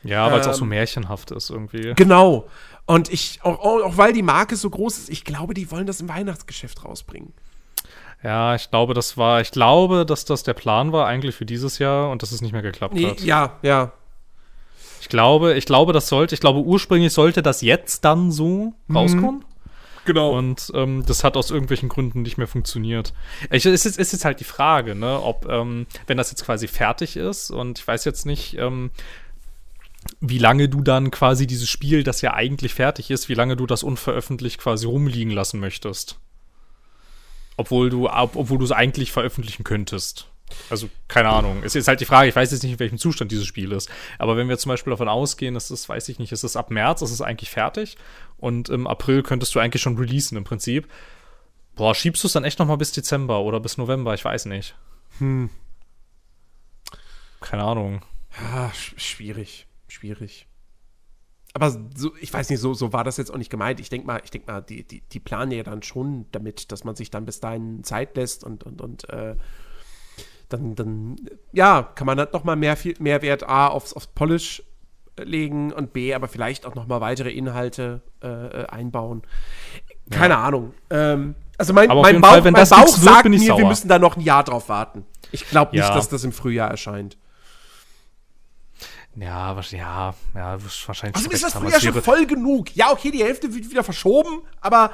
Ja, 0.03 0.31
weil 0.31 0.41
es 0.41 0.47
ähm, 0.47 0.53
auch 0.53 0.57
so 0.57 0.65
ähm, 0.65 0.71
märchenhaft 0.71 1.31
ist 1.31 1.51
irgendwie. 1.51 1.95
Genau. 1.95 2.49
Und 2.87 3.13
ich, 3.13 3.41
auch, 3.43 3.59
auch 3.59 3.97
weil 3.97 4.13
die 4.13 4.23
Marke 4.23 4.57
so 4.57 4.69
groß 4.69 4.99
ist, 4.99 5.11
ich 5.11 5.25
glaube, 5.25 5.55
die 5.55 5.71
wollen 5.71 5.87
das 5.87 6.01
im 6.01 6.09
Weihnachtsgeschäft 6.09 6.85
rausbringen. 6.85 7.33
Ja, 8.23 8.55
ich 8.55 8.71
glaube, 8.71 8.95
das 8.95 9.17
war, 9.17 9.41
ich 9.41 9.51
glaube, 9.51 10.05
dass 10.05 10.25
das 10.25 10.43
der 10.43 10.55
Plan 10.55 10.93
war 10.93 11.07
eigentlich 11.07 11.35
für 11.35 11.47
dieses 11.47 11.79
Jahr 11.79 12.11
und 12.11 12.23
dass 12.23 12.33
es 12.33 12.43
nicht 12.43 12.53
mehr 12.53 12.63
geklappt 12.63 12.95
nee, 12.95 13.07
hat. 13.07 13.21
Ja, 13.21 13.59
ja. 13.63 13.93
Ich 15.01 15.09
glaube, 15.09 15.55
ich 15.55 15.65
glaube, 15.65 15.93
das 15.93 16.09
sollte, 16.09 16.35
ich 16.35 16.41
glaube, 16.41 16.61
ursprünglich 16.61 17.13
sollte 17.13 17.43
das 17.43 17.63
jetzt 17.63 18.05
dann 18.05 18.31
so 18.31 18.75
mhm. 18.87 18.97
rauskommen. 18.97 19.45
Genau. 20.05 20.37
Und 20.37 20.71
ähm, 20.75 21.05
das 21.07 21.25
hat 21.25 21.37
aus 21.37 21.51
irgendwelchen 21.51 21.89
Gründen 21.89 22.23
nicht 22.23 22.39
mehr 22.39 22.47
funktioniert. 22.47 23.13
Ich, 23.51 23.65
es 23.67 23.87
ist, 23.87 23.99
ist 23.99 24.13
jetzt 24.13 24.25
halt 24.25 24.41
die 24.41 24.45
Frage, 24.45 24.95
ne, 24.95 25.21
ob, 25.23 25.47
ähm, 25.49 25.87
wenn 26.07 26.17
das 26.17 26.31
jetzt 26.31 26.45
quasi 26.45 26.69
fertig 26.69 27.17
ist 27.17 27.51
und 27.51 27.79
ich 27.79 27.87
weiß 27.87 28.05
jetzt 28.05 28.27
nicht, 28.27 28.57
ähm, 28.59 28.91
wie 30.21 30.39
lange 30.39 30.69
du 30.69 30.83
dann 30.83 31.11
quasi 31.11 31.47
dieses 31.47 31.69
Spiel, 31.69 32.03
das 32.03 32.21
ja 32.21 32.35
eigentlich 32.35 32.75
fertig 32.75 33.11
ist, 33.11 33.29
wie 33.29 33.35
lange 33.35 33.57
du 33.57 33.67
das 33.67 33.83
unveröffentlicht 33.83 34.59
quasi 34.59 34.87
rumliegen 34.87 35.33
lassen 35.33 35.61
möchtest. 35.61 36.19
Obwohl 37.57 37.91
du, 37.91 38.09
ob, 38.09 38.37
obwohl 38.37 38.59
du 38.59 38.65
es 38.65 38.73
eigentlich 38.73 39.13
veröffentlichen 39.13 39.65
könntest. 39.65 40.27
Also, 40.69 40.89
keine 41.09 41.29
Ahnung. 41.29 41.63
Es 41.65 41.75
ist 41.75 41.87
halt 41.87 42.01
die 42.01 42.07
Frage, 42.07 42.29
ich 42.29 42.35
weiß 42.35 42.51
jetzt 42.51 42.63
nicht, 42.63 42.73
in 42.73 42.79
welchem 42.79 42.99
Zustand 42.99 43.31
dieses 43.31 43.47
Spiel 43.47 43.71
ist. 43.73 43.89
Aber 44.19 44.37
wenn 44.37 44.49
wir 44.49 44.59
zum 44.59 44.71
Beispiel 44.71 44.91
davon 44.91 45.09
ausgehen, 45.09 45.55
dass 45.55 45.71
es, 45.71 45.89
weiß 45.89 46.09
ich 46.09 46.19
nicht, 46.19 46.33
ist 46.33 46.43
es 46.43 46.57
ab 46.57 46.71
März, 46.71 47.03
ist 47.03 47.13
es 47.13 47.21
eigentlich 47.21 47.51
fertig. 47.51 47.97
Und 48.39 48.69
im 48.69 48.87
April 48.87 49.23
könntest 49.23 49.55
du 49.55 49.61
eigentlich 49.61 49.83
schon 49.83 49.97
releasen 49.97 50.37
im 50.37 50.45
Prinzip. 50.45 50.89
Boah, 51.77 51.95
schiebst 51.95 52.25
du 52.25 52.27
es 52.27 52.33
dann 52.33 52.45
echt 52.45 52.59
noch 52.59 52.67
mal 52.67 52.77
bis 52.77 52.93
Dezember 52.93 53.41
oder 53.41 53.61
bis 53.61 53.79
November? 53.79 54.15
Ich 54.15 54.25
weiß 54.25 54.47
nicht. 54.47 54.75
Hm. 55.19 55.51
Keine 57.41 57.63
Ahnung. 57.63 58.03
Ja, 58.41 58.73
schwierig 58.97 59.67
schwierig. 59.91 60.47
Aber 61.53 61.71
so, 61.97 62.13
ich 62.21 62.33
weiß 62.33 62.49
nicht, 62.51 62.61
so, 62.61 62.75
so 62.75 62.93
war 62.93 63.03
das 63.03 63.17
jetzt 63.17 63.33
auch 63.33 63.39
nicht 63.39 63.51
gemeint. 63.51 63.81
Ich 63.81 63.89
denke 63.89 64.07
mal, 64.07 64.21
ich 64.23 64.31
denke 64.31 64.51
mal, 64.51 64.61
die, 64.61 64.85
die, 64.85 65.01
die 65.01 65.21
planen 65.21 65.51
ja 65.51 65.63
dann 65.63 65.83
schon 65.83 66.27
damit, 66.31 66.71
dass 66.71 66.85
man 66.85 66.95
sich 66.95 67.11
dann 67.11 67.25
bis 67.25 67.41
dahin 67.41 67.83
Zeit 67.83 68.17
lässt 68.17 68.45
und, 68.45 68.63
und, 68.63 68.81
und 68.81 69.09
äh, 69.11 69.35
dann, 70.49 70.75
dann, 70.75 71.17
ja, 71.53 71.83
kann 71.83 72.07
man 72.07 72.19
halt 72.19 72.33
noch 72.33 72.45
mal 72.45 72.57
mehr, 72.57 72.77
viel, 72.77 72.95
mehr 73.01 73.23
Wert 73.23 73.49
A 73.49 73.69
aufs, 73.69 73.93
aufs 73.93 74.07
Polish 74.07 74.63
legen 75.19 75.73
und 75.73 75.93
B, 75.93 76.15
aber 76.15 76.29
vielleicht 76.29 76.67
auch 76.67 76.75
noch 76.75 76.87
mal 76.87 77.01
weitere 77.01 77.31
Inhalte 77.31 78.03
äh, 78.21 78.65
einbauen. 78.67 79.23
Keine 80.11 80.35
ja. 80.35 80.45
Ahnung. 80.45 80.73
Ähm, 80.91 81.35
also 81.59 81.73
mein, 81.73 81.89
mein 81.89 82.21
Bauch, 82.21 82.31
Fall, 82.31 82.43
mein 82.43 82.55
Bauch 82.55 82.65
wird, 82.65 82.89
sagt 82.89 83.29
mir, 83.29 83.39
sauer. 83.39 83.59
wir 83.59 83.67
müssen 83.67 83.89
da 83.89 83.99
noch 83.99 84.17
ein 84.17 84.23
Jahr 84.23 84.45
drauf 84.45 84.69
warten. 84.69 85.05
Ich 85.33 85.49
glaube 85.49 85.73
nicht, 85.77 85.87
ja. 85.87 85.95
dass 85.95 86.09
das 86.09 86.25
im 86.25 86.33
Frühjahr 86.33 86.71
erscheint. 86.71 87.19
Ja, 89.21 89.61
ja, 89.71 90.15
ja, 90.35 90.59
wahrscheinlich. 90.87 91.17
Also 91.17 91.31
ist 91.31 91.45
das 91.45 91.53
früher 91.53 91.79
schon 91.79 92.03
voll 92.03 92.27
genug. 92.27 92.75
Ja, 92.75 92.91
okay, 92.91 93.11
die 93.11 93.23
Hälfte 93.23 93.55
wird 93.55 93.71
wieder 93.71 93.85
verschoben, 93.85 94.43
aber 94.63 94.93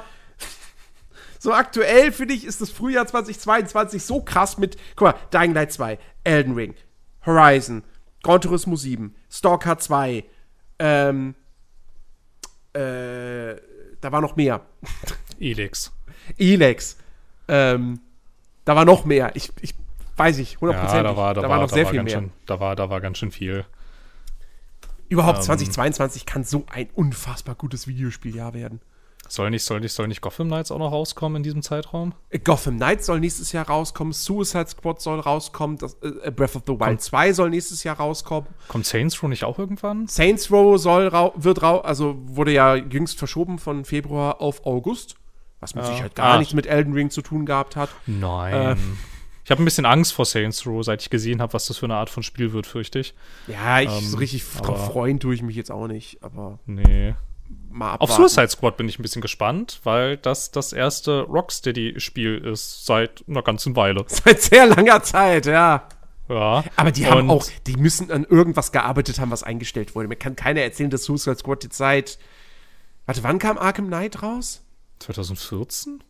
so 1.39 1.53
aktuell 1.53 2.11
finde 2.11 2.33
ich, 2.33 2.45
ist 2.45 2.59
das 2.59 2.69
Frühjahr 2.69 3.07
2022 3.07 4.03
so 4.03 4.21
krass 4.21 4.57
mit, 4.57 4.75
guck 4.97 5.07
mal, 5.07 5.15
Dying 5.31 5.53
Light 5.53 5.71
2, 5.71 5.97
Elden 6.25 6.55
Ring, 6.55 6.75
Horizon, 7.25 7.83
Gran 8.21 8.41
Turismo 8.41 8.75
7, 8.75 9.15
Stalker 9.31 9.77
2, 9.77 10.25
ähm, 10.79 11.35
äh, 12.73 13.55
da 14.01 14.11
war 14.11 14.19
noch 14.19 14.35
mehr. 14.35 14.61
Elex. 15.39 15.93
Elex. 16.37 16.97
Ähm, 17.47 18.01
da 18.65 18.75
war 18.75 18.83
noch 18.83 19.05
mehr. 19.05 19.31
Ich, 19.35 19.53
ich 19.61 19.73
weiß 20.17 20.39
ich, 20.39 20.57
100%. 20.57 20.73
Ja, 20.73 21.03
da 21.03 21.15
war, 21.15 21.33
da, 21.33 21.41
da 21.41 21.47
war, 21.47 21.55
war 21.55 21.61
noch 21.61 21.69
da 21.69 21.75
sehr 21.75 21.85
war 21.85 21.91
viel 21.91 22.03
mehr. 22.03 22.13
Schön, 22.13 22.31
da, 22.45 22.59
war, 22.59 22.75
da 22.75 22.89
war 22.89 22.99
ganz 22.99 23.19
schön 23.19 23.31
viel. 23.31 23.65
Überhaupt 25.09 25.39
ähm, 25.39 25.43
2022 25.45 26.25
kann 26.25 26.43
so 26.43 26.65
ein 26.69 26.89
unfassbar 26.93 27.55
gutes 27.55 27.87
Videospieljahr 27.87 28.53
werden. 28.53 28.81
Soll 29.29 29.49
nicht, 29.49 29.63
soll 29.63 29.81
nicht, 29.81 29.91
soll 29.91 30.07
nicht 30.07 30.21
Gotham 30.21 30.47
Knights 30.47 30.71
auch 30.71 30.79
noch 30.79 30.91
rauskommen 30.91 31.37
in 31.37 31.43
diesem 31.43 31.61
Zeitraum? 31.61 32.13
Äh, 32.29 32.39
Gotham 32.39 32.77
Knights 32.77 33.05
soll 33.05 33.19
nächstes 33.19 33.51
Jahr 33.51 33.67
rauskommen, 33.67 34.13
Suicide 34.13 34.67
Squad 34.67 35.01
soll 35.01 35.19
rauskommen, 35.19 35.77
das, 35.77 35.97
äh, 36.01 36.31
Breath 36.31 36.55
of 36.55 36.63
the 36.65 36.73
Wild 36.73 36.79
kommt, 36.79 37.01
2 37.01 37.33
soll 37.33 37.49
nächstes 37.49 37.83
Jahr 37.83 37.97
rauskommen. 37.97 38.47
Kommt 38.69 38.85
Saints 38.85 39.21
Row 39.21 39.29
nicht 39.29 39.43
auch 39.43 39.59
irgendwann? 39.59 40.07
Saints 40.07 40.49
Row 40.51 40.79
soll 40.79 41.11
wird 41.35 41.61
rau 41.61 41.79
also 41.81 42.15
wurde 42.25 42.51
ja 42.51 42.75
jüngst 42.75 43.19
verschoben 43.19 43.59
von 43.59 43.83
Februar 43.83 44.39
auf 44.41 44.65
August, 44.65 45.15
was 45.59 45.75
mit 45.75 45.83
ja. 45.83 45.91
Sicherheit 45.91 46.15
gar 46.15 46.35
ah. 46.35 46.37
nichts 46.39 46.53
mit 46.53 46.65
Elden 46.65 46.93
Ring 46.93 47.09
zu 47.09 47.21
tun 47.21 47.45
gehabt 47.45 47.75
hat. 47.75 47.89
Nein. 48.05 48.53
Äh, 48.53 48.75
ich 49.47 49.51
habe 49.51 49.63
ein 49.63 49.65
bisschen 49.65 49.85
Angst 49.85 50.11
vor 50.11 50.25
Saints 50.25 50.65
Row, 50.67 50.83
seit 50.83 51.01
ich 51.01 51.09
gesehen 51.09 51.41
habe, 51.41 51.53
was 51.53 51.67
das 51.67 51.77
für 51.77 51.85
eine 51.85 51.95
Art 51.95 52.09
von 52.09 52.21
Spiel 52.21 52.51
wird, 52.51 52.67
fürchte 52.67 52.99
ich. 52.99 53.13
Ja, 53.47 53.79
ich 53.79 53.89
ähm, 53.89 54.03
so 54.05 54.17
richtig 54.17 54.43
drauf 54.61 54.91
freuen 54.91 55.21
tue 55.21 55.33
ich 55.33 55.41
mich 55.41 55.55
jetzt 55.55 55.71
auch 55.71 55.87
nicht, 55.87 56.21
aber. 56.21 56.59
Nee. 56.65 57.15
Mal 57.69 57.95
Auf 57.95 58.11
Suicide 58.11 58.49
Squad 58.49 58.75
bin 58.75 58.89
ich 58.89 58.99
ein 58.99 59.03
bisschen 59.03 59.21
gespannt, 59.21 59.79
weil 59.85 60.17
das 60.17 60.51
das 60.51 60.73
erste 60.73 61.21
Rocksteady-Spiel 61.21 62.39
ist 62.39 62.85
seit 62.85 63.23
einer 63.25 63.41
ganzen 63.41 63.77
Weile. 63.77 64.03
Seit 64.09 64.41
sehr 64.41 64.65
langer 64.65 65.01
Zeit, 65.03 65.45
ja. 65.45 65.87
Ja. 66.27 66.65
Aber 66.75 66.91
die 66.91 67.07
haben 67.07 67.31
auch, 67.31 67.45
die 67.67 67.77
müssen 67.77 68.11
an 68.11 68.25
irgendwas 68.25 68.73
gearbeitet 68.73 69.17
haben, 69.17 69.31
was 69.31 69.43
eingestellt 69.43 69.95
wurde. 69.95 70.09
Mir 70.09 70.17
kann 70.17 70.35
keiner 70.35 70.59
erzählen, 70.59 70.89
dass 70.89 71.05
Suicide 71.05 71.37
Squad 71.37 71.63
jetzt 71.63 71.77
seit. 71.77 72.19
Warte, 73.05 73.23
wann 73.23 73.39
kam 73.39 73.57
Arkham 73.57 73.87
Knight 73.87 74.21
raus? 74.21 74.61
2014? 74.99 76.03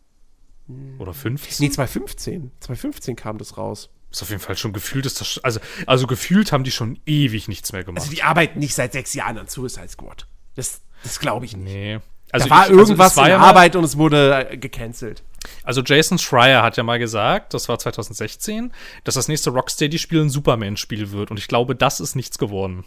Oder 0.98 1.14
15? 1.14 1.64
Nee, 1.64 1.70
2015. 1.72 2.50
2015 2.60 3.16
kam 3.16 3.38
das 3.38 3.56
raus. 3.56 3.90
Ist 4.10 4.22
auf 4.22 4.30
jeden 4.30 4.40
Fall 4.40 4.56
schon 4.56 4.72
gefühlt, 4.72 5.04
ist 5.06 5.20
das, 5.20 5.38
also, 5.42 5.60
also 5.86 6.06
gefühlt 6.06 6.50
haben 6.52 6.64
die 6.64 6.70
schon 6.70 6.98
ewig 7.04 7.48
nichts 7.48 7.72
mehr 7.72 7.84
gemacht. 7.84 8.02
Also 8.02 8.14
die 8.14 8.22
arbeiten 8.22 8.58
nicht 8.58 8.74
seit 8.74 8.92
sechs 8.92 9.12
Jahren 9.12 9.36
an 9.38 9.48
Suicide 9.48 9.88
Squad. 9.88 10.26
Das, 10.54 10.80
das 11.02 11.20
glaube 11.20 11.44
ich 11.44 11.56
nicht. 11.56 11.64
Nee. 11.64 12.00
Also 12.30 12.48
da 12.48 12.54
war 12.54 12.64
ich, 12.64 12.70
also 12.70 12.80
irgendwas 12.80 13.12
also 13.12 13.20
war 13.20 13.26
in 13.26 13.32
ja 13.32 13.38
Arbeit 13.38 13.76
und 13.76 13.84
es 13.84 13.96
wurde 13.96 14.48
äh, 14.50 14.56
gecancelt. 14.56 15.22
Also 15.62 15.82
Jason 15.82 16.18
Schreier 16.18 16.62
hat 16.62 16.76
ja 16.76 16.82
mal 16.82 16.98
gesagt, 16.98 17.54
das 17.54 17.68
war 17.68 17.78
2016, 17.78 18.72
dass 19.04 19.14
das 19.14 19.28
nächste 19.28 19.50
Rocksteady-Spiel 19.50 20.22
ein 20.22 20.30
Superman-Spiel 20.30 21.10
wird. 21.12 21.30
Und 21.30 21.38
ich 21.38 21.48
glaube, 21.48 21.74
das 21.74 22.00
ist 22.00 22.16
nichts 22.16 22.38
geworden. 22.38 22.84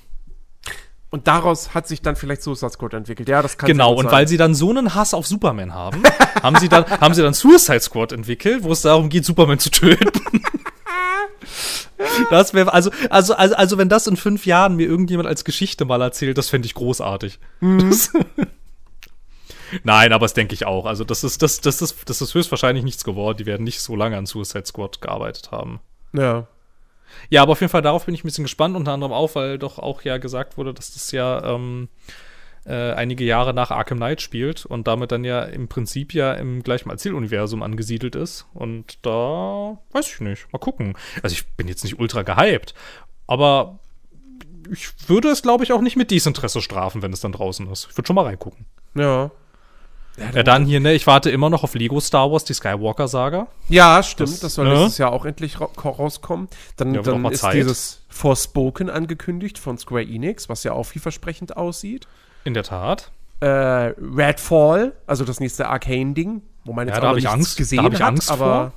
Und 1.11 1.27
daraus 1.27 1.73
hat 1.73 1.89
sich 1.89 2.01
dann 2.01 2.15
vielleicht 2.15 2.41
Suicide 2.41 2.71
Squad 2.71 2.93
entwickelt. 2.93 3.27
Ja, 3.27 3.41
das 3.41 3.57
kann 3.57 3.67
Genau, 3.67 3.93
und 3.93 4.09
weil 4.09 4.29
sie 4.29 4.37
dann 4.37 4.55
so 4.55 4.69
einen 4.69 4.95
Hass 4.95 5.13
auf 5.13 5.27
Superman 5.27 5.73
haben, 5.73 6.01
haben 6.41 6.57
sie 6.57 6.69
dann 6.69 6.89
haben 6.89 7.13
sie 7.13 7.21
dann 7.21 7.33
Suicide 7.33 7.81
Squad 7.81 8.13
entwickelt, 8.13 8.63
wo 8.63 8.71
es 8.71 8.81
darum 8.81 9.09
geht, 9.09 9.25
Superman 9.25 9.59
zu 9.59 9.69
töten. 9.69 10.09
das 12.29 12.53
wäre 12.53 12.73
also, 12.73 12.91
also 13.09 13.35
also 13.35 13.55
also 13.55 13.77
wenn 13.77 13.89
das 13.89 14.07
in 14.07 14.15
fünf 14.15 14.45
Jahren 14.45 14.77
mir 14.77 14.87
irgendjemand 14.87 15.27
als 15.27 15.43
Geschichte 15.43 15.83
mal 15.83 16.01
erzählt, 16.01 16.37
das 16.37 16.47
fände 16.47 16.65
ich 16.65 16.75
großartig. 16.75 17.39
Mhm. 17.59 17.93
Nein, 19.83 20.13
aber 20.13 20.25
das 20.25 20.33
denke 20.33 20.53
ich 20.53 20.65
auch. 20.65 20.85
Also 20.85 21.03
das 21.03 21.25
ist 21.25 21.41
das 21.41 21.59
das 21.59 21.81
ist 21.81 21.97
das 22.05 22.21
ist 22.21 22.33
höchstwahrscheinlich 22.33 22.85
nichts 22.85 23.03
geworden. 23.03 23.37
Die 23.37 23.45
werden 23.45 23.65
nicht 23.65 23.81
so 23.81 23.97
lange 23.97 24.15
an 24.15 24.25
Suicide 24.25 24.65
Squad 24.65 25.01
gearbeitet 25.01 25.51
haben. 25.51 25.81
Ja. 26.13 26.47
Ja, 27.29 27.41
aber 27.41 27.53
auf 27.53 27.61
jeden 27.61 27.71
Fall 27.71 27.81
darauf 27.81 28.05
bin 28.05 28.15
ich 28.15 28.23
ein 28.23 28.27
bisschen 28.27 28.43
gespannt, 28.43 28.75
unter 28.75 28.93
anderem 28.93 29.13
auch, 29.13 29.35
weil 29.35 29.57
doch 29.57 29.79
auch 29.79 30.01
ja 30.03 30.17
gesagt 30.17 30.57
wurde, 30.57 30.73
dass 30.73 30.93
das 30.93 31.11
ja 31.11 31.55
ähm, 31.55 31.89
äh, 32.65 32.93
einige 32.93 33.23
Jahre 33.23 33.53
nach 33.53 33.71
Arkham 33.71 33.97
Knight 33.97 34.21
spielt 34.21 34.65
und 34.65 34.87
damit 34.87 35.11
dann 35.11 35.23
ja 35.23 35.43
im 35.43 35.67
Prinzip 35.67 36.13
ja 36.13 36.33
im 36.33 36.63
gleichen 36.63 36.89
Erzähluniversum 36.89 37.63
angesiedelt 37.63 38.15
ist. 38.15 38.45
Und 38.53 39.05
da 39.05 39.77
weiß 39.91 40.13
ich 40.13 40.19
nicht. 40.21 40.51
Mal 40.51 40.59
gucken. 40.59 40.95
Also 41.23 41.33
ich 41.33 41.47
bin 41.55 41.67
jetzt 41.67 41.83
nicht 41.83 41.99
ultra 41.99 42.21
gehypt, 42.23 42.73
aber 43.27 43.79
ich 44.71 45.09
würde 45.09 45.29
es, 45.29 45.41
glaube 45.41 45.63
ich, 45.63 45.73
auch 45.73 45.81
nicht 45.81 45.95
mit 45.95 46.11
Desinteresse 46.11 46.61
strafen, 46.61 47.01
wenn 47.01 47.13
es 47.13 47.21
dann 47.21 47.31
draußen 47.31 47.69
ist. 47.71 47.87
Ich 47.89 47.97
würde 47.97 48.07
schon 48.07 48.15
mal 48.15 48.25
reingucken. 48.25 48.65
Ja. 48.95 49.31
Ja, 50.17 50.43
dann 50.43 50.65
hier, 50.65 50.79
ne, 50.81 50.93
ich 50.93 51.07
warte 51.07 51.29
immer 51.31 51.49
noch 51.49 51.63
auf 51.63 51.73
Lego 51.73 51.99
Star 51.99 52.31
Wars, 52.31 52.43
die 52.43 52.53
Skywalker-Saga. 52.53 53.47
Ja, 53.69 54.03
stimmt. 54.03 54.29
Das, 54.31 54.39
Das- 54.41 54.55
soll 54.55 54.67
ne? 54.67 54.73
nächstes 54.73 54.97
Jahr 54.97 55.13
auch 55.13 55.25
endlich 55.25 55.59
ra 55.61 55.67
rauskommen. 55.83 56.47
Dann, 56.75 56.93
Ja, 56.93 56.99
auch 56.99 57.05
dann 57.05 57.25
ist 57.25 57.39
Zeit. 57.41 57.55
dieses 57.55 58.03
Forspoken 58.09 58.89
angekündigt 58.89 59.57
von 59.57 59.77
Square 59.77 60.03
Enix, 60.03 60.49
was 60.49 60.63
ja 60.63 60.73
auch 60.73 60.83
vielversprechend 60.83 61.55
aussieht. 61.57 62.07
In 62.43 62.53
der 62.53 62.63
Tat. 62.63 63.11
Äh, 63.39 63.47
Redfall, 63.47 64.93
also 65.07 65.23
das 65.25 65.39
nächste 65.39 65.67
Arcane-Ding, 65.69 66.41
wo 66.65 66.73
man 66.73 66.87
jetzt 66.87 66.95
Ja, 66.97 66.99
auch 66.99 67.03
da 67.05 67.09
hab 67.11 67.17
ich 67.17 67.29
Angst. 67.29 67.53
Da 67.57 67.57
gesehen 67.57 67.83
hab 67.83 67.93
ich 67.93 68.01
hat, 68.01 68.07
Angst 68.09 68.31
aber 68.31 68.45
vor. 68.45 68.73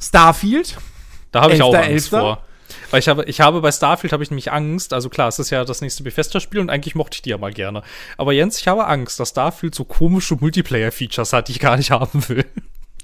Starfield, 0.00 0.76
Da 1.32 1.42
habe 1.42 1.54
ich 1.54 1.62
auch 1.62 1.74
Angst 1.74 1.88
Elfter. 1.88 2.20
vor. 2.20 2.38
Weil 2.94 3.00
ich 3.00 3.08
habe, 3.08 3.24
ich 3.24 3.40
habe 3.40 3.60
bei 3.60 3.72
Starfield 3.72 4.12
habe 4.12 4.22
ich 4.22 4.30
nämlich 4.30 4.52
Angst. 4.52 4.92
Also 4.92 5.08
klar, 5.08 5.26
es 5.26 5.40
ist 5.40 5.50
ja 5.50 5.64
das 5.64 5.80
nächste 5.80 6.04
Bethesda-Spiel 6.04 6.60
und 6.60 6.70
eigentlich 6.70 6.94
mochte 6.94 7.16
ich 7.16 7.22
die 7.22 7.30
ja 7.30 7.38
mal 7.38 7.52
gerne. 7.52 7.82
Aber 8.16 8.32
Jens, 8.32 8.60
ich 8.60 8.68
habe 8.68 8.86
Angst, 8.86 9.18
dass 9.18 9.30
Starfield 9.30 9.74
so 9.74 9.84
komische 9.84 10.36
Multiplayer-Features 10.36 11.32
hat, 11.32 11.48
die 11.48 11.52
ich 11.52 11.58
gar 11.60 11.76
nicht 11.76 11.90
haben 11.90 12.28
will. 12.28 12.44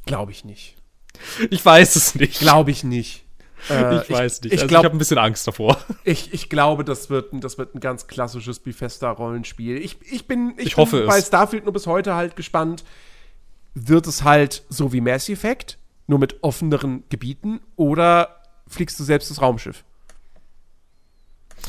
glaube 0.07 0.31
ich 0.31 0.45
nicht. 0.45 0.77
Ich 1.51 1.65
weiß 1.67 1.97
es 1.97 2.15
nicht. 2.15 2.39
Glaube 2.39 2.71
ich 2.71 2.85
nicht. 2.85 3.25
Äh, 3.69 4.01
ich 4.01 4.11
weiß 4.11 4.41
nicht. 4.41 4.55
Ich, 4.55 4.61
also 4.63 4.69
glaub, 4.69 4.81
ich 4.81 4.85
habe 4.87 4.97
ein 4.97 4.99
bisschen 4.99 5.19
Angst 5.19 5.47
davor. 5.47 5.77
ich, 6.05 6.33
ich 6.33 6.49
glaube, 6.49 6.83
das 6.83 7.11
wird, 7.11 7.35
ein- 7.35 7.43
das 7.43 7.59
wird 7.59 7.75
ein 7.75 7.81
ganz 7.81 8.07
klassisches 8.07 8.59
Bethesda-Rollenspiel. 8.61 9.77
Ich, 9.77 9.99
ich 10.11 10.27
bin, 10.27 10.55
ich 10.57 10.69
Ich 10.69 10.77
hoffe 10.79 10.97
bin 11.01 11.09
es. 11.09 11.15
bei 11.15 11.21
Starfield 11.21 11.65
nur 11.65 11.75
bis 11.75 11.87
heute 11.87 12.15
halt 12.15 12.37
gespannt. 12.37 12.85
Wird 13.75 14.07
es 14.07 14.25
halt 14.25 14.63
so 14.71 14.95
wie 14.95 15.03
Mass 15.03 15.29
Effect, 15.29 15.77
nur 16.07 16.19
mit 16.19 16.43
offeneren 16.43 17.05
Gebieten, 17.11 17.61
oder 17.77 18.40
fliegst 18.71 18.99
du 18.99 19.05
selbst 19.05 19.31
das 19.31 19.43
Raumschiff? 19.43 19.85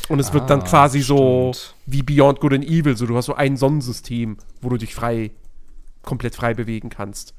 Und 0.08 0.18
es 0.20 0.32
wird 0.32 0.48
dann 0.48 0.62
Ah, 0.62 0.64
quasi 0.64 1.00
so 1.02 1.52
stimmt. 1.52 1.74
wie 1.86 2.02
Beyond 2.02 2.40
Good 2.40 2.54
and 2.54 2.64
Evil, 2.64 2.96
so 2.96 3.06
du 3.06 3.16
hast 3.16 3.26
so 3.26 3.34
ein 3.34 3.56
Sonnensystem, 3.56 4.38
wo 4.62 4.70
du 4.70 4.76
dich 4.78 4.94
frei, 4.94 5.30
komplett 6.02 6.34
frei 6.34 6.54
bewegen 6.54 6.88
kannst. 6.88 7.34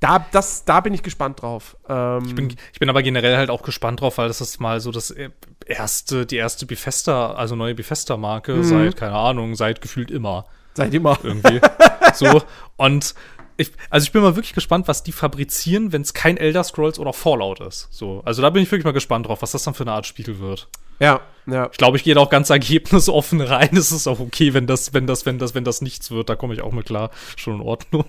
Da, 0.00 0.26
das, 0.32 0.64
da 0.64 0.80
bin 0.80 0.92
ich 0.94 1.04
gespannt 1.04 1.40
drauf. 1.42 1.76
Ähm, 1.88 2.24
Ich 2.26 2.34
bin, 2.34 2.48
ich 2.72 2.80
bin 2.80 2.90
aber 2.90 3.02
generell 3.04 3.36
halt 3.36 3.50
auch 3.50 3.62
gespannt 3.62 4.00
drauf, 4.00 4.18
weil 4.18 4.26
das 4.26 4.40
ist 4.40 4.60
mal 4.60 4.80
so 4.80 4.90
das 4.90 5.12
äh, 5.12 5.30
erste, 5.64 6.26
die 6.26 6.36
erste 6.36 6.66
Bethesda, 6.66 7.34
also 7.34 7.54
neue 7.54 7.76
Bethesda-Marke 7.76 8.54
Mhm. 8.56 8.64
seit, 8.64 8.96
keine 8.96 9.14
Ahnung, 9.14 9.54
seit 9.54 9.80
gefühlt 9.80 10.10
immer. 10.10 10.46
seid 10.74 10.92
immer. 10.92 11.16
irgendwie. 11.22 11.60
so. 12.14 12.42
Und 12.76 13.14
ich, 13.62 13.72
also 13.90 14.04
ich 14.04 14.12
bin 14.12 14.22
mal 14.22 14.36
wirklich 14.36 14.54
gespannt, 14.54 14.88
was 14.88 15.02
die 15.02 15.12
fabrizieren, 15.12 15.92
wenn 15.92 16.02
es 16.02 16.14
kein 16.14 16.36
Elder 16.36 16.64
Scrolls 16.64 16.98
oder 16.98 17.12
Fallout 17.12 17.60
ist. 17.60 17.88
So. 17.90 18.22
Also 18.24 18.42
da 18.42 18.50
bin 18.50 18.62
ich 18.62 18.70
wirklich 18.70 18.84
mal 18.84 18.92
gespannt 18.92 19.26
drauf, 19.26 19.42
was 19.42 19.52
das 19.52 19.62
dann 19.64 19.74
für 19.74 19.84
eine 19.84 19.92
Art 19.92 20.06
Spiel 20.06 20.38
wird. 20.38 20.68
Ja, 20.98 21.20
ja. 21.46 21.68
Ich 21.72 21.78
glaube, 21.78 21.96
ich 21.96 22.04
gehe 22.04 22.14
da 22.14 22.20
auch 22.20 22.30
ganz 22.30 22.50
ergebnisoffen 22.50 23.40
rein. 23.40 23.76
Es 23.76 23.92
ist 23.92 24.06
auch 24.06 24.20
okay, 24.20 24.54
wenn 24.54 24.66
das, 24.66 24.94
wenn 24.94 25.06
das, 25.06 25.26
wenn 25.26 25.38
das, 25.38 25.54
wenn 25.54 25.64
das 25.64 25.80
nichts 25.80 26.10
wird, 26.10 26.28
da 26.28 26.36
komme 26.36 26.54
ich 26.54 26.62
auch 26.62 26.72
mit 26.72 26.86
klar. 26.86 27.10
Schon 27.36 27.56
in 27.56 27.60
Ordnung. 27.60 28.04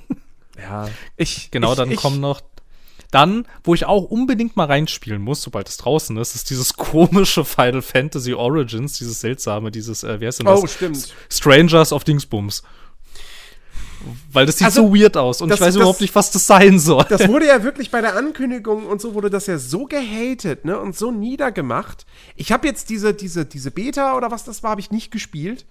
Ja, 0.58 0.88
ich 1.18 1.50
Genau, 1.52 1.72
ich, 1.72 1.78
dann 1.78 1.92
ich, 1.92 1.98
kommen 1.98 2.20
noch. 2.20 2.42
Dann, 3.10 3.48
wo 3.64 3.76
ich 3.76 3.86
auch 3.86 4.06
unbedingt 4.06 4.56
mal 4.56 4.66
reinspielen 4.66 5.22
muss, 5.22 5.44
sobald 5.44 5.70
es 5.70 5.78
draußen 5.78 6.18
ist, 6.18 6.34
ist 6.34 6.50
dieses 6.50 6.74
komische 6.74 7.46
Final 7.46 7.84
Fantasy 7.84 8.34
Origins, 8.34 8.98
dieses 8.98 9.20
seltsame, 9.20 9.70
dieses, 9.70 10.04
äh, 10.04 10.20
wie 10.20 10.26
heißt 10.26 10.40
denn 10.40 10.48
das? 10.48 10.64
Oh, 10.64 10.68
stimmt. 10.68 11.14
Strangers 11.30 11.94
of 11.94 12.04
Dingsbums. 12.04 12.64
Weil 14.32 14.46
das 14.46 14.58
sieht 14.58 14.66
Also, 14.66 14.88
so 14.88 14.96
weird 14.96 15.18
aus 15.18 15.42
und 15.42 15.50
das- 15.50 15.58
ich 15.60 15.62
weiß 15.62 15.68
das- 15.74 15.76
überhaupt 15.78 16.02
nicht, 16.02 16.16
was 16.16 16.32
das 16.32 16.46
sein 16.46 16.80
soll. 16.80 17.06
Das 17.10 17.28
wurde 17.28 17.48
ja 17.48 17.64
wirklich 17.64 17.92
bei 17.92 18.02
der 18.02 18.16
Ankündigung 18.16 18.86
und 18.88 19.02
so 19.02 19.14
wurde 19.14 19.30
das 19.30 19.48
ja 19.48 19.58
so 19.58 19.86
gehatet, 19.86 20.66
ne, 20.66 20.80
und 20.80 20.96
so 20.96 21.12
niedergemacht. 21.12 22.06
Ich 22.36 22.52
habe 22.52 22.68
jetzt 22.68 22.90
diese 22.90 23.14
diese 23.14 23.46
diese 23.46 23.72
Beta 23.72 24.16
oder 24.16 24.32
was 24.32 24.44
das 24.44 24.64
war, 24.64 24.72
habe 24.72 24.82
ich 24.82 24.92
nicht 24.92 25.12
gespielt. 25.12 25.66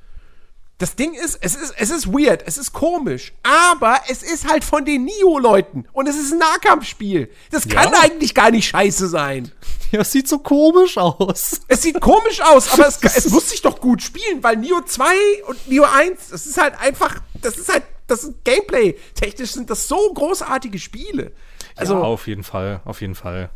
Das 0.83 0.97
Ding 0.97 1.15
ist, 1.15 1.39
es 1.41 1.55
ist 1.55 1.75
es 1.79 1.91
ist 1.91 2.09
weird, 2.13 2.43
es 2.45 2.59
ist 2.59 2.73
komisch, 2.73 3.33
aber 3.45 4.01
es 4.09 4.25
ist 4.25 4.51
halt 4.51 4.65
von 4.65 4.85
den 4.85 5.05
Nio 5.05 5.39
Leuten 5.39 5.85
und 5.93 6.09
es 6.09 6.17
ist 6.19 6.33
ein 6.33 6.39
Nahkampfspiel. 6.39 7.31
Das 7.53 7.69
kann 7.69 7.93
Ja. 7.93 8.01
eigentlich 8.01 8.35
gar 8.35 8.51
nicht 8.51 8.67
scheiße 8.67 9.07
sein. 9.07 9.53
ja, 9.93 10.01
es 10.01 10.11
sieht 10.11 10.27
so 10.27 10.41
komisch 10.41 10.99
aus. 10.99 11.61
Es 11.69 11.83
sieht 11.83 12.01
komisch 12.01 12.41
aus, 12.41 12.73
aber 12.73 12.89
es, 12.89 12.99
es 13.17 13.31
muss 13.31 13.51
sich 13.51 13.63
doch 13.63 13.81
gut 13.81 14.03
spielen, 14.03 14.43
weil 14.43 14.57
Nio 14.57 14.81
2 14.81 15.05
und 15.47 15.69
Nio 15.69 15.85
1, 15.85 16.31
das 16.31 16.47
ist 16.47 16.61
halt 16.61 16.75
einfach, 16.81 17.15
das 17.41 17.59
ist 17.59 17.73
halt, 17.73 17.85
das 18.09 18.25
ist 18.25 18.43
Gameplay. 18.43 18.99
Technisch 19.15 19.53
sind 19.53 19.71
das 19.71 19.87
so 19.87 20.13
großartige 20.13 20.81
Spiele. 20.81 21.31
Also, 21.77 21.95
ja, 21.95 22.01
auf 22.01 22.27
jeden 22.27 22.43
Fall, 22.43 22.81
auf 22.85 23.01
jeden 23.03 23.15
Fall. 23.15 23.51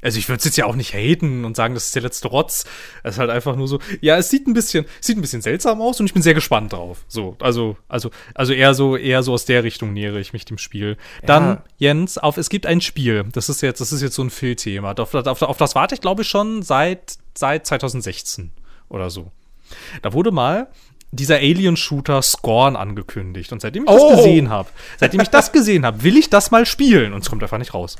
Also 0.00 0.18
ich 0.18 0.28
würde 0.28 0.38
es 0.38 0.44
jetzt 0.44 0.56
ja 0.56 0.66
auch 0.66 0.76
nicht 0.76 0.94
haten 0.94 1.44
und 1.44 1.56
sagen, 1.56 1.74
das 1.74 1.86
ist 1.86 1.94
der 1.94 2.02
letzte 2.02 2.28
Rotz. 2.28 2.64
Es 3.02 3.14
ist 3.14 3.18
halt 3.18 3.30
einfach 3.30 3.56
nur 3.56 3.66
so, 3.66 3.80
ja, 4.00 4.16
es 4.16 4.30
sieht 4.30 4.46
ein 4.46 4.54
bisschen, 4.54 4.84
sieht 5.00 5.16
ein 5.18 5.20
bisschen 5.20 5.42
seltsam 5.42 5.80
aus 5.80 5.98
und 6.00 6.06
ich 6.06 6.14
bin 6.14 6.22
sehr 6.22 6.34
gespannt 6.34 6.72
drauf. 6.72 7.04
So, 7.08 7.36
also, 7.40 7.76
also, 7.88 8.10
also 8.34 8.52
eher 8.52 8.74
so, 8.74 8.96
eher 8.96 9.22
so 9.22 9.32
aus 9.32 9.44
der 9.44 9.64
Richtung 9.64 9.92
nähere 9.92 10.20
ich 10.20 10.32
mich 10.32 10.44
dem 10.44 10.58
Spiel. 10.58 10.96
Dann, 11.26 11.44
Ja. 11.44 11.64
Jens, 11.78 12.18
auf, 12.18 12.36
es 12.36 12.48
gibt 12.48 12.66
ein 12.66 12.80
Spiel. 12.80 13.24
Das 13.32 13.48
ist 13.48 13.60
jetzt, 13.62 13.80
das 13.80 13.92
ist 13.92 14.02
jetzt 14.02 14.14
so 14.14 14.22
ein 14.22 14.30
Phil-Thema. 14.30 14.94
Auf, 14.98 15.14
auf, 15.14 15.42
auf 15.42 15.56
das 15.56 15.74
warte 15.74 15.94
ich, 15.94 16.00
glaube 16.00 16.22
ich, 16.22 16.28
schon 16.28 16.62
seit, 16.62 17.14
seit 17.36 17.66
2016 17.66 18.52
oder 18.88 19.10
so. 19.10 19.32
Da 20.02 20.12
wurde 20.12 20.30
mal 20.30 20.68
dieser 21.10 21.36
Alien-Shooter 21.36 22.20
Scorn 22.22 22.76
angekündigt. 22.76 23.50
Und 23.52 23.60
seitdem 23.62 23.84
ich 23.84 23.90
Oh. 23.90 24.10
das 24.10 24.18
gesehen 24.18 24.50
habe, 24.50 24.68
seitdem 24.98 25.20
ich 25.20 25.28
das 25.28 25.52
gesehen 25.52 25.86
habe, 25.86 26.02
will 26.02 26.16
ich 26.18 26.28
das 26.30 26.50
mal 26.50 26.66
spielen. 26.66 27.12
Und 27.14 27.22
es 27.22 27.30
kommt 27.30 27.42
einfach 27.42 27.58
nicht 27.58 27.72
raus. 27.74 27.96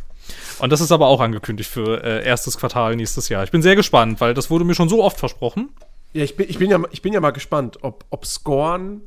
Und 0.58 0.70
das 0.70 0.80
ist 0.80 0.92
aber 0.92 1.06
auch 1.06 1.20
angekündigt 1.20 1.70
für 1.70 2.02
äh, 2.02 2.24
erstes 2.24 2.58
Quartal 2.58 2.96
nächstes 2.96 3.28
Jahr. 3.28 3.44
Ich 3.44 3.50
bin 3.50 3.62
sehr 3.62 3.76
gespannt, 3.76 4.20
weil 4.20 4.34
das 4.34 4.50
wurde 4.50 4.64
mir 4.64 4.74
schon 4.74 4.88
so 4.88 5.02
oft 5.02 5.18
versprochen. 5.18 5.70
Ja, 6.12 6.24
ich 6.24 6.36
bin, 6.36 6.48
ich 6.48 6.58
bin, 6.58 6.70
ja, 6.70 6.80
ich 6.90 7.02
bin 7.02 7.12
ja 7.12 7.20
mal 7.20 7.30
gespannt, 7.32 7.78
ob, 7.82 8.04
ob 8.10 8.26
Scorn, 8.26 9.02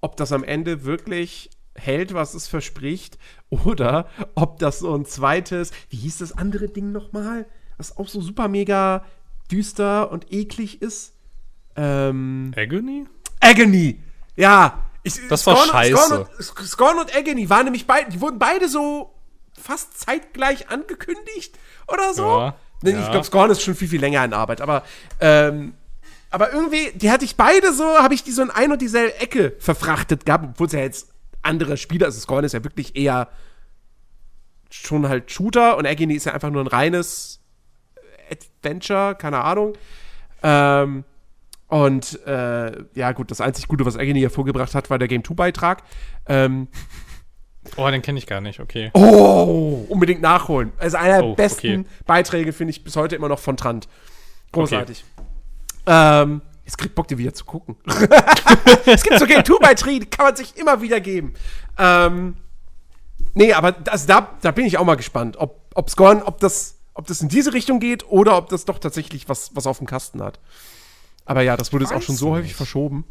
ob 0.00 0.16
das 0.16 0.32
am 0.32 0.42
Ende 0.44 0.84
wirklich 0.84 1.50
hält, 1.74 2.14
was 2.14 2.34
es 2.34 2.48
verspricht, 2.48 3.18
oder 3.50 4.08
ob 4.34 4.58
das 4.58 4.78
so 4.78 4.94
ein 4.94 5.04
zweites, 5.04 5.70
wie 5.90 5.96
hieß 5.98 6.18
das 6.18 6.32
andere 6.32 6.68
Ding 6.68 6.92
nochmal, 6.92 7.46
was 7.76 7.96
auch 7.96 8.08
so 8.08 8.20
super 8.20 8.48
mega 8.48 9.04
düster 9.50 10.10
und 10.10 10.32
eklig 10.32 10.82
ist? 10.82 11.12
Ähm, 11.76 12.52
Agony? 12.56 13.06
Agony. 13.40 14.00
Ja. 14.34 14.82
Ich, 15.02 15.14
Das 15.28 15.46
war 15.46 15.56
scheiße. 15.56 15.96
Scorn 15.96 16.20
und, 16.22 16.66
Scorn 16.66 16.98
und 16.98 17.14
Agony 17.14 17.48
waren 17.48 17.64
nämlich 17.64 17.86
beide, 17.86 18.10
die 18.10 18.20
wurden 18.20 18.38
beide 18.38 18.68
so 18.68 19.12
fast 19.60 19.98
zeitgleich 19.98 20.70
angekündigt 20.70 21.58
oder 21.88 22.14
so. 22.14 22.22
Ja, 22.22 22.54
Nee, 22.82 22.90
ja. 22.92 23.00
Ich 23.00 23.10
glaube, 23.10 23.24
Scorn 23.24 23.50
ist 23.50 23.62
schon 23.62 23.74
viel, 23.74 23.88
viel 23.88 24.00
länger 24.00 24.24
in 24.24 24.32
Arbeit, 24.32 24.60
aber, 24.60 24.82
ähm, 25.20 25.74
aber 26.30 26.52
irgendwie, 26.52 26.92
die 26.94 27.10
hatte 27.10 27.24
ich 27.24 27.36
beide 27.36 27.72
so, 27.72 27.84
habe 27.84 28.14
ich 28.14 28.22
die 28.22 28.32
so 28.32 28.42
in 28.42 28.50
ein 28.50 28.72
und 28.72 28.82
dieselbe 28.82 29.18
Ecke 29.18 29.54
verfrachtet 29.58 30.26
gehabt, 30.26 30.44
obwohl 30.50 30.66
es 30.66 30.72
ja 30.72 30.80
jetzt 30.80 31.08
andere 31.42 31.76
Spiele, 31.76 32.04
also 32.04 32.20
Scorn 32.20 32.44
ist 32.44 32.52
ja 32.52 32.64
wirklich 32.64 32.96
eher 32.96 33.28
schon 34.68 35.08
halt 35.08 35.30
Shooter 35.30 35.76
und 35.76 35.86
Agony 35.86 36.14
ist 36.14 36.26
ja 36.26 36.34
einfach 36.34 36.50
nur 36.50 36.62
ein 36.62 36.66
reines 36.66 37.40
Adventure, 38.30 39.14
keine 39.14 39.42
Ahnung. 39.42 39.74
Ähm, 40.42 41.04
und 41.68 42.24
äh, 42.26 42.84
ja, 42.94 43.12
gut, 43.12 43.30
das 43.30 43.40
einzig 43.40 43.68
Gute, 43.68 43.86
was 43.86 43.96
Agony 43.96 44.20
hervorgebracht 44.20 44.74
hat, 44.74 44.90
war 44.90 44.98
der 44.98 45.08
Game 45.08 45.22
2-Beitrag. 45.22 45.82
Ähm, 46.28 46.68
Oh, 47.76 47.88
den 47.90 48.02
kenne 48.02 48.18
ich 48.18 48.26
gar 48.26 48.40
nicht, 48.40 48.60
okay. 48.60 48.90
oh, 48.94 49.84
unbedingt 49.88 50.20
nachholen. 50.22 50.72
Also 50.78 50.96
einer 50.96 51.18
der 51.18 51.24
Oh, 51.24 51.34
besten 51.34 51.80
okay. 51.80 51.84
Beiträge, 52.06 52.52
finde 52.52 52.70
ich 52.70 52.84
bis 52.84 52.96
heute 52.96 53.16
immer 53.16 53.28
noch 53.28 53.38
von 53.38 53.56
Trant. 53.56 53.88
Großartig. 54.52 55.04
Ähm, 55.86 56.40
jetzt 56.64 56.78
kriegt 56.78 56.94
Bock, 56.94 57.08
dir 57.08 57.18
wieder 57.18 57.34
zu 57.34 57.44
gucken. 57.44 57.76
es 58.86 59.02
gibt 59.02 59.18
so 59.18 59.26
Game 59.26 59.40
2-Beiträge, 59.42 60.00
die 60.00 60.06
kann 60.10 60.26
man 60.26 60.36
sich 60.36 60.56
immer 60.56 60.80
wieder 60.82 61.00
geben. 61.00 61.34
Ähm, 61.78 62.36
nee, 63.34 63.52
aber 63.52 63.72
das, 63.72 64.06
da, 64.06 64.30
da 64.42 64.50
bin 64.50 64.66
ich 64.66 64.78
auch 64.78 64.84
mal 64.84 64.96
gespannt, 64.96 65.36
ob, 65.38 65.60
ob 65.74 65.90
Scorn, 65.90 66.22
ob 66.22 66.38
das, 66.40 66.78
ob 66.94 67.06
das 67.06 67.20
in 67.20 67.28
diese 67.28 67.52
Richtung 67.52 67.78
geht 67.80 68.08
oder 68.08 68.36
ob 68.36 68.48
das 68.48 68.64
doch 68.64 68.78
tatsächlich 68.78 69.28
was, 69.28 69.54
was 69.54 69.66
auf 69.66 69.78
dem 69.78 69.86
Kasten 69.86 70.22
hat. 70.22 70.40
Aber 71.24 71.42
ja, 71.42 71.56
das 71.56 71.72
wurde 71.72 71.84
jetzt 71.84 71.92
auch 71.94 72.02
schon 72.02 72.16
so 72.16 72.30
häufig 72.30 72.48
nicht. 72.48 72.56
verschoben. 72.56 73.04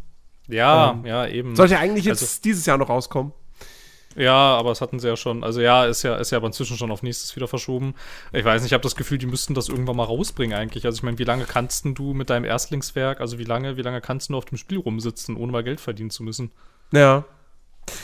Ja, 0.48 0.92
Ähm, 0.92 1.06
ja, 1.06 1.28
eben. 1.28 1.56
Sollte 1.56 1.78
eigentlich 1.80 2.06
jetzt 2.06 2.22
Also- 2.22 2.42
dieses 2.44 2.66
Jahr 2.66 2.78
noch 2.78 2.90
rauskommen. 2.90 3.34
Ja, 4.16 4.32
aber 4.58 4.72
es 4.72 4.80
hatten 4.80 5.00
sie 5.00 5.08
ja 5.10 5.18
schon. 5.18 5.44
Also 5.44 5.60
ja, 5.60 5.86
ist 5.86 6.04
ja, 6.04 6.16
ist 6.16 6.32
ja 6.32 6.38
aber 6.38 6.48
inzwischen 6.48 6.78
schon 6.78 6.90
auf 6.92 7.04
nächstes 7.04 7.36
wieder 7.36 7.48
verschoben. 7.50 7.96
Ich 8.32 8.46
weiß 8.46 8.62
nicht, 8.62 8.70
ich 8.70 8.74
habe 8.74 8.82
das 8.84 8.96
Gefühl, 8.96 9.18
die 9.18 9.26
müssten 9.26 9.54
das 9.54 9.68
irgendwann 9.68 9.98
mal 9.98 10.06
rausbringen 10.06 10.58
eigentlich. 10.58 10.86
Also 10.86 10.96
ich 10.98 11.04
meine, 11.04 11.18
wie 11.18 11.26
lange 11.26 11.44
kannst 11.46 11.84
du 11.86 12.14
mit 12.14 12.30
deinem 12.30 12.46
Erstlingswerk, 12.46 13.20
also 13.20 13.40
wie 13.40 13.44
lange, 13.44 13.76
wie 13.76 13.82
lange 13.82 14.00
kannst 14.00 14.30
du 14.30 14.38
auf 14.38 14.46
dem 14.46 14.58
Spiel 14.58 14.78
rumsitzen, 14.80 15.36
ohne 15.36 15.52
mal 15.52 15.64
Geld 15.64 15.82
verdienen 15.82 16.12
zu 16.12 16.24
müssen? 16.24 16.52
Ja. 16.94 17.26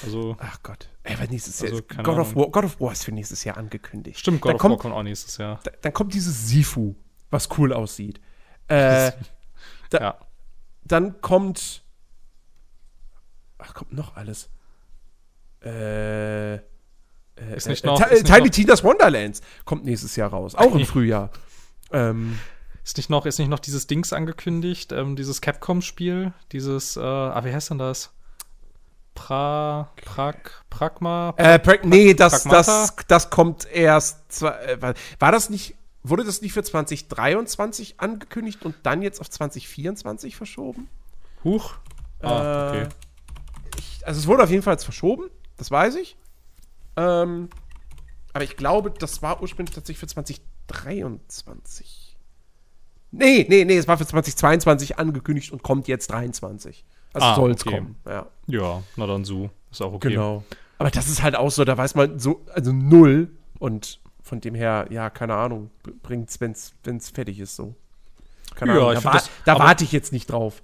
Also 0.04 0.36
Ach 0.40 0.60
Gott. 0.64 0.90
Ey, 1.04 1.16
was 1.18 1.30
nächstes 1.30 1.60
Jahr 1.62 1.72
Also, 1.72 1.82
keine 1.84 2.04
God 2.04 2.18
of. 2.20 2.36
War, 2.36 2.48
God 2.50 2.66
of 2.66 2.80
War 2.82 2.92
ist 2.92 3.06
für 3.06 3.12
nächstes 3.14 3.44
Jahr 3.46 3.58
angekündigt. 3.58 4.20
stimmt, 4.20 4.42
God 4.42 4.50
dann 4.50 4.56
of 4.58 4.64
War 4.64 4.70
kommt, 4.70 4.82
kommt 4.82 4.94
auch 4.96 5.04
nächstes 5.04 5.38
Jahr. 5.38 5.60
da- 5.64 5.72
Dann 5.82 5.94
kommt 5.94 6.14
dieses 6.14 6.48
Sifu, 6.50 6.94
was 7.30 7.50
cool 7.58 7.72
aussieht. 7.74 8.20
Äh, 8.68 9.12
da- 9.90 10.00
ja. 10.00 10.18
dann 10.84 11.22
kommt. 11.22 11.84
Ach, 13.58 13.74
kommt 13.74 13.94
noch 13.94 14.16
alles. 14.18 14.50
Äh. 15.64 16.56
äh, 16.56 16.60
Ist 17.56 17.68
nicht 17.68 17.84
äh, 17.84 17.88
noch- 17.88 18.02
ist 18.02 18.24
nicht 18.24 18.26
Tiny 18.28 18.48
noch- 18.48 18.50
Tina's 18.50 18.84
Wonderlands 18.84 19.42
kommt 19.66 19.86
nächstes 19.86 20.16
Jahr 20.16 20.30
raus. 20.32 20.56
Auch 20.56 20.76
im 20.76 20.86
Frühjahr. 20.86 21.30
Ähm, 21.92 22.40
Ist 22.84 22.98
nicht 22.98 23.10
noch, 23.10 23.26
ist 23.28 23.38
nicht 23.38 23.50
noch 23.50 23.60
dieses 23.60 23.86
Dings 23.88 24.12
angekündigt, 24.12 24.92
ähm, 24.92 25.16
dieses 25.16 25.40
Capcom-Spiel, 25.42 26.34
dieses, 26.52 26.98
äh, 26.98 27.02
ah, 27.02 27.40
wie 27.46 27.54
heißt 27.54 27.70
denn 27.70 27.78
das? 27.78 28.12
Pra, 29.14 29.92
Prag, 30.04 30.36
Pragma? 30.70 31.34
Äh, 31.38 31.60
pra 31.60 31.76
nee, 31.84 32.14
das, 32.14 32.44
das, 32.46 32.96
das 33.08 33.30
kommt 33.30 33.68
erst. 33.72 34.42
Äh, 34.42 34.78
war 35.20 35.32
das 35.32 35.50
nicht, 35.50 35.76
wurde 36.02 36.24
das 36.24 36.42
nicht 36.42 36.54
für 36.54 36.64
2023 36.64 38.00
angekündigt 38.00 38.64
und 38.66 38.74
dann 38.84 39.02
jetzt 39.02 39.20
auf 39.22 39.30
2024 39.30 40.36
verschoben? 40.36 40.90
Huch. 41.44 41.74
Ah, 42.22 42.70
okay. 42.70 42.82
Äh, 42.84 42.88
ich, 43.78 44.08
also 44.08 44.20
es 44.20 44.28
wurde 44.28 44.44
auf 44.44 44.50
jeden 44.50 44.64
Fall 44.64 44.78
verschoben, 44.80 45.26
das 45.62 45.70
weiß 45.70 45.96
ich. 45.96 46.18
Ähm, 46.98 47.50
aber 48.34 48.44
ich 48.44 48.58
glaube, 48.58 48.90
das 48.90 49.22
war 49.22 49.44
ursprünglich 49.44 49.76
tatsächlich 49.76 50.00
für 50.00 50.08
2023. 50.08 52.18
Nee, 53.12 53.46
nee, 53.48 53.66
nee, 53.66 53.78
es 53.78 53.88
war 53.88 54.00
für 54.00 54.08
2022 54.08 54.98
angekündigt 54.98 55.52
und 55.52 55.62
kommt 55.62 55.88
jetzt 55.88 56.10
23. 56.10 56.84
Also 57.14 57.28
ah, 57.28 57.36
soll 57.36 57.52
es 57.52 57.62
okay. 57.62 57.76
kommen, 57.76 57.96
ja. 58.08 58.26
Ja, 58.48 58.82
na 58.96 59.06
dann 59.06 59.24
so. 59.24 59.52
Ist 59.70 59.84
auch 59.84 59.94
okay. 59.94 60.10
Genau. 60.10 60.44
Aber 60.80 60.90
das 60.90 61.08
ist 61.08 61.22
halt 61.22 61.36
auch 61.36 61.52
so, 61.52 61.64
da 61.64 61.78
weiß 61.78 61.94
man 61.94 62.18
so, 62.18 62.44
also 62.52 62.72
null. 62.72 63.30
Und 63.60 64.00
von 64.24 64.42
dem 64.42 64.56
her, 64.56 64.88
ja, 64.90 65.12
keine 65.12 65.36
Ahnung, 65.36 65.70
bringt 66.02 66.32
es, 66.32 66.42
wenn 66.42 66.98
es 66.98 67.10
fertig 67.12 67.40
ist, 67.40 67.56
so. 67.56 67.76
Keine 68.56 68.74
ja, 68.74 68.88
Ahnung. 68.88 69.04
Da, 69.04 69.14
wa 69.14 69.22
da 69.46 69.60
warte 69.60 69.84
ich 69.84 69.92
jetzt 69.92 70.12
nicht 70.12 70.32
drauf. 70.32 70.64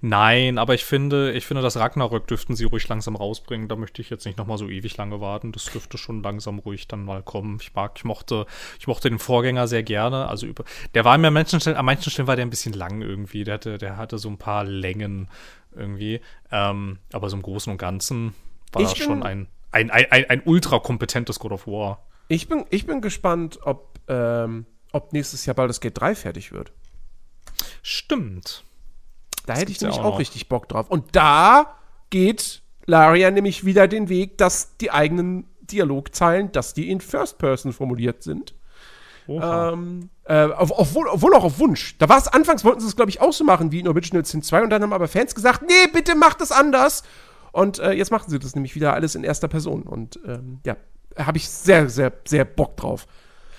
Nein, 0.00 0.58
aber 0.58 0.74
ich 0.74 0.84
finde, 0.84 1.32
ich 1.32 1.46
finde, 1.46 1.62
das 1.62 1.76
Ragnarök 1.76 2.26
dürften 2.26 2.54
sie 2.54 2.64
ruhig 2.64 2.86
langsam 2.88 3.16
rausbringen. 3.16 3.68
Da 3.68 3.76
möchte 3.76 4.02
ich 4.02 4.10
jetzt 4.10 4.24
nicht 4.24 4.38
nochmal 4.38 4.58
so 4.58 4.68
ewig 4.68 4.96
lange 4.96 5.20
warten. 5.20 5.52
Das 5.52 5.64
dürfte 5.64 5.98
schon 5.98 6.22
langsam 6.22 6.58
ruhig 6.58 6.86
dann 6.88 7.04
mal 7.04 7.22
kommen. 7.22 7.58
Ich 7.60 7.74
mag, 7.74 7.92
ich 7.96 8.04
mochte, 8.04 8.46
ich 8.78 8.86
mochte 8.86 9.08
den 9.08 9.18
Vorgänger 9.18 9.66
sehr 9.66 9.82
gerne. 9.82 10.28
Also 10.28 10.46
über, 10.46 10.64
der 10.94 11.04
war 11.04 11.18
mir 11.18 11.28
an 11.28 11.34
manchen 11.34 11.60
Stellen, 11.60 11.76
an 11.76 11.84
manchen 11.84 12.10
Stellen 12.10 12.28
war 12.28 12.36
der 12.36 12.46
ein 12.46 12.50
bisschen 12.50 12.72
lang 12.72 13.02
irgendwie. 13.02 13.44
Der 13.44 13.54
hatte, 13.54 13.78
der 13.78 13.96
hatte 13.96 14.18
so 14.18 14.28
ein 14.28 14.38
paar 14.38 14.64
Längen 14.64 15.28
irgendwie. 15.74 16.20
Ähm, 16.50 16.98
aber 17.12 17.28
so 17.30 17.36
im 17.36 17.42
Großen 17.42 17.70
und 17.70 17.78
Ganzen 17.78 18.34
war 18.72 18.82
ich 18.82 18.88
das 18.88 18.98
schon 18.98 19.22
ein, 19.22 19.48
ein, 19.72 19.90
ein, 19.90 20.06
ein, 20.10 20.30
ein 20.30 20.42
ultra 20.44 20.78
kompetentes 20.78 21.38
God 21.38 21.52
of 21.52 21.66
War. 21.66 22.04
Ich 22.28 22.48
bin, 22.48 22.64
ich 22.70 22.86
bin 22.86 23.00
gespannt, 23.00 23.58
ob, 23.62 23.98
ähm, 24.08 24.66
ob 24.92 25.12
nächstes 25.12 25.46
Jahr 25.46 25.54
bald 25.54 25.68
das 25.68 25.80
Gate 25.80 25.98
3 25.98 26.14
fertig 26.14 26.52
wird. 26.52 26.72
Stimmt. 27.82 28.64
Da 29.46 29.54
hätte 29.54 29.72
ich 29.72 29.80
nämlich 29.80 29.98
auch, 29.98 30.04
auch 30.04 30.18
richtig 30.18 30.48
Bock 30.48 30.68
drauf. 30.68 30.88
Und 30.88 31.16
da 31.16 31.76
geht 32.10 32.62
Laria 32.86 33.30
nämlich 33.30 33.64
wieder 33.64 33.88
den 33.88 34.08
Weg, 34.08 34.38
dass 34.38 34.76
die 34.76 34.90
eigenen 34.90 35.46
Dialogzeilen, 35.62 36.52
dass 36.52 36.74
die 36.74 36.90
in 36.90 37.00
First 37.00 37.38
Person 37.38 37.72
formuliert 37.72 38.22
sind. 38.22 38.54
Ähm, 39.26 40.10
äh, 40.24 40.44
auf, 40.44 40.70
obwohl 40.76 41.34
auch 41.34 41.44
auf 41.44 41.58
Wunsch. 41.58 41.96
Da 41.98 42.08
war 42.08 42.18
es 42.18 42.28
anfangs, 42.28 42.64
wollten 42.64 42.80
sie 42.80 42.86
es, 42.86 42.96
glaube 42.96 43.10
ich, 43.10 43.20
auch 43.20 43.32
so 43.32 43.44
machen 43.44 43.72
wie 43.72 43.80
in 43.80 43.88
Original 43.88 44.24
Sin 44.24 44.42
2 44.42 44.64
und 44.64 44.70
dann 44.70 44.82
haben 44.82 44.92
aber 44.92 45.08
Fans 45.08 45.34
gesagt, 45.34 45.62
nee, 45.62 45.88
bitte 45.92 46.14
macht 46.14 46.40
es 46.42 46.52
anders. 46.52 47.04
Und 47.52 47.78
äh, 47.78 47.92
jetzt 47.92 48.10
machen 48.10 48.28
sie 48.28 48.38
das 48.38 48.54
nämlich 48.54 48.74
wieder 48.74 48.92
alles 48.92 49.14
in 49.14 49.24
erster 49.24 49.48
Person. 49.48 49.84
Und 49.84 50.18
ähm, 50.26 50.60
ja, 50.66 50.76
habe 51.16 51.38
ich 51.38 51.48
sehr, 51.48 51.88
sehr, 51.88 52.12
sehr 52.26 52.44
Bock 52.44 52.76
drauf. 52.76 53.06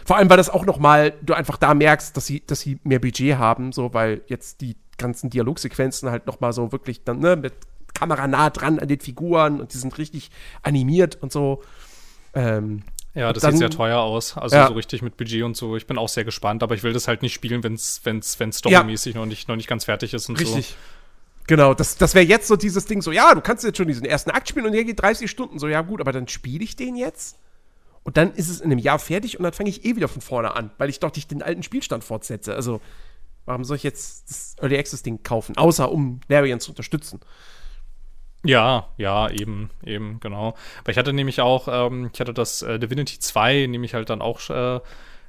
Vor 0.06 0.18
allem, 0.18 0.30
weil 0.30 0.38
das 0.38 0.52
auch 0.52 0.66
noch 0.66 0.78
mal, 0.78 1.14
du 1.24 1.34
einfach 1.34 1.57
da 1.57 1.74
merkst, 1.74 2.16
dass 2.16 2.28
sie, 2.28 2.45
dass 2.45 2.60
sie 2.60 2.80
mehr 2.84 2.99
Budget 2.99 3.38
haben, 3.38 3.72
so, 3.72 3.94
weil 3.94 4.22
jetzt 4.28 4.62
die 4.62 4.76
ganzen 4.97 5.30
Dialogsequenzen 5.30 6.09
halt 6.09 6.27
noch 6.27 6.39
mal 6.39 6.53
so 6.53 6.72
wirklich 6.72 7.03
dann, 7.03 7.19
ne, 7.19 7.35
mit 7.35 7.53
Kamera 7.93 8.27
nah 8.27 8.49
dran 8.49 8.80
an 8.80 8.88
den 8.88 8.99
Figuren 8.99 9.59
und 9.59 9.73
die 9.73 9.77
sind 9.77 9.97
richtig 9.97 10.31
animiert 10.61 11.17
und 11.22 11.31
so. 11.31 11.63
Ähm, 12.34 12.84
ja, 13.15 13.31
das 13.31 13.41
dann, 13.41 13.51
sieht 13.51 13.59
sehr 13.59 13.69
teuer 13.69 13.99
aus. 13.99 14.38
Also 14.38 14.55
ja. 14.57 14.67
so 14.67 14.73
richtig 14.73 15.01
mit 15.01 15.15
Budget 15.15 15.43
und 15.43 15.55
so. 15.55 15.77
Ich 15.77 15.88
bin 15.88 15.97
auch 15.97 16.09
sehr 16.09 16.26
gespannt, 16.26 16.61
aber 16.63 16.76
ich 16.76 16.84
will 16.84 16.91
das 16.91 17.07
halt 17.07 17.22
nicht 17.22 17.34
spielen, 17.34 17.63
wenn 17.63 17.73
es 17.73 18.01
wenn's, 18.03 18.39
wenn's 18.39 18.57
storymäßig 18.57 19.15
ja. 19.15 19.22
noch, 19.22 19.26
nicht, 19.26 19.47
noch 19.47 19.55
nicht 19.55 19.69
ganz 19.69 19.85
fertig 19.85 20.13
ist 20.13 20.27
und 20.30 20.39
richtig. 20.39 20.69
so. 20.69 20.76
Genau, 21.47 21.73
das, 21.73 21.95
das 21.97 22.15
wäre 22.15 22.26
jetzt 22.26 22.47
so 22.47 22.55
dieses 22.55 22.85
Ding, 22.85 23.01
so, 23.01 23.11
ja, 23.11 23.34
du 23.34 23.41
kannst 23.41 23.63
jetzt 23.63 23.77
schon 23.77 23.88
diesen 23.88 24.05
ersten 24.05 24.31
Akt 24.31 24.49
spielen 24.49 24.65
und 24.65 24.72
der 24.73 24.84
geht 24.84 24.99
30 24.99 25.30
Stunden. 25.30 25.59
So, 25.59 25.67
ja, 25.67 25.81
gut, 25.81 26.01
aber 26.01 26.11
dann 26.11 26.27
spiele 26.27 26.63
ich 26.63 26.76
den 26.76 26.95
jetzt? 26.95 27.38
Und 28.03 28.17
dann 28.17 28.34
ist 28.34 28.49
es 28.49 28.61
in 28.61 28.72
einem 28.72 28.80
Jahr 28.80 28.99
fertig 28.99 29.38
und 29.38 29.43
dann 29.43 29.53
fange 29.53 29.69
ich 29.69 29.85
eh 29.85 29.95
wieder 29.95 30.07
von 30.07 30.22
vorne 30.22 30.55
an, 30.55 30.72
weil 30.77 30.89
ich 30.89 30.99
doch 30.99 31.15
nicht 31.15 31.31
den 31.31 31.41
alten 31.41 31.63
Spielstand 31.63 32.03
fortsetze. 32.03 32.55
Also, 32.55 32.81
Warum 33.45 33.63
soll 33.63 33.77
ich 33.77 33.84
jetzt 33.84 34.30
das 34.30 34.55
Early 34.59 34.77
Access 34.77 35.03
Ding 35.03 35.22
kaufen? 35.23 35.57
Außer 35.57 35.91
um 35.91 36.19
Variant 36.27 36.61
zu 36.61 36.72
unterstützen. 36.72 37.19
Ja, 38.43 38.89
ja, 38.97 39.30
eben, 39.30 39.72
eben, 39.84 40.19
genau. 40.19 40.55
Weil 40.84 40.91
ich 40.91 40.97
hatte 40.97 41.13
nämlich 41.13 41.41
auch, 41.41 41.67
ähm, 41.67 42.11
ich 42.13 42.19
hatte 42.19 42.34
das 42.34 42.61
äh, 42.61 42.77
Divinity 42.77 43.19
2 43.19 43.65
nämlich 43.67 43.93
halt 43.95 44.09
dann 44.09 44.22
auch 44.22 44.49
äh, 44.49 44.80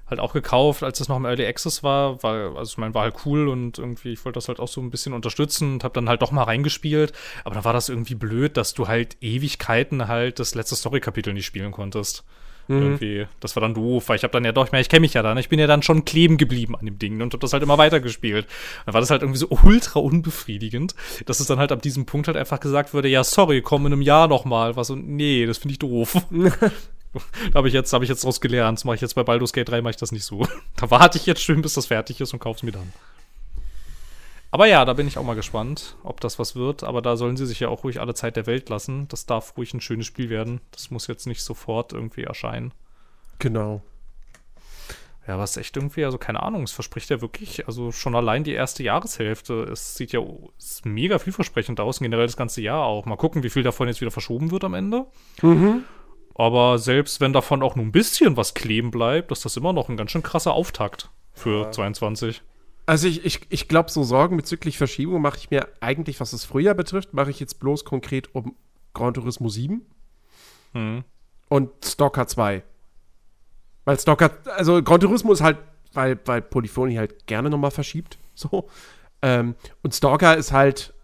halt 0.09 0.20
auch 0.20 0.32
gekauft, 0.32 0.82
als 0.82 1.01
es 1.01 1.09
noch 1.09 1.16
im 1.16 1.24
Early 1.24 1.47
Access 1.47 1.82
war, 1.82 2.22
weil, 2.22 2.56
also 2.56 2.72
ich 2.72 2.78
meine, 2.78 2.94
war 2.94 3.02
halt 3.02 3.16
cool 3.24 3.48
und 3.48 3.78
irgendwie, 3.78 4.12
ich 4.12 4.24
wollte 4.24 4.36
das 4.36 4.48
halt 4.48 4.60
auch 4.60 4.68
so 4.68 4.80
ein 4.80 4.90
bisschen 4.90 5.12
unterstützen 5.12 5.74
und 5.74 5.84
habe 5.84 5.94
dann 5.94 6.09
halt 6.09 6.22
doch 6.22 6.30
mal 6.30 6.44
reingespielt, 6.44 7.12
aber 7.44 7.56
dann 7.56 7.64
war 7.64 7.72
das 7.72 7.88
irgendwie 7.88 8.14
blöd, 8.14 8.56
dass 8.56 8.72
du 8.74 8.86
halt 8.86 9.16
Ewigkeiten 9.20 10.06
halt 10.06 10.38
das 10.38 10.55
letzte 10.55 10.76
Story-Kapitel 10.76 11.32
nicht 11.34 11.47
spielen 11.47 11.72
konntest. 11.72 12.24
Mhm. 12.68 12.82
Irgendwie, 12.82 13.26
das 13.40 13.55
war 13.56 13.60
dann 13.60 13.74
doof, 13.74 14.09
weil 14.09 14.16
ich 14.16 14.22
habe 14.22 14.32
dann 14.32 14.44
ja 14.44 14.52
doch, 14.52 14.66
ich 14.66 14.72
meine, 14.72 14.82
ich 14.82 14.88
kenne 14.88 15.01
mich 15.01 15.14
ja 15.14 15.22
dann, 15.22 15.38
ich 15.38 15.48
bin 15.48 15.59
ja 15.59 15.66
dann 15.66 15.82
schon 15.82 16.05
kleben 16.05 16.36
geblieben 16.36 16.76
an 16.76 16.86
dem 16.86 16.98
Ding 16.98 17.20
und 17.22 17.32
habe 17.32 17.40
das 17.40 17.52
halt 17.52 17.62
immer 17.62 17.78
weitergespielt. 17.78 18.47
Dann 18.84 18.94
war 18.94 19.01
das 19.01 19.10
halt 19.10 19.22
irgendwie 19.22 19.38
so 19.38 19.48
ultra 19.51 20.01
unbefriedigend, 20.01 20.94
dass 21.26 21.40
es 21.40 21.47
dann 21.47 21.59
halt 21.59 21.72
ab 21.72 21.82
diesem 21.82 22.06
Punkt 22.06 22.26
halt 22.28 22.36
einfach 22.36 22.60
gesagt 22.60 22.94
wurde, 22.94 23.09
ja, 23.09 23.24
sorry, 23.24 23.62
komm 23.62 23.86
in 23.86 23.93
einem 23.93 24.02
Jahr 24.02 24.28
noch 24.28 24.44
mal. 24.44 24.76
Was 24.76 24.90
und 24.90 25.09
nee, 25.09 25.47
das 25.47 25.59
finde 25.59 25.72
ich 25.72 25.78
doof. 25.78 26.16
da 26.30 27.55
habe 27.55 27.68
ich 27.68 27.74
jetzt, 27.74 27.93
habe 27.93 28.05
ich 28.05 28.10
jetzt 28.10 28.24
draus 28.24 28.40
gelernt. 28.40 28.78
Das 28.78 28.84
mache 28.84 28.97
ich 28.97 29.01
jetzt 29.01 29.14
bei 29.14 29.22
Baldur's 29.22 29.52
Gate 29.52 29.68
3 29.68 29.82
mache 29.82 29.90
ich 29.90 29.97
das 29.97 30.12
nicht 30.12 30.24
so. 30.24 30.47
da 30.76 30.90
warte 30.90 31.18
ich 31.18 31.26
jetzt 31.26 31.43
schön, 31.43 31.62
bis 31.62 31.74
das 31.74 31.86
fertig 31.86 32.20
ist 32.20 32.32
und 32.32 32.38
kauf's 32.38 32.62
mir 32.62 32.72
dann. 32.72 32.93
Aber 34.51 34.66
ja, 34.66 34.85
da 34.85 34.93
bin 34.93 35.09
ich 35.09 35.18
auch 35.18 35.24
mal 35.24 35.35
gespannt, 35.35 35.97
ob 36.02 36.20
das 36.20 36.39
was 36.39 36.55
wird. 36.56 36.85
Aber 36.85 37.02
da 37.02 37.16
sollen 37.16 37.36
sie 37.36 37.47
sich 37.47 37.60
ja 37.60 37.68
auch 37.68 37.85
ruhig 37.85 38.01
alle 38.01 38.14
Zeit 38.14 38.36
der 38.36 38.47
Welt 38.47 38.68
lassen. 38.68 39.09
Das 39.09 39.27
darf 39.27 39.56
ruhig 39.56 39.74
ein 39.74 39.81
schönes 39.81 40.06
Spiel 40.06 40.31
werden. 40.31 40.60
Das 40.70 40.90
muss 40.90 41.06
jetzt 41.06 41.27
nicht 41.27 41.43
sofort 41.43 41.93
irgendwie 41.93 42.24
erscheinen. 42.24 42.73
Genau. 43.39 43.82
Ja, 45.27 45.39
was 45.39 45.56
echt 45.56 45.77
irgendwie, 45.77 46.05
also 46.05 46.18
keine 46.18 46.43
Ahnung, 46.43 46.62
es 46.62 46.70
verspricht 46.70 47.10
ja 47.10 47.20
wirklich, 47.20 47.66
also 47.66 47.90
schon 47.90 48.14
allein 48.14 48.44
die 48.44 48.52
erste 48.52 48.85
Jahreshälfte, 48.85 49.64
es 49.64 49.97
sieht 49.97 50.12
ja 50.12 50.20
ist 50.56 50.86
mega 50.86 51.18
vielversprechend 51.18 51.81
aus, 51.81 51.98
generell 51.98 52.27
das 52.27 52.36
ganze 52.36 52.60
Jahr 52.60 52.85
auch. 52.85 53.06
Mal 53.06 53.16
gucken, 53.16 53.43
wie 53.43 53.51
viel 53.51 53.64
davon 53.64 53.89
jetzt 53.89 54.01
wieder 54.01 54.12
verschoben 54.12 54.52
wird 54.52 54.62
am 54.62 54.74
Ende. 54.74 55.06
Mhm. 55.43 55.82
Aber 56.36 56.78
selbst 56.78 57.20
wenn 57.20 57.32
davon 57.32 57.62
auch 57.62 57.74
nur 57.74 57.85
ein 57.85 57.93
bisschen 57.93 58.36
was 58.36 58.55
kleben 58.55 58.93
bleibt, 58.93 59.32
ist 59.32 59.44
das 59.44 59.56
immer 59.56 59.73
noch 59.73 59.89
ein 59.89 59.97
ganz 59.97 60.12
schön 60.12 60.23
krasser 60.23 60.52
Auftakt 60.52 61.10
für 61.32 61.62
ja. 61.62 61.73
22. 61.73 62.43
Also 62.86 63.08
ich, 63.08 63.24
ich, 63.24 63.40
ich 63.48 63.68
glaube, 63.68 63.90
so 63.90 64.04
Sorgen 64.04 64.36
bezüglich 64.36 64.78
Verschiebung 64.78 65.20
mache 65.20 65.38
ich 65.38 65.50
mir 65.50 65.68
eigentlich, 65.80 66.20
was 66.20 66.30
das 66.30 66.44
Frühjahr 66.44 66.74
betrifft, 66.74 67.12
mache 67.12 67.30
ich 67.30 67.40
jetzt 67.40 67.58
bloß 67.58 67.84
konkret 67.84 68.32
um 68.34 68.54
Gran 68.94 69.12
Turismo 69.12 69.48
7 69.48 69.84
hm. 70.72 71.04
und 71.48 71.70
Stalker 71.84 72.28
2. 72.28 72.62
Weil 73.84 73.98
Stalker, 73.98 74.30
also 74.56 74.82
Gran 74.82 75.00
Turismo 75.00 75.32
ist 75.32 75.42
halt, 75.42 75.58
weil, 75.94 76.18
weil 76.24 76.42
Polyphony 76.42 76.94
halt 76.94 77.26
gerne 77.26 77.50
nochmal 77.50 77.72
verschiebt, 77.72 78.18
so. 78.34 78.68
Ähm, 79.20 79.56
und 79.82 79.94
Stalker 79.94 80.36
ist 80.36 80.52
halt 80.52 80.94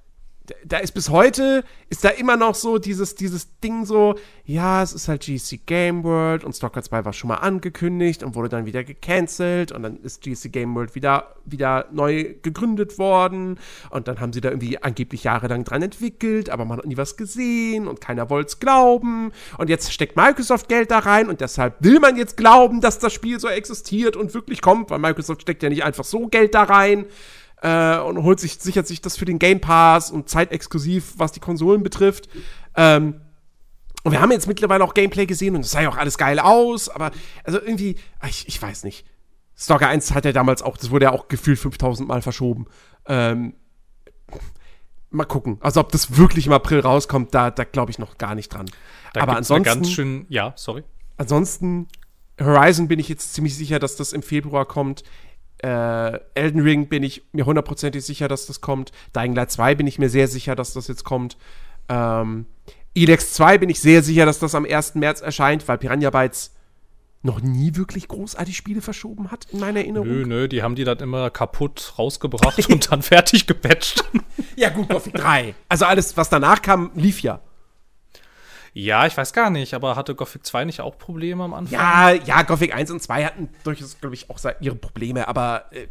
da 0.64 0.78
ist 0.78 0.92
bis 0.92 1.10
heute, 1.10 1.64
ist 1.88 2.04
da 2.04 2.08
immer 2.08 2.36
noch 2.36 2.54
so 2.54 2.78
dieses, 2.78 3.14
dieses 3.14 3.58
Ding 3.60 3.84
so, 3.84 4.14
ja, 4.44 4.82
es 4.82 4.92
ist 4.92 5.08
halt 5.08 5.22
GC 5.22 5.66
Game 5.66 6.04
World 6.04 6.44
und 6.44 6.54
Stalker 6.54 6.82
2 6.82 7.04
war 7.04 7.12
schon 7.12 7.28
mal 7.28 7.36
angekündigt 7.36 8.22
und 8.22 8.34
wurde 8.34 8.48
dann 8.48 8.66
wieder 8.66 8.84
gecancelt 8.84 9.72
und 9.72 9.82
dann 9.82 9.96
ist 10.02 10.22
GC 10.22 10.52
Game 10.52 10.74
World 10.74 10.94
wieder, 10.94 11.36
wieder 11.44 11.86
neu 11.92 12.34
gegründet 12.42 12.98
worden 12.98 13.58
und 13.90 14.08
dann 14.08 14.20
haben 14.20 14.32
sie 14.32 14.40
da 14.40 14.50
irgendwie 14.50 14.82
angeblich 14.82 15.24
jahrelang 15.24 15.64
dran 15.64 15.82
entwickelt, 15.82 16.50
aber 16.50 16.64
man 16.64 16.78
hat 16.78 16.86
nie 16.86 16.96
was 16.96 17.16
gesehen 17.16 17.86
und 17.86 18.00
keiner 18.00 18.30
wollte 18.30 18.48
es 18.48 18.60
glauben 18.60 19.32
und 19.58 19.68
jetzt 19.70 19.92
steckt 19.92 20.16
Microsoft 20.16 20.68
Geld 20.68 20.90
da 20.90 21.00
rein 21.00 21.28
und 21.28 21.40
deshalb 21.40 21.76
will 21.80 22.00
man 22.00 22.16
jetzt 22.16 22.36
glauben, 22.36 22.80
dass 22.80 22.98
das 22.98 23.12
Spiel 23.12 23.38
so 23.40 23.48
existiert 23.48 24.16
und 24.16 24.34
wirklich 24.34 24.60
kommt, 24.60 24.90
weil 24.90 24.98
Microsoft 24.98 25.42
steckt 25.42 25.62
ja 25.62 25.68
nicht 25.68 25.84
einfach 25.84 26.04
so 26.04 26.28
Geld 26.28 26.54
da 26.54 26.64
rein 26.64 27.06
äh, 27.62 27.98
und 27.98 28.22
holt 28.22 28.40
sich, 28.40 28.58
sichert 28.58 28.86
sich 28.86 29.00
das 29.00 29.16
für 29.16 29.24
den 29.24 29.38
Game 29.38 29.60
Pass 29.60 30.10
und 30.10 30.28
zeitexklusiv, 30.28 31.14
was 31.16 31.32
die 31.32 31.40
Konsolen 31.40 31.82
betrifft. 31.82 32.28
Ähm, 32.76 33.20
und 34.04 34.12
wir 34.12 34.20
haben 34.20 34.32
jetzt 34.32 34.48
mittlerweile 34.48 34.82
auch 34.82 34.94
Gameplay 34.94 35.26
gesehen 35.26 35.54
und 35.54 35.64
es 35.64 35.70
sah 35.70 35.80
ja 35.80 35.88
auch 35.88 35.96
alles 35.96 36.18
geil 36.18 36.40
aus, 36.40 36.88
aber 36.88 37.12
also 37.44 37.60
irgendwie, 37.60 37.96
ich, 38.28 38.48
ich 38.48 38.60
weiß 38.60 38.82
nicht. 38.84 39.06
Stalker 39.56 39.88
1 39.88 40.12
hat 40.12 40.24
ja 40.24 40.32
damals 40.32 40.60
auch, 40.62 40.76
das 40.76 40.90
wurde 40.90 41.04
ja 41.04 41.12
auch 41.12 41.28
gefühlt 41.28 41.58
5000 41.58 42.08
Mal 42.08 42.20
verschoben. 42.20 42.66
Ähm, 43.06 43.54
mal 45.10 45.24
gucken. 45.24 45.58
Also 45.60 45.78
ob 45.78 45.92
das 45.92 46.16
wirklich 46.16 46.46
im 46.46 46.52
April 46.52 46.80
rauskommt, 46.80 47.32
da, 47.32 47.50
da 47.52 47.62
glaube 47.62 47.92
ich 47.92 47.98
noch 47.98 48.18
gar 48.18 48.34
nicht 48.34 48.52
dran. 48.52 48.66
Da 49.12 49.20
aber 49.20 49.36
ansonsten. 49.36 49.64
ganz 49.64 49.90
schön, 49.90 50.26
ja, 50.28 50.52
sorry. 50.56 50.82
Ansonsten, 51.16 51.86
Horizon 52.40 52.88
bin 52.88 52.98
ich 52.98 53.08
jetzt 53.08 53.34
ziemlich 53.34 53.56
sicher, 53.56 53.78
dass 53.78 53.94
das 53.94 54.12
im 54.12 54.22
Februar 54.22 54.64
kommt. 54.64 55.04
Äh, 55.62 56.18
Elden 56.34 56.60
Ring 56.60 56.88
bin 56.88 57.02
ich 57.02 57.22
mir 57.32 57.46
hundertprozentig 57.46 58.04
sicher, 58.04 58.28
dass 58.28 58.46
das 58.46 58.60
kommt. 58.60 58.90
Dying 59.14 59.34
Light 59.34 59.50
2 59.50 59.76
bin 59.76 59.86
ich 59.86 59.98
mir 59.98 60.08
sehr 60.08 60.28
sicher, 60.28 60.56
dass 60.56 60.72
das 60.72 60.88
jetzt 60.88 61.04
kommt. 61.04 61.36
Ähm, 61.88 62.46
Elex 62.94 63.32
2 63.34 63.58
bin 63.58 63.70
ich 63.70 63.80
sehr 63.80 64.02
sicher, 64.02 64.26
dass 64.26 64.38
das 64.38 64.54
am 64.54 64.64
1. 64.64 64.96
März 64.96 65.20
erscheint, 65.20 65.66
weil 65.68 65.78
Piranha 65.78 66.10
Bytes 66.10 66.52
noch 67.22 67.40
nie 67.40 67.76
wirklich 67.76 68.08
großartig 68.08 68.56
Spiele 68.56 68.80
verschoben 68.80 69.30
hat, 69.30 69.46
in 69.52 69.60
meiner 69.60 69.80
Erinnerung. 69.80 70.08
Nö, 70.08 70.26
nö, 70.26 70.48
die 70.48 70.62
haben 70.62 70.74
die 70.74 70.84
dann 70.84 70.98
immer 70.98 71.30
kaputt 71.30 71.94
rausgebracht 71.96 72.68
und 72.68 72.90
dann 72.90 73.02
fertig 73.02 73.46
gepatcht. 73.46 74.04
Ja, 74.56 74.70
gut, 74.70 74.88
Gothic 74.88 75.14
3. 75.14 75.54
Also 75.68 75.84
alles, 75.84 76.16
was 76.16 76.28
danach 76.28 76.60
kam, 76.62 76.90
lief 76.94 77.20
ja. 77.20 77.40
Ja, 78.74 79.06
ich 79.06 79.16
weiß 79.16 79.32
gar 79.32 79.50
nicht, 79.50 79.74
aber 79.74 79.96
hatte 79.96 80.14
Gothic 80.14 80.46
2 80.46 80.64
nicht 80.64 80.80
auch 80.80 80.96
Probleme 80.96 81.44
am 81.44 81.52
Anfang? 81.54 81.78
Ja, 81.78 82.10
ja, 82.10 82.42
Gothic 82.42 82.74
1 82.74 82.90
und 82.90 83.02
2 83.02 83.24
hatten 83.26 83.48
durchaus, 83.64 83.98
glaube 84.00 84.14
ich, 84.14 84.30
auch 84.30 84.38
ihre 84.60 84.76
Probleme, 84.76 85.28
aber, 85.28 85.64
äh, 85.72 85.88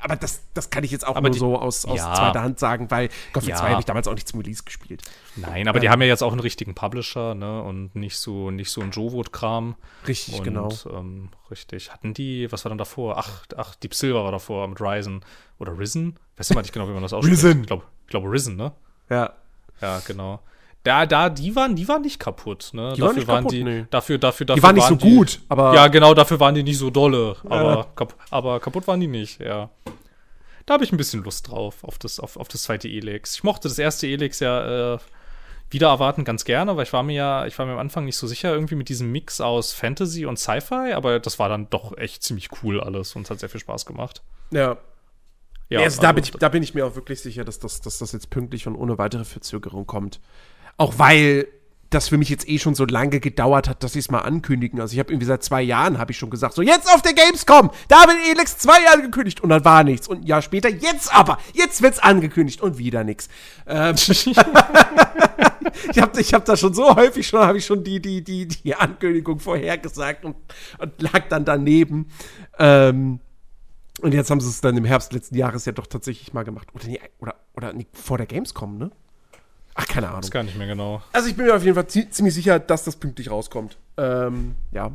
aber 0.00 0.16
das, 0.16 0.42
das 0.54 0.70
kann 0.70 0.82
ich 0.82 0.90
jetzt 0.90 1.06
auch 1.06 1.14
Aber 1.14 1.28
nur 1.28 1.30
die- 1.30 1.38
so 1.38 1.56
aus, 1.56 1.84
aus 1.84 1.98
ja. 1.98 2.12
zweiter 2.14 2.42
Hand 2.42 2.58
sagen, 2.58 2.90
weil 2.90 3.10
Gothic 3.32 3.50
Ja. 3.50 3.56
2 3.56 3.70
habe 3.70 3.80
ich 3.80 3.84
damals 3.86 4.08
auch 4.08 4.14
nicht 4.14 4.26
zum 4.26 4.40
Release 4.40 4.64
gespielt. 4.64 5.02
Nein, 5.36 5.68
aber 5.68 5.78
die 5.78 5.88
haben 5.88 6.02
ja 6.02 6.08
jetzt 6.08 6.22
auch 6.24 6.32
einen 6.32 6.40
richtigen 6.40 6.74
Publisher, 6.74 7.36
ne? 7.36 7.62
Und 7.62 7.94
nicht 7.94 8.18
so, 8.18 8.50
nicht 8.50 8.70
so 8.70 8.80
ein 8.80 8.90
Jovot-Kram. 8.90 9.76
Richtig, 10.08 10.38
Und, 10.38 10.44
genau. 10.44 10.70
Ähm, 10.90 11.28
richtig. 11.50 11.92
Hatten 11.92 12.12
die, 12.12 12.50
was 12.50 12.64
war 12.64 12.70
dann 12.70 12.78
davor? 12.78 13.18
Ach, 13.18 13.44
ach, 13.56 13.76
Deep 13.76 13.94
Silver 13.94 14.24
war 14.24 14.32
davor 14.32 14.66
mit 14.66 14.80
Ryzen. 14.80 15.24
Oder 15.60 15.78
Risen? 15.78 16.18
Weiß 16.38 16.50
immer 16.50 16.62
nicht 16.62 16.72
genau, 16.72 16.88
wie 16.88 16.92
man 16.92 17.02
das 17.02 17.12
ausspricht. 17.12 17.44
Risen. 17.44 17.60
Ich 17.60 17.66
glaube, 17.68 17.84
ich 18.02 18.10
glaube 18.10 18.28
Risen, 18.32 18.56
ne? 18.56 18.72
Ja. 19.10 19.32
Ja, 19.80 20.00
genau. 20.04 20.40
Da, 20.84 21.06
da, 21.06 21.30
die 21.30 21.56
waren, 21.56 21.74
die 21.74 21.88
waren 21.88 22.02
nicht 22.02 22.20
kaputt, 22.20 22.70
ne? 22.74 22.92
Die 22.94 23.00
waren 23.00 23.16
nicht 23.16 23.26
kaputt, 23.26 23.50
die, 23.52 23.64
nee. 23.64 23.86
dafür, 23.90 24.18
dafür, 24.18 24.44
dafür 24.44 24.56
Die 24.60 24.62
waren 24.62 24.74
nicht 24.74 24.86
so 24.86 24.96
gut, 24.98 25.40
aber 25.48 25.74
Ja, 25.74 25.88
genau, 25.88 26.12
dafür 26.12 26.38
waren 26.38 26.54
die 26.54 26.62
nicht 26.62 26.76
so 26.76 26.90
dolle. 26.90 27.36
Aber, 27.44 27.74
Ja. 27.74 27.86
kap 27.96 28.14
aber 28.30 28.60
kaputt 28.60 28.86
waren 28.86 29.00
die 29.00 29.06
nicht, 29.06 29.40
ja. 29.40 29.70
Da 30.66 30.74
habe 30.74 30.84
ich 30.84 30.92
ein 30.92 30.98
bisschen 30.98 31.24
Lust 31.24 31.48
drauf, 31.48 31.82
auf 31.84 31.98
das, 31.98 32.20
auf, 32.20 32.36
auf 32.36 32.48
das 32.48 32.64
zweite 32.64 32.86
Elix. 32.86 33.36
Ich 33.36 33.44
mochte 33.44 33.68
das 33.68 33.78
erste 33.78 34.06
Elix 34.06 34.40
ja 34.40 34.94
äh, 34.94 34.98
wieder 35.70 35.88
erwarten 35.88 36.24
ganz 36.24 36.44
gerne, 36.44 36.76
weil 36.76 36.84
ich 36.84 36.92
war 36.92 37.02
mir 37.02 37.14
ja, 37.14 37.46
ich 37.46 37.58
war 37.58 37.64
mir 37.64 37.72
am 37.72 37.78
Anfang 37.78 38.04
nicht 38.04 38.18
so 38.18 38.26
sicher 38.26 38.52
irgendwie 38.52 38.74
mit 38.74 38.90
diesem 38.90 39.10
Mix 39.10 39.40
aus 39.40 39.72
Fantasy 39.72 40.26
und 40.26 40.38
Sci-Fi, 40.38 40.92
aber 40.92 41.18
das 41.18 41.38
war 41.38 41.48
dann 41.48 41.68
doch 41.70 41.96
echt 41.96 42.22
ziemlich 42.22 42.50
cool 42.62 42.80
alles 42.80 43.16
und 43.16 43.22
es 43.22 43.30
hat 43.30 43.40
sehr 43.40 43.48
viel 43.48 43.60
Spaß 43.60 43.86
gemacht. 43.86 44.22
ja. 44.50 44.76
Ja, 45.70 45.80
also, 45.80 46.02
da, 46.02 46.08
also 46.08 46.14
bin 46.14 46.24
ich, 46.24 46.30
da 46.32 46.48
bin 46.50 46.62
ich 46.62 46.74
mir 46.74 46.86
auch 46.86 46.94
wirklich 46.94 47.22
sicher, 47.22 47.42
dass 47.42 47.58
das, 47.58 47.80
dass 47.80 47.96
das 47.98 48.12
jetzt 48.12 48.28
pünktlich 48.28 48.66
und 48.66 48.76
ohne 48.76 48.98
weitere 48.98 49.24
Verzögerung 49.24 49.86
kommt. 49.86 50.20
Auch 50.76 50.98
weil 50.98 51.46
das 51.94 52.08
für 52.08 52.18
mich 52.18 52.28
jetzt 52.28 52.48
eh 52.48 52.58
schon 52.58 52.74
so 52.74 52.84
lange 52.84 53.20
gedauert 53.20 53.68
hat, 53.68 53.82
dass 53.82 53.92
sie 53.92 54.00
es 54.00 54.10
mal 54.10 54.20
ankündigen. 54.20 54.80
Also 54.80 54.94
ich 54.94 54.98
habe 54.98 55.12
irgendwie 55.12 55.26
seit 55.26 55.44
zwei 55.44 55.62
Jahren, 55.62 55.98
habe 55.98 56.12
ich 56.12 56.18
schon 56.18 56.30
gesagt, 56.30 56.54
so 56.54 56.62
jetzt 56.62 56.92
auf 56.92 57.02
der 57.02 57.14
Gamescom, 57.14 57.70
da 57.88 57.96
wird 58.06 58.16
Elix 58.30 58.58
2 58.58 58.72
angekündigt 58.92 59.40
und 59.40 59.50
dann 59.50 59.64
war 59.64 59.84
nichts. 59.84 60.08
Und 60.08 60.22
ein 60.22 60.26
Jahr 60.26 60.42
später, 60.42 60.68
jetzt 60.68 61.14
aber, 61.14 61.38
jetzt 61.52 61.82
wird's 61.82 62.00
angekündigt 62.00 62.60
und 62.60 62.78
wieder 62.78 63.04
nichts. 63.04 63.28
Ähm, 63.66 63.94
ich 65.94 66.00
habe 66.00 66.20
ich 66.20 66.34
hab 66.34 66.44
da 66.44 66.56
schon 66.56 66.74
so 66.74 66.94
häufig 66.96 67.26
schon, 67.26 67.40
habe 67.40 67.58
ich 67.58 67.66
schon 67.66 67.84
die, 67.84 68.00
die, 68.00 68.22
die, 68.24 68.48
die 68.48 68.74
Ankündigung 68.74 69.38
vorhergesagt 69.38 70.24
und, 70.24 70.36
und 70.78 71.00
lag 71.00 71.28
dann 71.28 71.44
daneben. 71.44 72.08
Ähm, 72.58 73.20
und 74.00 74.12
jetzt 74.12 74.30
haben 74.30 74.40
sie 74.40 74.48
es 74.48 74.60
dann 74.60 74.76
im 74.76 74.84
Herbst 74.84 75.12
letzten 75.12 75.36
Jahres 75.36 75.64
ja 75.64 75.72
doch 75.72 75.86
tatsächlich 75.86 76.32
mal 76.32 76.42
gemacht. 76.42 76.68
Oder, 76.74 76.88
oder, 77.20 77.34
oder 77.54 77.72
nee, 77.72 77.86
vor 77.92 78.18
der 78.18 78.26
Gamescom, 78.26 78.76
ne? 78.76 78.90
Ach, 79.74 79.86
keine 79.86 80.08
Ahnung. 80.08 80.22
weiß 80.22 80.30
gar 80.30 80.42
nicht 80.44 80.56
mehr 80.56 80.66
genau. 80.68 81.02
Also 81.12 81.28
ich 81.28 81.36
bin 81.36 81.46
mir 81.46 81.54
auf 81.56 81.62
jeden 81.64 81.74
Fall 81.74 81.84
zie- 81.86 82.08
ziemlich 82.10 82.34
sicher, 82.34 82.58
dass 82.60 82.84
das 82.84 82.96
pünktlich 82.96 83.30
rauskommt. 83.30 83.76
Ähm, 83.96 84.54
ja. 84.72 84.92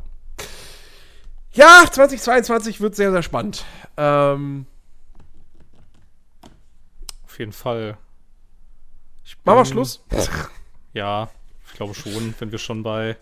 Ja, 1.52 1.84
2022 1.92 2.80
wird 2.80 2.96
sehr, 2.96 3.12
sehr 3.12 3.24
spannend. 3.24 3.66
Ähm, 3.98 4.66
Auf 7.26 7.40
jeden 7.40 7.54
Fall. 7.54 7.98
Ich 9.26 9.36
machen 9.46 9.58
wir 9.60 9.66
Schluss? 9.66 10.04
Ja, 10.94 11.30
ich 11.68 11.74
glaube 11.74 11.94
schon, 11.94 12.34
wenn 12.40 12.52
wir 12.52 12.58
schon 12.58 12.82
bei, 12.82 13.16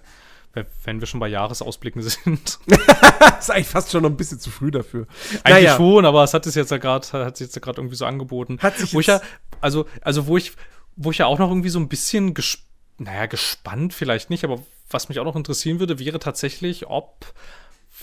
wenn- 0.54 1.02
wir 1.02 1.06
schon 1.06 1.20
bei 1.20 1.28
Jahresausblicken 1.28 2.02
sind. 2.02 2.60
ist 3.40 3.52
eigentlich 3.52 3.68
fast 3.68 3.92
schon 3.92 4.04
noch 4.04 4.10
ein 4.10 4.16
bisschen 4.16 4.40
zu 4.40 4.50
früh 4.50 4.72
dafür. 4.72 5.06
Eigentlich 5.44 5.66
Naja. 5.66 5.76
schon, 5.76 6.06
aber 6.06 6.24
es 6.24 6.34
hat 6.34 6.46
es 6.48 6.56
jetzt 6.56 6.72
ja 6.72 6.78
gerade, 6.78 7.06
hat 7.12 7.36
sich 7.38 7.48
jetzt 7.48 7.56
ja 7.56 7.62
gerade 7.62 7.82
irgendwie 7.82 7.98
so 7.98 8.06
angeboten. 8.06 8.58
Hat 8.62 8.78
sich 8.78 8.94
wo 8.94 9.02
ich 9.02 9.08
ja, 9.08 9.20
also, 9.60 9.86
also 10.02 10.28
wo 10.28 10.38
ich, 10.38 10.54
wo 10.98 11.12
ich 11.12 11.20
ja 11.20 11.28
auch 11.28 11.40
noch 11.40 11.50
irgendwie 11.50 11.70
so 11.70 11.80
ein 11.80 11.88
bisschen, 11.88 12.34
ges 12.34 12.60
naja, 12.98 13.28
gespannt 13.28 13.94
vielleicht 13.94 14.30
nicht, 14.30 14.44
aber 14.44 14.60
was 14.90 15.08
mich 15.08 15.20
auch 15.20 15.26
noch 15.26 15.36
interessieren 15.36 15.80
würde, 15.80 16.00
wäre 16.00 16.20
tatsächlich, 16.20 16.88
ob 16.88 17.34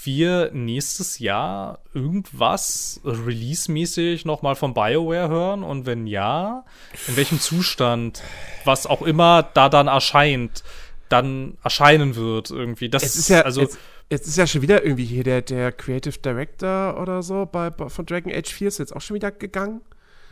wir 0.05 0.51
nächstes 0.53 1.19
Jahr 1.19 1.81
irgendwas 1.93 3.01
release-mäßig 3.05 4.25
nochmal 4.25 4.55
von 4.55 4.75
BioWare 4.75 5.29
hören 5.29 5.63
und 5.63 5.87
wenn 5.87 6.07
ja, 6.07 6.65
in 7.09 7.17
welchem 7.17 7.41
Zustand, 7.41 8.23
was 8.65 8.87
auch 8.87 9.03
immer 9.03 9.43
da 9.43 9.69
dann 9.69 9.89
erscheint, 9.89 10.63
dann 11.09 11.57
erscheinen 11.63 12.17
wird 12.17 12.51
irgendwie. 12.51 12.89
Das 12.89 13.03
Jetzt 13.03 13.17
ist 13.17 13.29
ja, 13.29 13.43
also 13.43 13.61
jetzt, 13.61 13.79
jetzt 14.11 14.27
ist 14.27 14.37
ja 14.37 14.47
schon 14.47 14.63
wieder 14.63 14.85
irgendwie 14.85 15.05
hier 15.05 15.25
der, 15.25 15.43
der 15.43 15.73
Creative 15.73 16.19
Director 16.19 17.01
oder 17.01 17.23
so 17.23 17.47
bei, 17.47 17.71
bei, 17.71 17.89
von 17.89 18.07
Dragon 18.07 18.33
Age 18.33 18.53
4 18.53 18.69
ist 18.69 18.79
jetzt 18.79 18.95
auch 18.95 19.01
schon 19.01 19.15
wieder 19.15 19.31
gegangen. 19.31 19.81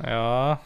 Ja. 0.04 0.60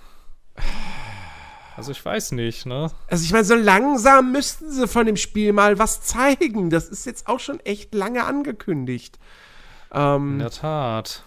Also 1.77 1.93
ich 1.93 2.03
weiß 2.05 2.33
nicht, 2.33 2.65
ne? 2.67 2.91
Also 3.07 3.25
ich 3.25 3.33
meine, 3.33 3.45
so 3.45 3.55
langsam 3.55 4.33
müssten 4.33 4.71
sie 4.71 4.89
von 4.89 5.07
dem 5.07 5.17
Spiel 5.17 5.53
mal 5.53 5.79
was 5.79 6.01
zeigen. 6.03 6.71
Das 6.71 6.89
ist 6.89 7.05
jetzt 7.07 7.29
auch 7.29 7.41
schon 7.41 7.61
echt 7.61 7.95
lange 7.95 8.25
angekündigt. 8.25 9.19
In 9.91 10.01
Ähm, 10.01 10.39
der 10.39 10.51
Tat. 10.51 11.23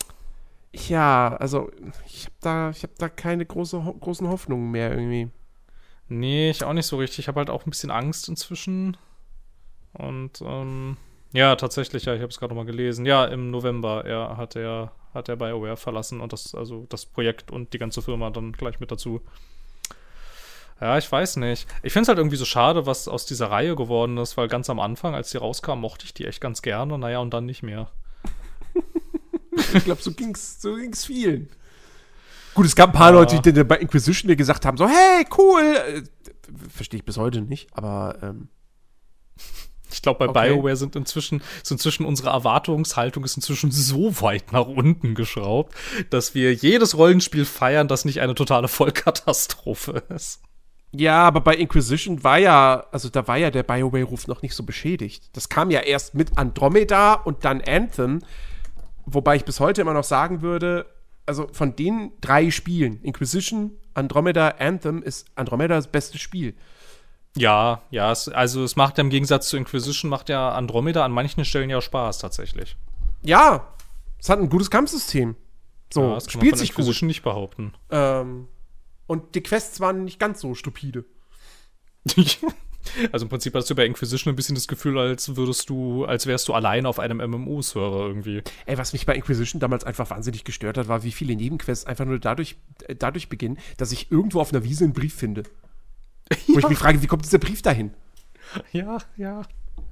ja, 0.74 1.36
also 1.38 1.72
ich 2.08 2.26
habe 2.26 2.36
da, 2.42 2.70
ich 2.72 2.84
hab 2.84 2.96
da 2.98 3.10
keine 3.10 3.46
große, 3.46 3.86
ho 3.86 3.94
großen 3.94 4.28
Hoffnungen 4.28 4.72
mehr 4.72 4.92
irgendwie. 4.92 5.30
Nee, 6.08 6.50
ich 6.50 6.64
auch 6.64 6.74
nicht 6.74 6.88
so 6.88 6.98
richtig. 6.98 7.20
Ich 7.20 7.28
habe 7.28 7.40
halt 7.40 7.50
auch 7.50 7.66
ein 7.66 7.70
bisschen 7.70 7.92
Angst 7.92 8.28
inzwischen. 8.30 8.98
Und 9.94 10.42
ähm, 10.42 10.98
ja, 11.34 11.56
tatsächlich, 11.56 12.06
ja, 12.06 12.14
ich 12.16 12.22
habe 12.22 12.30
es 12.30 12.40
gerade 12.40 12.54
noch 12.54 12.62
mal 12.62 12.66
gelesen. 12.66 13.06
Ja, 13.06 13.26
im 13.26 13.52
November 13.52 14.06
er 14.06 14.38
hat 14.38 14.56
er 14.56 14.92
hat 15.14 15.30
er 15.30 15.38
BioWare 15.38 15.78
verlassen 15.78 16.22
und 16.22 16.34
das 16.34 16.54
also 16.56 16.86
das 16.90 17.06
Projekt 17.08 17.52
und 17.52 17.74
die 17.74 17.80
ganze 17.80 18.02
Firma 18.02 18.30
dann 18.30 18.52
gleich 18.54 18.80
mit 18.80 18.92
dazu. 18.92 19.22
Ja, 20.82 20.98
ich 20.98 21.12
weiß 21.12 21.38
nicht. 21.38 21.68
Ich 21.84 21.92
finde 21.94 22.04
es 22.04 22.08
halt 22.08 22.18
irgendwie 22.20 22.38
so 22.38 22.46
schade, 22.46 22.86
was 22.86 23.08
aus 23.08 23.26
dieser 23.26 23.52
Reihe 23.52 23.76
geworden 23.76 24.18
ist, 24.18 24.38
weil 24.38 24.48
ganz 24.48 24.70
am 24.70 24.80
Anfang, 24.80 25.14
als 25.14 25.32
die 25.32 25.38
rauskam, 25.38 25.80
mochte 25.80 26.06
ich 26.06 26.14
die 26.14 26.26
echt 26.26 26.40
ganz 26.40 26.62
gerne. 26.62 26.98
Naja, 26.98 27.20
und 27.20 27.32
dann 27.34 27.46
nicht 27.46 27.64
mehr. 27.64 27.90
Ich 29.74 29.84
glaube, 29.84 30.02
so 30.02 30.12
ging's, 30.14 30.62
so 30.62 30.76
ging's 30.76 31.06
vielen. 31.06 31.50
Gut, 32.54 32.66
es 32.66 32.76
gab 32.76 32.90
ein 32.92 32.94
paar 32.94 33.10
Ja. 33.12 33.20
Leute, 33.20 33.42
die 33.42 33.64
bei 33.66 33.78
Inquisition 33.78 34.30
die 34.30 34.38
gesagt 34.38 34.66
haben, 34.66 34.78
so, 34.78 34.88
hey, 34.88 35.26
cool. 35.38 35.62
Äh, 35.62 36.04
Verstehe 36.74 37.00
ich 37.00 37.06
bis 37.06 37.18
heute 37.18 37.42
nicht, 37.42 37.68
aber 37.74 38.18
ähm, 38.24 38.48
Ich 39.92 40.02
glaube, 40.02 40.20
bei 40.20 40.30
Okay. 40.30 40.54
BioWare 40.56 40.76
sind 40.78 40.96
inzwischen, 40.96 41.42
ist 41.62 41.72
inzwischen 41.72 42.06
unsere 42.06 42.30
Erwartungshaltung 42.30 43.24
ist 43.26 43.36
inzwischen 43.36 43.70
so 43.72 44.22
weit 44.22 44.52
nach 44.54 44.66
unten 44.68 45.14
geschraubt, 45.14 45.76
dass 46.10 46.34
wir 46.34 46.54
jedes 46.54 46.96
Rollenspiel 46.98 47.44
feiern, 47.46 47.88
das 47.90 48.06
nicht 48.06 48.22
eine 48.22 48.36
totale 48.36 48.68
Vollkatastrophe 48.70 50.04
ist. 50.10 50.42
Ja, 50.91 51.24
aber 51.28 51.41
bei 51.41 51.56
Inquisition 51.56 52.24
war 52.24 52.40
ja, 52.40 52.86
also 52.91 53.10
da 53.10 53.28
war 53.28 53.38
ja 53.38 53.52
der 53.52 53.64
BioWare-Ruf 53.64 54.28
noch 54.28 54.41
nicht 54.41 54.56
so 54.56 54.64
beschädigt. 54.64 55.30
Das 55.34 55.48
kam 55.48 55.70
ja 55.70 55.82
erst 55.82 56.16
mit 56.16 56.38
Andromeda 56.38 57.14
und 57.14 57.45
dann 57.45 57.61
Anthem, 57.61 58.20
wobei 59.06 59.36
ich 59.36 59.45
bis 59.45 59.60
heute 59.60 59.82
immer 59.82 59.94
noch 59.94 60.03
sagen 60.03 60.41
würde, 60.41 60.88
also 61.28 61.48
von 61.52 61.76
den 61.76 62.11
drei 62.22 62.49
Spielen, 62.49 63.02
Inquisition, 63.03 63.72
Andromeda, 63.94 64.56
Anthem, 64.60 65.03
ist 65.03 65.28
Andromeda 65.36 65.76
das 65.76 65.88
beste 65.88 66.18
Spiel. 66.18 66.56
Ja, 67.38 67.84
ja, 67.91 68.11
es, 68.11 68.28
also 68.28 68.64
es 68.64 68.76
macht 68.76 68.98
ja 68.98 69.03
im 69.03 69.11
Gegensatz 69.11 69.49
zu 69.49 69.57
Inquisition, 69.57 70.10
macht 70.10 70.30
ja 70.30 70.49
Andromeda 70.52 71.06
an 71.06 71.11
manchen 71.11 71.45
Stellen 71.45 71.70
ja 71.70 71.82
Spaß 71.82 72.18
tatsächlich. 72.18 72.76
Ja, 73.22 73.68
es 74.18 74.30
hat 74.30 74.40
ein 74.40 74.49
gutes 74.49 74.72
Kampfsystem. 74.72 75.36
So, 75.94 76.02
ja, 76.02 76.16
das 76.16 76.26
kann 76.26 76.40
man 76.40 76.41
spielt 76.41 76.52
von 76.53 76.60
sich 76.60 76.70
gut. 76.70 76.80
Inquisition 76.80 77.07
nicht 77.07 77.22
behaupten. 77.22 77.74
Ähm, 77.91 78.48
und 79.10 79.34
die 79.34 79.41
Quests 79.41 79.80
waren 79.80 80.06
nicht 80.06 80.19
ganz 80.19 80.40
so 80.40 80.53
stupide. 80.53 81.03
also 83.11 83.26
im 83.26 83.30
Prinzip 83.30 83.56
hast 83.56 83.68
du 83.68 83.73
bei 83.73 83.88
Inquisition 83.88 84.31
ein 84.31 84.36
bisschen 84.36 84.53
das 84.53 84.68
Gefühl, 84.68 84.99
als 84.99 85.36
würdest 85.36 85.68
du, 85.72 86.06
als 86.06 86.27
wärst 86.27 86.48
du 86.48 86.53
allein 86.53 86.86
auf 86.86 86.99
einem 86.99 87.18
MMO-Server 87.18 88.06
irgendwie. 88.06 88.44
Ey, 88.68 88.77
was 88.77 88.94
mich 88.94 89.07
bei 89.07 89.15
Inquisition 89.15 89.60
damals 89.60 89.84
einfach 89.84 90.11
wahnsinnig 90.11 90.44
gestört 90.44 90.77
hat, 90.77 90.88
war, 90.88 91.02
wie 91.02 91.11
viele 91.11 91.36
Nebenquests 91.36 91.88
einfach 91.88 92.06
nur 92.06 92.19
dadurch, 92.19 92.57
äh, 92.88 92.95
dadurch 92.95 93.30
beginnen, 93.30 93.57
dass 93.77 93.91
ich 93.91 94.11
irgendwo 94.11 94.41
auf 94.41 94.53
einer 94.53 94.64
Wiese 94.64 94.84
einen 94.84 94.94
Brief 94.94 95.15
finde. 95.15 95.41
Wo 96.45 96.60
ich 96.60 96.69
mich 96.69 96.77
frage, 96.77 97.02
wie 97.02 97.07
kommt 97.07 97.26
dieser 97.26 97.40
Brief 97.40 97.64
dahin? 97.64 97.95
Ja, 98.72 98.99
ja. 99.18 99.41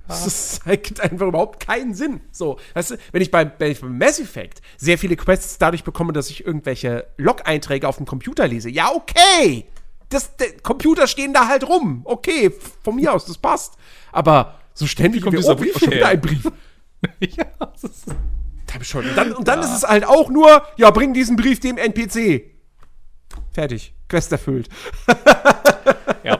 Das 0.25 0.59
ergibt 0.65 1.01
einfach 1.01 1.27
überhaupt 1.27 1.65
keinen 1.65 1.93
Sinn. 1.93 2.21
So, 2.31 2.59
weißt 2.73 2.91
du, 2.91 2.97
wenn 3.11 3.21
ich 3.21 3.31
bei, 3.31 3.51
wenn 3.57 3.71
ich 3.71 3.81
bei 3.81 3.87
Mass 3.87 4.19
Effect 4.19 4.61
sehr 4.77 4.97
viele 4.97 5.15
Quests 5.15 5.57
dadurch 5.57 5.83
bekomme, 5.83 6.13
dass 6.13 6.29
ich 6.29 6.45
irgendwelche 6.45 7.07
Log-Einträge 7.17 7.87
auf 7.87 7.97
dem 7.97 8.05
Computer 8.05 8.47
lese, 8.47 8.69
ja, 8.69 8.91
okay. 8.93 9.65
Das, 10.09 10.31
Computer 10.63 11.07
stehen 11.07 11.33
da 11.33 11.47
halt 11.47 11.67
rum. 11.67 12.01
Okay, 12.05 12.53
von 12.83 12.95
mir 12.95 13.13
aus, 13.13 13.25
das 13.25 13.37
passt. 13.37 13.73
Aber 14.13 14.59
so 14.73 14.87
ständig 14.87 15.21
kommt 15.21 15.33
wie, 15.33 15.37
dieser 15.37 15.53
oh, 15.53 15.55
Brief 15.55 15.77
schon 15.77 15.91
wieder 15.91 16.07
ein 16.07 16.21
Brief. 16.21 16.49
ja, 17.19 17.45
das 17.59 17.83
ist 17.83 18.05
schon. 18.83 19.09
Und 19.09 19.17
dann, 19.17 19.33
und 19.33 19.47
dann 19.47 19.59
ist 19.59 19.75
es 19.75 19.83
halt 19.83 20.05
auch 20.05 20.29
nur, 20.29 20.65
ja, 20.77 20.91
bring 20.91 21.13
diesen 21.13 21.35
Brief 21.35 21.59
dem 21.59 21.77
NPC. 21.77 22.43
Fertig. 23.51 23.93
Quest 24.07 24.31
erfüllt. 24.31 24.69
ja. 26.23 26.39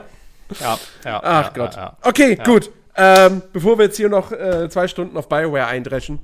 Ja, 0.60 0.78
ja. 1.04 1.20
Ach 1.22 1.44
ja, 1.44 1.50
Gott. 1.54 1.74
Ja, 1.74 1.80
ja. 1.80 1.96
Okay, 2.02 2.36
Ja. 2.38 2.44
gut. 2.44 2.70
Ähm, 2.98 3.42
bevor 3.52 3.78
wir 3.78 3.84
jetzt 3.86 3.96
hier 3.96 4.08
noch 4.08 4.32
äh, 4.32 4.68
zwei 4.68 4.88
Stunden 4.88 5.16
auf 5.16 5.28
Bioware 5.28 5.66
eindreschen. 5.66 6.18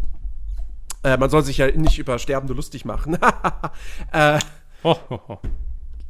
Äh, 1.05 1.17
man 1.19 1.31
soll 1.31 1.45
sich 1.45 1.59
ja 1.59 1.69
nicht 1.71 1.99
über 1.99 2.19
Sterbende 2.19 2.53
lustig 2.55 2.85
machen. 2.85 3.17
äh, 4.13 4.39
Ho, 4.83 4.99
ho, 5.09 5.21
ho. 5.29 5.39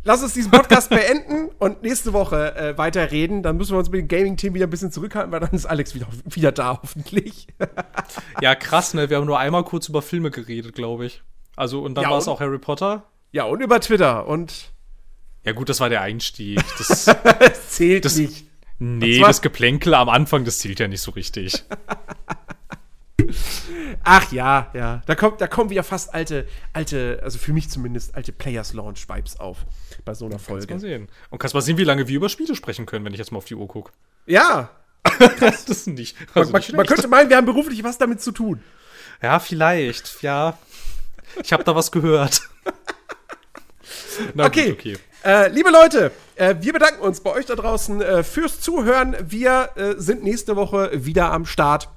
lass 0.05 0.23
uns 0.23 0.33
diesen 0.35 0.51
Podcast 0.51 0.89
beenden 0.91 1.51
und 1.59 1.83
nächste 1.83 2.13
Woche 2.13 2.57
äh, 2.57 2.79
weiterreden. 2.79 3.43
Dann 3.43 3.57
müssen 3.57 3.73
wir 3.73 3.79
uns 3.79 3.91
mit 3.91 4.01
dem 4.01 4.09
Gaming-Team 4.09 4.55
wieder 4.55 4.67
ein 4.67 4.71
bisschen 4.71 4.91
zurückhalten, 4.91 5.31
weil 5.33 5.41
dann 5.41 5.51
ist 5.53 5.67
Alex 5.67 5.95
wieder, 5.95 6.07
wieder 6.25 6.51
da, 6.53 6.79
hoffentlich. 6.83 7.47
Ja, 8.41 8.55
krass, 8.55 8.95
ne? 8.95 9.11
Wir 9.11 9.19
haben 9.19 9.27
nur 9.27 9.39
einmal 9.39 9.65
kurz 9.65 9.89
über 9.89 10.01
Filme 10.03 10.31
geredet, 10.31 10.75
glaube 10.75 11.07
ich. 11.07 11.23
Also, 11.57 11.83
und 11.83 11.95
dann 11.95 12.05
Ja, 12.05 12.11
war 12.11 12.19
es 12.19 12.27
auch 12.27 12.41
Harry 12.41 12.59
Potter. 12.59 13.05
ja, 13.33 13.45
und 13.45 13.61
über 13.61 13.81
Twitter. 13.81 14.27
Und 14.27 14.73
Ja, 15.45 15.53
gut, 15.53 15.69
das 15.69 15.79
war 15.81 15.89
der 15.89 16.01
Einstieg. 16.01 16.61
Das, 16.79 17.07
es 17.09 17.69
zählt 17.71 18.05
Das- 18.05 18.17
nicht. 18.17 18.47
Nee, 18.79 19.21
das 19.21 19.43
Geplänkel 19.43 19.95
am 19.95 20.09
Anfang, 20.09 20.45
das 20.45 20.59
zählt 20.59 20.81
ja 20.81 20.89
nicht 20.89 21.01
so 21.03 21.11
richtig. 21.13 21.65
Ach 24.05 24.31
ja, 24.33 24.71
ja. 24.75 25.03
Da 25.07 25.15
kommt, 25.15 25.41
da 25.41 25.47
kommen 25.47 25.71
wieder 25.71 25.83
fast 25.83 26.13
alte, 26.13 26.47
alte, 26.73 27.21
also 27.23 27.39
für 27.39 27.53
mich 27.53 27.71
zumindest, 27.71 28.15
alte 28.15 28.33
Players 28.33 28.75
Launch 28.75 29.09
Vibes 29.09 29.41
auf 29.41 29.59
bei 30.05 30.13
so 30.15 30.27
einer 30.27 30.35
Kannst 30.37 30.51
mal 30.51 30.59
Folge. 30.59 30.79
sehen. 30.79 31.09
Und 31.31 31.39
kannst 31.39 31.55
mal 31.55 31.61
sehen, 31.63 31.79
wie 31.79 31.85
lange 31.85 32.07
wir 32.09 32.17
über 32.17 32.29
Spiele 32.29 32.55
sprechen 32.55 32.85
können, 32.87 33.05
wenn 33.05 33.13
ich 33.13 33.19
jetzt 33.19 33.33
mal 33.33 33.39
auf 33.39 33.47
die 33.47 33.55
Uhr 33.55 33.67
gucke. 33.69 33.93
Ja, 34.27 34.71
Das 35.41 35.65
ist 35.65 35.87
nicht. 35.87 36.19
man, 36.19 36.29
Also 36.35 36.53
man, 36.53 36.61
nicht 36.61 36.73
man 36.75 36.87
könnte 36.87 37.09
meinen, 37.09 37.31
wir 37.31 37.37
haben 37.37 37.47
beruflich 37.47 37.83
was 37.85 37.99
damit 37.99 38.21
zu 38.21 38.33
tun. 38.33 38.63
Ja, 39.23 39.39
vielleicht. 39.39 40.23
Ja. 40.23 40.59
Ich 41.43 41.53
habe 41.53 41.65
da 41.65 41.75
was 41.75 41.91
gehört. 41.93 42.43
Na 44.35 44.47
Okay. 44.47 44.71
Gut, 44.71 44.79
okay. 44.79 44.99
Äh, 45.25 45.49
liebe 45.51 45.71
Leute, 45.71 46.11
äh, 46.37 46.57
wir 46.61 46.73
bedanken 46.73 47.01
uns 47.01 47.21
bei 47.21 47.31
euch 47.31 47.47
da 47.47 47.55
draußen 47.55 48.01
äh, 48.01 48.23
fürs 48.23 48.61
Zuhören. 48.61 49.17
Wir 49.21 49.71
äh, 49.77 49.95
sind 49.97 50.23
nächste 50.23 50.57
Woche 50.57 50.91
wieder 51.05 51.33
am 51.33 51.47
Start. 51.47 51.89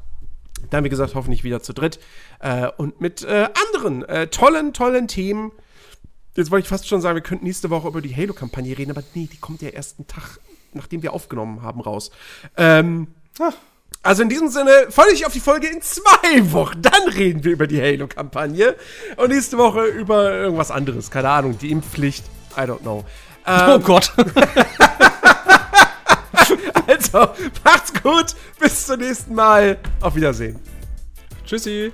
Dann, 0.70 0.84
wie 0.84 0.90
gesagt, 0.90 1.16
hoffentlich 1.16 1.44
wieder 1.44 1.62
zu 1.62 1.74
dritt. 1.74 2.00
Äh, 2.40 2.70
und 2.78 3.02
mit 3.02 3.24
äh, 3.24 3.50
anderen 3.68 4.06
tollen, 4.32 4.74
tollen 4.74 5.08
Themen. 5.08 5.52
Jetzt 6.36 6.52
wollte 6.52 6.66
ich 6.66 6.70
fast 6.70 6.88
schon 6.88 7.02
sagen, 7.02 7.16
wir 7.16 7.24
könnten 7.24 7.46
nächste 7.46 7.72
Woche 7.72 7.88
über 7.88 8.00
die 8.00 8.16
Halo-Kampagne 8.16 8.78
reden, 8.78 8.92
aber 8.92 9.04
nee, 9.16 9.28
die 9.32 9.38
kommt 9.38 9.64
ja 9.64 9.70
erst 9.70 9.98
einen 9.98 10.08
Tag, 10.08 10.40
nachdem 10.74 11.02
wir 11.02 11.14
aufgenommen 11.14 11.64
haben, 11.64 11.82
raus. 11.82 12.12
Ähm, 12.58 13.08
also 14.04 14.22
in 14.22 14.30
diesem 14.30 14.50
Sinne, 14.50 14.88
freue 14.90 15.12
dich 15.12 15.26
auf 15.26 15.34
die 15.34 15.40
Folge 15.40 15.68
in 15.68 15.82
zwei 15.82 16.52
Wochen. 16.54 16.82
Dann 16.82 17.10
reden 17.10 17.44
wir 17.44 17.52
über 17.52 17.66
die 17.66 17.82
Halo-Kampagne. 17.82 18.76
Und 19.16 19.30
nächste 19.30 19.58
Woche 19.58 19.86
über 19.86 20.32
irgendwas 20.32 20.70
anderes. 20.70 21.10
Keine 21.10 21.30
Ahnung, 21.30 21.58
die 21.58 21.72
Impfpflicht. 21.72 22.24
I 22.56 22.62
don't 22.62 22.82
know. 22.82 23.04
Oh 23.48 23.76
Ähm, 23.76 23.84
Gott. 23.84 24.12
also, 26.88 27.30
macht's 27.64 27.94
gut. 28.02 28.36
Bis 28.60 28.86
zum 28.86 29.00
nächsten 29.00 29.34
Mal. 29.34 29.78
Auf 30.02 30.16
Wiedersehen. 30.16 30.60
Tschüssi. 31.46 31.94